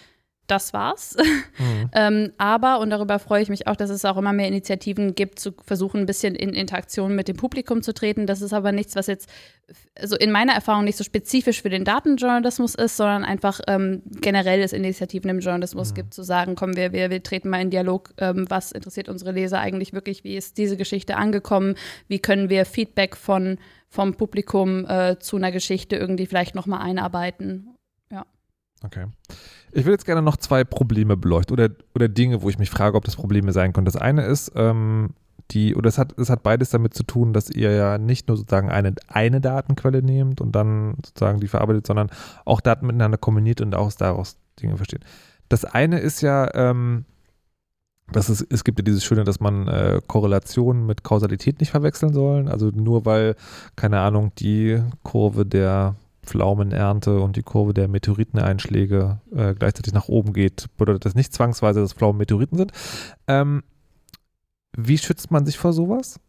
das 0.46 0.72
war's. 0.72 1.16
Mhm. 1.58 1.90
ähm, 1.92 2.32
aber, 2.38 2.80
und 2.80 2.90
darüber 2.90 3.18
freue 3.18 3.42
ich 3.42 3.48
mich 3.48 3.66
auch, 3.66 3.76
dass 3.76 3.90
es 3.90 4.04
auch 4.04 4.16
immer 4.16 4.32
mehr 4.32 4.48
Initiativen 4.48 5.14
gibt, 5.14 5.38
zu 5.38 5.52
versuchen, 5.64 6.00
ein 6.00 6.06
bisschen 6.06 6.34
in 6.34 6.50
Interaktion 6.50 7.14
mit 7.14 7.28
dem 7.28 7.36
Publikum 7.36 7.82
zu 7.82 7.92
treten. 7.92 8.26
Das 8.26 8.42
ist 8.42 8.52
aber 8.52 8.72
nichts, 8.72 8.96
was 8.96 9.06
jetzt 9.06 9.28
also 9.98 10.16
in 10.16 10.30
meiner 10.30 10.52
Erfahrung 10.52 10.84
nicht 10.84 10.96
so 10.96 11.04
spezifisch 11.04 11.62
für 11.62 11.70
den 11.70 11.84
Datenjournalismus 11.84 12.74
ist, 12.74 12.96
sondern 12.96 13.24
einfach 13.24 13.60
ähm, 13.66 14.02
generell 14.20 14.60
es 14.60 14.72
Initiativen 14.72 15.30
im 15.30 15.40
Journalismus 15.40 15.90
mhm. 15.90 15.94
gibt, 15.94 16.14
zu 16.14 16.22
sagen, 16.22 16.54
komm, 16.54 16.76
wir, 16.76 16.92
wir, 16.92 17.10
wir 17.10 17.22
treten 17.22 17.48
mal 17.48 17.60
in 17.60 17.70
Dialog, 17.70 18.10
ähm, 18.18 18.46
was 18.48 18.72
interessiert 18.72 19.08
unsere 19.08 19.32
Leser 19.32 19.58
eigentlich 19.58 19.92
wirklich, 19.92 20.22
wie 20.22 20.36
ist 20.36 20.58
diese 20.58 20.76
Geschichte 20.76 21.16
angekommen, 21.16 21.74
wie 22.06 22.20
können 22.20 22.48
wir 22.48 22.64
Feedback 22.64 23.16
von, 23.16 23.58
vom 23.88 24.14
Publikum 24.14 24.86
äh, 24.86 25.18
zu 25.18 25.36
einer 25.36 25.50
Geschichte 25.50 25.96
irgendwie 25.96 26.26
vielleicht 26.26 26.54
nochmal 26.54 26.82
einarbeiten. 26.82 27.74
Ja. 28.10 28.24
Okay. 28.84 29.06
Ich 29.76 29.84
will 29.84 29.92
jetzt 29.92 30.06
gerne 30.06 30.22
noch 30.22 30.38
zwei 30.38 30.64
Probleme 30.64 31.18
beleuchten 31.18 31.52
oder, 31.52 31.68
oder 31.94 32.08
Dinge, 32.08 32.40
wo 32.40 32.48
ich 32.48 32.58
mich 32.58 32.70
frage, 32.70 32.96
ob 32.96 33.04
das 33.04 33.16
Probleme 33.16 33.52
sein 33.52 33.74
können. 33.74 33.84
Das 33.84 33.96
eine 33.96 34.24
ist, 34.24 34.52
ähm, 34.56 35.10
die, 35.50 35.76
oder 35.76 35.88
es 35.88 35.98
hat, 35.98 36.18
es 36.18 36.30
hat 36.30 36.42
beides 36.42 36.70
damit 36.70 36.94
zu 36.94 37.02
tun, 37.02 37.34
dass 37.34 37.50
ihr 37.50 37.72
ja 37.72 37.98
nicht 37.98 38.26
nur 38.26 38.38
sozusagen 38.38 38.70
eine, 38.70 38.94
eine 39.06 39.42
Datenquelle 39.42 40.02
nehmt 40.02 40.40
und 40.40 40.52
dann 40.52 40.96
sozusagen 41.04 41.40
die 41.40 41.46
verarbeitet, 41.46 41.86
sondern 41.86 42.08
auch 42.46 42.62
Daten 42.62 42.86
miteinander 42.86 43.18
kombiniert 43.18 43.60
und 43.60 43.74
auch 43.74 43.92
daraus 43.92 44.38
Dinge 44.62 44.78
versteht. 44.78 45.04
Das 45.50 45.66
eine 45.66 45.98
ist 45.98 46.22
ja, 46.22 46.48
ähm, 46.54 47.04
dass 48.10 48.30
es, 48.30 48.40
es 48.40 48.64
gibt 48.64 48.78
ja 48.78 48.82
dieses 48.82 49.04
Schöne, 49.04 49.24
dass 49.24 49.40
man 49.40 49.68
äh, 49.68 50.00
Korrelation 50.06 50.86
mit 50.86 51.04
Kausalität 51.04 51.60
nicht 51.60 51.70
verwechseln 51.70 52.14
soll. 52.14 52.48
Also 52.48 52.70
nur 52.70 53.04
weil, 53.04 53.36
keine 53.76 54.00
Ahnung, 54.00 54.32
die 54.38 54.80
Kurve 55.02 55.44
der 55.44 55.96
Pflaumenernte 56.26 57.20
und 57.20 57.36
die 57.36 57.42
Kurve 57.42 57.74
der 57.74 57.88
Meteoriteneinschläge 57.88 59.20
äh, 59.34 59.54
gleichzeitig 59.54 59.92
nach 59.92 60.08
oben 60.08 60.32
geht, 60.32 60.66
bedeutet 60.76 61.04
das 61.04 61.14
nicht 61.14 61.32
zwangsweise, 61.32 61.80
dass 61.80 61.92
Pflaumen 61.92 62.18
Meteoriten 62.18 62.58
sind. 62.58 62.72
Ähm, 63.26 63.62
wie 64.76 64.98
schützt 64.98 65.30
man 65.30 65.46
sich 65.46 65.56
vor 65.56 65.72
sowas? 65.72 66.20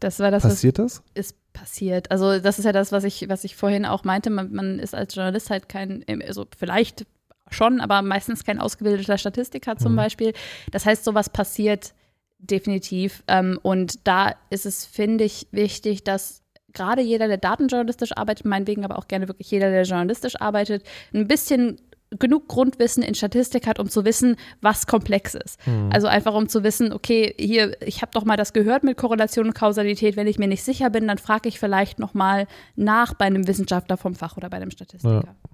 Das 0.00 0.20
war 0.20 0.30
das, 0.30 0.42
passiert 0.42 0.78
das? 0.78 1.02
Ist 1.14 1.36
passiert. 1.52 2.10
Also 2.10 2.38
das 2.38 2.58
ist 2.58 2.64
ja 2.64 2.72
das, 2.72 2.92
was 2.92 3.04
ich, 3.04 3.28
was 3.28 3.44
ich 3.44 3.56
vorhin 3.56 3.84
auch 3.84 4.04
meinte. 4.04 4.30
Man, 4.30 4.52
man 4.52 4.78
ist 4.78 4.94
als 4.94 5.14
Journalist 5.14 5.50
halt 5.50 5.68
kein, 5.68 6.04
also 6.24 6.46
vielleicht 6.56 7.06
schon, 7.50 7.80
aber 7.80 8.02
meistens 8.02 8.44
kein 8.44 8.60
ausgebildeter 8.60 9.18
Statistiker 9.18 9.76
zum 9.76 9.92
mhm. 9.92 9.96
Beispiel. 9.96 10.32
Das 10.70 10.86
heißt, 10.86 11.04
sowas 11.04 11.30
passiert 11.30 11.94
definitiv. 12.38 13.24
Ähm, 13.26 13.58
und 13.62 14.06
da 14.06 14.34
ist 14.50 14.66
es, 14.66 14.84
finde 14.84 15.24
ich, 15.24 15.48
wichtig, 15.50 16.04
dass 16.04 16.42
gerade 16.78 17.02
jeder, 17.02 17.28
der 17.28 17.38
datenjournalistisch 17.38 18.16
arbeitet, 18.16 18.46
meinetwegen 18.46 18.84
aber 18.84 18.98
auch 18.98 19.08
gerne 19.08 19.28
wirklich 19.28 19.50
jeder, 19.50 19.70
der 19.70 19.82
journalistisch 19.82 20.40
arbeitet, 20.40 20.84
ein 21.12 21.26
bisschen 21.26 21.78
genug 22.18 22.48
Grundwissen 22.48 23.02
in 23.02 23.14
Statistik 23.14 23.66
hat, 23.66 23.78
um 23.78 23.90
zu 23.90 24.04
wissen, 24.04 24.36
was 24.62 24.86
komplex 24.86 25.34
ist. 25.34 25.58
Mhm. 25.66 25.90
Also 25.92 26.06
einfach 26.06 26.34
um 26.34 26.48
zu 26.48 26.62
wissen, 26.62 26.92
okay, 26.92 27.34
hier, 27.38 27.76
ich 27.82 28.00
habe 28.00 28.12
doch 28.14 28.24
mal 28.24 28.36
das 28.36 28.54
gehört 28.54 28.82
mit 28.82 28.96
Korrelation 28.96 29.46
und 29.46 29.54
Kausalität. 29.54 30.16
Wenn 30.16 30.26
ich 30.26 30.38
mir 30.38 30.48
nicht 30.48 30.62
sicher 30.62 30.88
bin, 30.88 31.06
dann 31.06 31.18
frage 31.18 31.48
ich 31.48 31.58
vielleicht 31.58 31.98
noch 31.98 32.14
mal 32.14 32.46
nach 32.76 33.12
bei 33.12 33.26
einem 33.26 33.46
Wissenschaftler 33.46 33.98
vom 33.98 34.14
Fach 34.14 34.36
oder 34.36 34.48
bei 34.48 34.56
einem 34.56 34.70
Statistiker. 34.70 35.24
Ja. 35.26 35.50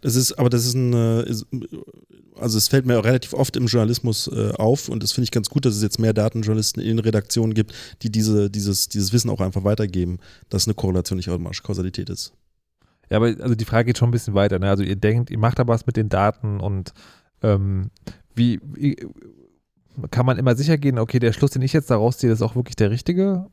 Das 0.00 0.16
ist, 0.16 0.38
aber 0.38 0.50
das 0.50 0.64
ist 0.64 0.74
ein, 0.74 0.92
also 2.38 2.58
es 2.58 2.68
fällt 2.68 2.86
mir 2.86 2.98
auch 2.98 3.04
relativ 3.04 3.32
oft 3.32 3.56
im 3.56 3.66
Journalismus 3.66 4.28
äh, 4.28 4.52
auf 4.52 4.88
und 4.88 5.02
das 5.02 5.12
finde 5.12 5.24
ich 5.24 5.30
ganz 5.30 5.48
gut, 5.50 5.64
dass 5.64 5.74
es 5.74 5.82
jetzt 5.82 5.98
mehr 5.98 6.12
Datenjournalisten 6.12 6.82
in 6.82 6.98
Redaktionen 6.98 7.54
gibt, 7.54 7.72
die 8.02 8.10
diese, 8.10 8.50
dieses, 8.50 8.88
dieses 8.88 9.12
Wissen 9.12 9.30
auch 9.30 9.40
einfach 9.40 9.64
weitergeben, 9.64 10.18
dass 10.48 10.66
eine 10.66 10.74
Korrelation 10.74 11.16
nicht 11.16 11.30
automatisch 11.30 11.62
Kausalität 11.62 12.10
ist. 12.10 12.32
Ja, 13.10 13.18
aber 13.18 13.34
also 13.40 13.54
die 13.54 13.64
Frage 13.64 13.86
geht 13.86 13.98
schon 13.98 14.08
ein 14.08 14.12
bisschen 14.12 14.34
weiter. 14.34 14.58
Ne? 14.58 14.68
Also 14.68 14.82
ihr 14.82 14.96
denkt, 14.96 15.30
ihr 15.30 15.38
macht 15.38 15.58
da 15.58 15.68
was 15.68 15.86
mit 15.86 15.96
den 15.96 16.08
Daten 16.08 16.60
und 16.60 16.92
ähm, 17.42 17.90
wie, 18.34 18.60
wie 18.64 18.96
kann 20.10 20.26
man 20.26 20.38
immer 20.38 20.56
sicher 20.56 20.78
gehen, 20.78 20.98
okay, 20.98 21.18
der 21.18 21.32
Schluss, 21.32 21.52
den 21.52 21.62
ich 21.62 21.72
jetzt 21.72 21.90
daraus 21.90 22.18
ziehe, 22.18 22.32
ist 22.32 22.42
auch 22.42 22.56
wirklich 22.56 22.76
der 22.76 22.90
richtige? 22.90 23.46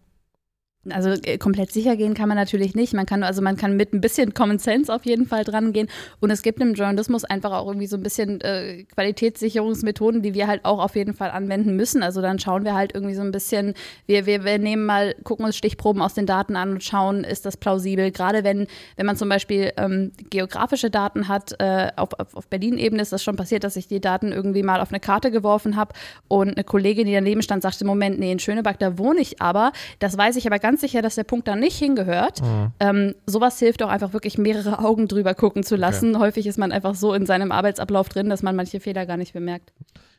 Also 0.90 1.10
äh, 1.10 1.38
komplett 1.38 1.72
sicher 1.72 1.96
gehen 1.96 2.16
kann 2.16 2.28
man 2.28 2.38
natürlich 2.38 2.74
nicht. 2.74 2.94
Man 2.94 3.06
kann 3.06 3.24
also 3.24 3.42
man 3.42 3.56
kann 3.56 3.78
mit 3.78 3.94
ein 3.94 4.02
bisschen 4.02 4.34
Common 4.34 4.58
Sense 4.58 4.94
auf 4.94 5.06
jeden 5.06 5.28
Fall 5.28 5.44
dran 5.44 5.74
gehen. 5.74 5.88
Und 6.20 6.32
es 6.32 6.42
gibt 6.42 6.60
im 6.60 6.74
Journalismus 6.74 7.24
einfach 7.24 7.52
auch 7.52 7.68
irgendwie 7.68 7.86
so 7.86 7.98
ein 7.98 8.04
bisschen 8.04 8.42
äh, 8.42 8.84
Qualitätssicherungsmethoden, 8.96 10.24
die 10.24 10.34
wir 10.34 10.48
halt 10.48 10.66
auch 10.66 10.80
auf 10.80 10.96
jeden 10.96 11.14
Fall 11.14 11.30
anwenden 11.30 11.76
müssen. 11.76 12.02
Also 12.02 12.22
dann 12.22 12.40
schauen 12.40 12.66
wir 12.66 12.74
halt 12.74 12.96
irgendwie 12.96 13.14
so 13.14 13.22
ein 13.22 13.32
bisschen, 13.32 13.76
wir, 14.08 14.26
wir, 14.26 14.44
wir 14.44 14.58
nehmen 14.58 14.86
mal, 14.86 15.14
gucken 15.24 15.46
uns 15.46 15.56
Stichproben 15.56 16.02
aus 16.02 16.16
den 16.16 16.26
Daten 16.26 16.56
an 16.56 16.72
und 16.72 16.84
schauen, 16.84 17.24
ist 17.24 17.46
das 17.46 17.58
plausibel. 17.58 18.10
Gerade 18.12 18.44
wenn, 18.44 18.66
wenn 18.96 19.06
man 19.06 19.18
zum 19.18 19.30
Beispiel 19.30 19.72
ähm, 19.78 20.12
geografische 20.30 20.90
Daten 20.90 21.28
hat, 21.28 21.54
äh, 21.60 21.92
auf, 21.96 22.10
auf, 22.20 22.48
Berlin-Ebene 22.48 23.02
ist 23.02 23.14
das 23.14 23.24
schon 23.24 23.36
passiert, 23.36 23.64
dass 23.64 23.76
ich 23.76 23.88
die 23.88 24.02
Daten 24.02 24.32
irgendwie 24.32 24.64
mal 24.64 24.82
auf 24.82 24.90
eine 24.90 25.00
Karte 25.00 25.30
geworfen 25.30 25.76
habe 25.76 25.94
und 26.28 26.50
eine 26.50 26.64
Kollegin, 26.64 27.06
die 27.06 27.14
daneben 27.14 27.44
stand, 27.44 27.62
sagte, 27.62 27.86
Moment, 27.86 28.20
nee, 28.20 28.32
in 28.32 28.40
Schöneberg, 28.40 28.80
da 28.80 28.98
wohne 28.98 29.22
ich 29.22 29.42
aber. 29.42 29.72
Das 30.00 30.18
weiß 30.18 30.36
ich 30.38 30.48
aber 30.48 30.58
ganz 30.58 30.71
ganz 30.72 30.82
sicher, 30.82 31.02
dass 31.02 31.16
der 31.16 31.26
Punkt 31.26 31.50
da 31.50 31.58
nicht 31.58 31.78
hingehört. 31.78 32.42
Mhm. 32.42 32.72
Ähm, 32.80 33.16
sowas 33.26 33.60
hilft 33.60 33.84
auch 33.84 33.90
einfach 33.90 34.14
wirklich 34.14 34.38
mehrere 34.38 34.80
Augen 34.86 35.10
drüber 35.10 35.34
gucken 35.34 35.64
zu 35.64 35.76
lassen. 35.76 36.16
Okay. 36.16 36.24
Häufig 36.24 36.48
ist 36.48 36.58
man 36.58 36.72
einfach 36.72 36.96
so 36.96 37.14
in 37.14 37.26
seinem 37.26 37.52
Arbeitsablauf 37.52 38.08
drin, 38.08 38.30
dass 38.30 38.42
man 38.42 38.56
manche 38.56 38.80
Fehler 38.80 39.06
gar 39.06 39.18
nicht 39.18 39.34
bemerkt. 39.34 39.74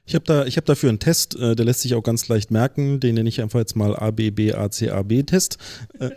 Ich 0.05 0.15
habe 0.15 0.25
da, 0.27 0.45
hab 0.45 0.67
dafür 0.67 0.91
einen 0.91 0.99
Test, 0.99 1.37
äh, 1.37 1.57
der 1.57 1.65
lässt 1.65 1.81
sich 1.81 1.95
auch 1.95 2.03
ganz 2.03 2.29
leicht 2.29 2.51
merken. 2.51 3.01
Den 3.01 3.15
nenne 3.15 3.29
ich 3.31 3.41
einfach 3.41 3.61
jetzt 3.61 3.77
mal 3.77 3.97
ABBACAB-Test. 3.97 5.57
Äh, 6.01 6.11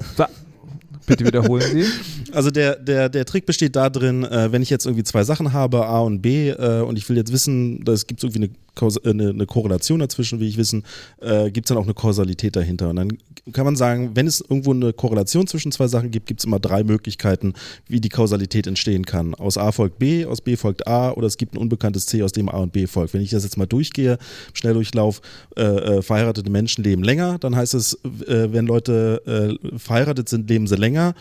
Bitte 1.05 1.25
wiederholen 1.25 1.63
Sie. 1.71 1.85
Also 2.31 2.51
der, 2.51 2.75
der, 2.75 3.07
der 3.07 3.23
Trick 3.23 3.45
besteht 3.45 3.77
darin, 3.77 4.25
äh, 4.25 4.51
wenn 4.51 4.61
ich 4.61 4.69
jetzt 4.69 4.85
irgendwie 4.85 5.05
zwei 5.05 5.23
Sachen 5.23 5.53
habe, 5.53 5.85
A 5.85 6.01
und 6.01 6.21
B, 6.21 6.49
äh, 6.49 6.81
und 6.81 6.97
ich 6.97 7.07
will 7.07 7.15
jetzt 7.15 7.31
wissen, 7.31 7.81
es 7.87 8.07
gibt 8.07 8.21
irgendwie 8.21 8.39
eine 8.39 8.49
eine, 8.81 9.29
eine, 9.29 9.45
Korrelation 9.45 9.99
dazwischen, 9.99 10.39
wie 10.39 10.47
ich 10.47 10.57
wissen, 10.57 10.83
äh, 11.21 11.51
gibt 11.51 11.65
es 11.65 11.69
dann 11.69 11.77
auch 11.77 11.83
eine 11.83 11.93
Kausalität 11.93 12.55
dahinter. 12.55 12.89
Und 12.89 12.95
dann 12.97 13.17
kann 13.51 13.65
man 13.65 13.75
sagen, 13.75 14.11
wenn 14.15 14.27
es 14.27 14.41
irgendwo 14.41 14.71
eine 14.71 14.93
Korrelation 14.93 15.47
zwischen 15.47 15.71
zwei 15.71 15.87
Sachen 15.87 16.11
gibt, 16.11 16.27
gibt 16.27 16.41
es 16.41 16.45
immer 16.45 16.59
drei 16.59 16.83
Möglichkeiten, 16.83 17.53
wie 17.87 18.01
die 18.01 18.09
Kausalität 18.09 18.67
entstehen 18.67 19.05
kann. 19.05 19.35
Aus 19.35 19.57
A 19.57 19.71
folgt 19.71 19.99
B, 19.99 20.25
aus 20.25 20.41
B 20.41 20.55
folgt 20.55 20.87
A 20.87 21.11
oder 21.11 21.27
es 21.27 21.37
gibt 21.37 21.53
ein 21.53 21.57
unbekanntes 21.57 22.05
C, 22.07 22.23
aus 22.23 22.31
dem 22.31 22.49
A 22.49 22.57
und 22.57 22.73
B 22.73 22.87
folgt. 22.87 23.13
Wenn 23.13 23.21
ich 23.21 23.29
das 23.29 23.43
jetzt 23.43 23.57
mal 23.57 23.65
durchgehe, 23.65 24.17
Schnelldurchlauf, 24.53 25.21
äh, 25.57 25.63
äh, 25.63 26.01
verheiratete 26.01 26.49
Menschen 26.49 26.83
leben 26.83 27.03
länger, 27.03 27.37
dann 27.39 27.55
heißt 27.55 27.73
es, 27.73 27.93
äh, 28.03 28.51
wenn 28.51 28.65
Leute 28.65 29.59
äh, 29.63 29.77
verheiratet 29.77 30.29
sind, 30.29 30.49
leben 30.49 30.67
sie 30.67 30.75
länger. 30.75 31.13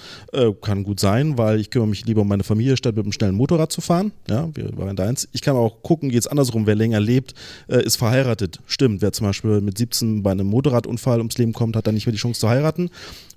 kann 0.61 0.85
gut 0.85 1.01
sein, 1.01 1.39
weil 1.39 1.61
ich 1.61 1.71
kümmere 1.71 1.89
mich 1.89 2.07
lieber 2.07 2.23
um 2.23 2.29
meine 2.29 2.45
Familie, 2.45 2.77
statt 2.77 2.97
mit 2.97 3.05
einem 3.05 3.13
schnellen 3.13 3.35
Motorrad 3.35 3.73
zu 3.73 3.81
fahren. 3.81 4.13
Ja, 4.29 4.49
wir 4.55 4.77
waren 4.77 4.97
da 4.97 5.07
eins. 5.07 5.29
Ich 5.33 5.43
kann 5.43 5.57
auch 5.57 5.83
gucken, 5.83 6.11
geht 6.11 6.21
es 6.21 6.27
andersrum, 6.27 6.67
wer 6.67 6.75
länger 6.75 7.01
lebt, 7.01 7.35
äh, 7.69 7.83
ist 7.83 7.97
verheiratet. 7.97 8.61
Stimmt, 8.67 9.03
wer 9.03 9.13
zum 9.13 9.27
Beispiel 9.27 9.61
mit 9.61 9.79
17 9.79 10.23
bei 10.23 10.33
einem 10.33 10.47
Motorradunfall 10.47 11.19
ums 11.19 11.39
Leben 11.39 11.53
kommt, 11.53 11.77
hat 11.77 11.87
dann 11.87 11.95
nicht 11.95 12.07
mehr 12.07 12.13
die 12.13 12.19
Chance 12.19 12.41
zu 12.41 12.49
heiraten. 12.49 12.91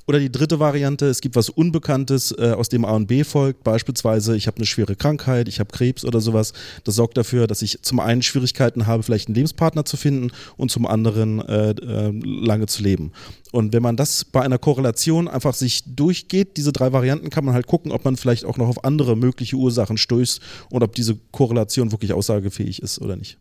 Oder 0.10 0.20
die 0.20 0.32
dritte 0.32 0.58
Variante, 0.62 1.08
es 1.08 1.20
gibt 1.20 1.36
was 1.36 1.50
Unbekanntes, 1.50 2.32
äh, 2.32 2.54
aus 2.56 2.70
dem 2.70 2.86
A 2.86 2.92
und 2.92 3.08
B 3.08 3.26
folgt. 3.26 3.66
Beispielsweise, 3.66 4.38
ich 4.38 4.48
habe 4.48 4.56
eine 4.56 4.66
schwere 4.66 4.96
Krankheit, 4.96 5.50
ich 5.50 5.60
habe 5.60 5.70
Krebs 5.70 6.06
oder 6.06 6.22
sowas. 6.22 6.54
Das 6.86 6.96
sorgt 6.96 7.18
dafür, 7.18 7.46
dass 7.46 7.62
ich 7.62 7.82
zum 7.82 8.00
einen 8.00 8.22
Schwierigkeiten 8.22 8.88
habe, 8.88 9.04
vielleicht 9.04 9.28
einen 9.28 9.36
Lebenspartner 9.36 9.84
zu 9.84 9.98
finden 9.98 10.32
und 10.56 10.72
zum 10.72 10.88
anderen 10.88 11.42
äh, 11.42 11.72
äh, 11.72 12.12
lange 12.24 12.68
zu 12.68 12.84
leben. 12.84 13.12
Und 13.52 13.74
wenn 13.74 13.84
man 13.84 13.98
das 13.98 14.24
bei 14.24 14.42
einer 14.42 14.58
Korrelation 14.58 15.28
einfach 15.28 15.54
sich 15.54 15.84
durchgeht, 15.86 16.56
diese 16.56 16.72
drei 16.72 16.94
Varianten, 16.94 17.30
kann 17.30 17.44
man 17.44 17.54
halt 17.54 17.68
gucken, 17.68 17.92
ob 17.92 18.06
man 18.06 18.16
vielleicht 18.16 18.46
auch 18.46 18.56
noch 18.56 18.70
auf 18.70 18.86
andere 18.86 19.18
mögliche 19.18 19.58
Ursachen 19.58 19.98
stößt 19.98 20.40
und 20.70 20.84
ob 20.84 20.96
diese 20.96 21.18
Korrelation 21.32 21.92
wirklich 21.92 22.14
aussagefähig 22.14 22.82
ist 22.82 23.02
oder 23.02 23.18
nicht. 23.18 23.40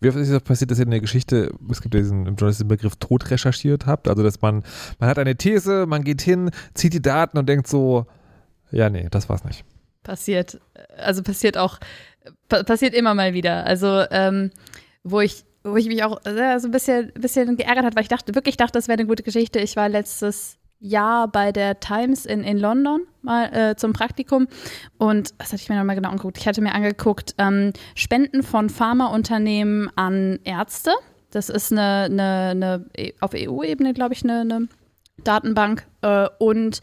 Wie 0.00 0.08
oft 0.08 0.18
ist 0.18 0.30
das 0.30 0.42
passiert, 0.42 0.70
dass 0.70 0.78
ihr 0.78 0.84
in 0.84 0.90
der 0.90 1.00
Geschichte, 1.00 1.52
es 1.70 1.80
gibt 1.80 1.94
ja 1.94 2.00
diesen 2.00 2.26
im 2.26 2.36
Journalistischen 2.36 2.68
Begriff 2.68 2.96
tot 2.96 3.30
recherchiert 3.30 3.86
habt, 3.86 4.08
also 4.08 4.22
dass 4.22 4.42
man, 4.42 4.62
man 4.98 5.08
hat 5.08 5.18
eine 5.18 5.36
These, 5.36 5.86
man 5.86 6.04
geht 6.04 6.20
hin, 6.20 6.50
zieht 6.74 6.92
die 6.92 7.02
Daten 7.02 7.38
und 7.38 7.48
denkt 7.48 7.66
so, 7.66 8.06
ja, 8.70 8.90
nee, 8.90 9.08
das 9.10 9.28
war's 9.28 9.44
nicht. 9.44 9.64
Passiert, 10.02 10.60
also 10.96 11.22
passiert 11.22 11.56
auch, 11.56 11.78
passiert 12.48 12.94
immer 12.94 13.14
mal 13.14 13.32
wieder. 13.32 13.64
Also, 13.64 14.04
ähm, 14.10 14.50
wo 15.02 15.20
ich, 15.20 15.44
wo 15.64 15.76
ich 15.76 15.86
mich 15.86 16.04
auch 16.04 16.20
so 16.24 16.30
ein 16.68 16.70
bisschen, 16.70 17.12
bisschen 17.14 17.56
geärgert 17.56 17.84
hat, 17.84 17.96
weil 17.96 18.02
ich 18.02 18.08
dachte, 18.08 18.34
wirklich 18.34 18.56
dachte, 18.56 18.72
das 18.72 18.88
wäre 18.88 18.98
eine 18.98 19.08
gute 19.08 19.22
Geschichte. 19.22 19.58
Ich 19.60 19.76
war 19.76 19.88
letztes 19.88 20.58
Jahr 20.78 21.28
bei 21.28 21.52
der 21.52 21.80
Times 21.80 22.26
in, 22.26 22.44
in 22.44 22.58
London 22.58 23.02
mal 23.22 23.46
äh, 23.52 23.76
zum 23.76 23.92
Praktikum 23.92 24.46
und 24.98 25.34
das 25.38 25.52
hatte 25.52 25.62
ich 25.62 25.68
mir 25.68 25.76
nochmal 25.76 25.96
genau 25.96 26.10
angeguckt. 26.10 26.38
Ich 26.38 26.46
hatte 26.46 26.60
mir 26.60 26.74
angeguckt, 26.74 27.34
ähm, 27.38 27.72
Spenden 27.94 28.42
von 28.42 28.68
Pharmaunternehmen 28.68 29.90
an 29.96 30.38
Ärzte. 30.44 30.92
Das 31.30 31.48
ist 31.48 31.72
eine, 31.72 32.04
eine, 32.04 32.48
eine 32.50 32.86
e, 32.96 33.12
auf 33.20 33.32
EU-Ebene, 33.34 33.94
glaube 33.94 34.14
ich, 34.14 34.22
eine, 34.22 34.40
eine 34.40 34.68
Datenbank 35.24 35.86
äh, 36.02 36.28
und 36.38 36.80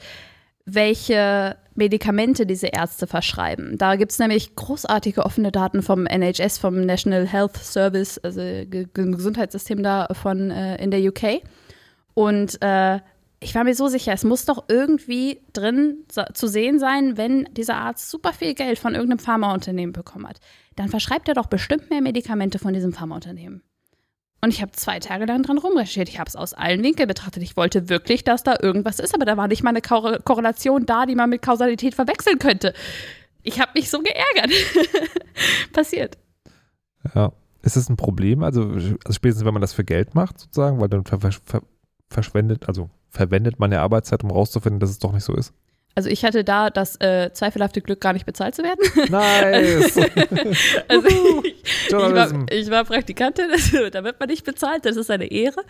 welche 0.65 1.57
Medikamente 1.75 2.45
diese 2.45 2.67
Ärzte 2.67 3.07
verschreiben. 3.07 3.77
Da 3.77 3.95
gibt 3.95 4.11
es 4.11 4.19
nämlich 4.19 4.55
großartige 4.55 5.25
offene 5.25 5.51
Daten 5.51 5.81
vom 5.81 6.05
NHS, 6.05 6.57
vom 6.57 6.85
National 6.85 7.27
Health 7.27 7.57
Service, 7.57 8.19
also 8.19 8.41
Gesundheitssystem 8.69 9.81
da 9.81 10.07
von 10.13 10.51
äh, 10.51 10.81
in 10.81 10.91
der 10.91 11.01
UK. 11.01 11.41
Und 12.13 12.61
äh, 12.61 12.99
ich 13.43 13.55
war 13.55 13.63
mir 13.63 13.75
so 13.75 13.87
sicher, 13.87 14.13
es 14.13 14.23
muss 14.23 14.45
doch 14.45 14.65
irgendwie 14.67 15.41
drin 15.53 16.05
zu 16.33 16.47
sehen 16.47 16.79
sein, 16.79 17.17
wenn 17.17 17.47
dieser 17.53 17.75
Arzt 17.75 18.09
super 18.09 18.33
viel 18.33 18.53
Geld 18.53 18.79
von 18.79 18.95
irgendeinem 18.95 19.19
Pharmaunternehmen 19.19 19.93
bekommen 19.93 20.27
hat. 20.27 20.39
Dann 20.75 20.89
verschreibt 20.89 21.27
er 21.27 21.33
doch 21.33 21.47
bestimmt 21.47 21.89
mehr 21.89 22.01
Medikamente 22.01 22.59
von 22.59 22.73
diesem 22.73 22.93
Pharmaunternehmen. 22.93 23.61
Und 24.41 24.49
ich 24.49 24.61
habe 24.61 24.73
zwei 24.73 24.99
Tage 24.99 25.25
lang 25.25 25.43
dran 25.43 25.57
rumrecherchiert. 25.57 26.09
Ich 26.09 26.19
habe 26.19 26.27
es 26.27 26.35
aus 26.35 26.53
allen 26.53 26.83
Winkeln 26.83 27.07
betrachtet. 27.07 27.43
Ich 27.43 27.55
wollte 27.55 27.87
wirklich, 27.87 28.25
dass 28.25 28.43
da 28.43 28.57
irgendwas 28.61 28.99
ist, 28.99 29.15
aber 29.15 29.25
da 29.25 29.37
war 29.37 29.47
nicht 29.47 29.63
mal 29.63 29.69
eine 29.69 29.81
Korrelation 29.81 30.85
da, 30.85 31.05
die 31.05 31.15
man 31.15 31.29
mit 31.29 31.41
Kausalität 31.41 31.95
verwechseln 31.95 32.39
könnte. 32.39 32.73
Ich 33.43 33.61
habe 33.61 33.71
mich 33.75 33.89
so 33.89 34.01
geärgert. 34.01 34.51
Passiert. 35.73 36.17
Ja. 37.15 37.31
Ist 37.63 37.77
es 37.77 37.89
ein 37.89 37.95
Problem? 37.95 38.43
Also, 38.43 38.63
also, 38.69 38.95
spätestens, 39.09 39.45
wenn 39.45 39.53
man 39.53 39.61
das 39.61 39.71
für 39.71 39.85
Geld 39.85 40.15
macht, 40.15 40.37
sozusagen, 40.37 40.81
weil 40.81 40.89
dann 40.89 41.05
ver 41.05 41.19
ver 41.19 41.61
verschwendet, 42.09 42.67
also 42.67 42.89
verwendet 43.13 43.59
man 43.59 43.71
ja 43.71 43.81
Arbeitszeit, 43.81 44.23
um 44.23 44.31
rauszufinden, 44.31 44.79
dass 44.79 44.89
es 44.89 44.99
doch 44.99 45.13
nicht 45.13 45.23
so 45.23 45.35
ist. 45.35 45.53
Also 45.95 46.09
ich 46.09 46.25
hatte 46.25 46.43
da 46.43 46.71
das 46.71 46.99
äh, 47.01 47.31
zweifelhafte 47.33 47.81
Glück, 47.81 48.01
gar 48.01 48.13
nicht 48.13 48.25
bezahlt 48.25 48.55
zu 48.55 48.63
werden. 48.63 48.79
Nice. 49.11 49.97
also 50.87 51.07
ich, 51.07 51.55
ich, 51.87 51.93
war, 51.93 52.45
ich, 52.49 52.69
war, 52.71 52.83
Praktikantin, 52.83 53.51
also 53.51 53.89
da 53.91 54.03
wird 54.03 54.19
man 54.19 54.29
nicht 54.29 54.43
bezahlt, 54.43 54.85
das 54.85 54.97
ist 54.97 55.11
eine 55.11 55.31
Ehre. 55.31 55.61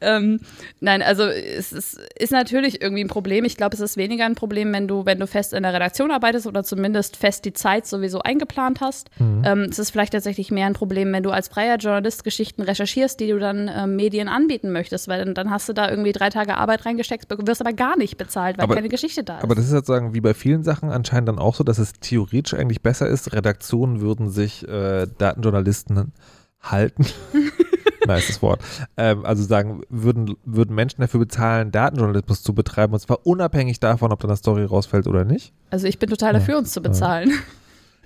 Ähm, 0.00 0.40
nein, 0.80 1.00
also 1.02 1.24
es 1.24 1.72
ist, 1.72 2.00
ist, 2.18 2.32
natürlich 2.32 2.82
irgendwie 2.82 3.04
ein 3.04 3.08
Problem. 3.08 3.44
Ich 3.44 3.56
glaube, 3.56 3.74
es 3.74 3.80
ist 3.80 3.96
weniger 3.96 4.24
ein 4.24 4.34
Problem, 4.34 4.72
wenn 4.72 4.88
du, 4.88 5.06
wenn 5.06 5.20
du 5.20 5.28
fest 5.28 5.52
in 5.52 5.62
der 5.62 5.72
Redaktion 5.72 6.10
arbeitest 6.10 6.48
oder 6.48 6.64
zumindest 6.64 7.16
fest 7.16 7.44
die 7.44 7.52
Zeit 7.52 7.86
sowieso 7.86 8.20
eingeplant 8.20 8.80
hast. 8.80 9.10
Mhm. 9.20 9.42
Ähm, 9.44 9.60
es 9.70 9.78
ist 9.78 9.90
vielleicht 9.90 10.12
tatsächlich 10.12 10.50
mehr 10.50 10.66
ein 10.66 10.74
Problem, 10.74 11.12
wenn 11.12 11.22
du 11.22 11.30
als 11.30 11.48
freier 11.48 11.76
Journalist 11.76 12.24
Geschichten 12.24 12.62
recherchierst, 12.62 13.20
die 13.20 13.28
du 13.28 13.38
dann 13.38 13.70
ähm, 13.72 13.94
Medien 13.94 14.28
anbieten 14.28 14.72
möchtest, 14.72 15.06
weil 15.06 15.24
dann, 15.24 15.34
dann, 15.34 15.50
hast 15.50 15.68
du 15.68 15.72
da 15.72 15.88
irgendwie 15.88 16.12
drei 16.12 16.30
Tage 16.30 16.56
Arbeit 16.56 16.84
reingesteckt, 16.84 17.26
wirst 17.46 17.60
aber 17.60 17.72
gar 17.72 17.96
nicht 17.96 18.18
bezahlt, 18.18 18.58
weil 18.58 18.64
aber, 18.64 18.74
keine 18.74 18.88
Geschichte 18.88 19.22
da 19.22 19.38
ist 19.67 19.67
ist 19.68 19.76
sozusagen 19.76 20.14
wie 20.14 20.20
bei 20.20 20.34
vielen 20.34 20.62
Sachen 20.62 20.90
anscheinend 20.90 21.28
dann 21.28 21.38
auch 21.38 21.54
so, 21.54 21.64
dass 21.64 21.78
es 21.78 21.92
theoretisch 22.00 22.54
eigentlich 22.54 22.82
besser 22.82 23.08
ist. 23.08 23.32
Redaktionen 23.32 24.00
würden 24.00 24.30
sich 24.30 24.66
äh, 24.68 25.06
Datenjournalisten 25.18 26.12
halten. 26.60 27.06
nice 28.06 28.42
Wort. 28.42 28.60
Ähm, 28.96 29.24
also 29.24 29.44
sagen, 29.44 29.82
würden, 29.88 30.36
würden 30.44 30.74
Menschen 30.74 31.00
dafür 31.00 31.20
bezahlen, 31.20 31.70
Datenjournalismus 31.70 32.42
zu 32.42 32.54
betreiben, 32.54 32.92
und 32.92 33.00
zwar 33.00 33.26
unabhängig 33.26 33.80
davon, 33.80 34.12
ob 34.12 34.20
dann 34.20 34.30
eine 34.30 34.36
Story 34.36 34.64
rausfällt 34.64 35.06
oder 35.06 35.24
nicht. 35.24 35.52
Also 35.70 35.86
ich 35.86 35.98
bin 35.98 36.10
total 36.10 36.32
dafür, 36.32 36.54
ja. 36.54 36.58
uns 36.58 36.72
zu 36.72 36.80
bezahlen. 36.80 37.32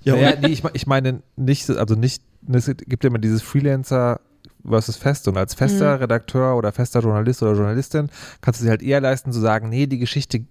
Ja, 0.03 0.17
ja 0.17 0.35
nee, 0.41 0.49
ich, 0.49 0.65
ich 0.73 0.87
meine 0.87 1.23
nicht, 1.37 1.71
also 1.71 1.95
nicht, 1.95 2.23
es 2.53 2.67
gibt 2.67 3.05
ja 3.05 3.09
immer 3.09 3.21
dieses 3.21 3.41
Freelancer 3.41 4.21
versus 4.65 4.97
Fest 4.97 5.29
und 5.29 5.37
als 5.37 5.55
fester 5.55 5.97
mhm. 5.97 6.03
Redakteur 6.03 6.57
oder 6.57 6.73
fester 6.73 7.01
Journalist 7.01 7.43
oder 7.43 7.55
Journalistin 7.55 8.09
kannst 8.41 8.61
du 8.61 8.65
dir 8.65 8.71
halt 8.71 8.83
eher 8.83 9.01
leisten 9.01 9.33
zu 9.33 9.41
sagen, 9.41 9.69
nee, 9.69 9.87
die 9.87 9.99
Geschichte 9.99 10.45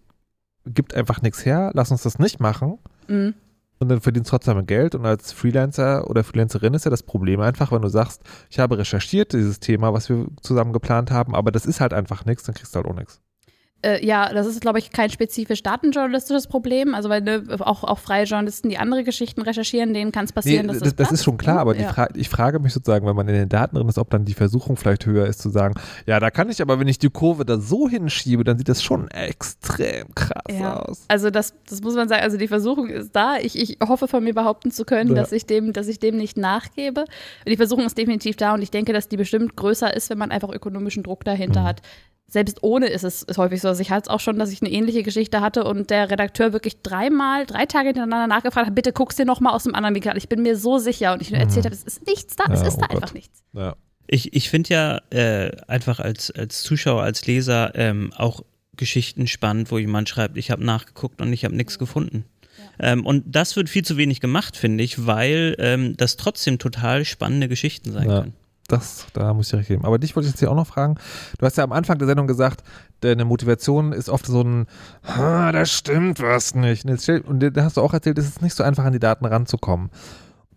gibt 0.66 0.94
einfach 0.94 1.22
nichts 1.22 1.46
her, 1.46 1.72
lass 1.74 1.92
uns 1.92 2.04
das 2.04 2.20
nicht 2.20 2.40
machen. 2.40 2.78
Mhm. 3.08 3.34
Und 3.80 3.90
dann 3.90 4.00
verdienst 4.00 4.30
du 4.30 4.38
trotzdem 4.38 4.66
Geld. 4.68 4.94
Und 4.94 5.08
als 5.08 5.34
Freelancer 5.34 6.08
oder 6.08 6.24
Freelancerin 6.24 6.76
ist 6.76 6.86
ja 6.86 6.92
das 6.92 7.02
Problem 7.02 7.42
einfach, 7.42 7.72
wenn 7.72 7.82
du 7.82 7.88
sagst, 7.88 8.22
ich 8.50 8.60
habe 8.60 8.78
recherchiert 8.78 9.34
dieses 9.34 9.60
Thema, 9.60 9.92
was 9.92 10.08
wir 10.08 10.28
zusammen 10.42 10.72
geplant 10.72 11.10
haben, 11.10 11.34
aber 11.34 11.52
das 11.52 11.66
ist 11.66 11.82
halt 11.82 11.92
einfach 11.92 12.26
nichts, 12.26 12.44
dann 12.44 12.54
kriegst 12.54 12.76
du 12.76 12.78
halt 12.78 12.86
auch 12.86 12.96
nichts. 12.96 13.22
Äh, 13.84 14.06
ja, 14.06 14.32
das 14.32 14.46
ist, 14.46 14.62
glaube 14.62 14.80
ich, 14.80 14.92
kein 14.92 15.10
spezifisch 15.10 15.64
datenjournalistisches 15.64 16.48
Problem. 16.48 16.94
Also, 16.94 17.10
weil 17.10 17.22
ne, 17.22 17.44
auch, 17.60 17.84
auch 17.84 17.98
freie 17.98 18.26
Journalisten, 18.26 18.70
die 18.70 18.78
andere 18.78 19.04
Geschichten 19.04 19.42
recherchieren, 19.42 19.94
denen 19.94 20.12
kann 20.12 20.26
es 20.26 20.34
passieren, 20.34 20.68
nee, 20.68 20.74
dass 20.74 20.80
das, 20.80 20.90
es 20.90 20.96
das 20.96 21.12
ist 21.12 21.24
schon 21.24 21.38
klar, 21.38 21.60
aber 21.60 21.76
ja. 21.76 21.92
Fra 21.92 22.08
ich 22.14 22.30
frage 22.30 22.60
mich 22.60 22.74
sozusagen, 22.74 23.08
wenn 23.08 23.16
man 23.16 23.28
in 23.28 23.34
den 23.34 23.50
Daten 23.50 23.76
drin 23.76 23.90
ist, 23.90 23.98
ob 23.98 24.10
dann 24.12 24.26
die 24.26 24.34
Versuchung 24.34 24.78
vielleicht 24.78 25.06
höher 25.06 25.26
ist, 25.26 25.42
zu 25.42 25.50
sagen, 25.50 25.74
ja, 26.06 26.20
da 26.20 26.30
kann 26.30 26.50
ich 26.50 26.62
aber, 26.62 26.80
wenn 26.80 26.88
ich 26.88 27.00
die 27.00 27.10
Kurve 27.10 27.44
da 27.44 27.58
so 27.58 27.90
hinschiebe, 27.90 28.44
dann 28.44 28.58
sieht 28.58 28.70
das 28.70 28.84
schon 28.84 29.10
extrem 29.10 30.14
krass 30.14 30.44
ja. 30.52 30.80
aus. 30.80 31.06
Also, 31.08 31.32
das, 31.32 31.56
das 31.68 31.82
muss 31.82 31.96
man 31.96 32.08
sagen, 32.08 32.22
also 32.22 32.38
die 32.38 32.48
Versuchung 32.48 32.90
ist 32.90 33.16
da. 33.16 33.38
Ich, 33.38 33.58
ich 33.58 33.78
hoffe 33.84 34.08
von 34.08 34.24
mir 34.24 34.36
behaupten 34.36 34.70
zu 34.72 34.86
können, 34.86 35.10
ja. 35.10 35.16
dass, 35.16 35.32
ich 35.32 35.48
dem, 35.48 35.74
dass 35.74 35.88
ich 35.88 36.00
dem 36.00 36.18
nicht 36.18 36.38
nachgebe. 36.38 37.06
Die 37.48 37.58
Versuchung 37.58 37.86
ist 37.86 37.98
definitiv 37.98 38.36
da 38.36 38.54
und 38.54 38.62
ich 38.62 38.70
denke, 38.70 38.94
dass 38.94 39.08
die 39.08 39.18
bestimmt 39.18 39.56
größer 39.56 39.94
ist, 39.96 40.12
wenn 40.12 40.20
man 40.20 40.30
einfach 40.30 40.50
ökonomischen 40.50 41.02
Druck 41.02 41.24
dahinter 41.24 41.62
mhm. 41.62 41.66
hat 41.66 41.82
selbst 42.32 42.64
ohne 42.64 42.88
ist 42.88 43.04
es 43.04 43.24
ist 43.24 43.38
häufig 43.38 43.60
so. 43.60 43.68
Also 43.68 43.82
ich 43.82 43.92
hatte 43.92 44.04
es 44.04 44.08
auch 44.08 44.22
schon, 44.22 44.40
dass 44.40 44.52
ich 44.52 44.62
eine 44.62 44.72
ähnliche 44.72 45.04
Geschichte 45.04 45.42
hatte 45.42 45.66
und 45.66 45.90
der 45.90 46.10
Redakteur 46.10 46.54
wirklich 46.54 46.82
dreimal, 46.82 47.46
drei 47.46 47.66
Tage 47.66 47.88
hintereinander 47.88 48.28
nachgefragt 48.28 48.68
hat, 48.68 48.76
bitte 48.76 48.94
guck's 48.94 49.18
dir 49.18 49.26
nochmal 49.26 49.54
aus 49.54 49.64
dem 49.64 49.76
anderen 49.76 49.96
Winkel 49.96 50.12
an. 50.12 50.18
Ich 50.18 50.30
bin 50.30 50.42
mir 50.42 50.56
so 50.56 50.78
sicher 50.78 51.12
und 51.12 51.22
ich 51.22 51.30
nur 51.30 51.40
mhm. 51.40 51.48
erzählt 51.48 51.66
habe, 51.66 51.76
es 51.76 51.84
ist 51.84 52.08
nichts 52.08 52.38
da, 52.38 52.46
ja, 52.48 52.54
es 52.54 52.62
ist 52.62 52.78
oh 52.78 52.80
da 52.80 52.88
Gott. 52.88 52.96
einfach 52.96 53.14
nichts. 53.14 53.44
Ja. 53.52 53.76
Ich, 54.08 54.34
ich 54.34 54.50
finde 54.50 54.74
ja 54.74 55.02
äh, 55.10 55.52
einfach 55.68 56.00
als, 56.00 56.32
als 56.32 56.64
Zuschauer, 56.64 57.04
als 57.04 57.28
Leser 57.28 57.76
ähm, 57.76 58.14
auch 58.16 58.44
Geschichten 58.78 59.28
spannend, 59.28 59.70
wo 59.70 59.78
jemand 59.78 60.08
schreibt, 60.08 60.38
ich 60.38 60.52
habe 60.52 60.64
nachgeguckt 60.64 61.22
und 61.22 61.34
ich 61.34 61.44
habe 61.44 61.56
nichts 61.56 61.78
gefunden. 61.78 62.24
Ja. 62.80 62.94
Ähm, 62.94 63.06
und 63.06 63.26
das 63.28 63.58
wird 63.58 63.70
viel 63.70 63.84
zu 63.84 63.98
wenig 63.98 64.22
gemacht, 64.22 64.56
finde 64.56 64.86
ich, 64.86 65.06
weil 65.06 65.56
ähm, 65.60 65.98
das 65.98 66.16
trotzdem 66.16 66.60
total 66.60 67.04
spannende 67.04 67.50
Geschichten 67.50 67.92
sein 67.92 68.08
können 68.08 68.34
das, 68.72 69.08
da 69.14 69.34
muss 69.34 69.48
ich 69.48 69.54
recht 69.56 69.68
geben. 69.68 69.86
Aber 69.86 70.00
dich 70.00 70.16
wollte 70.16 70.28
ich 70.28 70.34
jetzt 70.34 70.40
hier 70.40 70.52
auch 70.52 70.56
noch 70.56 70.68
fragen. 70.68 70.96
Du 71.38 71.46
hast 71.46 71.58
ja 71.58 71.64
am 71.64 71.72
Anfang 71.72 71.98
der 71.98 72.08
Sendung 72.08 72.28
gesagt, 72.28 72.64
deine 73.02 73.26
Motivation 73.26 73.92
ist 73.94 74.10
oft 74.10 74.26
so 74.26 74.42
ein, 74.42 74.68
da 75.04 75.66
stimmt 75.66 76.22
was 76.22 76.56
nicht. 76.56 76.86
Und 76.86 77.58
da 77.58 77.64
hast 77.64 77.78
du 77.78 77.82
auch 77.82 77.94
erzählt, 77.94 78.18
es 78.18 78.28
ist 78.28 78.42
nicht 78.42 78.56
so 78.56 78.64
einfach, 78.64 78.86
an 78.86 78.94
die 78.94 79.00
Daten 79.00 79.26
ranzukommen. 79.26 79.90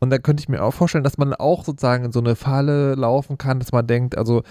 Und 0.00 0.10
da 0.10 0.18
könnte 0.18 0.42
ich 0.42 0.48
mir 0.48 0.62
auch 0.62 0.74
vorstellen, 0.74 1.04
dass 1.04 1.18
man 1.18 1.32
auch 1.34 1.64
sozusagen 1.64 2.04
in 2.04 2.12
so 2.12 2.20
eine 2.20 2.36
Falle 2.36 2.94
laufen 2.94 3.38
kann, 3.38 3.58
dass 3.58 3.72
man 3.72 3.86
denkt, 3.86 4.18
also 4.18 4.42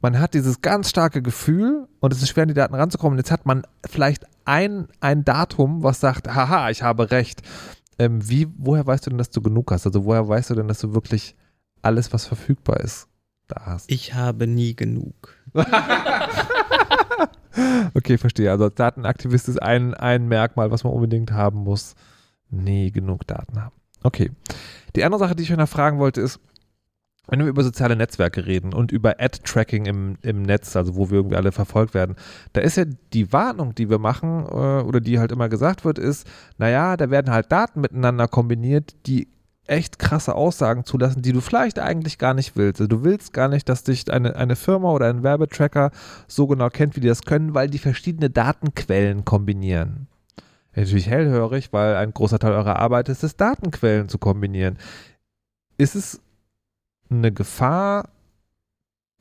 man 0.00 0.18
hat 0.18 0.34
dieses 0.34 0.62
ganz 0.62 0.90
starke 0.90 1.22
Gefühl 1.22 1.86
und 2.00 2.12
es 2.12 2.22
ist 2.22 2.30
schwer, 2.30 2.42
an 2.42 2.48
die 2.48 2.54
Daten 2.54 2.74
ranzukommen. 2.74 3.18
Jetzt 3.18 3.30
hat 3.30 3.46
man 3.46 3.62
vielleicht 3.88 4.26
ein, 4.44 4.88
ein 5.00 5.24
Datum, 5.24 5.82
was 5.82 6.00
sagt, 6.00 6.34
haha, 6.34 6.70
ich 6.70 6.82
habe 6.82 7.10
recht. 7.10 7.42
Ähm, 7.98 8.28
wie, 8.28 8.48
woher 8.56 8.84
weißt 8.84 9.06
du 9.06 9.10
denn, 9.10 9.18
dass 9.18 9.30
du 9.30 9.40
genug 9.40 9.70
hast? 9.70 9.86
Also 9.86 10.04
woher 10.04 10.26
weißt 10.26 10.50
du 10.50 10.54
denn, 10.54 10.66
dass 10.66 10.80
du 10.80 10.94
wirklich 10.94 11.36
alles, 11.82 12.12
was 12.12 12.26
verfügbar 12.26 12.80
ist, 12.80 13.08
da 13.48 13.66
hast. 13.66 13.90
Ich 13.90 14.14
habe 14.14 14.46
nie 14.46 14.74
genug. 14.74 15.36
okay, 17.94 18.16
verstehe. 18.18 18.50
Also 18.50 18.68
Datenaktivist 18.68 19.48
ist 19.48 19.60
ein, 19.60 19.94
ein 19.94 20.28
Merkmal, 20.28 20.70
was 20.70 20.84
man 20.84 20.92
unbedingt 20.92 21.32
haben 21.32 21.58
muss. 21.58 21.94
Nie 22.50 22.90
genug 22.92 23.26
Daten 23.26 23.60
haben. 23.60 23.74
Okay. 24.02 24.30
Die 24.96 25.04
andere 25.04 25.18
Sache, 25.18 25.34
die 25.34 25.42
ich 25.42 25.50
noch 25.50 25.68
fragen 25.68 25.98
wollte, 25.98 26.20
ist, 26.20 26.40
wenn 27.28 27.38
wir 27.38 27.46
über 27.46 27.62
soziale 27.62 27.94
Netzwerke 27.94 28.46
reden 28.46 28.74
und 28.74 28.90
über 28.90 29.20
Ad-Tracking 29.20 29.86
im, 29.86 30.16
im 30.22 30.42
Netz, 30.42 30.74
also 30.74 30.96
wo 30.96 31.08
wir 31.10 31.18
irgendwie 31.18 31.36
alle 31.36 31.52
verfolgt 31.52 31.94
werden, 31.94 32.16
da 32.52 32.60
ist 32.60 32.76
ja 32.76 32.84
die 33.12 33.32
Warnung, 33.32 33.74
die 33.74 33.88
wir 33.88 33.98
machen 33.98 34.44
äh, 34.50 34.82
oder 34.82 35.00
die 35.00 35.20
halt 35.20 35.30
immer 35.30 35.48
gesagt 35.48 35.84
wird, 35.84 35.98
ist, 35.98 36.26
naja, 36.58 36.96
da 36.96 37.10
werden 37.10 37.32
halt 37.32 37.52
Daten 37.52 37.80
miteinander 37.80 38.26
kombiniert, 38.26 38.96
die 39.06 39.28
echt 39.66 39.98
krasse 39.98 40.34
Aussagen 40.34 40.84
zulassen, 40.84 41.22
die 41.22 41.32
du 41.32 41.40
vielleicht 41.40 41.78
eigentlich 41.78 42.18
gar 42.18 42.34
nicht 42.34 42.56
willst. 42.56 42.80
Also 42.80 42.88
du 42.88 43.04
willst 43.04 43.32
gar 43.32 43.48
nicht, 43.48 43.68
dass 43.68 43.84
dich 43.84 44.12
eine, 44.12 44.34
eine 44.36 44.56
Firma 44.56 44.90
oder 44.90 45.08
ein 45.08 45.22
Werbetracker 45.22 45.92
so 46.26 46.46
genau 46.46 46.68
kennt, 46.68 46.96
wie 46.96 47.00
die 47.00 47.08
das 47.08 47.22
können, 47.22 47.54
weil 47.54 47.70
die 47.70 47.78
verschiedene 47.78 48.28
Datenquellen 48.28 49.24
kombinieren. 49.24 50.08
Natürlich 50.74 51.08
hellhörig, 51.08 51.72
weil 51.72 51.96
ein 51.96 52.12
großer 52.12 52.38
Teil 52.38 52.52
eurer 52.52 52.76
Arbeit 52.76 53.08
ist 53.08 53.22
es, 53.22 53.36
Datenquellen 53.36 54.08
zu 54.08 54.18
kombinieren. 54.18 54.78
Ist 55.78 55.94
es 55.94 56.20
eine 57.10 57.30
Gefahr, 57.30 58.08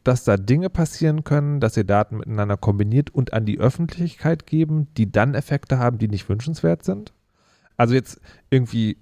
dass 0.03 0.23
da 0.23 0.37
Dinge 0.37 0.69
passieren 0.69 1.23
können, 1.23 1.59
dass 1.59 1.77
ihr 1.77 1.83
Daten 1.83 2.17
miteinander 2.17 2.57
kombiniert 2.57 3.13
und 3.13 3.33
an 3.33 3.45
die 3.45 3.59
Öffentlichkeit 3.59 4.47
geben, 4.47 4.87
die 4.97 5.11
dann 5.11 5.35
Effekte 5.35 5.77
haben, 5.77 5.99
die 5.99 6.07
nicht 6.07 6.27
wünschenswert 6.29 6.83
sind? 6.83 7.13
Also 7.77 7.93
jetzt 7.93 8.19
irgendwie 8.49 8.97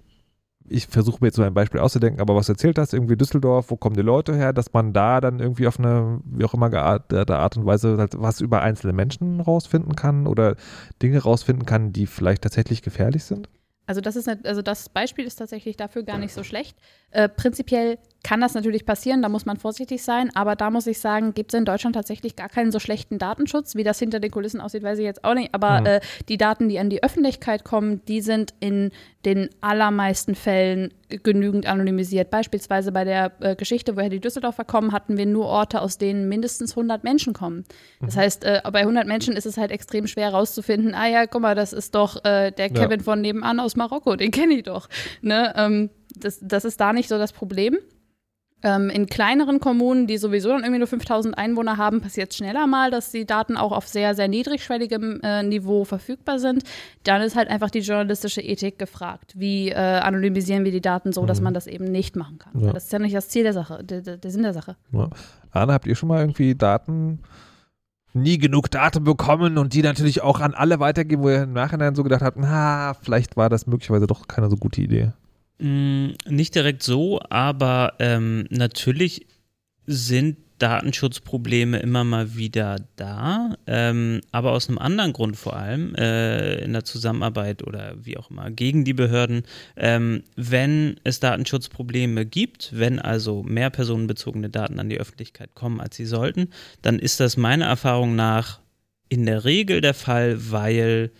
ich 0.70 0.86
versuche 0.86 1.18
mir 1.20 1.28
jetzt 1.28 1.36
so 1.36 1.42
ein 1.42 1.52
Beispiel 1.52 1.80
auszudenken, 1.80 2.20
aber 2.20 2.36
was 2.36 2.48
erzählt 2.48 2.78
hast, 2.78 2.94
irgendwie 2.94 3.16
Düsseldorf, 3.16 3.70
wo 3.70 3.76
kommen 3.76 3.96
die 3.96 4.02
Leute 4.02 4.34
her, 4.34 4.52
dass 4.52 4.72
man 4.72 4.92
da 4.92 5.20
dann 5.20 5.40
irgendwie 5.40 5.66
auf 5.66 5.78
eine, 5.78 6.20
wie 6.24 6.44
auch 6.44 6.54
immer 6.54 6.70
geartete 6.70 7.36
Art 7.36 7.56
und 7.56 7.66
Weise 7.66 7.98
halt 7.98 8.14
was 8.16 8.40
über 8.40 8.62
einzelne 8.62 8.92
Menschen 8.92 9.40
rausfinden 9.40 9.96
kann 9.96 10.26
oder 10.26 10.54
Dinge 11.02 11.18
rausfinden 11.18 11.66
kann, 11.66 11.92
die 11.92 12.06
vielleicht 12.06 12.42
tatsächlich 12.42 12.82
gefährlich 12.82 13.24
sind? 13.24 13.48
Also 13.86 14.00
das 14.00 14.14
ist 14.14 14.28
eine, 14.28 14.40
also 14.44 14.62
das 14.62 14.88
Beispiel 14.88 15.24
ist 15.24 15.34
tatsächlich 15.36 15.76
dafür 15.76 16.04
gar 16.04 16.16
nicht 16.16 16.32
so 16.32 16.44
schlecht. 16.44 16.78
Äh, 17.10 17.28
prinzipiell 17.28 17.98
kann 18.22 18.40
das 18.40 18.54
natürlich 18.54 18.84
passieren, 18.84 19.22
da 19.22 19.28
muss 19.28 19.46
man 19.46 19.56
vorsichtig 19.56 20.02
sein, 20.02 20.30
aber 20.34 20.56
da 20.56 20.70
muss 20.70 20.86
ich 20.86 20.98
sagen, 20.98 21.32
gibt 21.32 21.52
es 21.52 21.58
in 21.58 21.64
Deutschland 21.64 21.94
tatsächlich 21.96 22.36
gar 22.36 22.48
keinen 22.48 22.70
so 22.70 22.78
schlechten 22.78 23.18
Datenschutz, 23.18 23.74
wie 23.74 23.84
das 23.84 23.98
hinter 23.98 24.20
den 24.20 24.30
Kulissen 24.30 24.60
aussieht, 24.60 24.82
weiß 24.82 24.98
ich 24.98 25.04
jetzt 25.04 25.24
auch 25.24 25.34
nicht, 25.34 25.54
aber 25.54 25.80
mhm. 25.80 25.86
äh, 25.86 26.00
die 26.28 26.36
Daten, 26.36 26.68
die 26.68 26.78
an 26.78 26.90
die 26.90 27.02
Öffentlichkeit 27.02 27.64
kommen, 27.64 28.04
die 28.06 28.20
sind 28.20 28.54
in 28.60 28.90
den 29.24 29.50
allermeisten 29.60 30.34
Fällen 30.34 30.94
genügend 31.22 31.66
anonymisiert. 31.66 32.30
Beispielsweise 32.30 32.92
bei 32.92 33.04
der 33.04 33.32
äh, 33.40 33.56
Geschichte, 33.56 33.96
woher 33.96 34.08
die 34.08 34.20
Düsseldorfer 34.20 34.64
kommen, 34.64 34.92
hatten 34.92 35.16
wir 35.16 35.26
nur 35.26 35.46
Orte, 35.46 35.82
aus 35.82 35.98
denen 35.98 36.28
mindestens 36.28 36.72
100 36.72 37.04
Menschen 37.04 37.32
kommen. 37.32 37.64
Das 38.00 38.16
mhm. 38.16 38.20
heißt, 38.20 38.44
äh, 38.44 38.62
bei 38.72 38.80
100 38.80 39.06
Menschen 39.06 39.36
ist 39.36 39.46
es 39.46 39.56
halt 39.56 39.70
extrem 39.70 40.06
schwer 40.06 40.30
herauszufinden, 40.30 40.94
ah 40.94 41.06
ja, 41.06 41.26
guck 41.26 41.42
mal, 41.42 41.54
das 41.54 41.72
ist 41.72 41.94
doch 41.94 42.24
äh, 42.24 42.50
der 42.50 42.70
Kevin 42.70 43.00
ja. 43.00 43.04
von 43.04 43.20
nebenan 43.20 43.60
aus 43.60 43.76
Marokko, 43.76 44.16
den 44.16 44.30
kenne 44.30 44.54
ich 44.54 44.62
doch. 44.62 44.88
Ne? 45.20 45.52
Ähm, 45.56 45.90
das, 46.16 46.38
das 46.42 46.64
ist 46.64 46.80
da 46.80 46.92
nicht 46.92 47.08
so 47.08 47.18
das 47.18 47.32
Problem. 47.32 47.78
Ähm, 48.62 48.90
in 48.90 49.06
kleineren 49.06 49.58
Kommunen, 49.58 50.06
die 50.06 50.18
sowieso 50.18 50.50
dann 50.50 50.60
irgendwie 50.60 50.78
nur 50.78 50.86
5000 50.86 51.36
Einwohner 51.36 51.76
haben, 51.76 52.00
passiert 52.00 52.30
es 52.30 52.36
schneller 52.36 52.66
mal, 52.66 52.90
dass 52.90 53.10
die 53.10 53.24
Daten 53.24 53.56
auch 53.56 53.72
auf 53.72 53.88
sehr, 53.88 54.14
sehr 54.14 54.28
niedrigschwelligem 54.28 55.20
äh, 55.22 55.42
Niveau 55.42 55.84
verfügbar 55.84 56.38
sind. 56.38 56.62
Dann 57.04 57.22
ist 57.22 57.36
halt 57.36 57.48
einfach 57.48 57.70
die 57.70 57.80
journalistische 57.80 58.42
Ethik 58.42 58.78
gefragt. 58.78 59.32
Wie 59.36 59.70
äh, 59.70 59.74
anonymisieren 59.74 60.64
wir 60.64 60.72
die 60.72 60.82
Daten 60.82 61.12
so, 61.12 61.22
mhm. 61.22 61.26
dass 61.26 61.40
man 61.40 61.54
das 61.54 61.66
eben 61.66 61.86
nicht 61.86 62.16
machen 62.16 62.38
kann? 62.38 62.60
Ja. 62.60 62.72
Das 62.72 62.84
ist 62.84 62.92
ja 62.92 62.98
nicht 62.98 63.14
das 63.14 63.28
Ziel 63.28 63.44
der 63.44 63.54
Sache, 63.54 63.82
der, 63.82 64.02
der 64.02 64.30
Sinn 64.30 64.42
der 64.42 64.52
Sache. 64.52 64.76
Ja. 64.92 65.08
Anne, 65.52 65.72
habt 65.72 65.86
ihr 65.86 65.96
schon 65.96 66.08
mal 66.08 66.20
irgendwie 66.20 66.54
Daten, 66.54 67.20
nie 68.12 68.38
genug 68.38 68.70
Daten 68.70 69.04
bekommen 69.04 69.58
und 69.58 69.72
die 69.72 69.82
natürlich 69.82 70.22
auch 70.22 70.40
an 70.40 70.54
alle 70.54 70.80
weitergeben, 70.80 71.22
wo 71.22 71.30
ihr 71.30 71.44
im 71.44 71.52
Nachhinein 71.52 71.94
so 71.94 72.02
gedacht 72.02 72.22
habt, 72.22 72.36
na, 72.36 72.94
vielleicht 73.00 73.36
war 73.36 73.48
das 73.48 73.66
möglicherweise 73.66 74.06
doch 74.06 74.28
keine 74.28 74.50
so 74.50 74.56
gute 74.56 74.82
Idee? 74.82 75.12
Mm, 75.60 76.12
nicht 76.26 76.54
direkt 76.54 76.82
so, 76.82 77.20
aber 77.28 77.94
ähm, 77.98 78.46
natürlich 78.50 79.26
sind 79.86 80.38
Datenschutzprobleme 80.60 81.78
immer 81.78 82.04
mal 82.04 82.36
wieder 82.36 82.76
da, 82.96 83.56
ähm, 83.66 84.20
aber 84.30 84.52
aus 84.52 84.68
einem 84.68 84.78
anderen 84.78 85.12
Grund 85.12 85.36
vor 85.36 85.56
allem, 85.56 85.94
äh, 85.94 86.56
in 86.62 86.72
der 86.72 86.84
Zusammenarbeit 86.84 87.66
oder 87.66 87.94
wie 88.02 88.16
auch 88.16 88.30
immer, 88.30 88.50
gegen 88.50 88.84
die 88.84 88.92
Behörden. 88.92 89.42
Ähm, 89.76 90.22
wenn 90.36 91.00
es 91.02 91.20
Datenschutzprobleme 91.20 92.26
gibt, 92.26 92.78
wenn 92.78 92.98
also 92.98 93.42
mehr 93.42 93.70
personenbezogene 93.70 94.50
Daten 94.50 94.78
an 94.78 94.90
die 94.90 95.00
Öffentlichkeit 95.00 95.54
kommen, 95.54 95.80
als 95.80 95.96
sie 95.96 96.06
sollten, 96.06 96.48
dann 96.82 96.98
ist 96.98 97.20
das 97.20 97.36
meiner 97.36 97.66
Erfahrung 97.66 98.14
nach 98.14 98.60
in 99.08 99.26
der 99.26 99.44
Regel 99.44 99.80
der 99.80 99.94
Fall, 99.94 100.50
weil 100.50 101.10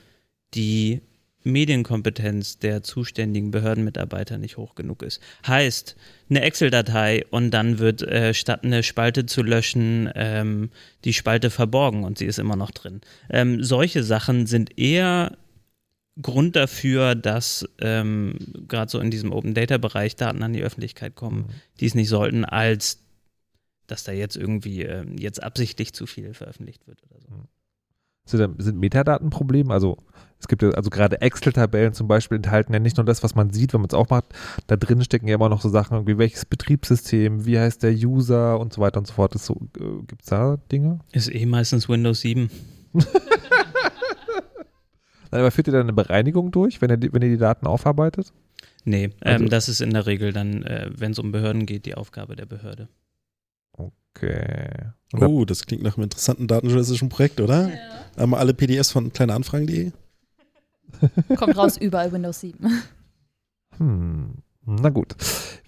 die 0.55 1.01
Medienkompetenz 1.43 2.59
der 2.59 2.83
zuständigen 2.83 3.51
Behördenmitarbeiter 3.51 4.39
nicht 4.39 4.57
hoch 4.57 4.75
genug 4.75 5.03
ist. 5.03 5.23
Heißt, 5.47 5.97
eine 6.29 6.43
Excel-Datei 6.43 7.25
und 7.31 7.51
dann 7.51 7.79
wird 7.79 8.03
äh, 8.03 8.35
statt 8.35 8.65
eine 8.65 8.83
Spalte 8.83 9.27
zu 9.27 9.43
löschen, 9.43 10.11
ähm, 10.15 10.71
die 11.05 11.15
Spalte 11.15 11.51
verborgen 11.51 12.05
und 12.05 12.19
sie 12.19 12.27
ist 12.27 12.39
immer 12.39 12.57
noch 12.57 12.71
drin. 12.71 13.01
Ähm, 13.31 13.63
solche 13.63 14.03
Sachen 14.03 14.47
sind 14.47 14.79
eher 14.79 15.37
Grund 16.21 16.57
dafür, 16.57 17.15
dass 17.15 17.67
ähm, 17.81 18.37
gerade 18.69 18.91
so 18.91 19.01
in 19.01 19.11
diesem 19.11 19.33
Open 19.33 19.55
Data 19.55 19.79
Bereich 19.79 20.17
Daten 20.17 20.43
an 20.43 20.53
die 20.53 20.63
Öffentlichkeit 20.63 21.15
kommen, 21.15 21.39
mhm. 21.39 21.51
die 21.81 21.87
es 21.87 21.95
nicht 21.95 22.09
sollten, 22.09 22.45
als 22.45 23.03
dass 23.87 24.05
da 24.05 24.13
jetzt 24.13 24.37
irgendwie 24.37 24.83
äh, 24.83 25.05
jetzt 25.19 25.43
absichtlich 25.43 25.93
zu 25.93 26.07
viel 26.07 26.35
veröffentlicht 26.35 26.87
wird 26.87 27.03
oder 27.11 27.21
so. 27.21 27.29
Sind, 28.27 28.63
sind 28.63 28.79
Metadatenprobleme, 28.79 29.73
also 29.73 29.97
es 30.41 30.49
gibt 30.49 30.63
ja, 30.63 30.71
also 30.71 30.89
gerade 30.89 31.21
Excel-Tabellen 31.21 31.93
zum 31.93 32.09
Beispiel 32.09 32.37
enthalten 32.37 32.73
ja 32.73 32.79
nicht 32.79 32.97
nur 32.97 33.05
das, 33.05 33.23
was 33.23 33.35
man 33.35 33.51
sieht, 33.51 33.75
wenn 33.75 33.83
man 33.83 33.89
es 33.89 33.95
aufmacht. 33.95 34.25
Da 34.67 34.77
drin 34.77 35.05
stecken 35.05 35.29
ja 35.29 35.35
immer 35.35 35.51
noch 35.51 35.61
so 35.61 35.69
Sachen 35.69 36.07
wie 36.07 36.17
welches 36.17 36.47
Betriebssystem, 36.47 37.45
wie 37.45 37.59
heißt 37.59 37.83
der 37.83 37.93
User 37.93 38.59
und 38.59 38.73
so 38.73 38.81
weiter 38.81 38.99
und 38.99 39.07
so 39.07 39.13
fort. 39.13 39.39
So, 39.39 39.69
äh, 39.79 40.03
Gibt 40.07 40.23
es 40.23 40.29
da 40.29 40.57
Dinge? 40.73 41.01
Ist 41.13 41.33
eh 41.33 41.45
meistens 41.45 41.91
Windows 41.91 42.21
7. 42.21 42.51
Nein, 45.33 45.43
aber 45.43 45.51
führt 45.51 45.69
ihr 45.69 45.73
dann 45.73 45.83
eine 45.83 45.93
Bereinigung 45.93 46.51
durch, 46.51 46.81
wenn 46.81 46.91
ihr, 46.91 47.13
wenn 47.13 47.23
ihr 47.23 47.29
die 47.29 47.37
Daten 47.37 47.67
aufarbeitet? 47.67 48.33
Nee, 48.85 49.11
also, 49.21 49.45
ähm, 49.45 49.51
das 49.51 49.69
ist 49.69 49.83
in 49.83 49.93
der 49.93 50.07
Regel 50.07 50.33
dann, 50.33 50.63
äh, 50.63 50.91
wenn 50.97 51.13
es 51.13 51.19
um 51.19 51.33
Behörden 51.33 51.67
geht, 51.67 51.85
die 51.85 51.95
Aufgabe 51.95 52.35
der 52.35 52.47
Behörde. 52.47 52.89
Okay. 53.73 54.71
oh, 55.21 55.45
das 55.45 55.67
klingt 55.67 55.83
nach 55.83 55.97
einem 55.97 56.05
interessanten 56.05 56.49
datenjournalistischen 56.49 57.11
Projekt, 57.11 57.41
oder? 57.41 57.69
Ja. 57.69 57.77
Haben 58.17 58.35
alle 58.35 58.55
PDFs 58.55 58.91
von 58.91 59.13
kleineanfragen.de? 59.13 59.93
Kommt 61.37 61.57
raus 61.57 61.77
überall 61.77 62.13
Windows 62.13 62.41
7. 62.41 62.83
Hm. 63.79 64.35
Na 64.67 64.89
gut. 64.91 65.17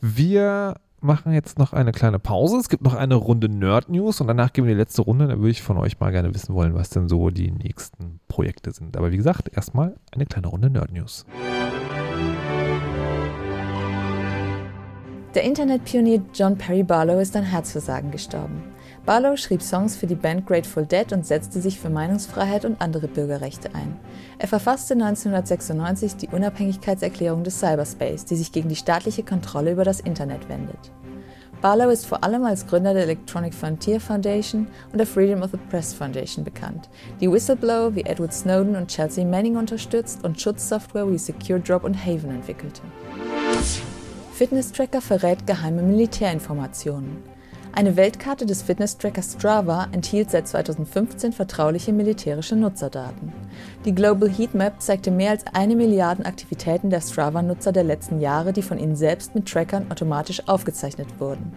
Wir 0.01 0.77
machen 1.01 1.33
jetzt 1.33 1.59
noch 1.59 1.73
eine 1.73 1.93
kleine 1.93 2.19
Pause. 2.19 2.59
Es 2.59 2.69
gibt 2.69 2.83
noch 2.83 2.95
eine 2.95 3.15
Runde 3.15 3.49
Nerd 3.49 3.89
News 3.89 4.21
und 4.21 4.29
danach 4.29 4.53
gehen 4.53 4.67
wir 4.67 4.75
die 4.75 4.79
letzte 4.79 5.03
Runde. 5.03 5.27
Da 5.27 5.39
würde 5.39 5.51
ich 5.51 5.63
von 5.63 5.77
euch 5.77 5.99
mal 5.99 6.13
gerne 6.13 6.35
wissen 6.35 6.55
wollen, 6.55 6.75
was 6.75 6.91
denn 6.91 7.09
so 7.09 7.31
die 7.31 7.51
nächsten 7.51 8.21
Projekte 8.29 8.71
sind. 8.71 8.97
Aber 8.97 9.13
wie 9.13 9.17
gesagt, 9.17 9.51
erstmal 9.55 9.97
eine 10.13 10.27
kleine 10.27 10.49
Runde 10.49 10.71
Nerd 10.71 10.93
News. 10.93 11.27
Der 15.35 15.45
Internetpionier 15.45 16.23
John 16.35 16.59
Perry 16.59 16.83
Barlow 16.83 17.19
ist 17.19 17.35
an 17.37 17.45
Herzversagen 17.45 18.11
gestorben. 18.11 18.72
Barlow 19.05 19.37
schrieb 19.37 19.63
Songs 19.63 19.97
für 19.97 20.07
die 20.07 20.15
Band 20.15 20.47
Grateful 20.47 20.87
Dead 20.87 21.13
und 21.13 21.27
setzte 21.27 21.61
sich 21.61 21.81
für 21.81 21.91
Meinungsfreiheit 21.91 22.65
und 22.65 22.81
andere 22.81 23.09
Bürgerrechte 23.09 23.75
ein. 23.75 23.97
Er 24.39 24.47
verfasste 24.47 24.95
1996 24.95 26.17
die 26.17 26.29
Unabhängigkeitserklärung 26.29 27.43
des 27.43 27.59
Cyberspace, 27.59 28.27
die 28.27 28.37
sich 28.37 28.53
gegen 28.53 28.69
die 28.69 28.77
staatliche 28.77 29.25
Kontrolle 29.25 29.73
über 29.73 29.83
das 29.83 29.99
Internet 29.99 30.49
wendet. 30.49 30.93
Barlow 31.61 31.91
ist 31.91 32.07
vor 32.07 32.23
allem 32.23 32.45
als 32.45 32.67
Gründer 32.69 32.95
der 32.95 33.03
Electronic 33.03 33.55
Frontier 33.55 34.01
Foundation 34.01 34.69
und 34.93 34.99
der 34.99 35.07
Freedom 35.07 35.43
of 35.43 35.51
the 35.51 35.59
Press 35.69 35.93
Foundation 35.93 36.45
bekannt, 36.45 36.89
die 37.21 37.31
Whistleblower 37.31 37.97
wie 37.97 38.03
Edward 38.03 38.33
Snowden 38.33 38.77
und 38.77 38.89
Chelsea 38.89 39.25
Manning 39.25 39.57
unterstützt 39.57 40.25
und 40.25 40.41
Schutzsoftware 40.41 41.11
wie 41.11 41.19
Secure 41.19 41.59
Drop 41.59 41.83
und 41.83 41.97
Haven 41.97 42.31
entwickelte. 42.31 42.83
Fitness 44.33 44.71
Tracker 44.71 45.01
verrät 45.01 45.45
geheime 45.47 45.83
Militärinformationen. 45.83 47.32
Eine 47.75 47.97
Weltkarte 47.97 48.45
des 48.45 48.61
Fitness-Trackers 48.61 49.33
Strava 49.39 49.89
enthielt 49.93 50.31
seit 50.31 50.47
2015 50.47 51.33
vertrauliche 51.33 51.95
militärische 51.95 52.55
Nutzerdaten. 52.55 53.33
Die 53.87 53.95
Global 53.95 54.29
Heatmap 54.29 54.83
zeigte 54.83 55.11
mehr 55.11 55.31
als 55.31 55.47
eine 55.55 55.75
Milliarde 55.75 56.27
Aktivitäten 56.27 56.91
der 56.91 57.01
Strava-Nutzer 57.01 57.73
der 57.73 57.85
letzten 57.85 58.21
Jahre, 58.21 58.53
die 58.53 58.61
von 58.61 58.79
ihnen 58.79 58.95
selbst 58.95 59.35
mit 59.35 59.49
Trackern 59.49 59.91
automatisch 59.91 60.47
aufgezeichnet 60.49 61.09
wurden. 61.19 61.51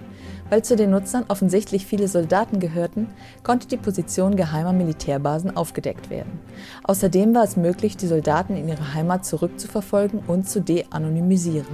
Weil 0.50 0.64
zu 0.64 0.78
den 0.78 0.92
Nutzern 0.92 1.26
offensichtlich 1.28 1.86
viele 1.86 2.08
Soldaten 2.08 2.62
gehörten, 2.62 3.08
konnte 3.44 3.68
die 3.68 3.78
Position 3.78 4.38
geheimer 4.38 4.72
Militärbasen 4.72 5.58
aufgedeckt 5.58 6.10
werden. 6.10 6.40
Außerdem 6.86 7.36
war 7.36 7.44
es 7.44 7.58
möglich, 7.58 7.98
die 7.98 8.08
Soldaten 8.08 8.56
in 8.56 8.70
ihre 8.70 8.94
Heimat 8.94 9.26
zurückzuverfolgen 9.26 10.22
und 10.28 10.50
zu 10.50 10.62
de-anonymisieren. 10.62 11.68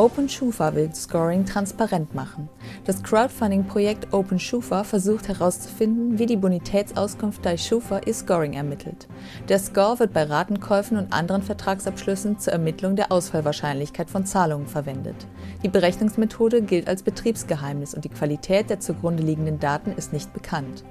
OpenSchufa 0.00 0.74
will 0.74 0.94
Scoring 0.94 1.44
transparent 1.44 2.14
machen. 2.14 2.48
Das 2.86 3.02
Crowdfunding-Projekt 3.02 4.14
OpenSchufa 4.14 4.82
versucht 4.82 5.28
herauszufinden, 5.28 6.18
wie 6.18 6.24
die 6.24 6.38
Bonitätsauskunft 6.38 7.42
bei 7.42 7.58
Schufa 7.58 8.00
ihr 8.06 8.14
Scoring 8.14 8.54
ermittelt. 8.54 9.08
Der 9.50 9.58
Score 9.58 9.98
wird 9.98 10.14
bei 10.14 10.22
Ratenkäufen 10.22 10.96
und 10.96 11.12
anderen 11.12 11.42
Vertragsabschlüssen 11.42 12.38
zur 12.38 12.54
Ermittlung 12.54 12.96
der 12.96 13.12
Ausfallwahrscheinlichkeit 13.12 14.08
von 14.08 14.24
Zahlungen 14.24 14.68
verwendet. 14.68 15.26
Die 15.62 15.68
Berechnungsmethode 15.68 16.62
gilt 16.62 16.88
als 16.88 17.02
Betriebsgeheimnis 17.02 17.94
und 17.94 18.04
die 18.04 18.08
Qualität 18.08 18.70
der 18.70 18.80
zugrunde 18.80 19.22
liegenden 19.22 19.58
Daten 19.58 19.92
ist 19.92 20.12
nicht 20.12 20.32
bekannt. 20.32 20.84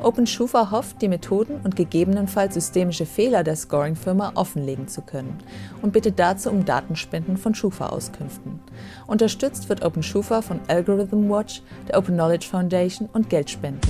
OpenSchufa 0.00 0.70
hofft, 0.70 1.02
die 1.02 1.08
Methoden 1.08 1.60
und 1.64 1.74
gegebenenfalls 1.74 2.54
systemische 2.54 3.04
Fehler 3.04 3.42
der 3.42 3.56
Scoring-Firma 3.56 4.32
offenlegen 4.36 4.86
zu 4.86 5.02
können 5.02 5.38
und 5.82 5.92
bittet 5.92 6.20
dazu 6.20 6.50
um 6.50 6.64
Datenspenden 6.64 7.36
von 7.36 7.54
Schufa-Auskünften. 7.54 8.60
Unterstützt 9.08 9.68
wird 9.68 9.84
OpenSchufa 9.84 10.42
von 10.42 10.60
Algorithm 10.68 11.28
Watch, 11.28 11.62
der 11.88 11.98
Open 11.98 12.14
Knowledge 12.14 12.46
Foundation 12.46 13.08
und 13.12 13.28
Geldspenden. 13.28 13.80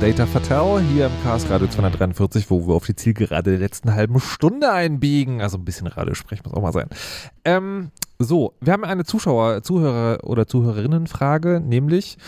Data 0.00 0.26
Fatal 0.26 0.80
hier 0.82 1.06
im 1.06 1.12
Chaos 1.22 1.48
Radio 1.48 1.66
243, 1.68 2.50
wo 2.50 2.66
wir 2.66 2.74
auf 2.74 2.86
die 2.86 2.96
Zielgerade 2.96 3.50
der 3.50 3.60
letzten 3.60 3.94
halben 3.94 4.20
Stunde 4.20 4.72
einbiegen. 4.72 5.40
Also 5.40 5.58
ein 5.58 5.64
bisschen 5.64 5.86
Radiosprech 5.86 6.44
muss 6.44 6.54
auch 6.54 6.62
mal 6.62 6.72
sein. 6.72 6.88
Ähm, 7.44 7.90
so, 8.18 8.54
wir 8.60 8.72
haben 8.72 8.84
eine 8.84 9.04
Zuschauer, 9.04 9.62
Zuhörer 9.62 10.24
oder 10.24 10.46
Zuhörerinnenfrage, 10.46 11.60
nämlich 11.60 12.18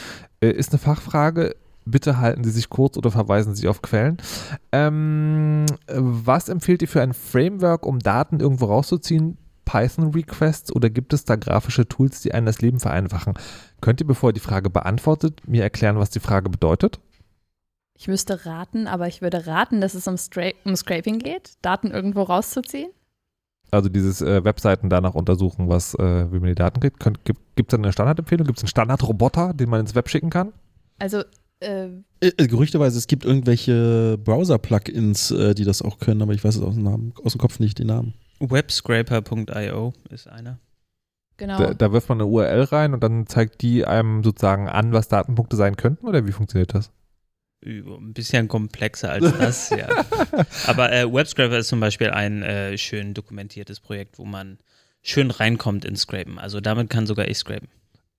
äh, 0.41 0.51
ist 0.51 0.73
eine 0.73 0.79
Fachfrage. 0.79 1.57
Bitte 1.85 2.19
halten 2.19 2.45
Sie 2.45 2.51
sich 2.51 2.69
kurz 2.69 2.97
oder 2.97 3.11
verweisen 3.11 3.55
Sie 3.55 3.69
auf 3.69 3.83
Quellen. 3.83 4.19
Ähm, 4.73 5.67
was 5.89 6.49
empfiehlt 6.49 6.83
ihr 6.83 6.89
für 6.89 7.03
ein 7.03 7.15
Framework, 7.15 7.87
um 7.87 7.99
Daten 7.99 8.41
irgendwo 8.41 8.67
rauszuziehen? 8.67 9.39
Python-Requests 9.67 10.75
oder 10.75 10.89
gibt 10.89 11.13
es 11.13 11.25
da 11.25 11.37
grafische 11.37 11.87
Tools, 11.87 12.23
die 12.23 12.33
einem 12.33 12.47
das 12.47 12.61
Leben 12.61 12.81
vereinfachen? 12.81 13.35
Könnt 13.81 14.01
ihr, 14.01 14.07
bevor 14.07 14.31
ihr 14.31 14.35
die 14.35 14.41
Frage 14.41 14.71
beantwortet, 14.71 15.43
mir 15.47 15.63
erklären, 15.63 15.99
was 15.99 16.11
die 16.11 16.21
Frage 16.21 16.49
bedeutet? 16.49 17.01
Ich 17.99 18.09
müsste 18.09 18.45
raten, 18.47 18.87
aber 18.87 19.09
ich 19.09 19.23
würde 19.23 19.47
raten, 19.47 19.81
dass 19.81 19.95
es 19.95 20.07
um, 20.07 20.19
Stra 20.19 20.51
um 20.65 20.77
Scraping 20.77 21.19
geht, 21.19 21.55
Daten 21.63 21.91
irgendwo 21.91 22.23
rauszuziehen. 22.23 22.91
Also 23.71 23.89
dieses 23.89 24.23
äh, 24.23 24.45
Webseiten 24.45 24.91
danach 24.91 25.15
untersuchen, 25.15 25.69
was, 25.69 25.95
äh, 25.95 26.31
wie 26.33 26.39
man 26.39 26.49
die 26.49 26.55
Daten 26.55 26.81
kriegt. 26.81 27.01
Gibt 27.25 27.39
es 27.59 27.67
da 27.69 27.77
eine 27.77 27.93
Standardempfehlung? 27.93 28.47
Gibt 28.47 28.59
es 28.59 28.65
einen 28.65 28.69
Standardroboter, 28.69 29.55
den 29.55 29.69
man 29.69 29.81
ins 29.81 29.95
Web 29.95 30.09
schicken 30.09 30.31
kann? 30.31 30.53
Also 30.99 31.23
äh, 31.61 31.89
äh, 32.21 32.47
Gerüchteweise, 32.47 32.99
es 32.99 33.07
gibt 33.07 33.25
irgendwelche 33.25 34.19
Browser-Plugins, 34.19 35.31
äh, 35.31 35.55
die 35.55 35.65
das 35.65 35.83
auch 35.83 35.99
können, 35.99 36.23
aber 36.23 36.35
ich 36.35 36.45
weiß 36.45 36.57
es 36.57 36.63
aus 36.63 36.75
dem, 36.75 36.85
Namen, 36.85 37.15
aus 37.25 37.33
dem 37.33 37.41
Kopf 37.41 37.59
nicht, 37.59 37.79
die 37.79 37.85
Namen. 37.85 38.15
Webscraper.io 38.41 39.95
ist 40.11 40.29
einer. 40.29 40.59
Genau. 41.39 41.59
Da, 41.59 41.75
da 41.75 41.93
wirft 41.93 42.09
man 42.09 42.21
eine 42.21 42.27
URL 42.27 42.63
rein 42.65 42.95
und 42.95 43.03
dann 43.03 43.27
zeigt 43.27 43.63
die 43.63 43.85
einem 43.85 44.23
sozusagen 44.23 44.69
an, 44.69 44.93
was 44.93 45.09
Datenpunkte 45.09 45.57
sein 45.57 45.77
könnten 45.77 46.07
oder 46.07 46.27
wie 46.27 46.33
funktioniert 46.33 46.75
das? 46.75 46.91
Ein 47.65 48.13
bisschen 48.13 48.49
komplexer 48.49 49.11
als 49.11 49.33
das, 49.39 49.71
ja. 49.71 49.89
Aber 50.67 50.93
äh, 50.93 51.13
WebScraper 51.13 51.59
ist 51.59 51.69
zum 51.69 51.81
Beispiel 51.81 52.11
ein 52.11 52.43
äh, 52.43 52.77
schön 52.79 53.15
dokumentiertes 53.15 53.81
Projekt, 53.81 54.19
wo 54.19 54.25
man 54.25 54.59
schön 55.03 55.31
reinkommt 55.31 55.85
ins 55.85 56.03
Scrapen. 56.03 56.39
Also 56.39 56.61
damit 56.61 56.91
kann 56.91 57.07
sogar 57.07 57.29
ich 57.29 57.39
scrapen. 57.39 57.69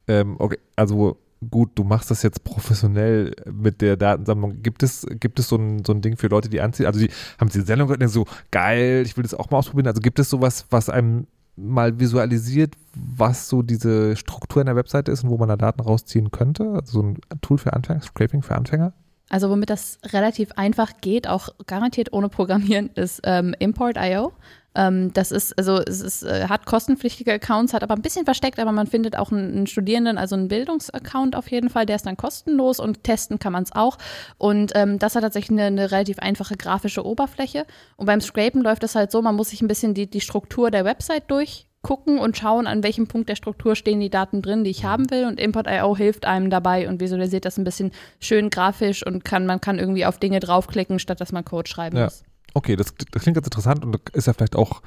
Ähm, 0.08 0.36
okay, 0.40 0.58
also 0.76 1.18
gut, 1.50 1.72
du 1.76 1.84
machst 1.84 2.10
das 2.10 2.24
jetzt 2.24 2.44
professionell 2.44 3.34
mit 3.52 3.82
der 3.82 3.96
Datensammlung. 3.96 4.64
Gibt 4.64 4.84
es, 4.84 5.06
gibt 5.20 5.40
es 5.40 5.50
so 5.50 5.58
ein, 5.58 5.84
so 5.86 5.94
ein 5.94 6.02
Ding 6.02 6.18
für 6.18 6.28
Leute, 6.28 6.50
die 6.50 6.62
anziehen? 6.62 6.86
Also 6.86 7.00
die 7.00 7.10
haben 7.38 7.50
diese 7.50 7.66
Sendung 7.66 7.88
gehört 7.88 8.02
und 8.02 8.10
so, 8.10 8.26
geil, 8.52 9.04
ich 9.06 9.16
will 9.18 9.24
das 9.24 9.34
auch 9.34 9.50
mal 9.50 9.60
ausprobieren. 9.60 9.88
Also 9.88 10.02
gibt 10.02 10.20
es 10.20 10.30
sowas, 10.30 10.66
was 10.70 10.90
einem 10.90 11.28
mal 11.56 12.00
visualisiert, 12.00 12.76
was 12.94 13.50
so 13.50 13.64
diese 13.64 14.16
Struktur 14.16 14.62
in 14.62 14.68
der 14.68 14.76
Webseite 14.76 15.12
ist 15.12 15.24
und 15.24 15.30
wo 15.30 15.38
man 15.38 15.50
da 15.50 15.58
Daten 15.58 15.82
rausziehen 15.82 16.32
könnte? 16.32 16.72
Also 16.74 17.02
so 17.02 17.04
ein 17.04 17.20
Tool 17.42 17.58
für 17.58 17.74
Anfänger, 17.74 18.02
Scraping 18.02 18.44
für 18.44 18.56
Anfänger? 18.56 18.94
Also 19.30 19.50
womit 19.50 19.70
das 19.70 20.00
relativ 20.06 20.52
einfach 20.54 20.94
geht, 21.02 21.28
auch 21.28 21.50
garantiert 21.66 22.14
ohne 22.14 22.30
Programmieren, 22.30 22.90
ist 22.96 23.22
ähm, 23.24 23.54
Import.io. 23.60 24.34
Ähm, 24.78 25.12
das 25.14 25.32
ist, 25.32 25.58
also 25.58 25.80
es 25.80 26.02
ist, 26.02 26.24
äh, 26.24 26.48
hat 26.48 26.68
kostenpflichtige 26.68 27.34
Accounts, 27.34 27.74
hat 27.74 27.82
aber 27.82 27.96
ein 27.96 28.02
bisschen 28.04 28.26
versteckt, 28.26 28.60
aber 28.60 28.72
man 28.72 28.86
findet 28.86 29.18
auch 29.18 29.32
einen, 29.32 29.58
einen 29.58 29.68
Studierenden, 29.68 30.20
also 30.20 30.36
einen 30.36 30.48
Bildungsaccount 30.48 31.36
auf 31.36 31.50
jeden 31.50 31.70
Fall, 31.70 31.88
der 31.88 31.96
ist 31.96 32.06
dann 32.06 32.16
kostenlos 32.16 32.80
und 32.80 33.04
testen 33.04 33.40
kann 33.40 33.54
man 33.54 33.64
es 33.64 33.72
auch. 33.74 33.98
Und 34.38 34.74
ähm, 34.76 35.00
das 35.00 35.16
hat 35.16 35.24
tatsächlich 35.24 35.58
eine, 35.58 35.68
eine, 35.68 35.92
relativ 35.92 36.20
einfache 36.20 36.56
grafische 36.56 37.04
Oberfläche. 37.04 37.66
Und 37.96 38.06
beim 38.06 38.22
Scrapen 38.22 38.62
läuft 38.62 38.84
es 38.84 38.94
halt 38.94 39.12
so, 39.12 39.22
man 39.22 39.36
muss 39.36 39.50
sich 39.50 39.62
ein 39.62 39.68
bisschen 39.68 39.96
die, 39.96 40.08
die 40.08 40.22
Struktur 40.22 40.70
der 40.70 40.86
Website 40.86 41.24
durch 41.32 41.68
gucken 41.88 42.20
und 42.20 42.36
schauen, 42.38 42.68
an 42.68 42.84
welchem 42.84 43.08
Punkt 43.08 43.30
der 43.30 43.36
Struktur 43.38 43.78
stehen 43.78 44.02
die 44.02 44.10
Daten 44.10 44.42
drin, 44.42 44.66
die 44.66 44.72
ich 44.72 44.84
haben 44.84 45.10
will. 45.10 45.26
Und 45.26 45.40
Import.io 45.40 45.96
hilft 45.96 46.26
einem 46.26 46.50
dabei 46.50 46.90
und 46.90 47.00
visualisiert 47.00 47.46
das 47.46 47.58
ein 47.58 47.64
bisschen 47.64 47.92
schön 48.20 48.50
grafisch 48.50 49.06
und 49.06 49.24
kann, 49.24 49.46
man 49.46 49.62
kann 49.62 49.80
irgendwie 49.80 50.06
auf 50.06 50.18
Dinge 50.20 50.42
draufklicken, 50.42 51.00
statt 51.00 51.22
dass 51.22 51.32
man 51.32 51.46
Code 51.46 51.70
schreiben 51.70 51.96
Ja. 51.96 52.04
muss. 52.06 52.24
Okay, 52.54 52.76
das, 52.76 52.94
das 53.12 53.22
klingt 53.22 53.36
ganz 53.36 53.48
interessant 53.48 53.86
und 53.86 53.98
ist 54.14 54.28
ja 54.28 54.34
vielleicht 54.34 54.58
auch 54.58 54.82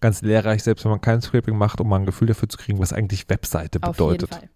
ganz 0.00 0.22
lehrreich, 0.22 0.62
selbst 0.62 0.84
wenn 0.84 0.92
man 0.92 1.00
kein 1.02 1.20
Scraping 1.20 1.58
macht, 1.58 1.78
um 1.80 1.88
mal 1.90 1.96
ein 1.98 2.06
Gefühl 2.06 2.28
dafür 2.28 2.48
zu 2.48 2.56
kriegen, 2.56 2.78
was 2.78 2.92
eigentlich 2.94 3.28
Webseite 3.28 3.78
Auf 3.82 3.92
bedeutet. 3.96 4.30
jeden 4.30 4.32
Fall. 4.40 4.48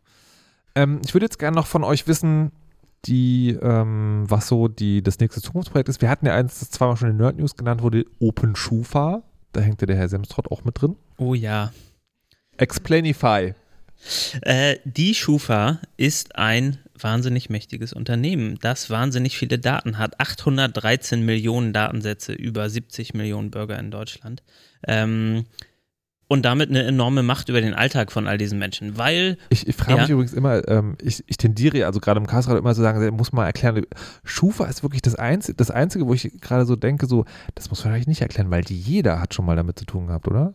Ähm, 0.77 1.01
ich 1.05 1.13
würde 1.15 1.27
jetzt 1.27 1.39
gerne 1.39 1.57
noch 1.57 1.67
von 1.67 1.85
euch 1.85 2.07
wissen, 2.07 2.53
die, 3.05 3.59
ähm, 3.61 4.25
was 4.27 4.47
so 4.49 4.69
die, 4.69 5.03
das 5.03 5.19
nächste 5.19 5.43
Zukunftsprojekt 5.43 5.89
ist. 5.91 6.01
Wir 6.01 6.09
hatten 6.09 6.25
ja 6.27 6.35
eins, 6.35 6.61
das 6.61 6.71
zweimal 6.71 6.97
schon 6.97 7.11
in 7.11 7.17
Nerd 7.19 7.37
News 7.37 7.57
genannt 7.57 7.83
wurde, 7.83 8.05
OpenSchufa. 8.21 9.23
Da 9.53 9.61
hängt 9.61 9.81
ja 9.81 9.87
der 9.87 9.97
Herr 9.97 10.09
Semstrott 10.09 10.51
auch 10.51 10.65
mit 10.65 10.81
drin. 10.81 10.97
Oh 11.19 11.35
ja. 11.35 11.73
Explainify. 12.61 13.55
Äh, 14.43 14.77
die 14.85 15.15
Schufa 15.15 15.81
ist 15.97 16.37
ein 16.37 16.79
wahnsinnig 16.99 17.51
mächtiges 17.51 17.93
Unternehmen, 17.93 18.59
das 18.61 18.91
wahnsinnig 18.91 19.37
viele 19.37 19.59
Daten 19.59 19.99
hat. 19.99 20.21
813 20.21 21.25
Millionen 21.25 21.73
Datensätze, 21.73 22.33
über 22.33 22.69
70 22.69 23.15
Millionen 23.15 23.51
Bürger 23.51 23.79
in 23.79 23.91
Deutschland. 23.91 24.43
Ähm, 24.87 25.45
und 26.29 26.45
damit 26.45 26.71
eine 26.71 26.85
enorme 26.85 27.25
Macht 27.25 27.49
über 27.49 27.61
den 27.61 27.75
Alltag 27.75 28.13
von 28.13 28.29
all 28.29 28.39
diesen 28.39 28.59
Menschen, 28.61 28.97
weil 28.97 29.37
Ich, 29.49 29.67
ich 29.67 29.75
frage 29.75 29.97
Ja. 29.97 30.03
mich 30.03 30.11
übrigens 30.11 30.33
immer, 30.33 30.67
ähm, 30.69 30.97
ich, 31.03 31.25
ich 31.27 31.37
tendiere 31.39 31.79
ja, 31.79 31.87
also 31.87 31.99
gerade 31.99 32.21
im 32.21 32.27
Castrat 32.29 32.57
immer 32.57 32.73
zu 32.73 32.83
sagen, 32.83 33.17
muss 33.17 33.33
man 33.33 33.47
erklären, 33.47 33.85
Schufa 34.23 34.67
ist 34.67 34.85
wirklich 34.85 35.03
das 35.03 35.17
Einzige, 35.17 35.57
das 35.57 35.73
Einzige, 35.73 36.07
wo 36.07 36.15
ich 36.15 36.31
gerade 36.41 36.67
so 36.67 36.77
denke, 36.77 37.07
so, 37.07 37.25
das 37.57 37.69
muss 37.69 37.83
man 37.83 37.93
vielleicht 37.93 38.07
nicht 38.07 38.21
erklären, 38.21 38.49
weil 38.51 38.63
jeder 38.69 39.21
hat 39.21 39.35
schon 39.35 39.45
mal 39.45 39.57
damit 39.57 39.77
zu 39.77 39.85
tun 39.87 40.07
gehabt, 40.07 40.29
oder? 40.29 40.55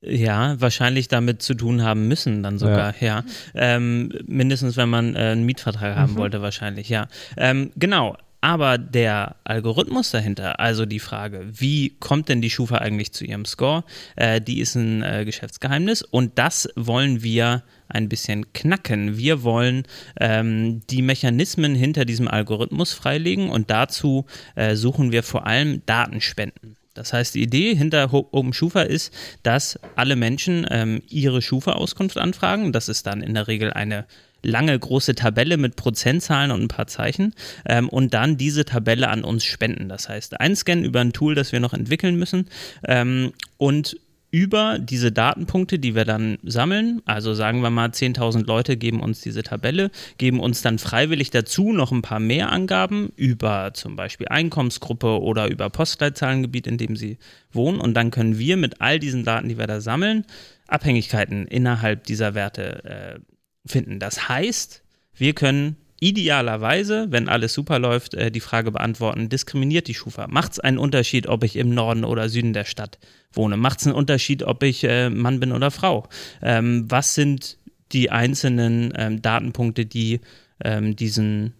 Ja, 0.00 0.60
wahrscheinlich 0.60 1.08
damit 1.08 1.42
zu 1.42 1.54
tun 1.54 1.82
haben 1.82 2.06
müssen, 2.06 2.42
dann 2.44 2.58
sogar, 2.58 2.94
ja. 3.02 3.24
Ähm, 3.54 4.12
mindestens, 4.26 4.76
wenn 4.76 4.88
man 4.88 5.16
äh, 5.16 5.18
einen 5.18 5.44
Mietvertrag 5.44 5.96
haben 5.96 6.12
Mhm. 6.12 6.18
wollte, 6.18 6.40
wahrscheinlich, 6.40 6.88
ja. 6.88 7.08
Ähm, 7.36 7.72
genau. 7.76 8.16
Aber 8.40 8.78
der 8.78 9.34
Algorithmus 9.42 10.12
dahinter, 10.12 10.60
also 10.60 10.86
die 10.86 11.00
Frage, 11.00 11.44
wie 11.50 11.96
kommt 11.98 12.28
denn 12.28 12.40
die 12.40 12.50
Schufa 12.50 12.76
eigentlich 12.78 13.10
zu 13.12 13.24
ihrem 13.24 13.44
Score, 13.44 13.82
äh, 14.14 14.40
die 14.40 14.60
ist 14.60 14.76
ein 14.76 15.02
äh, 15.02 15.24
Geschäftsgeheimnis 15.24 16.02
und 16.02 16.38
das 16.38 16.68
wollen 16.76 17.24
wir 17.24 17.64
ein 17.88 18.08
bisschen 18.08 18.52
knacken. 18.52 19.16
Wir 19.18 19.42
wollen 19.42 19.82
ähm, 20.20 20.82
die 20.88 21.02
Mechanismen 21.02 21.74
hinter 21.74 22.04
diesem 22.04 22.28
Algorithmus 22.28 22.92
freilegen 22.92 23.50
und 23.50 23.70
dazu 23.70 24.24
äh, 24.54 24.76
suchen 24.76 25.10
wir 25.10 25.24
vor 25.24 25.44
allem 25.48 25.82
Datenspenden. 25.86 26.76
Das 26.98 27.12
heißt, 27.12 27.36
die 27.36 27.42
Idee 27.42 27.76
hinter 27.76 28.12
Open 28.12 28.52
Schufa 28.52 28.82
ist, 28.82 29.14
dass 29.44 29.78
alle 29.94 30.16
Menschen 30.16 30.66
ähm, 30.68 31.00
ihre 31.08 31.40
Schufa-Auskunft 31.40 32.18
anfragen. 32.18 32.72
Das 32.72 32.88
ist 32.88 33.06
dann 33.06 33.22
in 33.22 33.34
der 33.34 33.46
Regel 33.46 33.72
eine 33.72 34.04
lange 34.42 34.76
große 34.76 35.14
Tabelle 35.14 35.58
mit 35.58 35.76
Prozentzahlen 35.76 36.50
und 36.50 36.62
ein 36.62 36.68
paar 36.68 36.88
Zeichen 36.88 37.34
ähm, 37.66 37.88
und 37.88 38.14
dann 38.14 38.36
diese 38.36 38.64
Tabelle 38.64 39.08
an 39.08 39.22
uns 39.22 39.44
spenden. 39.44 39.88
Das 39.88 40.08
heißt, 40.08 40.40
einscannen 40.40 40.84
über 40.84 41.00
ein 41.00 41.12
Tool, 41.12 41.36
das 41.36 41.52
wir 41.52 41.60
noch 41.60 41.72
entwickeln 41.72 42.16
müssen 42.16 42.48
ähm, 42.84 43.32
und 43.58 43.96
über 44.30 44.78
diese 44.78 45.10
Datenpunkte, 45.10 45.78
die 45.78 45.94
wir 45.94 46.04
dann 46.04 46.38
sammeln, 46.42 47.00
also 47.06 47.32
sagen 47.34 47.62
wir 47.62 47.70
mal 47.70 47.88
10.000 47.88 48.46
Leute 48.46 48.76
geben 48.76 49.00
uns 49.00 49.20
diese 49.20 49.42
Tabelle, 49.42 49.90
geben 50.18 50.40
uns 50.40 50.60
dann 50.60 50.78
freiwillig 50.78 51.30
dazu 51.30 51.72
noch 51.72 51.92
ein 51.92 52.02
paar 52.02 52.20
mehr 52.20 52.52
Angaben 52.52 53.10
über 53.16 53.72
zum 53.72 53.96
Beispiel 53.96 54.28
Einkommensgruppe 54.28 55.20
oder 55.20 55.48
über 55.48 55.70
Postleitzahlengebiet, 55.70 56.66
in 56.66 56.76
dem 56.76 56.96
sie 56.96 57.18
wohnen 57.52 57.80
und 57.80 57.94
dann 57.94 58.10
können 58.10 58.38
wir 58.38 58.56
mit 58.56 58.80
all 58.80 58.98
diesen 58.98 59.24
Daten, 59.24 59.48
die 59.48 59.58
wir 59.58 59.66
da 59.66 59.80
sammeln, 59.80 60.24
Abhängigkeiten 60.66 61.46
innerhalb 61.46 62.04
dieser 62.04 62.34
Werte 62.34 62.84
äh, 62.84 63.18
finden. 63.64 63.98
Das 63.98 64.28
heißt, 64.28 64.82
wir 65.14 65.32
können 65.32 65.76
idealerweise, 66.00 67.06
wenn 67.10 67.28
alles 67.28 67.54
super 67.54 67.78
läuft, 67.78 68.14
äh, 68.14 68.30
die 68.30 68.40
Frage 68.40 68.70
beantworten, 68.70 69.28
diskriminiert 69.28 69.88
die 69.88 69.94
Schufa? 69.94 70.26
Macht 70.28 70.52
es 70.52 70.60
einen 70.60 70.78
Unterschied, 70.78 71.26
ob 71.26 71.44
ich 71.44 71.56
im 71.56 71.70
Norden 71.70 72.04
oder 72.04 72.28
Süden 72.28 72.52
der 72.52 72.64
Stadt 72.64 72.98
wohne? 73.32 73.56
Macht 73.56 73.80
es 73.80 73.86
einen 73.86 73.96
Unterschied, 73.96 74.42
ob 74.42 74.62
ich 74.62 74.84
äh, 74.84 75.10
Mann 75.10 75.40
bin 75.40 75.52
oder 75.52 75.70
Frau? 75.70 76.08
Ähm, 76.42 76.84
was 76.88 77.14
sind 77.14 77.58
die 77.92 78.10
einzelnen 78.10 78.92
ähm, 78.96 79.22
Datenpunkte, 79.22 79.86
die 79.86 80.20
ähm, 80.62 80.94
diesen 80.96 81.54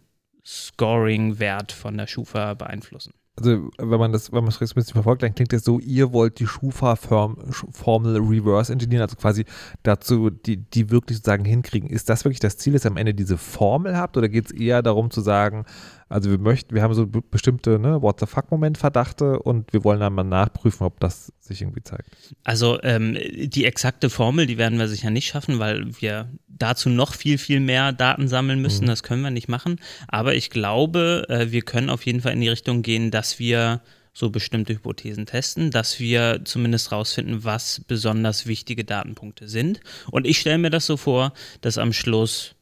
Scoring-Wert 0.45 1.73
von 1.73 1.97
der 1.97 2.07
Schufa 2.07 2.55
beeinflussen? 2.55 3.13
Also, 3.39 3.71
wenn 3.79 4.01
man 4.01 4.13
das, 4.13 4.33
wenn 4.33 4.43
man 4.43 4.49
es 4.49 4.61
ein 4.61 4.69
bisschen 4.75 4.95
verfolgt, 4.95 5.23
dann 5.23 5.33
klingt 5.33 5.53
das 5.53 5.63
so, 5.63 5.79
ihr 5.79 6.13
wollt 6.13 6.41
die 6.41 6.47
Schufa-Formel 6.47 8.17
reverse 8.17 8.73
engineeren, 8.73 9.03
also 9.03 9.17
quasi 9.17 9.45
dazu, 9.85 10.31
die, 10.31 10.57
die 10.57 10.91
wirklich 10.91 11.19
sozusagen 11.19 11.45
hinkriegen. 11.45 11.89
Ist 11.89 12.09
das 12.09 12.25
wirklich 12.25 12.41
das 12.41 12.57
Ziel, 12.57 12.73
dass 12.73 12.85
ihr 12.85 12.91
am 12.91 12.97
Ende 12.97 13.15
diese 13.15 13.39
Formel 13.39 13.97
habt 13.97 14.17
oder 14.17 14.29
geht 14.29 14.47
es 14.47 14.51
eher 14.51 14.83
darum 14.83 15.13
zu 15.13 15.21
sagen, 15.21 15.67
also 16.09 16.31
wir 16.31 16.39
möchten, 16.39 16.75
wir 16.75 16.83
haben 16.83 16.95
so 16.95 17.07
be- 17.07 17.23
bestimmte 17.23 17.79
ne, 17.79 18.01
What 18.01 18.21
the 18.21 18.27
fuck-Moment-Verdachte 18.27 19.39
und 19.41 19.73
wir 19.73 19.85
wollen 19.85 20.01
dann 20.01 20.15
mal 20.15 20.25
nachprüfen, 20.25 20.87
ob 20.87 21.01
das 21.01 21.33
sich 21.41 21.61
irgendwie 21.61 21.83
zeigt. 21.83 22.11
Also 22.45 22.79
ähm, 22.83 23.17
die 23.17 23.65
exakte 23.65 24.11
Formel, 24.11 24.47
die 24.47 24.59
werden 24.59 24.79
wir 24.79 24.89
sicher 24.89 25.11
nicht 25.11 25.29
schaffen, 25.29 25.59
weil 25.59 26.01
wir 26.01 26.31
dazu 26.47 26.89
noch 26.89 27.15
viel, 27.15 27.39
viel 27.39 27.61
mehr 27.61 27.93
Daten 27.93 28.29
sammeln 28.29 28.61
müssen. 28.61 28.85
Mhm. 28.85 28.89
Das 28.89 29.03
können 29.03 29.23
wir 29.23 29.31
nicht 29.31 29.49
machen. 29.49 29.77
Aber 30.09 30.35
ich 30.35 30.51
glaube, 30.51 31.27
äh, 31.29 31.53
wir 31.53 31.63
können 31.63 31.91
auf 31.91 32.07
jeden 32.07 32.21
Fall 32.21 32.33
in 32.33 32.41
die 32.41 32.49
Richtung 32.49 32.83
gehen, 32.83 33.11
dass 33.11 33.39
wir 33.39 33.81
so 34.15 34.31
bestimmte 34.31 34.73
Hypothesen 34.75 35.27
testen, 35.27 35.71
dass 35.71 36.01
wir 36.01 36.41
zumindest 36.45 36.91
rausfinden, 36.91 37.45
was 37.45 37.83
besonders 37.87 38.47
wichtige 38.47 38.85
Datenpunkte 38.85 39.47
sind. 39.47 39.81
Und 40.11 40.27
ich 40.27 40.41
stelle 40.41 40.59
mir 40.59 40.71
das 40.71 40.87
so 40.87 40.97
vor, 40.97 41.33
dass 41.61 41.79
am 41.79 41.93
Schluss 41.93 42.57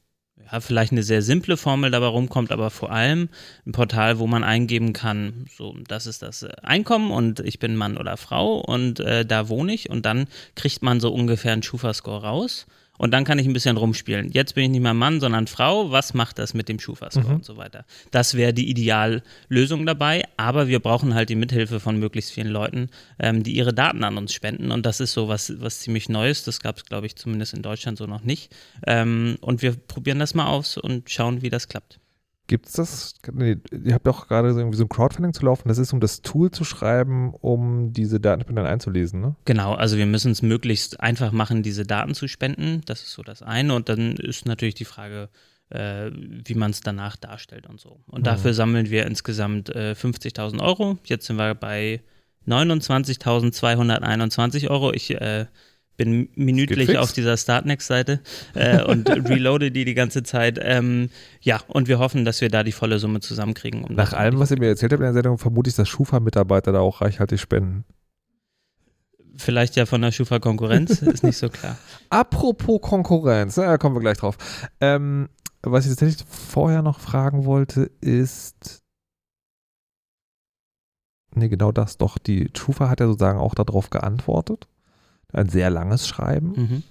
ja, 0.51 0.61
vielleicht 0.61 0.93
eine 0.93 1.03
sehr 1.03 1.23
simple 1.23 1.57
Formel 1.57 1.91
dabei 1.91 2.07
rumkommt, 2.07 2.53
aber 2.53 2.71
vor 2.71 2.91
allem 2.91 3.29
ein 3.67 3.73
Portal, 3.73 4.19
wo 4.19 4.27
man 4.27 4.45
eingeben 4.45 4.93
kann, 4.93 5.47
so, 5.57 5.77
das 5.89 6.07
ist 6.07 6.23
das 6.23 6.43
äh, 6.43 6.53
Einkommen 6.63 7.11
und 7.11 7.41
ich 7.41 7.59
bin 7.59 7.77
Mann 7.77 7.97
oder 7.97 8.17
Frau 8.17 8.59
und 8.59 9.01
äh, 9.01 9.25
da 9.25 9.49
wohne 9.49 9.75
ich 9.75 9.91
und 9.91 10.07
dann 10.07 10.27
kriegt 10.55 10.83
man 10.83 11.01
so 11.01 11.13
ungefähr 11.13 11.53
einen 11.53 11.63
Schufa-Score 11.63 12.23
raus 12.23 12.67
und 12.99 13.13
dann 13.13 13.25
kann 13.25 13.39
ich 13.39 13.47
ein 13.47 13.53
bisschen 13.53 13.77
rumspielen. 13.77 14.31
Jetzt 14.33 14.55
bin 14.55 14.65
ich 14.65 14.71
nicht 14.71 14.83
mehr 14.83 14.95
Mann, 14.95 15.21
sondern 15.21 15.47
Frau. 15.47 15.91
Was 15.91 16.15
macht 16.15 16.39
das 16.39 16.55
mit 16.55 16.69
dem 16.69 16.79
Schufa-Score 16.79 17.29
mhm. 17.29 17.35
und 17.37 17.45
so 17.45 17.57
weiter? 17.57 17.85
Das 18.11 18.35
wäre 18.35 18.53
die 18.53 18.69
Ideallösung 18.69 19.87
dabei. 19.87 20.25
Aber 20.37 20.69
wir 20.69 20.81
brauchen 20.81 21.15
halt 21.15 21.29
die 21.29 21.35
Mithilfe 21.35 21.81
von 21.81 21.99
möglichst 21.99 22.33
vielen 22.33 22.49
Leuten, 22.49 22.91
ähm, 23.19 23.43
die 23.43 23.57
ihre 23.57 23.75
Daten 23.75 24.05
an 24.05 24.17
uns 24.17 24.33
spenden. 24.33 24.71
Und 24.71 24.87
das 24.87 25.01
ist 25.01 25.13
so 25.13 25.29
was, 25.29 25.61
was 25.61 25.81
ziemlich 25.81 26.09
Neues. 26.09 26.45
Das 26.45 26.61
gab 26.61 26.77
es, 26.77 26.85
glaube 26.85 27.07
ich, 27.07 27.17
zumindest 27.17 27.55
in 27.55 27.63
Deutschland 27.63 27.99
so 27.99 28.07
noch 28.07 28.23
nicht. 28.23 28.55
Ähm, 28.87 29.37
und 29.41 29.63
wir 29.63 29.77
probieren 29.77 30.19
das 30.19 30.35
mal 30.35 30.47
aus 30.47 30.77
und 30.77 31.11
schauen, 31.11 31.43
wie 31.43 31.51
das 31.51 31.69
klappt. 31.69 31.99
Gibt 32.49 32.67
es 32.67 32.75
das? 32.75 33.15
Nee, 33.33 33.57
ihr 33.73 33.95
habt 33.95 34.07
doch 34.07 34.29
gerade 34.29 34.53
so 34.53 34.61
irgendwie 34.61 34.77
so 34.77 34.85
ein 34.85 34.89
Crowdfunding 34.89 35.33
zu 35.33 35.45
laufen. 35.45 35.69
Das 35.69 35.79
ist, 35.79 35.93
um 35.93 35.99
das 35.99 36.23
Tool 36.23 36.53
zu 36.53 36.65
schreiben, 36.65 37.35
um 37.35 37.93
diese 37.93 38.21
Daten 38.21 38.55
dann 38.55 38.67
einzulesen, 38.67 39.21
ne? 39.21 39.35
Genau, 39.45 39.75
also 39.75 39.97
wir 39.97 40.07
müssen 40.07 40.31
es 40.31 40.43
möglichst 40.43 41.01
einfach 41.01 41.33
machen, 41.33 41.65
diese 41.65 41.85
Daten 41.85 42.15
zu 42.15 42.29
spenden. 42.29 42.83
Das 42.87 43.03
ist 43.03 43.11
so 43.13 43.23
das 43.23 43.43
eine. 43.43 43.75
Und 43.75 43.89
dann 43.89 44.17
ist 44.17 44.47
natürlich 44.47 44.77
die 44.77 44.85
Frage, 44.85 45.29
äh, 45.71 46.11
wie 46.13 46.55
man 46.55 46.71
es 46.71 46.81
danach 46.81 47.17
darstellt 47.17 47.67
und 47.67 47.81
so. 47.81 47.99
Und 48.07 48.21
mhm. 48.21 48.25
dafür 48.25 48.55
sammeln 48.55 48.91
wir 48.91 49.07
insgesamt 49.07 49.71
äh, 49.71 49.97
50.000 49.99 50.63
Euro. 50.63 50.99
Jetzt 51.05 51.27
sind 51.27 51.39
wir 51.39 51.55
bei 51.55 52.03
29.221 52.47 54.69
Euro. 54.69 54.93
Ich 54.93 55.11
äh, 55.11 55.47
bin 55.97 56.29
minütlich 56.35 56.99
auf 56.99 57.13
dieser 57.13 57.37
Startnext-Seite 57.37 58.21
äh, 58.55 58.83
und 58.83 59.09
reloade 59.29 59.71
die 59.71 59.85
die 59.85 59.95
ganze 59.95 60.23
Zeit. 60.23 60.59
Ähm, 60.61 61.11
ja, 61.41 61.61
und 61.69 61.89
wir 61.89 61.99
hoffen, 61.99 62.25
dass 62.25 62.41
wir 62.41 62.49
da 62.49 62.63
die 62.63 62.73
volle 62.73 62.99
Summe 62.99 63.21
zusammenkriegen. 63.21 63.85
Um 63.85 63.95
Nach 63.95 64.13
allem, 64.13 64.39
was 64.39 64.51
ihr 64.51 64.59
mir 64.59 64.69
erzählt 64.69 64.93
habt 64.93 65.01
in 65.01 65.07
der 65.07 65.15
Sendung, 65.15 65.39
vermute 65.39 65.71
ich, 65.71 65.77
dass 65.77 65.89
Schufa-Mitarbeiter 65.89 66.73
da 66.73 66.81
auch 66.81 67.01
reichhaltig 67.01 67.41
spenden. 67.41 67.85
Vielleicht 69.37 69.77
ja 69.77 69.85
von 69.85 70.01
der 70.01 70.13
Schufa-Konkurrenz, 70.13 71.03
ist 71.03 71.23
nicht 71.23 71.37
so 71.37 71.49
klar. 71.49 71.77
Apropos 72.09 72.81
Konkurrenz, 72.81 73.57
da 73.57 73.77
kommen 73.77 73.95
wir 73.95 74.01
gleich 74.01 74.19
drauf. 74.19 74.39
Ähm, 74.81 75.29
was 75.63 75.85
ich 75.85 75.91
tatsächlich 75.91 76.27
vorher 76.29 76.83
noch 76.83 77.01
fragen 77.01 77.45
wollte, 77.45 77.91
ist. 78.01 78.83
Nee, 81.35 81.49
genau 81.49 81.71
das 81.71 81.99
doch. 81.99 82.17
Die 82.17 82.51
Schufa 82.57 82.89
hat 82.89 83.01
ja 83.01 83.07
sozusagen 83.07 83.39
auch 83.39 83.55
darauf 83.55 83.91
geantwortet 83.91 84.69
ein 85.33 85.49
sehr 85.49 85.71
langes 85.71 86.07
Schreiben. 86.07 86.53
Mhm. 86.57 86.83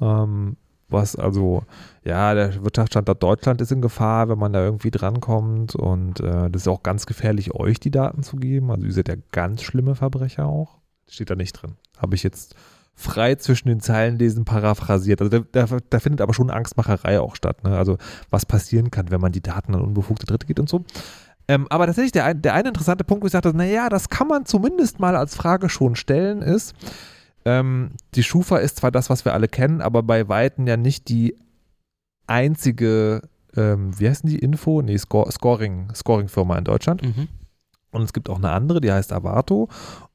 Ähm, 0.00 0.56
was 0.88 1.16
also, 1.16 1.64
ja, 2.04 2.34
der 2.34 2.62
Wirtschaftsstandort 2.62 3.22
Deutschland 3.22 3.60
ist 3.60 3.72
in 3.72 3.82
Gefahr, 3.82 4.28
wenn 4.28 4.38
man 4.38 4.52
da 4.52 4.62
irgendwie 4.62 4.90
drankommt. 4.90 5.74
Und 5.74 6.20
äh, 6.20 6.50
das 6.50 6.62
ist 6.62 6.68
auch 6.68 6.82
ganz 6.82 7.06
gefährlich, 7.06 7.54
euch 7.54 7.80
die 7.80 7.90
Daten 7.90 8.22
zu 8.22 8.36
geben. 8.36 8.70
Also, 8.70 8.86
ihr 8.86 8.92
seid 8.92 9.08
ja 9.08 9.16
ganz 9.32 9.62
schlimme 9.62 9.94
Verbrecher 9.94 10.46
auch. 10.46 10.78
Steht 11.08 11.30
da 11.30 11.34
nicht 11.34 11.52
drin. 11.52 11.76
Habe 11.98 12.14
ich 12.14 12.22
jetzt 12.22 12.54
frei 12.94 13.34
zwischen 13.34 13.68
den 13.68 13.80
Zeilen 13.80 14.18
lesen, 14.18 14.44
paraphrasiert. 14.44 15.20
Also, 15.20 15.40
da, 15.40 15.66
da, 15.66 15.78
da 15.88 15.98
findet 15.98 16.20
aber 16.20 16.34
schon 16.34 16.50
Angstmacherei 16.50 17.18
auch 17.20 17.34
statt. 17.34 17.64
Ne? 17.64 17.76
Also, 17.76 17.98
was 18.30 18.46
passieren 18.46 18.90
kann, 18.90 19.10
wenn 19.10 19.20
man 19.20 19.32
die 19.32 19.42
Daten 19.42 19.74
an 19.74 19.80
unbefugte 19.80 20.26
Dritte 20.26 20.46
geht 20.46 20.60
und 20.60 20.68
so. 20.68 20.84
Ähm, 21.46 21.66
aber 21.68 21.86
tatsächlich, 21.86 22.12
der, 22.12 22.32
der 22.34 22.54
eine 22.54 22.68
interessante 22.68 23.04
Punkt, 23.04 23.22
wo 23.22 23.26
ich 23.26 23.32
sagte, 23.32 23.54
naja, 23.54 23.88
das 23.88 24.08
kann 24.08 24.28
man 24.28 24.46
zumindest 24.46 24.98
mal 24.98 25.14
als 25.14 25.34
Frage 25.34 25.68
schon 25.68 25.94
stellen, 25.94 26.40
ist, 26.40 26.74
ähm, 27.44 27.90
die 28.14 28.22
Schufa 28.22 28.58
ist 28.58 28.76
zwar 28.76 28.90
das, 28.90 29.10
was 29.10 29.24
wir 29.24 29.34
alle 29.34 29.48
kennen, 29.48 29.80
aber 29.80 30.02
bei 30.02 30.28
Weitem 30.28 30.66
ja 30.66 30.76
nicht 30.76 31.08
die 31.08 31.36
einzige, 32.26 33.22
ähm, 33.56 33.98
wie 33.98 34.08
heißt 34.08 34.22
die 34.24 34.38
Info? 34.38 34.82
Nee, 34.82 34.98
Score, 34.98 35.30
Scoring, 35.30 35.88
Scoring-Firma 35.94 36.56
in 36.56 36.64
Deutschland. 36.64 37.02
Mhm. 37.02 37.28
Und 37.90 38.02
es 38.02 38.12
gibt 38.12 38.28
auch 38.28 38.38
eine 38.38 38.50
andere, 38.50 38.80
die 38.80 38.90
heißt 38.90 39.12
Avato. 39.12 39.68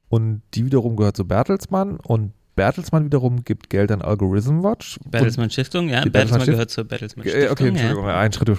Und 0.10 0.42
die 0.56 0.66
wiederum 0.66 0.96
gehört 0.96 1.16
zu 1.16 1.28
Bertelsmann. 1.28 1.98
Und 1.98 2.34
Bertelsmann 2.56 3.06
wiederum 3.06 3.46
gibt 3.46 3.70
Geld 3.70 3.92
an 3.92 4.02
Algorithm 4.02 4.64
Watch. 4.64 5.00
Bertelsmann 5.06 5.50
Stiftung, 5.50 5.88
ja. 5.88 6.02
Bertelsmann, 6.02 6.12
Bertelsmann 6.12 6.46
gehört 6.48 6.70
zur 6.72 6.84
Bertelsmann 6.84 7.26
äh, 7.26 7.30
Stiftung. 7.30 7.52
Okay, 7.52 7.68
Entschuldigung, 7.70 8.06
ja. 8.08 8.20
ein 8.20 8.34
Schritt 8.34 8.50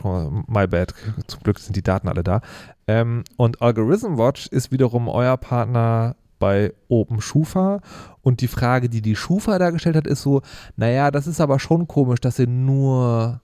my 0.48 0.66
bad. 0.66 0.94
Zum 1.26 1.42
Glück 1.42 1.58
sind 1.58 1.76
die 1.76 1.82
Daten 1.82 2.08
alle 2.08 2.22
da. 2.22 2.40
Ähm, 2.86 3.24
und 3.36 3.60
Algorithm 3.60 4.16
Watch 4.16 4.46
ist 4.46 4.72
wiederum 4.72 5.08
euer 5.08 5.36
Partner 5.36 6.16
bei 6.40 6.72
Open 6.88 7.20
Schufa. 7.20 7.80
Und 8.22 8.40
die 8.40 8.48
Frage, 8.48 8.88
die 8.88 9.02
die 9.02 9.14
Schufa 9.14 9.60
da 9.60 9.70
gestellt 9.70 9.94
hat, 9.94 10.08
ist 10.08 10.22
so, 10.22 10.42
naja, 10.76 11.12
das 11.12 11.28
ist 11.28 11.40
aber 11.40 11.60
schon 11.60 11.86
komisch, 11.86 12.20
dass 12.20 12.40
ihr 12.40 12.48
nur 12.48 13.40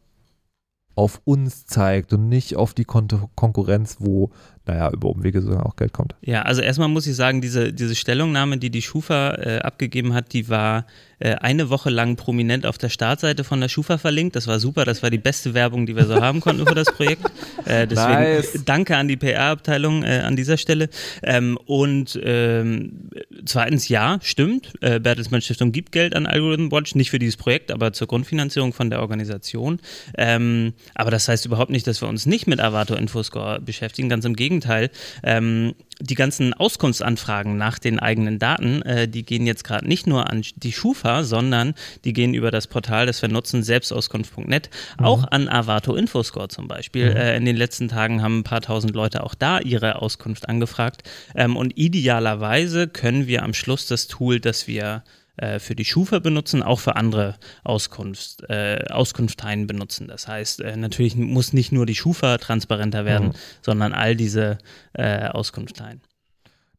auf 0.97 1.21
uns 1.25 1.67
zeigt 1.67 2.13
und 2.15 2.29
nicht 2.29 2.57
auf 2.57 2.75
die 2.75 2.85
Kon 2.85 3.07
Konkurrenz, 3.37 3.99
wo 4.01 4.31
naja, 4.67 4.91
über 4.91 5.09
Umwege 5.09 5.41
sogar 5.41 5.65
auch 5.65 5.77
Geld 5.77 5.93
kommt. 5.93 6.15
Ja, 6.23 6.43
also 6.43 6.61
erstmal 6.61 6.89
muss 6.89 7.07
ich 7.07 7.15
sagen, 7.15 7.41
diese, 7.41 7.73
diese 7.73 7.95
Stellungnahme, 7.95 8.59
die 8.59 8.71
die 8.71 8.83
Schufa 8.83 9.35
äh, 9.35 9.59
abgegeben 9.61 10.13
hat, 10.13 10.33
die 10.33 10.49
war 10.49 10.87
äh, 11.19 11.35
eine 11.37 11.71
Woche 11.71 11.89
lang 11.89 12.17
prominent 12.17 12.67
auf 12.67 12.77
der 12.77 12.91
Startseite 12.91 13.43
von 13.43 13.61
der 13.61 13.69
Schufa 13.69 13.97
verlinkt. 13.97 14.37
Das 14.37 14.47
war 14.47 14.61
super, 14.61 14.85
das 14.85 15.03
war 15.03 15.11
die 15.11 15.19
beste 15.19 15.55
Werbung, 15.55 15.87
die 15.87 15.97
wir 15.97 16.05
so 16.05 16.21
haben 16.21 16.41
konnten 16.41 16.67
für 16.67 16.75
das 16.75 16.93
Projekt. 16.93 17.23
Äh, 17.65 17.89
deswegen 17.89 18.13
nice. 18.13 18.63
danke 18.65 18.97
an 18.97 19.09
die 19.09 19.17
PR-Abteilung 19.17 20.05
äh, 20.05 20.21
an 20.21 20.37
dieser 20.37 20.57
Stelle. 20.57 20.89
Ähm, 21.25 21.59
und 21.67 22.17
ähm, 22.23 23.11
zweitens, 23.45 23.89
ja, 23.89 24.19
stimmt, 24.23 24.75
äh, 24.83 25.01
Bertelsmann 25.01 25.41
Stiftung 25.41 25.73
gibt 25.73 25.91
Geld 25.91 26.15
an 26.15 26.27
Algorithm 26.27 26.71
Watch, 26.71 26.95
nicht 26.95 27.11
für 27.11 27.19
dieses 27.19 27.37
Projekt, 27.37 27.73
aber 27.73 27.93
zur 27.93 28.07
Grundfinanzierung 28.07 28.73
von 28.73 28.89
der 28.89 29.01
Organisation. 29.01 29.81
Ähm, 30.17 30.75
aber 30.95 31.11
das 31.11 31.27
heißt 31.27 31.45
überhaupt 31.45 31.73
nicht, 31.73 31.89
dass 31.89 32.03
wir 32.03 32.09
uns 32.09 32.25
nicht 32.25 32.47
mit 32.47 32.61
Avato 32.61 32.95
Infoscore 32.95 33.61
beschäftigen, 33.61 34.09
ganz 34.09 34.25
im 34.25 34.37
Gegenteil. 34.37 34.56
Gegenteil. 34.57 34.91
Ähm, 35.23 35.75
die 35.99 36.15
ganzen 36.15 36.53
Auskunftsanfragen 36.53 37.57
nach 37.57 37.79
den 37.79 37.99
eigenen 37.99 38.39
Daten, 38.39 38.83
äh, 38.83 39.09
die 39.09 39.25
gehen 39.25 39.47
jetzt 39.47 39.65
gerade 39.65 39.89
nicht 39.89 40.07
nur 40.07 40.29
an 40.29 40.43
die 40.57 40.73
Schufa, 40.73 41.25
sondern 41.25 41.75
die 42.05 42.13
gehen 42.13 42.35
über 42.35 42.51
das 42.51 42.67
Portal, 42.67 43.07
das 43.07 43.23
wir 43.23 43.31
nutzen, 43.31 43.63
selbstauskunft.net, 43.63 44.69
mhm. 44.99 45.05
auch 45.05 45.25
an 45.31 45.49
Avato 45.49 45.95
Infoscore 45.95 46.49
zum 46.49 46.69
Beispiel. 46.69 47.11
Mhm. 47.11 47.17
Äh, 47.17 47.37
in 47.37 47.45
den 47.47 47.57
letzten 47.57 47.89
Tagen 47.89 48.23
haben 48.23 48.41
ein 48.41 48.45
paar 48.45 48.61
tausend 48.61 48.95
Leute 48.95 49.23
auch 49.23 49.35
da 49.35 49.59
ihre 49.61 50.03
Auskunft 50.03 50.49
angefragt. 50.49 51.03
Ähm, 51.35 51.57
und 51.57 51.79
idealerweise 51.79 52.89
können 52.89 53.27
wir 53.27 53.43
am 53.43 53.55
Schluss 53.55 53.87
das 53.87 54.07
Tool, 54.07 54.39
das 54.39 54.67
wir 54.67 55.03
äh, 55.37 55.59
für 55.59 55.75
die 55.75 55.85
Schufa 55.85 56.19
benutzen, 56.19 56.63
auch 56.63 56.81
für 56.81 56.97
andere 56.97 57.37
Auskunft, 57.65 58.43
äh, 58.49 58.85
Auskunfteien 58.91 59.67
benutzen. 59.67 60.09
Das 60.09 60.29
heißt, 60.29 60.61
äh, 60.61 60.77
natürlich 60.77 61.17
muss 61.17 61.53
nicht 61.53 61.73
nur 61.73 61.87
die 61.87 61.95
Schufa 61.95 62.39
transparenter 62.39 63.05
werden, 63.05 63.29
mhm. 63.29 63.35
sondern 63.63 63.93
all 63.93 64.17
diese 64.17 64.59
äh, 64.95 65.29
Auskunfteien. 65.29 66.01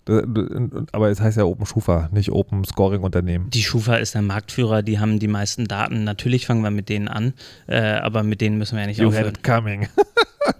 Aber 0.07 1.09
es 1.09 1.19
heißt 1.19 1.37
ja 1.37 1.43
Open 1.43 1.65
Schufa, 1.65 2.09
nicht 2.13 2.31
Open 2.31 2.63
Scoring 2.63 3.01
Unternehmen. 3.01 3.49
Die 3.49 3.63
Schufa 3.63 3.97
ist 3.97 4.15
der 4.15 4.21
Marktführer, 4.21 4.81
die 4.81 4.99
haben 4.99 5.19
die 5.19 5.27
meisten 5.27 5.67
Daten. 5.67 6.05
Natürlich 6.05 6.45
fangen 6.45 6.61
wir 6.61 6.71
mit 6.71 6.87
denen 6.87 7.09
an, 7.09 7.33
äh, 7.67 7.81
aber 7.81 8.23
mit 8.23 8.39
denen 8.39 8.57
müssen 8.57 8.75
wir 8.75 8.81
ja 8.81 8.87
nicht 8.87 8.99
you 8.99 9.09
aufhören. 9.09 9.33
Coming. 9.43 9.87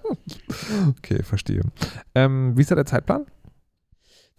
okay, 0.90 1.24
verstehe. 1.24 1.62
Ähm, 2.14 2.58
wie 2.58 2.62
ist 2.62 2.72
da 2.72 2.76
der 2.76 2.86
Zeitplan? 2.86 3.26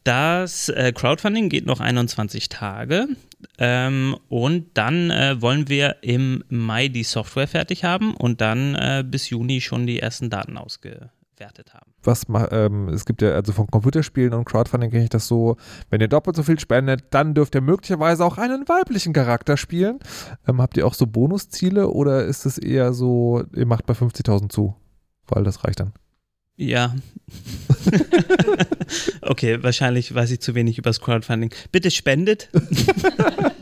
Das 0.09 0.71
äh, 0.71 0.91
Crowdfunding 0.95 1.51
geht 1.51 1.67
noch 1.67 1.81
21 1.81 2.49
Tage 2.49 3.09
ähm, 3.59 4.17
und 4.31 4.71
dann 4.73 5.11
äh, 5.11 5.37
wollen 5.43 5.69
wir 5.69 5.97
im 6.01 6.43
Mai 6.49 6.89
die 6.89 7.03
Software 7.03 7.47
fertig 7.47 7.85
haben 7.85 8.15
und 8.15 8.41
dann 8.41 8.75
äh, 8.75 9.05
bis 9.07 9.29
Juni 9.29 9.61
schon 9.61 9.87
die 9.87 10.01
ersten 10.01 10.31
Daten 10.31 10.57
ausgewertet 10.57 11.75
haben. 11.75 11.93
Was 12.03 12.25
ähm, 12.53 12.89
es 12.89 13.05
gibt 13.05 13.21
ja 13.21 13.33
also 13.33 13.53
von 13.53 13.67
Computerspielen 13.67 14.33
und 14.33 14.47
Crowdfunding 14.47 14.91
kenne 14.91 15.05
ich 15.05 15.11
das 15.11 15.27
so, 15.27 15.59
wenn 15.91 16.01
ihr 16.01 16.09
doppelt 16.09 16.37
so 16.37 16.43
viel 16.43 16.59
spendet, 16.59 17.05
dann 17.11 17.35
dürft 17.35 17.55
ihr 17.55 17.61
möglicherweise 17.61 18.25
auch 18.25 18.39
einen 18.39 18.67
weiblichen 18.67 19.13
Charakter 19.13 19.59
spielen. 19.59 19.99
Ähm, 20.47 20.63
habt 20.63 20.79
ihr 20.79 20.87
auch 20.87 20.95
so 20.95 21.07
Bonusziele 21.07 21.87
oder 21.87 22.25
ist 22.25 22.47
es 22.47 22.57
eher 22.57 22.95
so, 22.95 23.45
ihr 23.55 23.67
macht 23.67 23.85
bei 23.85 23.93
50.000 23.93 24.49
zu, 24.49 24.75
weil 25.27 25.45
das 25.45 25.65
reicht 25.65 25.81
dann? 25.81 25.93
Ja. 26.59 26.95
okay, 29.23 29.63
wahrscheinlich 29.63 30.13
weiß 30.13 30.33
ich 30.33 30.41
zu 30.41 30.57
wenig 30.57 30.77
über 30.77 30.91
das 30.91 31.01
Crowdfunding. 31.01 31.55
Bitte 31.71 31.91
spendet. 31.91 32.49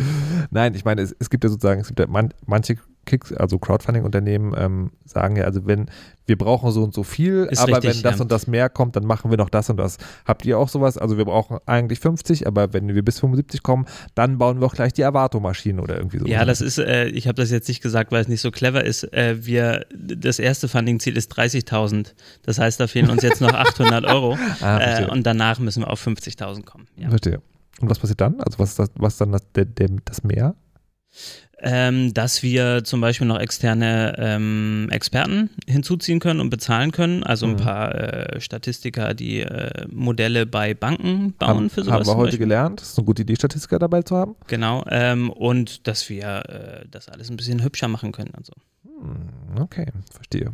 Nein, 0.50 0.74
ich 0.74 0.84
meine, 0.84 1.02
es, 1.02 1.14
es, 1.18 1.30
gibt 1.30 1.44
ja 1.44 1.50
sozusagen, 1.50 1.80
es 1.80 1.88
gibt 1.88 2.00
ja 2.00 2.06
man, 2.06 2.32
manche 2.46 2.76
Kicks, 3.08 3.32
also 3.32 3.58
Crowdfunding-Unternehmen 3.58 4.54
ähm, 4.56 4.90
sagen 5.04 5.36
ja, 5.36 5.44
also 5.44 5.66
wenn 5.66 5.86
wir 6.26 6.36
brauchen 6.36 6.70
so 6.72 6.84
und 6.84 6.92
so 6.92 7.02
viel, 7.02 7.48
Ist 7.50 7.58
aber 7.58 7.76
richtig, 7.76 7.96
wenn 7.96 8.02
das 8.02 8.16
ja. 8.16 8.22
und 8.22 8.30
das 8.30 8.46
mehr 8.46 8.68
kommt, 8.68 8.96
dann 8.96 9.06
machen 9.06 9.30
wir 9.30 9.38
noch 9.38 9.48
das 9.48 9.70
und 9.70 9.78
das. 9.78 9.96
Habt 10.26 10.44
ihr 10.44 10.58
auch 10.58 10.68
sowas? 10.68 10.98
Also 10.98 11.16
wir 11.16 11.24
brauchen 11.24 11.56
eigentlich 11.64 12.00
50, 12.00 12.46
aber 12.46 12.74
wenn 12.74 12.94
wir 12.94 13.02
bis 13.02 13.20
75 13.20 13.62
kommen, 13.62 13.86
dann 14.14 14.36
bauen 14.36 14.60
wir 14.60 14.66
auch 14.66 14.74
gleich 14.74 14.92
die 14.92 15.04
Avato-Maschine 15.04 15.80
oder 15.80 15.96
irgendwie 15.96 16.18
so. 16.18 16.26
Ja, 16.26 16.44
das 16.44 16.60
ist, 16.60 16.76
äh, 16.76 17.06
ich 17.06 17.26
habe 17.26 17.36
das 17.36 17.50
jetzt 17.50 17.66
nicht 17.68 17.82
gesagt, 17.82 18.12
weil 18.12 18.20
es 18.20 18.28
nicht 18.28 18.42
so 18.42 18.50
clever 18.50 18.84
ist. 18.84 19.10
Äh, 19.14 19.46
wir, 19.46 19.86
das 19.94 20.38
erste 20.38 20.68
Funding-Ziel 20.68 21.16
ist 21.16 21.32
30.000. 21.32 22.12
Das 22.42 22.58
heißt, 22.58 22.78
da 22.78 22.86
fehlen 22.86 23.08
uns 23.08 23.22
jetzt 23.22 23.40
noch 23.40 23.54
800 23.54 24.04
Euro 24.04 24.36
ah, 24.60 24.80
äh, 24.80 25.10
und 25.10 25.26
danach 25.26 25.58
müssen 25.60 25.82
wir 25.82 25.90
auf 25.90 26.06
50.000 26.06 26.64
kommen. 26.64 26.86
Ja. 26.96 27.08
Verstehe. 27.08 27.40
Und 27.80 27.88
was 27.90 27.98
passiert 27.98 28.20
dann? 28.20 28.40
Also 28.40 28.58
was 28.58 28.70
ist 28.70 28.78
das, 28.78 28.90
was 28.96 29.16
dann 29.18 29.32
das, 29.32 29.42
der, 29.52 29.64
der, 29.64 29.88
das 30.04 30.22
Mehr? 30.24 30.54
ähm, 31.60 32.14
dass 32.14 32.42
wir 32.44 32.84
zum 32.84 33.00
Beispiel 33.00 33.26
noch 33.26 33.40
externe 33.40 34.14
ähm, 34.18 34.88
Experten 34.92 35.50
hinzuziehen 35.66 36.20
können 36.20 36.38
und 36.38 36.50
bezahlen 36.50 36.92
können. 36.92 37.24
Also 37.24 37.46
ein 37.46 37.52
Mhm. 37.52 37.56
paar 37.56 37.94
äh, 37.94 38.40
Statistiker, 38.40 39.12
die 39.14 39.40
äh, 39.40 39.86
Modelle 39.90 40.46
bei 40.46 40.74
Banken 40.74 41.32
bauen 41.36 41.48
haben, 41.48 41.70
für 41.70 41.82
sowas. 41.82 42.06
haben 42.06 42.06
wir 42.06 42.16
heute 42.16 42.38
gelernt. 42.38 42.80
Das 42.80 42.90
ist 42.90 42.98
eine 42.98 43.06
gute 43.06 43.22
Idee, 43.22 43.34
Statistiker 43.34 43.80
dabei 43.80 44.02
zu 44.02 44.16
haben. 44.16 44.36
Genau. 44.46 44.84
Ähm, 44.88 45.30
und 45.30 45.88
dass 45.88 46.08
wir 46.08 46.48
äh, 46.48 46.84
das 46.88 47.08
alles 47.08 47.28
ein 47.28 47.36
bisschen 47.36 47.62
hübscher 47.64 47.88
machen 47.88 48.12
können. 48.12 48.34
Also. 48.36 48.52
Okay, 49.60 49.86
verstehe. 50.12 50.52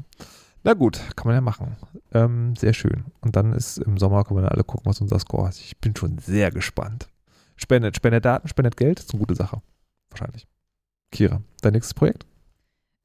Na 0.63 0.73
gut, 0.73 0.99
kann 1.17 1.27
man 1.27 1.35
ja 1.35 1.41
machen. 1.43 1.77
Ähm, 2.15 2.57
sehr 2.57 2.73
schön. 2.73 3.05
Und 3.21 3.37
dann 3.37 3.53
ist 3.53 3.77
im 3.77 3.99
Sommer, 3.99 4.25
können 4.25 4.39
wir 4.39 4.43
dann 4.43 4.53
alle 4.53 4.65
gucken, 4.65 4.87
was 4.87 5.01
unser 5.03 5.19
Score 5.19 5.51
ist. 5.51 5.61
Ich 5.61 5.77
bin 5.79 5.95
schon 5.95 6.17
sehr 6.17 6.51
gespannt. 6.51 7.09
Spendet, 7.57 7.97
spendet 7.97 8.25
Daten, 8.25 8.49
spendet 8.49 8.77
Geld, 8.77 8.99
ist 9.01 9.13
eine 9.13 9.21
gute 9.21 9.35
Sache. 9.35 9.63
Wahrscheinlich. 10.11 10.47
Kira, 11.11 11.43
dein 11.61 11.73
nächstes 11.73 11.95
Projekt? 11.95 12.27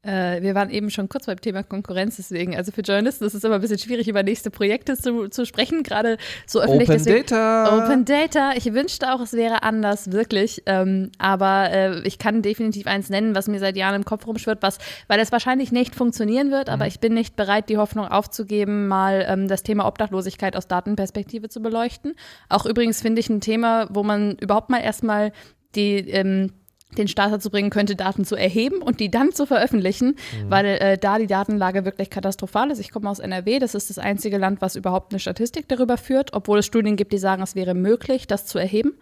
Äh, 0.02 0.42
wir 0.42 0.56
waren 0.56 0.70
eben 0.70 0.90
schon 0.90 1.10
kurz 1.10 1.26
beim 1.26 1.42
Thema 1.42 1.62
Konkurrenz, 1.62 2.16
deswegen, 2.16 2.56
also 2.56 2.72
für 2.72 2.80
Journalisten 2.82 3.26
ist 3.26 3.34
es 3.34 3.44
immer 3.44 3.56
ein 3.56 3.62
bisschen 3.62 3.80
schwierig, 3.80 4.08
über 4.08 4.24
nächste 4.24 4.50
Projekte 4.50 4.96
zu, 4.96 5.28
zu 5.28 5.46
sprechen, 5.46 5.84
gerade 5.84 6.18
so 6.48 6.62
öffentlich. 6.62 6.88
Open 6.90 7.04
deswegen, 7.04 7.26
Data. 7.26 7.78
Open 7.78 8.06
Data. 8.06 8.52
Ich 8.56 8.74
wünschte 8.74 9.14
auch, 9.14 9.20
es 9.20 9.34
wäre 9.34 9.64
anders, 9.64 10.14
wirklich. 10.14 10.64
Ähm, 10.68 11.12
aber 11.18 11.70
äh, 11.72 12.00
ich 12.08 12.18
kann 12.18 12.42
definitiv 12.42 12.88
eins 12.88 13.10
nennen, 13.10 13.36
was 13.36 13.50
mir 13.50 13.60
seit 13.60 13.76
Jahren 13.76 13.96
im 13.96 14.06
Kopf 14.06 14.26
rumschwirrt, 14.26 14.62
was, 14.62 14.78
weil 15.10 15.20
es 15.20 15.34
wahrscheinlich 15.34 15.74
nicht 15.74 15.96
funktionieren 15.96 16.50
wird, 16.50 16.70
aber 16.70 16.86
Mhm. 16.86 16.90
ich 16.90 17.00
bin 17.02 17.14
nicht 17.14 17.36
bereit, 17.36 17.68
die 17.68 17.78
Hoffnung 17.78 18.08
aufzugeben, 18.08 18.88
mal 18.88 19.26
ähm, 19.28 19.50
das 19.50 19.64
Thema 19.64 19.86
Obdachlosigkeit 19.86 20.56
aus 20.56 20.68
Datenperspektive 20.70 21.50
zu 21.50 21.62
beleuchten. 21.62 22.16
Auch 22.48 22.66
übrigens 22.66 23.02
finde 23.02 23.20
ich 23.20 23.30
ein 23.30 23.42
Thema, 23.42 23.88
wo 23.92 24.04
man 24.04 24.38
überhaupt 24.38 24.70
mal 24.70 24.80
erstmal 24.80 25.34
die 25.76 25.98
ähm, 26.10 26.54
den 26.98 27.08
Staat 27.08 27.32
dazu 27.32 27.50
bringen 27.50 27.70
könnte, 27.70 27.96
Daten 27.96 28.26
zu 28.26 28.36
erheben 28.36 28.82
und 28.82 29.00
die 29.00 29.12
dann 29.12 29.32
zu 29.32 29.46
veröffentlichen, 29.46 30.16
weil 30.48 30.66
äh, 30.66 30.98
da 30.98 31.20
die 31.20 31.28
Datenlage 31.28 31.86
wirklich 31.86 32.10
katastrophal 32.10 32.72
ist. 32.72 32.80
Ich 32.80 32.92
komme 32.92 33.10
aus 33.10 33.20
NRW, 33.20 33.60
das 33.60 33.76
ist 33.76 33.90
das 33.90 34.00
einzige 34.00 34.38
Land, 34.38 34.62
was 34.62 34.76
überhaupt 34.76 35.14
eine 35.14 35.20
Statistik 35.20 35.68
darüber 35.68 35.98
führt, 35.98 36.34
obwohl 36.34 36.60
es 36.60 36.66
Studien 36.66 36.96
gibt, 36.96 37.14
die 37.14 37.20
sagen, 37.20 37.44
es 37.44 37.56
wäre 37.56 37.76
möglich, 37.76 38.26
das 38.26 38.46
zu 38.48 38.58
erheben. 38.58 38.94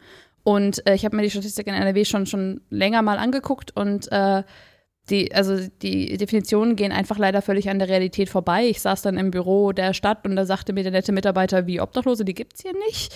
Und 0.44 0.86
äh, 0.88 0.96
ich 0.96 1.06
habe 1.06 1.16
mir 1.16 1.24
die 1.24 1.30
Statistik 1.30 1.68
in 1.68 1.74
NRW 1.74 2.06
schon, 2.06 2.26
schon 2.26 2.62
länger 2.70 3.02
mal 3.02 3.18
angeguckt 3.18 3.76
und 3.76 4.12
äh, 4.12 4.44
die, 5.10 5.34
also 5.34 5.58
die 5.82 6.18
Definitionen 6.18 6.76
gehen 6.76 6.92
einfach 6.92 7.18
leider 7.18 7.42
völlig 7.42 7.70
an 7.70 7.80
der 7.80 7.88
Realität 7.88 8.30
vorbei. 8.30 8.68
Ich 8.68 8.82
saß 8.82 9.02
dann 9.02 9.18
im 9.18 9.32
Büro 9.32 9.72
der 9.72 9.94
Stadt 9.94 10.26
und 10.26 10.36
da 10.36 10.46
sagte 10.46 10.74
mir 10.74 10.84
der 10.84 10.92
nette 10.92 11.14
Mitarbeiter, 11.14 11.66
wie 11.68 11.80
Obdachlose, 11.80 12.26
die 12.26 12.34
gibt's 12.34 12.62
hier 12.62 12.74
nicht. 12.88 13.16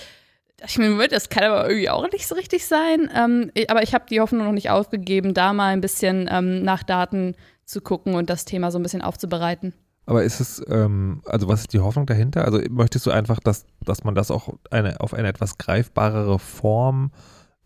Ich 0.65 0.77
mir, 0.77 1.07
das 1.07 1.29
kann 1.29 1.43
aber 1.43 1.67
irgendwie 1.67 1.89
auch 1.89 2.09
nicht 2.11 2.27
so 2.27 2.35
richtig 2.35 2.65
sein. 2.65 3.09
Ähm, 3.15 3.51
aber 3.67 3.83
ich 3.83 3.93
habe 3.93 4.05
die 4.09 4.19
Hoffnung 4.19 4.45
noch 4.45 4.53
nicht 4.53 4.69
aufgegeben, 4.69 5.33
da 5.33 5.53
mal 5.53 5.73
ein 5.73 5.81
bisschen 5.81 6.29
ähm, 6.31 6.63
nach 6.63 6.83
Daten 6.83 7.35
zu 7.65 7.81
gucken 7.81 8.15
und 8.15 8.29
das 8.29 8.45
Thema 8.45 8.71
so 8.71 8.77
ein 8.77 8.83
bisschen 8.83 9.01
aufzubereiten. 9.01 9.73
Aber 10.05 10.23
ist 10.23 10.39
es, 10.39 10.61
ähm, 10.67 11.21
also 11.25 11.47
was 11.47 11.61
ist 11.61 11.73
die 11.73 11.79
Hoffnung 11.79 12.05
dahinter? 12.05 12.45
Also 12.45 12.59
möchtest 12.69 13.05
du 13.05 13.11
einfach, 13.11 13.39
dass, 13.39 13.65
dass 13.83 14.03
man 14.03 14.15
das 14.15 14.31
auch 14.31 14.49
eine, 14.69 14.99
auf 14.99 15.13
eine 15.13 15.27
etwas 15.27 15.57
greifbarere 15.57 16.39
Form 16.39 17.11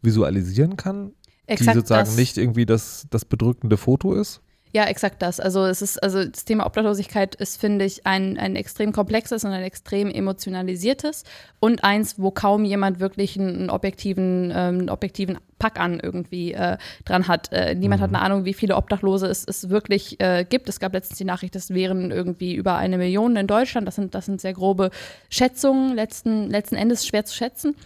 visualisieren 0.01 0.77
kann? 0.77 1.13
die 1.49 1.63
sozusagen 1.63 2.05
das. 2.05 2.15
nicht 2.15 2.37
irgendwie 2.37 2.65
das, 2.65 3.07
das 3.09 3.25
bedrückende 3.25 3.77
Foto 3.77 4.13
ist? 4.13 4.41
Ja, 4.75 4.83
exakt 4.83 5.21
das. 5.21 5.39
Also 5.39 5.63
es 5.63 5.81
ist, 5.81 6.03
also 6.03 6.25
das 6.25 6.43
Thema 6.43 6.65
Obdachlosigkeit 6.65 7.33
ist, 7.35 7.61
finde 7.61 7.85
ich, 7.85 8.05
ein, 8.05 8.37
ein 8.37 8.57
extrem 8.57 8.91
komplexes 8.91 9.45
und 9.45 9.51
ein 9.51 9.63
extrem 9.63 10.11
emotionalisiertes 10.11 11.23
und 11.61 11.85
eins, 11.85 12.19
wo 12.19 12.29
kaum 12.31 12.65
jemand 12.65 12.99
wirklich 12.99 13.39
einen, 13.39 13.69
objektiven, 13.69 14.51
ähm, 14.53 14.89
objektiven 14.89 15.37
Pack 15.59 15.79
an 15.79 16.01
irgendwie 16.01 16.51
äh, 16.51 16.75
dran 17.05 17.29
hat. 17.29 17.53
Äh, 17.53 17.75
niemand 17.75 18.01
hat 18.01 18.09
eine 18.09 18.19
Ahnung, 18.19 18.43
wie 18.43 18.53
viele 18.53 18.75
Obdachlose 18.75 19.27
es, 19.27 19.45
es 19.47 19.69
wirklich 19.69 20.19
äh, 20.19 20.43
gibt. 20.43 20.67
Es 20.67 20.81
gab 20.81 20.91
letztens 20.91 21.19
die 21.19 21.23
Nachricht, 21.23 21.55
es 21.55 21.69
wären 21.69 22.11
irgendwie 22.11 22.53
über 22.53 22.75
eine 22.75 22.97
Million 22.97 23.37
in 23.37 23.47
Deutschland. 23.47 23.87
Das 23.87 23.95
sind, 23.95 24.13
das 24.13 24.25
sind 24.25 24.41
sehr 24.41 24.51
grobe 24.51 24.89
Schätzungen, 25.29 25.95
letzten, 25.95 26.49
letzten 26.49 26.75
Endes 26.75 27.07
schwer 27.07 27.23
zu 27.23 27.33
schätzen. 27.33 27.77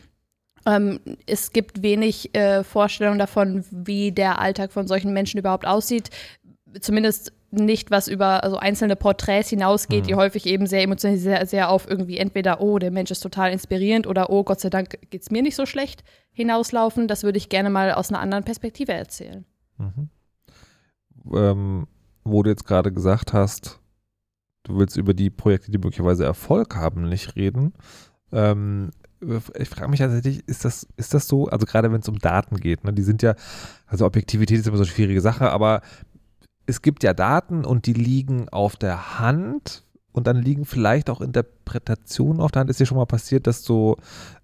Ähm, 0.65 0.99
es 1.25 1.51
gibt 1.51 1.81
wenig 1.81 2.35
äh, 2.35 2.63
Vorstellung 2.63 3.17
davon, 3.17 3.65
wie 3.71 4.11
der 4.11 4.39
Alltag 4.39 4.71
von 4.71 4.87
solchen 4.87 5.13
Menschen 5.13 5.39
überhaupt 5.39 5.65
aussieht. 5.65 6.09
Zumindest 6.81 7.33
nicht, 7.51 7.89
was 7.89 8.07
über 8.07 8.43
also 8.43 8.57
einzelne 8.57 8.95
Porträts 8.95 9.49
hinausgeht, 9.49 10.07
die 10.07 10.15
häufig 10.15 10.45
eben 10.45 10.67
sehr 10.67 10.83
emotional, 10.83 11.17
sehr, 11.17 11.45
sehr 11.47 11.69
auf 11.69 11.89
irgendwie 11.89 12.17
entweder, 12.17 12.61
oh, 12.61 12.77
der 12.77 12.91
Mensch 12.91 13.09
ist 13.09 13.21
total 13.21 13.51
inspirierend 13.51 14.05
oder 14.05 14.29
oh, 14.29 14.43
Gott 14.43 14.59
sei 14.59 14.69
Dank 14.69 14.99
geht 15.09 15.23
es 15.23 15.31
mir 15.31 15.41
nicht 15.41 15.55
so 15.55 15.65
schlecht 15.65 16.03
hinauslaufen. 16.31 17.07
Das 17.07 17.23
würde 17.23 17.37
ich 17.37 17.49
gerne 17.49 17.69
mal 17.69 17.93
aus 17.93 18.09
einer 18.09 18.19
anderen 18.19 18.43
Perspektive 18.43 18.93
erzählen. 18.93 19.45
Mhm. 19.77 20.09
Ähm, 21.33 21.87
wo 22.23 22.43
du 22.43 22.49
jetzt 22.49 22.65
gerade 22.65 22.91
gesagt 22.91 23.33
hast, 23.33 23.79
du 24.63 24.77
willst 24.77 24.97
über 24.97 25.13
die 25.13 25.29
Projekte, 25.29 25.71
die 25.71 25.77
möglicherweise 25.77 26.25
Erfolg 26.25 26.75
haben, 26.75 27.09
nicht 27.09 27.35
reden. 27.35 27.73
Ähm, 28.31 28.91
ich 29.57 29.67
frage 29.67 29.89
mich 29.89 29.99
tatsächlich, 29.99 30.47
ist 30.47 30.63
das, 30.63 30.87
ist 30.95 31.13
das 31.13 31.27
so? 31.27 31.47
Also 31.47 31.65
gerade 31.65 31.91
wenn 31.91 31.99
es 31.99 32.07
um 32.07 32.19
Daten 32.19 32.57
geht, 32.57 32.83
ne, 32.83 32.93
die 32.93 33.01
sind 33.01 33.21
ja, 33.21 33.35
also 33.85 34.05
Objektivität 34.05 34.59
ist 34.59 34.67
immer 34.67 34.77
so 34.77 34.83
eine 34.83 34.91
schwierige 34.91 35.19
Sache, 35.19 35.51
aber 35.51 35.81
es 36.69 36.81
gibt 36.81 37.03
ja 37.03 37.13
Daten 37.13 37.65
und 37.65 37.85
die 37.87 37.93
liegen 37.93 38.47
auf 38.49 38.75
der 38.75 39.19
Hand 39.19 39.83
und 40.11 40.27
dann 40.27 40.37
liegen 40.37 40.65
vielleicht 40.65 41.09
auch 41.09 41.19
Interpretationen 41.19 42.41
auf 42.41 42.51
der 42.51 42.61
Hand. 42.61 42.69
Ist 42.69 42.79
dir 42.79 42.85
schon 42.85 42.97
mal 42.97 43.05
passiert, 43.05 43.47
dass 43.47 43.63
du 43.63 43.95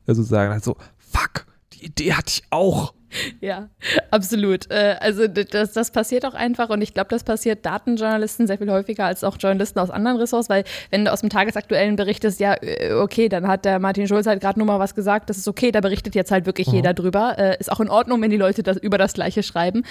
äh, 0.08 0.14
sozusagen 0.14 0.52
halt 0.52 0.64
so, 0.64 0.76
fuck, 0.98 1.46
die 1.76 1.86
Idee 1.86 2.14
hatte 2.14 2.30
ich 2.30 2.44
auch. 2.50 2.94
Ja, 3.40 3.70
absolut. 4.12 4.70
Äh, 4.70 4.98
also 5.00 5.28
das, 5.28 5.74
das 5.74 5.92
passiert 5.92 6.26
auch 6.26 6.34
einfach 6.34 6.70
und 6.70 6.82
ich 6.82 6.94
glaube, 6.94 7.08
das 7.10 7.24
passiert 7.24 7.66
Datenjournalisten 7.66 8.48
sehr 8.48 8.58
viel 8.58 8.70
häufiger 8.70 9.06
als 9.06 9.24
auch 9.24 9.38
Journalisten 9.40 9.80
aus 9.80 9.90
anderen 9.90 10.18
Ressorts, 10.18 10.50
weil 10.50 10.64
wenn 10.90 11.06
du 11.06 11.12
aus 11.14 11.22
dem 11.22 11.30
Tagesaktuellen 11.30 11.96
berichtest, 11.96 12.40
ja, 12.40 12.56
äh, 12.62 12.94
okay, 12.94 13.30
dann 13.30 13.48
hat 13.48 13.66
der 13.66 13.80
Martin 13.80 14.08
Schulz 14.08 14.28
halt 14.28 14.42
gerade 14.42 14.60
nur 14.60 14.68
mal 14.68 14.80
was 14.80 14.96
gesagt, 14.96 15.30
das 15.30 15.38
ist 15.38 15.48
okay, 15.48 15.72
da 15.72 15.82
berichtet 15.82 16.16
jetzt 16.16 16.32
halt 16.32 16.46
wirklich 16.46 16.68
jeder 16.68 16.94
drüber. 16.94 17.36
Äh, 17.38 17.58
Ist 17.60 17.72
auch 17.72 17.80
in 17.80 17.90
Ordnung, 17.90 18.22
wenn 18.22 18.32
die 18.32 18.38
Leute 18.38 18.64
das, 18.64 18.78
über 18.78 18.98
das 18.98 19.14
Gleiche 19.14 19.44
schreiben. 19.44 19.84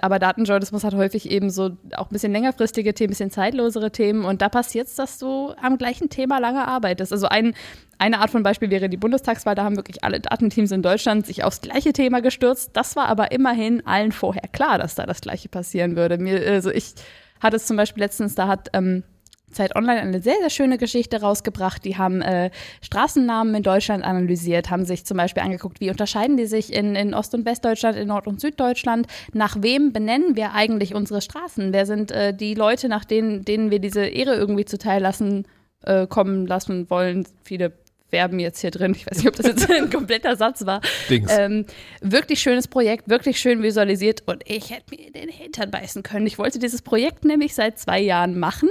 Aber 0.00 0.18
Datenjournalismus 0.18 0.84
hat 0.84 0.94
häufig 0.94 1.30
eben 1.30 1.50
so 1.50 1.70
auch 1.96 2.06
ein 2.06 2.12
bisschen 2.12 2.32
längerfristige 2.32 2.94
Themen, 2.94 3.08
ein 3.08 3.10
bisschen 3.10 3.30
zeitlosere 3.30 3.90
Themen 3.90 4.24
und 4.24 4.42
da 4.42 4.48
passiert 4.48 4.88
es, 4.88 4.94
dass 4.94 5.18
du 5.18 5.52
am 5.60 5.78
gleichen 5.78 6.08
Thema 6.08 6.38
lange 6.38 6.66
arbeitest. 6.66 7.12
Also 7.12 7.26
ein 7.28 7.54
eine 7.98 8.20
Art 8.20 8.30
von 8.30 8.42
Beispiel 8.42 8.70
wäre 8.70 8.88
die 8.88 8.96
Bundestagswahl. 8.96 9.54
Da 9.54 9.64
haben 9.64 9.76
wirklich 9.76 10.04
alle 10.04 10.20
Datenteams 10.20 10.70
in 10.70 10.82
Deutschland 10.82 11.26
sich 11.26 11.44
aufs 11.44 11.60
gleiche 11.60 11.92
Thema 11.92 12.20
gestürzt. 12.20 12.70
Das 12.74 12.96
war 12.96 13.08
aber 13.08 13.32
immerhin 13.32 13.86
allen 13.86 14.12
vorher 14.12 14.48
klar, 14.52 14.78
dass 14.78 14.94
da 14.94 15.06
das 15.06 15.20
Gleiche 15.20 15.48
passieren 15.48 15.96
würde. 15.96 16.18
Mir, 16.18 16.46
also 16.46 16.70
ich 16.70 16.94
hatte 17.40 17.56
es 17.56 17.66
zum 17.66 17.76
Beispiel 17.76 18.02
letztens, 18.02 18.34
da 18.34 18.48
hat 18.48 18.68
ähm, 18.72 19.02
Zeit 19.50 19.74
Online 19.74 20.00
eine 20.00 20.20
sehr, 20.20 20.36
sehr 20.40 20.50
schöne 20.50 20.78
Geschichte 20.78 21.20
rausgebracht. 21.20 21.84
Die 21.84 21.96
haben 21.96 22.20
äh, 22.20 22.50
Straßennamen 22.82 23.54
in 23.54 23.62
Deutschland 23.62 24.04
analysiert, 24.04 24.70
haben 24.70 24.84
sich 24.84 25.04
zum 25.04 25.16
Beispiel 25.16 25.42
angeguckt, 25.42 25.80
wie 25.80 25.90
unterscheiden 25.90 26.36
die 26.36 26.46
sich 26.46 26.72
in, 26.72 26.94
in 26.94 27.14
Ost- 27.14 27.34
und 27.34 27.46
Westdeutschland, 27.46 27.96
in 27.96 28.08
Nord- 28.08 28.26
und 28.26 28.40
Süddeutschland. 28.40 29.06
Nach 29.32 29.56
wem 29.60 29.92
benennen 29.92 30.36
wir 30.36 30.52
eigentlich 30.52 30.94
unsere 30.94 31.22
Straßen? 31.22 31.72
Wer 31.72 31.86
sind 31.86 32.10
äh, 32.10 32.34
die 32.34 32.54
Leute, 32.54 32.88
nach 32.88 33.04
denen, 33.04 33.44
denen 33.44 33.70
wir 33.70 33.78
diese 33.78 34.04
Ehre 34.04 34.34
irgendwie 34.34 34.64
zuteil 34.64 35.00
lassen, 35.00 35.46
äh, 35.82 36.06
kommen 36.06 36.46
lassen 36.46 36.90
wollen? 36.90 37.26
Viele 37.42 37.72
Verben 38.08 38.38
jetzt 38.38 38.60
hier 38.60 38.70
drin. 38.70 38.94
Ich 38.94 39.06
weiß 39.06 39.18
nicht, 39.18 39.28
ob 39.28 39.36
das 39.36 39.46
jetzt 39.46 39.70
ein 39.70 39.90
kompletter 39.90 40.36
Satz 40.36 40.64
war. 40.64 40.80
Dings. 41.10 41.30
Ähm, 41.36 41.66
wirklich 42.00 42.40
schönes 42.40 42.68
Projekt, 42.68 43.08
wirklich 43.08 43.40
schön 43.40 43.62
visualisiert 43.62 44.22
und 44.26 44.42
ich 44.46 44.70
hätte 44.70 44.84
mir 44.90 45.10
den 45.10 45.28
Hintern 45.28 45.70
beißen 45.70 46.02
können. 46.02 46.26
Ich 46.26 46.38
wollte 46.38 46.58
dieses 46.58 46.82
Projekt 46.82 47.24
nämlich 47.24 47.54
seit 47.54 47.78
zwei 47.78 48.00
Jahren 48.00 48.38
machen, 48.38 48.68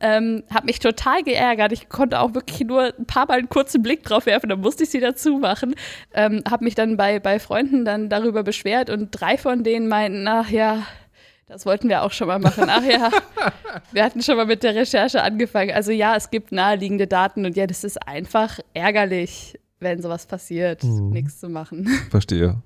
ähm, 0.00 0.44
habe 0.52 0.66
mich 0.66 0.80
total 0.80 1.22
geärgert. 1.22 1.72
Ich 1.72 1.88
konnte 1.88 2.20
auch 2.20 2.34
wirklich 2.34 2.60
nur 2.60 2.92
ein 2.98 3.06
paar 3.06 3.26
Mal 3.26 3.38
einen 3.38 3.48
kurzen 3.48 3.82
Blick 3.82 4.04
drauf 4.04 4.26
werfen, 4.26 4.50
dann 4.50 4.60
musste 4.60 4.84
ich 4.84 4.90
sie 4.90 5.00
dazu 5.00 5.38
machen. 5.38 5.74
Ähm, 6.12 6.42
habe 6.48 6.64
mich 6.64 6.74
dann 6.74 6.96
bei, 6.96 7.20
bei 7.20 7.38
Freunden 7.38 7.84
dann 7.84 8.08
darüber 8.08 8.42
beschwert 8.42 8.90
und 8.90 9.10
drei 9.10 9.38
von 9.38 9.64
denen 9.64 9.88
meinten, 9.88 10.26
ach 10.28 10.50
ja, 10.50 10.86
das 11.46 11.66
wollten 11.66 11.88
wir 11.88 12.02
auch 12.02 12.12
schon 12.12 12.28
mal 12.28 12.38
machen. 12.38 12.66
Ach 12.68 12.82
ja, 12.82 13.10
wir 13.92 14.04
hatten 14.04 14.22
schon 14.22 14.36
mal 14.36 14.46
mit 14.46 14.62
der 14.62 14.74
Recherche 14.74 15.22
angefangen. 15.22 15.72
Also 15.72 15.92
ja, 15.92 16.16
es 16.16 16.30
gibt 16.30 16.52
naheliegende 16.52 17.06
Daten 17.06 17.44
und 17.46 17.56
ja, 17.56 17.66
das 17.66 17.84
ist 17.84 18.06
einfach 18.06 18.58
ärgerlich, 18.72 19.58
wenn 19.80 20.00
sowas 20.02 20.26
passiert, 20.26 20.82
Mhm. 20.84 21.10
nichts 21.10 21.40
zu 21.40 21.48
machen. 21.48 21.86
Verstehe. 22.10 22.62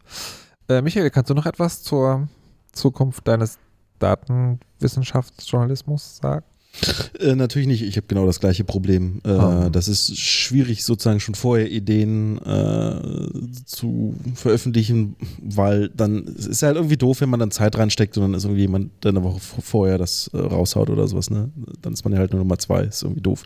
Äh, 0.68 0.82
Michael, 0.82 1.10
kannst 1.10 1.30
du 1.30 1.34
noch 1.34 1.46
etwas 1.46 1.82
zur 1.82 2.28
Zukunft 2.72 3.26
deines 3.26 3.59
Datenwissenschaftsjournalismus 3.98 6.18
sagen? 6.18 6.44
Äh, 7.18 7.34
natürlich 7.34 7.66
nicht. 7.66 7.82
Ich 7.82 7.96
habe 7.96 8.06
genau 8.06 8.24
das 8.26 8.40
gleiche 8.40 8.62
Problem. 8.64 9.20
Äh, 9.24 9.30
Ah. 9.30 9.70
Das 9.70 9.88
ist 9.88 10.16
schwierig, 10.18 10.84
sozusagen 10.84 11.20
schon 11.20 11.34
vorher 11.34 11.70
Ideen 11.70 12.38
äh, 12.38 13.00
zu 13.64 14.14
veröffentlichen, 14.34 15.16
weil 15.42 15.88
dann 15.88 16.26
es 16.38 16.46
ist 16.46 16.62
halt 16.62 16.76
irgendwie 16.76 16.96
doof, 16.96 17.20
wenn 17.20 17.30
man 17.30 17.40
dann 17.40 17.50
Zeit 17.50 17.76
reinsteckt 17.76 18.16
und 18.16 18.22
dann 18.22 18.34
ist 18.34 18.44
irgendwie 18.44 18.62
jemand, 18.62 18.90
der 19.02 19.10
eine 19.10 19.22
Woche 19.24 19.40
vorher 19.40 19.98
das 19.98 20.30
äh, 20.32 20.38
raushaut 20.38 20.90
oder 20.90 21.08
sowas. 21.08 21.30
Ne? 21.30 21.50
Dann 21.82 21.92
ist 21.92 22.04
man 22.04 22.12
ja 22.12 22.20
halt 22.20 22.32
nur 22.32 22.40
Nummer 22.40 22.58
zwei. 22.58 22.82
Ist 22.82 23.02
irgendwie 23.02 23.22
doof. 23.22 23.44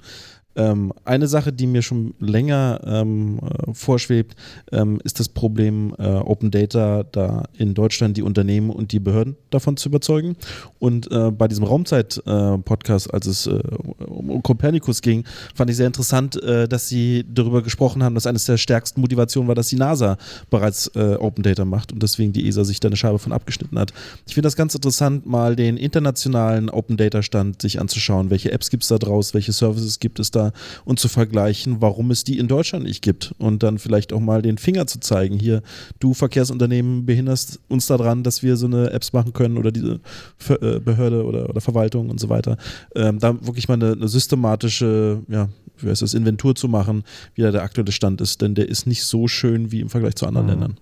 Ähm, 0.54 0.92
eine 1.04 1.26
Sache, 1.28 1.52
die 1.52 1.66
mir 1.66 1.82
schon 1.82 2.14
länger 2.18 2.80
ähm, 2.84 3.38
äh, 3.40 3.72
vorschwebt, 3.72 4.36
ähm, 4.70 5.00
ist 5.04 5.18
das 5.20 5.28
Problem, 5.28 5.94
äh, 5.98 6.06
Open 6.06 6.50
Data 6.50 7.04
da 7.04 7.44
in 7.56 7.74
Deutschland 7.74 8.16
die 8.16 8.22
Unternehmen 8.22 8.70
und 8.70 8.92
die 8.92 9.00
Behörden 9.00 9.36
davon 9.50 9.76
zu 9.76 9.88
überzeugen. 9.88 10.36
Und 10.78 11.10
äh, 11.10 11.30
bei 11.30 11.48
diesem 11.48 11.64
Raumzeit-Podcast, 11.64 13.08
äh, 13.08 13.12
als 13.12 13.26
es 13.26 13.46
äh, 13.46 13.60
um 14.06 14.42
Copernicus 14.42 15.00
ging, 15.00 15.24
fand 15.54 15.70
ich 15.70 15.76
sehr 15.76 15.86
interessant, 15.86 16.42
äh, 16.42 16.68
dass 16.68 16.88
sie 16.88 17.24
darüber 17.32 17.62
gesprochen 17.62 18.02
haben, 18.02 18.14
dass 18.14 18.26
eines 18.26 18.44
der 18.44 18.58
stärksten 18.58 19.00
Motivationen 19.00 19.48
war, 19.48 19.54
dass 19.54 19.68
die 19.68 19.76
NASA 19.76 20.16
bereits 20.50 20.90
Open 20.94 21.42
Data 21.42 21.64
macht 21.64 21.92
und 21.92 22.02
deswegen 22.02 22.32
die 22.32 22.46
ESA 22.46 22.64
sich 22.64 22.80
da 22.80 22.88
eine 22.88 22.96
Scheibe 22.96 23.18
von 23.18 23.32
abgeschnitten 23.32 23.78
hat. 23.78 23.92
Ich 24.26 24.34
finde 24.34 24.46
das 24.46 24.56
ganz 24.56 24.74
interessant, 24.74 25.26
mal 25.26 25.56
den 25.56 25.76
internationalen 25.76 26.68
Open 26.70 26.96
Data 26.96 27.22
Stand 27.22 27.62
sich 27.62 27.80
anzuschauen. 27.80 28.30
Welche 28.30 28.52
Apps 28.52 28.70
gibt 28.70 28.82
es 28.82 28.88
da 28.88 28.98
draus? 28.98 29.34
Welche 29.34 29.52
Services 29.52 30.00
gibt 30.00 30.18
es 30.18 30.30
da? 30.30 30.41
Und 30.84 30.98
zu 30.98 31.08
vergleichen, 31.08 31.76
warum 31.80 32.10
es 32.10 32.24
die 32.24 32.38
in 32.38 32.48
Deutschland 32.48 32.84
nicht 32.84 33.02
gibt 33.02 33.34
und 33.38 33.62
dann 33.62 33.78
vielleicht 33.78 34.12
auch 34.12 34.20
mal 34.20 34.42
den 34.42 34.58
Finger 34.58 34.86
zu 34.86 34.98
zeigen. 34.98 35.38
Hier, 35.38 35.62
du 36.00 36.14
Verkehrsunternehmen 36.14 37.06
behinderst 37.06 37.60
uns 37.68 37.86
daran, 37.86 38.22
dass 38.22 38.42
wir 38.42 38.56
so 38.56 38.66
eine 38.66 38.90
Apps 38.90 39.12
machen 39.12 39.32
können 39.32 39.58
oder 39.58 39.70
diese 39.70 40.00
äh, 40.48 40.80
Behörde 40.80 41.24
oder, 41.24 41.48
oder 41.48 41.60
Verwaltung 41.60 42.10
und 42.10 42.18
so 42.18 42.28
weiter. 42.28 42.56
Ähm, 42.94 43.18
da 43.18 43.34
wirklich 43.46 43.68
mal 43.68 43.74
eine, 43.74 43.92
eine 43.92 44.08
systematische, 44.08 45.22
ja, 45.28 45.48
wie 45.78 45.88
heißt 45.88 46.02
das, 46.02 46.14
Inventur 46.14 46.54
zu 46.54 46.68
machen, 46.68 47.04
wie 47.34 47.42
da 47.42 47.50
der 47.50 47.62
aktuelle 47.62 47.92
Stand 47.92 48.20
ist, 48.20 48.40
denn 48.42 48.54
der 48.54 48.68
ist 48.68 48.86
nicht 48.86 49.04
so 49.04 49.28
schön 49.28 49.70
wie 49.70 49.80
im 49.80 49.90
Vergleich 49.90 50.16
zu 50.16 50.26
anderen 50.26 50.46
mhm. 50.46 50.52
Ländern. 50.52 50.76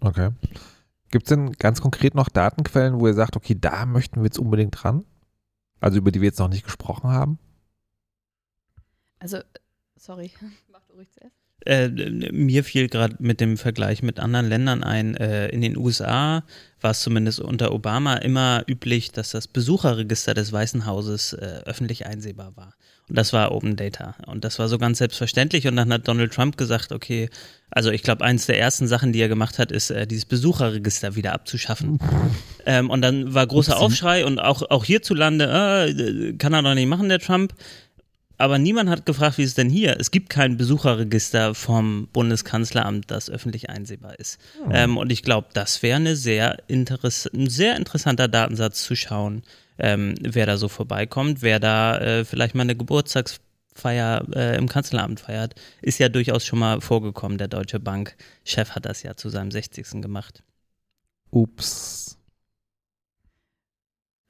Okay. 0.00 0.30
Gibt 1.10 1.26
es 1.26 1.28
denn 1.30 1.52
ganz 1.52 1.80
konkret 1.80 2.14
noch 2.14 2.28
Datenquellen, 2.28 3.00
wo 3.00 3.06
ihr 3.06 3.14
sagt, 3.14 3.36
okay, 3.36 3.56
da 3.60 3.84
möchten 3.84 4.20
wir 4.20 4.24
jetzt 4.24 4.38
unbedingt 4.38 4.82
dran? 4.82 5.04
Also 5.80 5.98
über 5.98 6.12
die 6.12 6.20
wir 6.20 6.28
jetzt 6.28 6.38
noch 6.38 6.48
nicht 6.48 6.64
gesprochen 6.64 7.10
haben? 7.10 7.38
Also, 9.20 9.38
sorry, 9.96 10.30
mach 10.72 10.84
du 10.86 10.94
ruhig 10.94 11.10
zuerst. 11.12 11.36
Äh, 11.66 11.88
mir 11.90 12.64
fiel 12.64 12.88
gerade 12.88 13.16
mit 13.18 13.40
dem 13.40 13.58
Vergleich 13.58 14.02
mit 14.02 14.18
anderen 14.18 14.48
Ländern 14.48 14.82
ein, 14.82 15.14
äh, 15.16 15.48
in 15.48 15.60
den 15.60 15.76
USA 15.76 16.42
war 16.80 16.92
es 16.92 17.00
zumindest 17.00 17.38
unter 17.40 17.72
Obama 17.72 18.16
immer 18.16 18.64
üblich, 18.66 19.12
dass 19.12 19.30
das 19.30 19.46
Besucherregister 19.46 20.32
des 20.32 20.52
Weißen 20.52 20.86
Hauses 20.86 21.34
äh, 21.34 21.60
öffentlich 21.66 22.06
einsehbar 22.06 22.56
war. 22.56 22.74
Und 23.10 23.18
das 23.18 23.32
war 23.32 23.52
Open 23.52 23.76
Data. 23.76 24.14
Und 24.26 24.44
das 24.44 24.58
war 24.60 24.68
so 24.68 24.78
ganz 24.78 24.98
selbstverständlich. 24.98 25.66
Und 25.66 25.74
dann 25.76 25.92
hat 25.92 26.06
Donald 26.06 26.32
Trump 26.32 26.56
gesagt, 26.56 26.92
okay, 26.92 27.28
also 27.68 27.90
ich 27.90 28.02
glaube, 28.02 28.24
eines 28.24 28.46
der 28.46 28.58
ersten 28.58 28.86
Sachen, 28.86 29.12
die 29.12 29.20
er 29.20 29.28
gemacht 29.28 29.58
hat, 29.58 29.72
ist, 29.72 29.90
äh, 29.90 30.06
dieses 30.06 30.24
Besucherregister 30.24 31.16
wieder 31.16 31.32
abzuschaffen. 31.34 31.98
ähm, 32.66 32.88
und 32.88 33.02
dann 33.02 33.34
war 33.34 33.46
großer 33.46 33.78
Aufschrei 33.78 34.24
und 34.24 34.38
auch, 34.38 34.62
auch 34.70 34.84
hierzulande, 34.84 35.88
äh, 35.88 36.32
kann 36.34 36.54
er 36.54 36.62
doch 36.62 36.74
nicht 36.74 36.86
machen, 36.86 37.08
der 37.08 37.18
Trump 37.18 37.52
aber 38.40 38.58
niemand 38.58 38.88
hat 38.88 39.04
gefragt, 39.04 39.36
wie 39.36 39.42
ist 39.42 39.50
es 39.50 39.54
denn 39.54 39.68
hier? 39.68 40.00
Es 40.00 40.10
gibt 40.10 40.30
kein 40.30 40.56
Besucherregister 40.56 41.54
vom 41.54 42.08
Bundeskanzleramt, 42.10 43.10
das 43.10 43.28
öffentlich 43.28 43.68
einsehbar 43.68 44.18
ist. 44.18 44.38
Oh. 44.64 44.70
Ähm, 44.72 44.96
und 44.96 45.12
ich 45.12 45.22
glaube, 45.22 45.48
das 45.52 45.82
wäre 45.82 45.96
eine 45.96 46.16
sehr 46.16 46.56
interess 46.66 47.26
ein 47.26 47.50
sehr 47.50 47.76
interessanter 47.76 48.28
Datensatz 48.28 48.82
zu 48.82 48.96
schauen, 48.96 49.42
ähm, 49.78 50.14
wer 50.22 50.46
da 50.46 50.56
so 50.56 50.68
vorbeikommt, 50.68 51.42
wer 51.42 51.60
da 51.60 51.98
äh, 51.98 52.24
vielleicht 52.24 52.54
mal 52.54 52.62
eine 52.62 52.76
Geburtstagsfeier 52.76 54.24
äh, 54.34 54.56
im 54.56 54.70
Kanzleramt 54.70 55.20
feiert. 55.20 55.54
Ist 55.82 55.98
ja 55.98 56.08
durchaus 56.08 56.46
schon 56.46 56.60
mal 56.60 56.80
vorgekommen. 56.80 57.36
Der 57.36 57.48
Deutsche 57.48 57.78
Bank-Chef 57.78 58.70
hat 58.70 58.86
das 58.86 59.02
ja 59.02 59.16
zu 59.16 59.28
seinem 59.28 59.50
60. 59.50 60.00
gemacht. 60.00 60.42
Ups. 61.30 62.09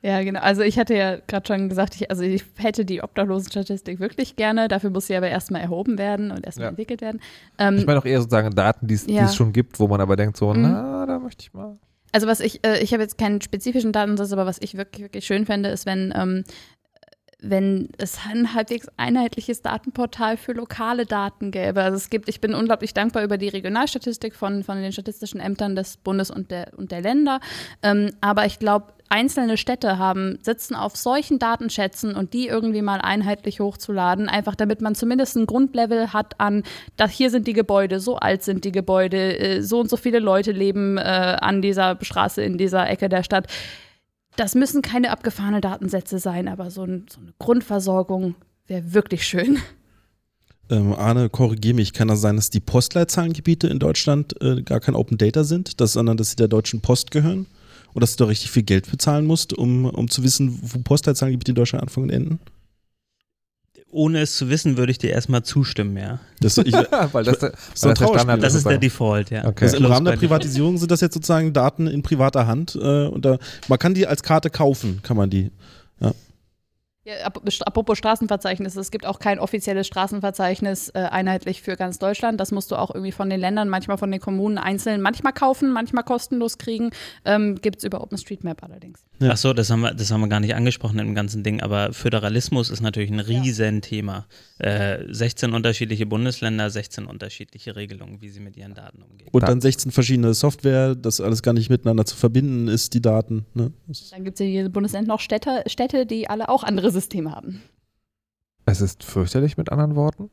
Ja, 0.02 0.22
genau. 0.22 0.40
Also 0.40 0.62
ich 0.62 0.78
hatte 0.78 0.94
ja 0.94 1.16
gerade 1.27 1.47
schon 1.47 1.68
gesagt, 1.68 1.94
ich, 1.97 2.10
also 2.10 2.22
ich 2.22 2.44
hätte 2.56 2.85
die 2.85 3.02
Obdachlosenstatistik 3.02 4.01
wirklich 4.01 4.36
gerne. 4.36 4.68
Dafür 4.68 4.90
muss 4.90 5.06
sie 5.09 5.16
aber 5.16 5.28
erstmal 5.28 5.60
erhoben 5.60 5.98
werden 5.98 6.31
und 6.31 6.47
erstmal 6.47 6.66
ja. 6.66 6.70
entwickelt 6.70 7.02
werden. 7.02 7.20
Ähm, 7.59 7.77
ich 7.77 7.86
meine 7.86 7.98
auch 7.98 8.06
eher 8.06 8.20
sozusagen 8.20 8.55
Daten, 8.55 8.86
die 8.86 8.98
ja. 9.06 9.24
es 9.24 9.35
schon 9.35 9.52
gibt, 9.52 9.78
wo 9.78 9.89
man 9.89 10.01
aber 10.01 10.16
denkt 10.16 10.39
so, 10.39 10.55
mhm. 10.55 10.62
na, 10.62 11.05
da 11.05 11.18
möchte 11.18 11.43
ich 11.43 11.52
mal. 11.52 11.77
Also 12.12 12.27
was 12.27 12.40
ich, 12.40 12.64
äh, 12.66 12.78
ich 12.82 12.93
habe 12.93 13.02
jetzt 13.02 13.18
keinen 13.18 13.40
spezifischen 13.40 13.93
Datensatz, 13.93 14.32
aber 14.32 14.47
was 14.47 14.59
ich 14.60 14.77
wirklich, 14.77 15.02
wirklich 15.02 15.27
schön 15.27 15.44
fände, 15.44 15.68
ist, 15.68 15.86
wenn 15.86 16.12
ähm, 16.16 16.44
wenn 17.42 17.88
es 17.98 18.18
ein 18.28 18.54
halbwegs 18.54 18.88
einheitliches 18.96 19.62
Datenportal 19.62 20.36
für 20.36 20.52
lokale 20.52 21.06
Daten 21.06 21.50
gäbe. 21.50 21.82
Also 21.82 21.96
es 21.96 22.10
gibt, 22.10 22.28
ich 22.28 22.40
bin 22.40 22.54
unglaublich 22.54 22.94
dankbar 22.94 23.22
über 23.24 23.38
die 23.38 23.48
Regionalstatistik 23.48 24.34
von, 24.34 24.62
von 24.64 24.80
den 24.80 24.92
statistischen 24.92 25.40
Ämtern 25.40 25.76
des 25.76 25.96
Bundes 25.96 26.30
und 26.30 26.50
der, 26.50 26.72
und 26.76 26.92
der 26.92 27.00
Länder. 27.00 27.40
Ähm, 27.82 28.10
aber 28.20 28.46
ich 28.46 28.58
glaube, 28.58 28.92
einzelne 29.10 29.56
Städte 29.56 29.98
haben, 29.98 30.38
sitzen 30.40 30.76
auf 30.76 30.96
solchen 30.96 31.40
Datenschätzen 31.40 32.14
und 32.14 32.32
die 32.32 32.46
irgendwie 32.46 32.80
mal 32.80 33.00
einheitlich 33.00 33.58
hochzuladen, 33.58 34.28
einfach 34.28 34.54
damit 34.54 34.80
man 34.80 34.94
zumindest 34.94 35.36
ein 35.36 35.46
Grundlevel 35.46 36.12
hat 36.12 36.38
an, 36.38 36.62
dass 36.96 37.10
hier 37.10 37.30
sind 37.30 37.48
die 37.48 37.52
Gebäude, 37.52 37.98
so 37.98 38.16
alt 38.16 38.44
sind 38.44 38.64
die 38.64 38.72
Gebäude, 38.72 39.38
äh, 39.38 39.62
so 39.62 39.80
und 39.80 39.90
so 39.90 39.96
viele 39.96 40.20
Leute 40.20 40.52
leben 40.52 40.96
äh, 40.96 41.00
an 41.00 41.60
dieser 41.60 41.98
Straße 42.00 42.42
in 42.42 42.56
dieser 42.56 42.88
Ecke 42.88 43.08
der 43.08 43.24
Stadt. 43.24 43.48
Das 44.36 44.55
müssen 44.55 44.82
keine 44.82 45.11
abgefahrenen 45.11 45.61
Datensätze 45.61 46.19
sein, 46.19 46.48
aber 46.48 46.70
so, 46.70 46.85
ein, 46.85 47.07
so 47.11 47.20
eine 47.20 47.32
Grundversorgung 47.39 48.36
wäre 48.66 48.94
wirklich 48.94 49.27
schön. 49.27 49.59
Ähm, 50.70 50.94
Arne, 50.94 51.28
korrigiere 51.28 51.74
mich, 51.74 51.93
kann 51.93 52.09
das 52.09 52.20
sein, 52.20 52.36
dass 52.36 52.51
die 52.51 52.61
Postleitzahlengebiete 52.61 53.66
in 53.66 53.81
Deutschland 53.81 54.40
äh, 54.40 54.62
gar 54.62 54.78
kein 54.78 54.94
Open 54.94 55.19
Data 55.19 55.43
sind, 55.43 55.81
dass, 55.81 55.94
sondern 55.94 56.16
dass 56.16 56.31
sie 56.31 56.36
der 56.36 56.48
Deutschen 56.48 56.81
Post 56.81 57.11
gehören? 57.11 57.47
und 57.93 58.02
dass 58.02 58.16
du 58.16 58.24
da 58.24 58.28
richtig 58.28 58.51
viel 58.51 58.62
Geld 58.62 58.90
bezahlen 58.90 59.27
musst, 59.27 59.52
um, 59.52 59.86
um 59.86 60.09
zu 60.09 60.23
wissen, 60.23 60.59
wo 60.62 60.78
Postleitzahlengebiete 60.81 61.52
in 61.52 61.57
Deutschland 61.57 61.82
anfangen 61.82 62.05
und 62.05 62.15
enden? 62.15 62.40
Ohne 63.92 64.20
es 64.20 64.36
zu 64.36 64.48
wissen, 64.48 64.76
würde 64.76 64.92
ich 64.92 64.98
dir 64.98 65.10
erstmal 65.10 65.42
zustimmen, 65.42 65.96
ja. 65.96 66.20
Das, 66.40 66.58
ich, 66.58 66.72
weil 67.12 67.24
das, 67.24 67.38
der, 67.38 67.52
so 67.74 67.88
weil 67.88 67.94
das, 67.94 67.98
der 67.98 68.18
Standard 68.18 68.42
das 68.42 68.54
ist 68.54 68.66
der 68.66 68.78
Default, 68.78 69.30
ja. 69.30 69.46
Okay. 69.46 69.64
Also 69.64 69.78
Im 69.78 69.86
Rahmen 69.86 70.06
der 70.06 70.16
Privatisierung 70.16 70.78
sind 70.78 70.90
das 70.90 71.00
jetzt 71.00 71.14
sozusagen 71.14 71.52
Daten 71.52 71.86
in 71.86 72.02
privater 72.02 72.46
Hand 72.46 72.76
äh, 72.80 73.06
und 73.06 73.24
da, 73.24 73.38
man 73.68 73.78
kann 73.78 73.94
die 73.94 74.06
als 74.06 74.22
Karte 74.22 74.50
kaufen, 74.50 75.00
kann 75.02 75.16
man 75.16 75.28
die. 75.28 75.50
Ja. 76.00 76.12
Apropos 77.64 77.98
Straßenverzeichnis, 77.98 78.76
es 78.76 78.90
gibt 78.90 79.06
auch 79.06 79.18
kein 79.18 79.38
offizielles 79.38 79.86
Straßenverzeichnis 79.86 80.90
äh, 80.90 81.00
einheitlich 81.10 81.62
für 81.62 81.76
ganz 81.76 81.98
Deutschland. 81.98 82.40
Das 82.40 82.52
musst 82.52 82.70
du 82.70 82.76
auch 82.76 82.94
irgendwie 82.94 83.12
von 83.12 83.30
den 83.30 83.40
Ländern, 83.40 83.68
manchmal 83.68 83.98
von 83.98 84.10
den 84.10 84.20
Kommunen 84.20 84.58
einzeln, 84.58 85.00
manchmal 85.00 85.32
kaufen, 85.32 85.72
manchmal 85.72 86.04
kostenlos 86.04 86.58
kriegen. 86.58 86.90
Ähm, 87.24 87.56
gibt 87.60 87.78
es 87.78 87.84
über 87.84 88.02
OpenStreetMap 88.02 88.62
allerdings. 88.62 89.04
Ja. 89.20 89.32
Ach 89.32 89.36
so, 89.36 89.52
das 89.52 89.70
haben, 89.70 89.82
wir, 89.82 89.92
das 89.92 90.10
haben 90.10 90.20
wir 90.20 90.28
gar 90.28 90.40
nicht 90.40 90.54
angesprochen 90.54 90.98
im 90.98 91.14
ganzen 91.14 91.42
Ding, 91.42 91.60
aber 91.60 91.92
Föderalismus 91.92 92.70
ist 92.70 92.80
natürlich 92.80 93.10
ein 93.10 93.20
Riesenthema. 93.20 94.26
Ja. 94.62 94.66
Äh, 94.66 95.06
16 95.10 95.52
unterschiedliche 95.52 96.06
Bundesländer, 96.06 96.70
16 96.70 97.06
unterschiedliche 97.06 97.76
Regelungen, 97.76 98.22
wie 98.22 98.30
sie 98.30 98.40
mit 98.40 98.56
ihren 98.56 98.74
Daten 98.74 99.02
umgehen. 99.02 99.28
Und 99.30 99.42
dann 99.42 99.60
16 99.60 99.92
verschiedene 99.92 100.32
Software, 100.32 100.94
das 100.94 101.20
alles 101.20 101.42
gar 101.42 101.52
nicht 101.52 101.68
miteinander 101.70 102.04
zu 102.06 102.16
verbinden 102.16 102.68
ist, 102.68 102.94
die 102.94 103.02
Daten. 103.02 103.44
Ne? 103.54 103.72
Dann 104.10 104.24
gibt 104.24 104.36
es 104.36 104.40
in 104.40 104.52
jedem 104.52 104.72
Bundesland 104.72 105.06
noch 105.06 105.20
Städte, 105.20 105.64
Städte, 105.66 106.06
die 106.06 106.28
alle 106.28 106.48
auch 106.48 106.62
andere 106.62 106.90
System 107.01 107.31
haben. 107.31 107.62
Es 108.66 108.81
ist 108.81 109.05
fürchterlich 109.05 109.56
mit 109.56 109.72
anderen 109.72 109.97
Worten. 109.97 110.31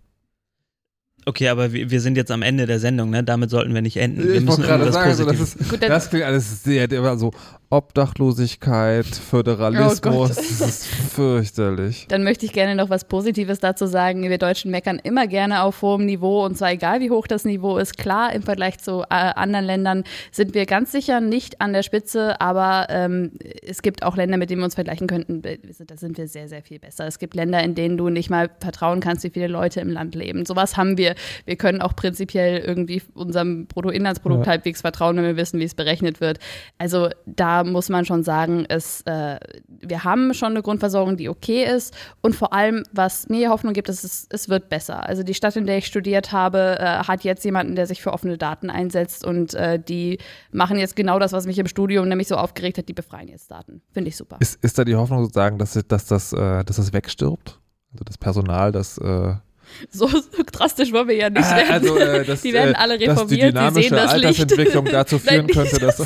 Okay, 1.26 1.49
aber 1.49 1.73
wir, 1.73 1.89
wir, 1.89 1.99
sind 1.99 2.15
jetzt 2.15 2.31
am 2.31 2.41
Ende 2.41 2.68
der 2.68 2.80
Sendung, 2.80 3.10
ne? 3.10 3.23
Damit 3.23 3.49
sollten 3.49 3.73
wir 3.73 3.81
nicht 3.81 3.98
enden. 3.98 4.23
Wir 4.23 4.35
ich 4.35 4.45
müssen 4.45 4.61
gerade 4.64 4.91
sagen, 4.91 5.10
also 5.10 5.26
das, 5.26 5.39
ist, 5.39 5.69
Gut, 5.69 5.81
das 5.81 6.10
klingt 6.10 6.23
alles 6.23 6.64
sehr 6.64 6.89
immer 6.89 7.18
so 7.18 7.34
Obdachlosigkeit, 7.69 9.06
Föderalismus, 9.06 10.02
oh 10.06 10.27
das 10.27 10.61
ist 10.61 10.85
fürchterlich. 10.85 12.06
Dann 12.07 12.23
möchte 12.23 12.45
ich 12.45 12.53
gerne 12.53 12.76
noch 12.76 12.89
was 12.89 13.06
Positives 13.06 13.60
dazu 13.60 13.88
sagen. 13.88 14.23
Wir 14.30 14.38
Deutschen 14.38 14.72
meckern 14.72 15.02
immer 15.03 15.27
gerne 15.27 15.64
auf 15.64 15.81
hohem 15.81 16.06
Niveau 16.06 16.45
und 16.45 16.57
zwar 16.57 16.72
egal, 16.72 17.02
wie 17.02 17.11
hoch 17.11 17.27
das 17.27 17.44
Niveau 17.44 17.77
ist. 17.77 17.98
Klar, 17.98 18.31
im 18.31 18.41
Vergleich 18.41 18.77
zu 18.77 19.02
äh, 19.02 19.06
anderen 19.10 19.65
Ländern 19.65 20.06
sind 20.31 20.53
wir 20.53 20.65
ganz 20.65 20.94
sicher 20.94 21.19
nicht 21.19 21.60
an 21.60 21.73
der 21.73 21.84
Spitze, 21.84 22.39
aber 22.39 22.88
ähm, 22.89 23.34
es 23.61 23.81
gibt 23.81 24.03
auch 24.03 24.15
Länder, 24.15 24.38
mit 24.38 24.49
denen 24.49 24.61
wir 24.61 24.65
uns 24.65 24.76
vergleichen 24.76 25.07
könnten. 25.07 25.41
Da 25.41 25.98
sind 25.98 26.18
wir 26.18 26.30
sehr, 26.30 26.48
sehr 26.48 26.61
viel 26.61 26.80
besser. 26.80 27.06
Es 27.06 27.19
gibt 27.19 27.35
Länder, 27.35 27.61
in 27.64 27.76
denen 27.76 27.98
du 27.98 28.07
nicht 28.07 28.30
mal 28.30 28.49
vertrauen 28.61 29.02
kannst, 29.02 29.26
wie 29.26 29.30
viele 29.30 29.48
Leute 29.48 29.81
im 29.81 29.89
Land 29.89 30.15
leben. 30.15 30.45
Sowas 30.45 30.77
haben 30.77 30.98
wir. 30.98 31.15
Wir 31.44 31.57
können 31.57 31.81
auch 31.81 31.98
prinzipiell 31.98 32.60
irgendwie 32.60 33.02
unserem 33.14 33.68
Bruttoinlandsprodukt 33.68 34.45
ja. 34.45 34.52
halbwegs 34.53 34.80
vertrauen, 34.80 35.18
wenn 35.18 35.26
wir 35.26 35.35
wissen, 35.35 35.60
wie 35.60 35.65
es 35.65 35.76
berechnet 35.76 36.22
wird. 36.22 36.39
Also 36.77 37.10
da 37.26 37.56
muss 37.63 37.89
man 37.89 38.05
schon 38.05 38.23
sagen, 38.23 38.65
es, 38.67 39.01
äh, 39.01 39.39
wir 39.67 40.03
haben 40.03 40.34
schon 40.34 40.51
eine 40.51 40.61
Grundversorgung, 40.61 41.17
die 41.17 41.29
okay 41.29 41.63
ist. 41.63 41.95
Und 42.21 42.35
vor 42.35 42.53
allem, 42.53 42.84
was 42.91 43.29
mir 43.29 43.49
Hoffnung 43.49 43.73
gibt, 43.73 43.89
ist, 43.89 44.03
es, 44.03 44.27
es 44.29 44.49
wird 44.49 44.69
besser. 44.69 45.07
Also 45.07 45.23
die 45.23 45.34
Stadt, 45.34 45.55
in 45.55 45.65
der 45.65 45.77
ich 45.77 45.88
studiert 45.88 46.31
habe, 46.31 46.77
äh, 46.79 46.84
hat 46.84 47.23
jetzt 47.23 47.43
jemanden, 47.45 47.75
der 47.75 47.88
sich 47.88 48.01
für 48.01 48.13
offene 48.13 48.38
Daten 48.38 48.69
einsetzt. 48.69 49.25
Und 49.25 49.53
äh, 49.53 49.79
die 49.79 50.19
machen 50.51 50.77
jetzt 50.77 50.95
genau 50.95 51.19
das, 51.19 51.34
was 51.34 51.45
mich 51.45 51.59
im 51.59 51.67
Studium 51.67 52.07
nämlich 52.07 52.27
so 52.27 52.35
aufgeregt 52.35 52.77
hat, 52.77 52.88
die 52.89 52.93
befreien 52.93 53.27
jetzt 53.27 53.51
Daten. 53.51 53.81
Finde 53.91 54.09
ich 54.09 54.17
super. 54.17 54.38
Ist, 54.39 54.63
ist 54.63 54.77
da 54.77 54.85
die 54.85 54.95
Hoffnung 54.95 55.23
sozusagen, 55.23 55.57
dass, 55.57 55.73
dass, 55.88 56.05
das, 56.05 56.34
äh, 56.34 56.63
dass 56.63 56.77
das 56.77 56.93
wegstirbt? 56.93 57.59
Also 57.93 58.03
das 58.03 58.17
Personal, 58.17 58.71
das 58.71 58.97
äh, 58.97 59.35
So 59.91 60.10
drastisch 60.52 60.91
wollen 60.91 61.07
wir 61.07 61.15
ja 61.15 61.30
nicht 61.30 61.44
Ah, 61.45 61.56
werden. 61.57 61.72
also, 61.72 61.98
äh, 61.98 62.26
dass, 62.26 62.41
die 62.41 62.53
werden 62.53 62.73
äh, 62.73 62.77
alle 62.77 62.94
dass 62.98 62.99
die 62.99 63.10
reformiert, 63.10 63.41
die 63.41 63.45
dynamische 63.53 63.88
sehen 63.89 63.95
das 63.98 64.11
Altersentwicklung 64.14 64.85
Licht. 64.85 64.95
dazu 64.98 65.19
führen 65.19 65.45
Nein, 65.45 65.48
könnte, 65.48 65.80
dass 65.80 65.99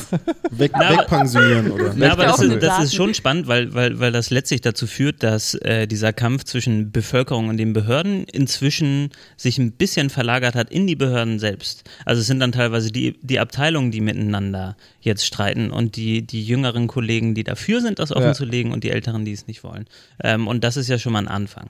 Weg, 0.51 0.71
Na, 0.73 0.87
aber- 0.89 0.97
wegpensionieren, 0.99 1.71
oder? 1.71 1.93
Na, 1.95 2.11
aber 2.11 2.25
das, 2.25 2.41
ist, 2.41 2.61
das 2.63 2.83
ist 2.83 2.95
schon 2.95 3.13
spannend, 3.13 3.47
weil, 3.47 3.73
weil, 3.73 3.99
weil 3.99 4.11
das 4.11 4.29
letztlich 4.29 4.61
dazu 4.61 4.87
führt, 4.87 5.23
dass 5.23 5.53
äh, 5.55 5.87
dieser 5.87 6.11
Kampf 6.13 6.43
zwischen 6.43 6.91
Bevölkerung 6.91 7.49
und 7.49 7.57
den 7.57 7.73
Behörden 7.73 8.23
inzwischen 8.25 9.09
sich 9.37 9.57
ein 9.57 9.71
bisschen 9.73 10.09
verlagert 10.09 10.55
hat 10.55 10.69
in 10.69 10.87
die 10.87 10.95
Behörden 10.95 11.39
selbst. 11.39 11.83
Also 12.05 12.21
es 12.21 12.27
sind 12.27 12.39
dann 12.39 12.51
teilweise 12.51 12.91
die, 12.91 13.17
die 13.21 13.39
Abteilungen, 13.39 13.91
die 13.91 14.01
miteinander 14.01 14.75
jetzt 14.99 15.25
streiten 15.25 15.71
und 15.71 15.95
die, 15.95 16.21
die 16.25 16.43
jüngeren 16.43 16.87
Kollegen, 16.87 17.35
die 17.35 17.43
dafür 17.43 17.81
sind, 17.81 17.99
das 17.99 18.11
offenzulegen 18.11 18.71
und 18.71 18.83
die 18.83 18.91
älteren, 18.91 19.25
die 19.25 19.31
es 19.33 19.47
nicht 19.47 19.63
wollen. 19.63 19.85
Ähm, 20.23 20.47
und 20.47 20.63
das 20.63 20.77
ist 20.77 20.87
ja 20.89 20.99
schon 20.99 21.13
mal 21.13 21.19
ein 21.19 21.27
Anfang. 21.27 21.69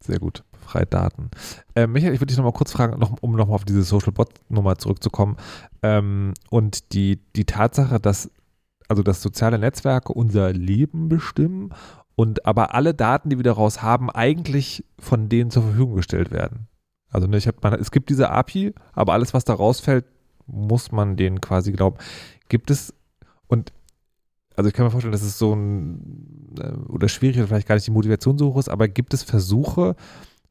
Sehr 0.00 0.18
gut. 0.18 0.42
Befreit 0.64 0.92
Daten. 0.92 1.30
Äh, 1.74 1.86
Michael, 1.86 2.14
ich 2.14 2.20
würde 2.20 2.28
dich 2.28 2.36
nochmal 2.36 2.52
kurz 2.52 2.72
fragen, 2.72 2.98
noch, 2.98 3.16
um 3.20 3.36
nochmal 3.36 3.54
auf 3.54 3.64
diese 3.64 3.82
Social 3.82 4.12
Bot-Nummer 4.12 4.76
zurückzukommen. 4.78 5.36
Ähm, 5.82 6.34
und 6.50 6.92
die, 6.92 7.20
die 7.36 7.44
Tatsache, 7.44 8.00
dass 8.00 8.30
also 8.88 9.02
dass 9.02 9.22
soziale 9.22 9.58
Netzwerke 9.58 10.12
unser 10.12 10.52
Leben 10.52 11.08
bestimmen 11.08 11.70
und 12.16 12.46
aber 12.46 12.74
alle 12.74 12.94
Daten, 12.94 13.30
die 13.30 13.36
wir 13.38 13.44
daraus 13.44 13.82
haben, 13.82 14.10
eigentlich 14.10 14.84
von 14.98 15.28
denen 15.28 15.50
zur 15.50 15.62
Verfügung 15.62 15.96
gestellt 15.96 16.30
werden. 16.30 16.68
Also 17.10 17.26
ne, 17.26 17.36
ich 17.36 17.46
hab, 17.46 17.62
man, 17.62 17.74
es 17.74 17.90
gibt 17.90 18.10
diese 18.10 18.30
API, 18.30 18.74
aber 18.92 19.12
alles, 19.12 19.34
was 19.34 19.44
da 19.44 19.54
rausfällt, 19.54 20.04
muss 20.46 20.92
man 20.92 21.16
denen 21.16 21.40
quasi 21.40 21.72
glauben. 21.72 21.96
Gibt 22.48 22.70
es 22.70 22.94
und 23.46 23.72
also 24.56 24.68
ich 24.68 24.74
kann 24.74 24.84
mir 24.84 24.90
vorstellen, 24.90 25.12
dass 25.12 25.22
es 25.22 25.38
so 25.38 25.54
ein 25.54 26.54
äh, 26.60 26.92
oder 26.92 27.08
schwierig 27.08 27.38
oder 27.38 27.48
vielleicht 27.48 27.66
gar 27.66 27.74
nicht 27.74 27.86
die 27.86 27.92
Motivation 27.92 28.38
so 28.38 28.48
hoch 28.52 28.58
ist, 28.58 28.68
aber 28.68 28.86
gibt 28.86 29.14
es 29.14 29.22
Versuche 29.24 29.96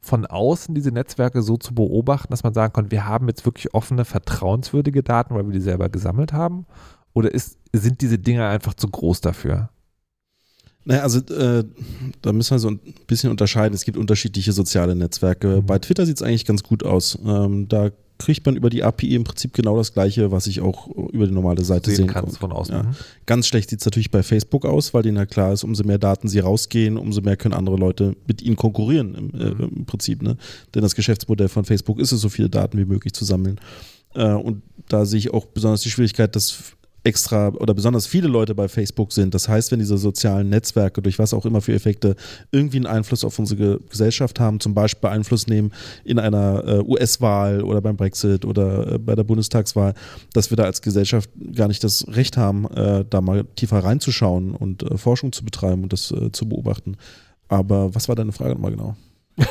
von 0.03 0.25
außen 0.25 0.75
diese 0.75 0.91
Netzwerke 0.91 1.41
so 1.41 1.55
zu 1.55 1.73
beobachten, 1.73 2.31
dass 2.31 2.43
man 2.43 2.53
sagen 2.53 2.73
kann, 2.73 2.91
wir 2.91 3.07
haben 3.07 3.29
jetzt 3.29 3.45
wirklich 3.45 3.73
offene, 3.73 4.03
vertrauenswürdige 4.03 5.01
Daten, 5.01 5.33
weil 5.33 5.45
wir 5.45 5.53
die 5.53 5.61
selber 5.61 5.87
gesammelt 5.87 6.33
haben? 6.33 6.65
Oder 7.13 7.33
ist, 7.33 7.57
sind 7.71 8.01
diese 8.01 8.19
Dinge 8.19 8.45
einfach 8.45 8.73
zu 8.73 8.89
groß 8.89 9.21
dafür? 9.21 9.69
Naja, 10.83 11.03
also 11.03 11.19
äh, 11.33 11.63
da 12.21 12.33
müssen 12.33 12.51
wir 12.51 12.59
so 12.59 12.69
ein 12.69 12.81
bisschen 13.07 13.29
unterscheiden. 13.29 13.73
Es 13.73 13.85
gibt 13.85 13.97
unterschiedliche 13.97 14.51
soziale 14.51 14.95
Netzwerke. 14.95 15.61
Mhm. 15.61 15.65
Bei 15.65 15.79
Twitter 15.79 16.05
sieht 16.05 16.17
es 16.17 16.21
eigentlich 16.21 16.45
ganz 16.45 16.63
gut 16.63 16.83
aus. 16.83 17.17
Ähm, 17.25 17.69
da 17.69 17.91
kriegt 18.19 18.45
man 18.45 18.55
über 18.55 18.69
die 18.69 18.83
API 18.83 19.15
im 19.15 19.23
Prinzip 19.23 19.53
genau 19.53 19.75
das 19.77 19.93
Gleiche, 19.93 20.31
was 20.31 20.47
ich 20.47 20.61
auch 20.61 20.87
über 20.87 21.25
die 21.27 21.33
normale 21.33 21.63
Seite 21.63 21.89
Sehen 21.89 21.97
sehen 21.97 22.07
kann. 22.07 22.29
von 22.29 22.51
außen. 22.51 22.75
Ja. 22.75 22.83
Mhm. 22.83 22.95
Ganz 23.25 23.47
schlecht 23.47 23.69
sieht 23.69 23.79
es 23.79 23.85
natürlich 23.85 24.11
bei 24.11 24.23
Facebook 24.23 24.65
aus, 24.65 24.93
weil 24.93 25.03
denen 25.03 25.17
ja 25.17 25.25
klar 25.25 25.51
ist, 25.53 25.63
umso 25.63 25.83
mehr 25.83 25.97
Daten 25.97 26.27
sie 26.27 26.39
rausgehen, 26.39 26.97
umso 26.97 27.21
mehr 27.21 27.35
können 27.37 27.53
andere 27.53 27.75
Leute 27.75 28.15
mit 28.27 28.41
ihnen 28.41 28.55
konkurrieren 28.55 29.15
im, 29.15 29.29
äh, 29.39 29.45
Mhm. 29.53 29.71
im 29.77 29.85
Prinzip. 29.85 30.21
Ne? 30.21 30.37
Denn 30.73 30.81
das 30.83 30.95
Geschäftsmodell 30.95 31.49
von 31.49 31.65
Facebook 31.65 31.99
ist 31.99 32.11
es, 32.11 32.21
so 32.21 32.29
viele 32.29 32.49
Daten 32.49 32.77
wie 32.77 32.85
möglich 32.85 33.13
zu 33.13 33.25
sammeln. 33.25 33.59
Äh, 34.15 34.31
und 34.33 34.61
da 34.87 35.05
sehe 35.05 35.17
ich 35.19 35.33
auch 35.33 35.45
besonders 35.45 35.81
die 35.81 35.89
Schwierigkeit, 35.89 36.35
dass 36.35 36.75
extra 37.03 37.49
oder 37.49 37.73
besonders 37.73 38.07
viele 38.07 38.27
Leute 38.27 38.55
bei 38.55 38.67
Facebook 38.67 39.11
sind. 39.11 39.33
Das 39.33 39.47
heißt, 39.47 39.71
wenn 39.71 39.79
diese 39.79 39.97
sozialen 39.97 40.49
Netzwerke 40.49 41.01
durch 41.01 41.19
was 41.19 41.33
auch 41.33 41.45
immer 41.45 41.61
für 41.61 41.73
Effekte 41.73 42.15
irgendwie 42.51 42.77
einen 42.77 42.87
Einfluss 42.87 43.23
auf 43.23 43.37
unsere 43.39 43.77
Ge 43.77 43.79
Gesellschaft 43.89 44.39
haben, 44.39 44.59
zum 44.59 44.73
Beispiel 44.73 45.09
Einfluss 45.09 45.47
nehmen 45.47 45.71
in 46.03 46.19
einer 46.19 46.63
äh, 46.65 46.79
US-Wahl 46.79 47.61
oder 47.61 47.81
beim 47.81 47.97
Brexit 47.97 48.45
oder 48.45 48.93
äh, 48.93 48.97
bei 48.99 49.15
der 49.15 49.23
Bundestagswahl, 49.23 49.93
dass 50.33 50.49
wir 50.49 50.57
da 50.57 50.63
als 50.63 50.81
Gesellschaft 50.81 51.29
gar 51.53 51.67
nicht 51.67 51.83
das 51.83 52.05
Recht 52.07 52.37
haben, 52.37 52.65
äh, 52.71 53.05
da 53.09 53.21
mal 53.21 53.43
tiefer 53.55 53.79
reinzuschauen 53.79 54.55
und 54.55 54.85
Forschung 54.95 55.31
zu 55.31 55.43
betreiben 55.43 55.83
und 55.83 55.93
das 55.93 56.13
zu 56.31 56.49
beobachten. 56.49 56.97
Aber 57.47 57.93
was 57.93 58.07
war 58.07 58.15
deine 58.15 58.31
Frage 58.31 58.53
nochmal 58.53 58.71
genau? 58.71 58.95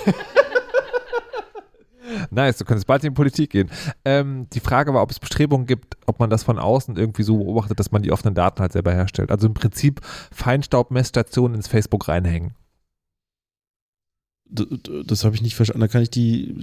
Nice, 2.31 2.59
du 2.59 2.65
könntest 2.65 2.87
bald 2.87 3.05
in 3.05 3.11
die 3.11 3.15
Politik 3.15 3.51
gehen. 3.51 3.71
Ähm, 4.05 4.47
die 4.53 4.61
Frage 4.61 4.95
war, 4.95 5.03
ob 5.03 5.11
es 5.11 5.21
Bestrebungen 5.21 5.67
gibt, 5.67 5.97
ob 6.07 6.19
man 6.21 6.31
das 6.31 6.43
von 6.43 6.59
außen 6.59 6.97
irgendwie 6.97 7.23
so 7.23 7.39
beobachtet, 7.39 7.79
dass 7.79 7.93
man 7.93 8.03
die 8.03 8.13
offenen 8.13 8.35
Daten 8.35 8.61
halt 8.61 8.73
selber 8.73 8.93
herstellt. 8.93 9.31
Also 9.31 9.47
im 9.47 9.55
Prinzip 9.55 10.01
Feinstaubmessstationen 10.33 11.57
ins 11.57 11.69
Facebook 11.69 12.09
reinhängen. 12.09 12.55
D 14.49 14.67
d- 14.67 15.05
das 15.05 15.25
habe 15.25 15.35
ich 15.35 15.43
nicht 15.43 15.55
verstanden. 15.55 15.81
Da 15.81 15.89
kann 15.89 16.03
ich 16.03 16.11
die, 16.11 16.55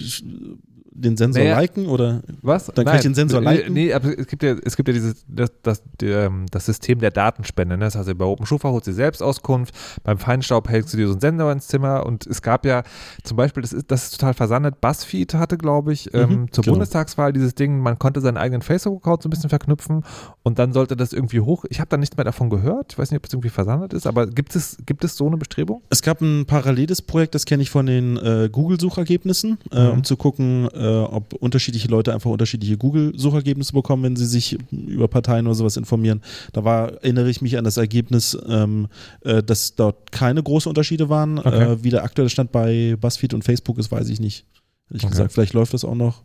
den 1.01 1.17
Sensor 1.17 1.43
Naja. 1.43 1.59
liken 1.59 1.87
oder? 1.87 2.21
Was? 2.41 2.67
Dann 2.67 2.85
kann 2.85 2.97
ich 2.97 3.01
den 3.03 3.13
Sensor 3.15 3.41
liken? 3.41 3.73
Nee, 3.73 3.93
aber 3.93 4.17
es 4.17 4.27
gibt 4.27 4.43
ja, 4.43 4.55
es 4.63 4.75
gibt 4.75 4.87
ja 4.89 4.93
dieses, 4.93 5.23
das, 5.27 5.51
das, 5.63 5.81
ähm, 6.01 6.45
das 6.51 6.65
System 6.65 6.99
der 6.99 7.11
Datenspende. 7.11 7.77
Ne? 7.77 7.85
Das 7.85 7.95
heißt, 7.95 8.17
bei 8.17 8.25
OpenSchufa 8.25 8.69
holst 8.69 8.87
du 8.87 8.91
dir 8.91 8.95
selbst 8.95 9.21
Auskunft, 9.23 9.73
beim 10.03 10.17
Feinstaub 10.17 10.69
hältst 10.69 10.93
du 10.93 10.97
dir 10.97 11.07
so 11.07 11.13
einen 11.13 11.21
Sensor 11.21 11.51
ins 11.51 11.67
Zimmer 11.67 12.05
und 12.05 12.27
es 12.27 12.41
gab 12.41 12.65
ja 12.65 12.83
zum 13.23 13.37
Beispiel, 13.37 13.61
das 13.61 13.73
ist, 13.73 13.89
das 13.91 14.03
ist 14.05 14.19
total 14.19 14.33
versandet, 14.33 14.81
BuzzFeed 14.81 15.33
hatte, 15.35 15.57
glaube 15.57 15.93
ich, 15.93 16.13
ähm, 16.13 16.29
Mhm, 16.29 16.51
zur 16.51 16.63
genau. 16.63 16.75
Bundestagswahl 16.75 17.33
dieses 17.33 17.55
Ding, 17.55 17.79
man 17.79 17.97
konnte 17.99 18.21
seinen 18.21 18.37
eigenen 18.37 18.61
Facebook-Account 18.61 19.23
so 19.23 19.27
ein 19.27 19.31
bisschen 19.31 19.49
verknüpfen 19.49 20.03
und 20.43 20.59
dann 20.59 20.73
sollte 20.73 20.95
das 20.95 21.13
irgendwie 21.13 21.39
hoch. 21.39 21.65
Ich 21.69 21.79
habe 21.79 21.89
da 21.89 21.97
nichts 21.97 22.17
mehr 22.17 22.23
davon 22.25 22.49
gehört. 22.49 22.93
Ich 22.93 22.97
weiß 22.99 23.11
nicht, 23.11 23.17
ob 23.17 23.23
das 23.23 23.33
irgendwie 23.33 23.49
versandet 23.49 23.93
ist, 23.93 24.05
aber 24.07 24.27
gibt 24.27 24.55
es, 24.55 24.77
gibt 24.85 25.03
es 25.03 25.15
so 25.15 25.27
eine 25.27 25.37
Bestrebung? 25.37 25.81
Es 25.89 26.01
gab 26.01 26.21
ein 26.21 26.45
paralleles 26.45 27.01
Projekt, 27.01 27.35
das 27.35 27.45
kenne 27.45 27.63
ich 27.63 27.69
von 27.69 27.85
den 27.85 28.17
äh, 28.17 28.49
Google-Suchergebnissen, 28.51 29.57
äh, 29.71 29.83
Mhm. 29.85 29.91
um 29.91 30.03
zu 30.03 30.17
gucken, 30.17 30.67
äh, 30.73 30.88
ob 30.89 31.33
unterschiedliche 31.33 31.87
Leute 31.87 32.13
einfach 32.13 32.29
unterschiedliche 32.29 32.77
Google-Suchergebnisse 32.77 33.73
bekommen, 33.73 34.03
wenn 34.03 34.15
sie 34.15 34.25
sich 34.25 34.57
über 34.71 35.07
Parteien 35.07 35.47
oder 35.47 35.55
sowas 35.55 35.77
informieren. 35.77 36.21
Da 36.53 36.63
war, 36.63 36.93
erinnere 37.03 37.29
ich 37.29 37.41
mich 37.41 37.57
an 37.57 37.63
das 37.63 37.77
Ergebnis, 37.77 38.37
ähm, 38.47 38.87
äh, 39.21 39.41
dass 39.43 39.75
dort 39.75 40.11
keine 40.11 40.41
großen 40.43 40.69
Unterschiede 40.69 41.09
waren. 41.09 41.39
Okay. 41.39 41.73
Äh, 41.73 41.83
wie 41.83 41.89
der 41.89 42.03
aktuelle 42.03 42.29
Stand 42.29 42.51
bei 42.51 42.95
BuzzFeed 42.99 43.33
und 43.33 43.43
Facebook 43.43 43.77
ist, 43.77 43.91
weiß 43.91 44.09
ich 44.09 44.19
nicht. 44.19 44.45
Ehrlich 44.89 45.03
Okay. 45.03 45.11
gesagt, 45.11 45.33
vielleicht 45.33 45.53
läuft 45.53 45.73
das 45.73 45.85
auch 45.85 45.95
noch. 45.95 46.23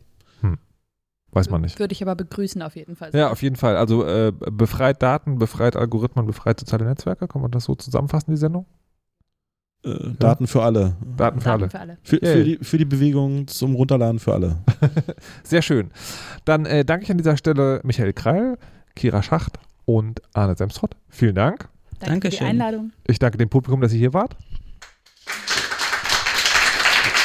Weiß 1.35 1.51
man 1.51 1.62
nicht. 1.62 1.81
Würde 1.81 1.93
ich 1.93 2.01
aber 2.01 2.15
begrüßen 2.15 2.62
auf 2.62 2.77
jeden 2.77 2.95
Fall. 2.95 3.11
Ja, 3.12 3.32
auf 3.32 3.43
jeden 3.43 3.57
Fall. 3.57 3.77
Also 3.77 4.07
äh, 4.07 4.32
befreit 4.53 5.03
Daten, 5.03 5.41
befreit 5.41 5.74
Algorithmen, 5.74 6.27
befreit 6.27 6.61
soziale 6.61 6.85
Netzwerke. 6.85 7.27
Kann 7.27 7.43
man 7.43 7.51
das 7.51 7.65
so 7.65 7.74
zusammenfassen, 7.74 8.31
die 8.31 8.36
Sendung? 8.36 8.66
Äh, 9.85 10.15
Daten 10.19 10.47
für 10.47 10.62
alle. 10.62 10.97
Daten 11.16 11.40
für 11.40 11.52
alle. 11.52 11.69
Daten 11.69 11.70
für 11.70 11.81
alle. 11.81 11.98
Für, 12.02 12.16
Ja, 12.24 12.32
für, 12.32 12.39
ja. 12.39 12.44
die, 12.44 12.59
für 12.62 12.78
die 12.78 12.85
Bewegung 12.85 13.47
zum 13.47 13.74
Runterladen 13.74 14.19
für 14.19 14.32
alle. 14.32 14.56
Sehr 15.43 15.62
schön. 15.62 15.90
Dann 16.44 16.66
äh, 16.66 16.85
danke 16.85 17.05
ich 17.05 17.11
an 17.11 17.19
dieser 17.19 17.36
Stelle 17.36 17.81
Michael 17.85 18.12
Kreil, 18.12 18.59
Kira 18.97 19.23
Schacht 19.23 19.59
und 19.85 20.23
Arne 20.32 20.56
Semstrott. 20.56 20.97
Vielen 21.09 21.35
Dank. 21.35 21.69
Danke 22.01 22.01
für 22.01 22.01
die 22.01 22.06
Dankeschön. 22.09 22.47
Einladung. 22.47 22.93
Ich 23.06 23.19
danke 23.19 23.39
dem 23.39 23.48
Publikum, 23.48 23.81
dass 23.81 23.93
ihr 23.93 23.98
hier 23.98 24.15
wart. 24.15 24.36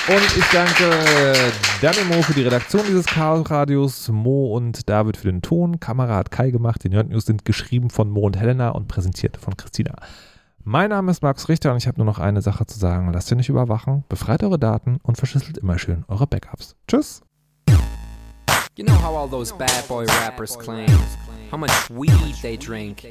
Und 0.08 0.38
ich 0.38 0.46
danke 0.52 1.52
Daniel 1.82 2.06
Mo 2.06 2.22
für 2.24 2.34
die 2.34 2.42
Redaktion 2.42 2.82
dieses 2.88 3.06
Chaos-Radios, 3.06 4.10
Mo 4.10 4.56
und 4.56 4.90
David 4.90 5.18
für 5.18 5.32
den 5.32 5.44
Ton. 5.44 5.80
Kamera 5.80 6.16
hat 6.16 6.32
Kai 6.32 6.50
gemacht. 6.50 6.84
Die 6.84 6.90
Nerd 6.90 7.10
News 7.10 7.26
sind 7.26 7.46
geschrieben 7.46 7.92
von 7.92 8.10
Mo 8.10 8.22
und 8.22 8.36
Helena 8.36 8.70
und 8.70 8.88
präsentiert 8.88 9.38
von 9.38 9.56
Christina. 9.56 9.94
Mein 10.72 10.92
Name 10.92 11.10
ist 11.10 11.24
Max 11.24 11.50
Richter 11.50 11.72
und 11.72 11.78
ich 11.78 11.88
habe 11.88 11.98
nur 11.98 12.06
noch 12.06 12.20
eine 12.20 12.44
Sache 12.44 12.64
zu 12.68 12.78
sagen. 12.78 13.12
Lasst 13.12 13.32
ihr 13.32 13.38
nicht 13.38 13.50
überwachen, 13.50 14.04
befreit 14.08 14.44
eure 14.44 14.60
Daten 14.60 15.00
und 15.02 15.18
verschlüsselt 15.18 15.58
immer 15.58 15.80
schön 15.80 16.06
eure 16.08 16.28
Backups. 16.28 16.76
Tschüss. 16.88 17.24
You 18.78 18.86
know 18.86 18.94
how 18.94 19.18
all 19.18 19.28
those 19.28 19.52
bad 19.52 19.88
boy 19.88 20.06
rappers 20.22 20.56
claim 20.60 20.88
how 21.50 21.58
much 21.58 21.72
weed 21.90 22.36
they 22.44 22.56
drink, 22.56 23.04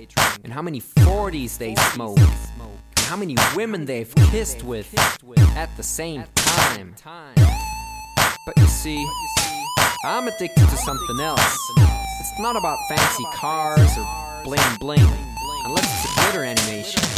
and 0.44 0.54
how 0.54 0.62
many 0.62 0.80
40s 0.80 1.58
they 1.58 1.74
smoke, 1.92 2.20
and 2.20 3.06
how 3.10 3.16
many 3.16 3.34
women 3.56 3.84
they've 3.84 4.14
kissed 4.30 4.62
with 4.62 4.86
at 5.56 5.68
the 5.76 5.82
same 5.82 6.22
time. 6.36 6.94
But 8.46 8.56
you 8.56 8.68
see, 8.68 9.04
I'm 10.04 10.28
addicted 10.28 10.68
to 10.68 10.76
something 10.76 11.18
else. 11.18 11.58
It's 12.20 12.38
not 12.38 12.54
about 12.54 12.78
fancy 12.88 13.24
cars 13.34 13.98
or 13.98 14.06
bling 14.44 14.76
bling, 14.78 15.10
unless 15.64 15.86
it's 15.92 16.04
a 16.04 16.20
glitter 16.20 16.44
animation. 16.44 17.17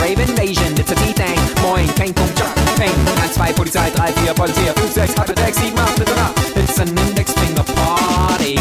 Rave 0.00 0.20
invasion, 0.20 0.72
it's 0.78 0.90
a 0.90 0.94
D-Thing. 0.94 1.38
Moin, 1.62 1.88
kein 1.94 2.12
Punkt, 2.14 2.36
Jock, 2.38 2.54
Peng. 2.76 2.94
1, 3.06 3.28
2, 3.28 3.54
Polizei, 3.54 3.90
3, 3.90 4.12
4, 4.12 4.34
Polizei, 4.34 4.72
5, 4.74 4.94
6, 4.94 5.06
8, 5.06 5.06
6, 5.06 5.14
7, 5.14 5.38
8, 5.38 5.74
9, 5.74 5.94
10. 5.96 6.62
It's 6.62 6.78
an 6.78 6.88
index 6.98 7.32
finger 7.32 7.62
party. 7.62 8.54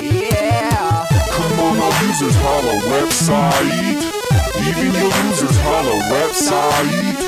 Yeah. 0.00 1.06
Come 1.30 1.60
on, 1.60 1.78
our 1.78 1.92
holla 2.42 2.74
website. 2.92 4.02
Even 4.66 4.92
your 4.92 5.12
users, 5.26 5.56
holla 5.62 5.96
website. 6.12 7.23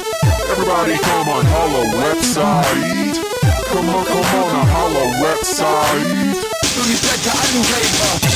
Everybody, 0.49 0.97
come 0.99 1.29
on, 1.29 1.45
holla 1.45 1.85
website. 1.97 3.19
Come 3.67 3.89
on, 3.91 4.05
come 4.05 4.43
on, 4.43 4.67
holla 4.69 5.05
website. 5.21 6.37
Come 6.77 8.36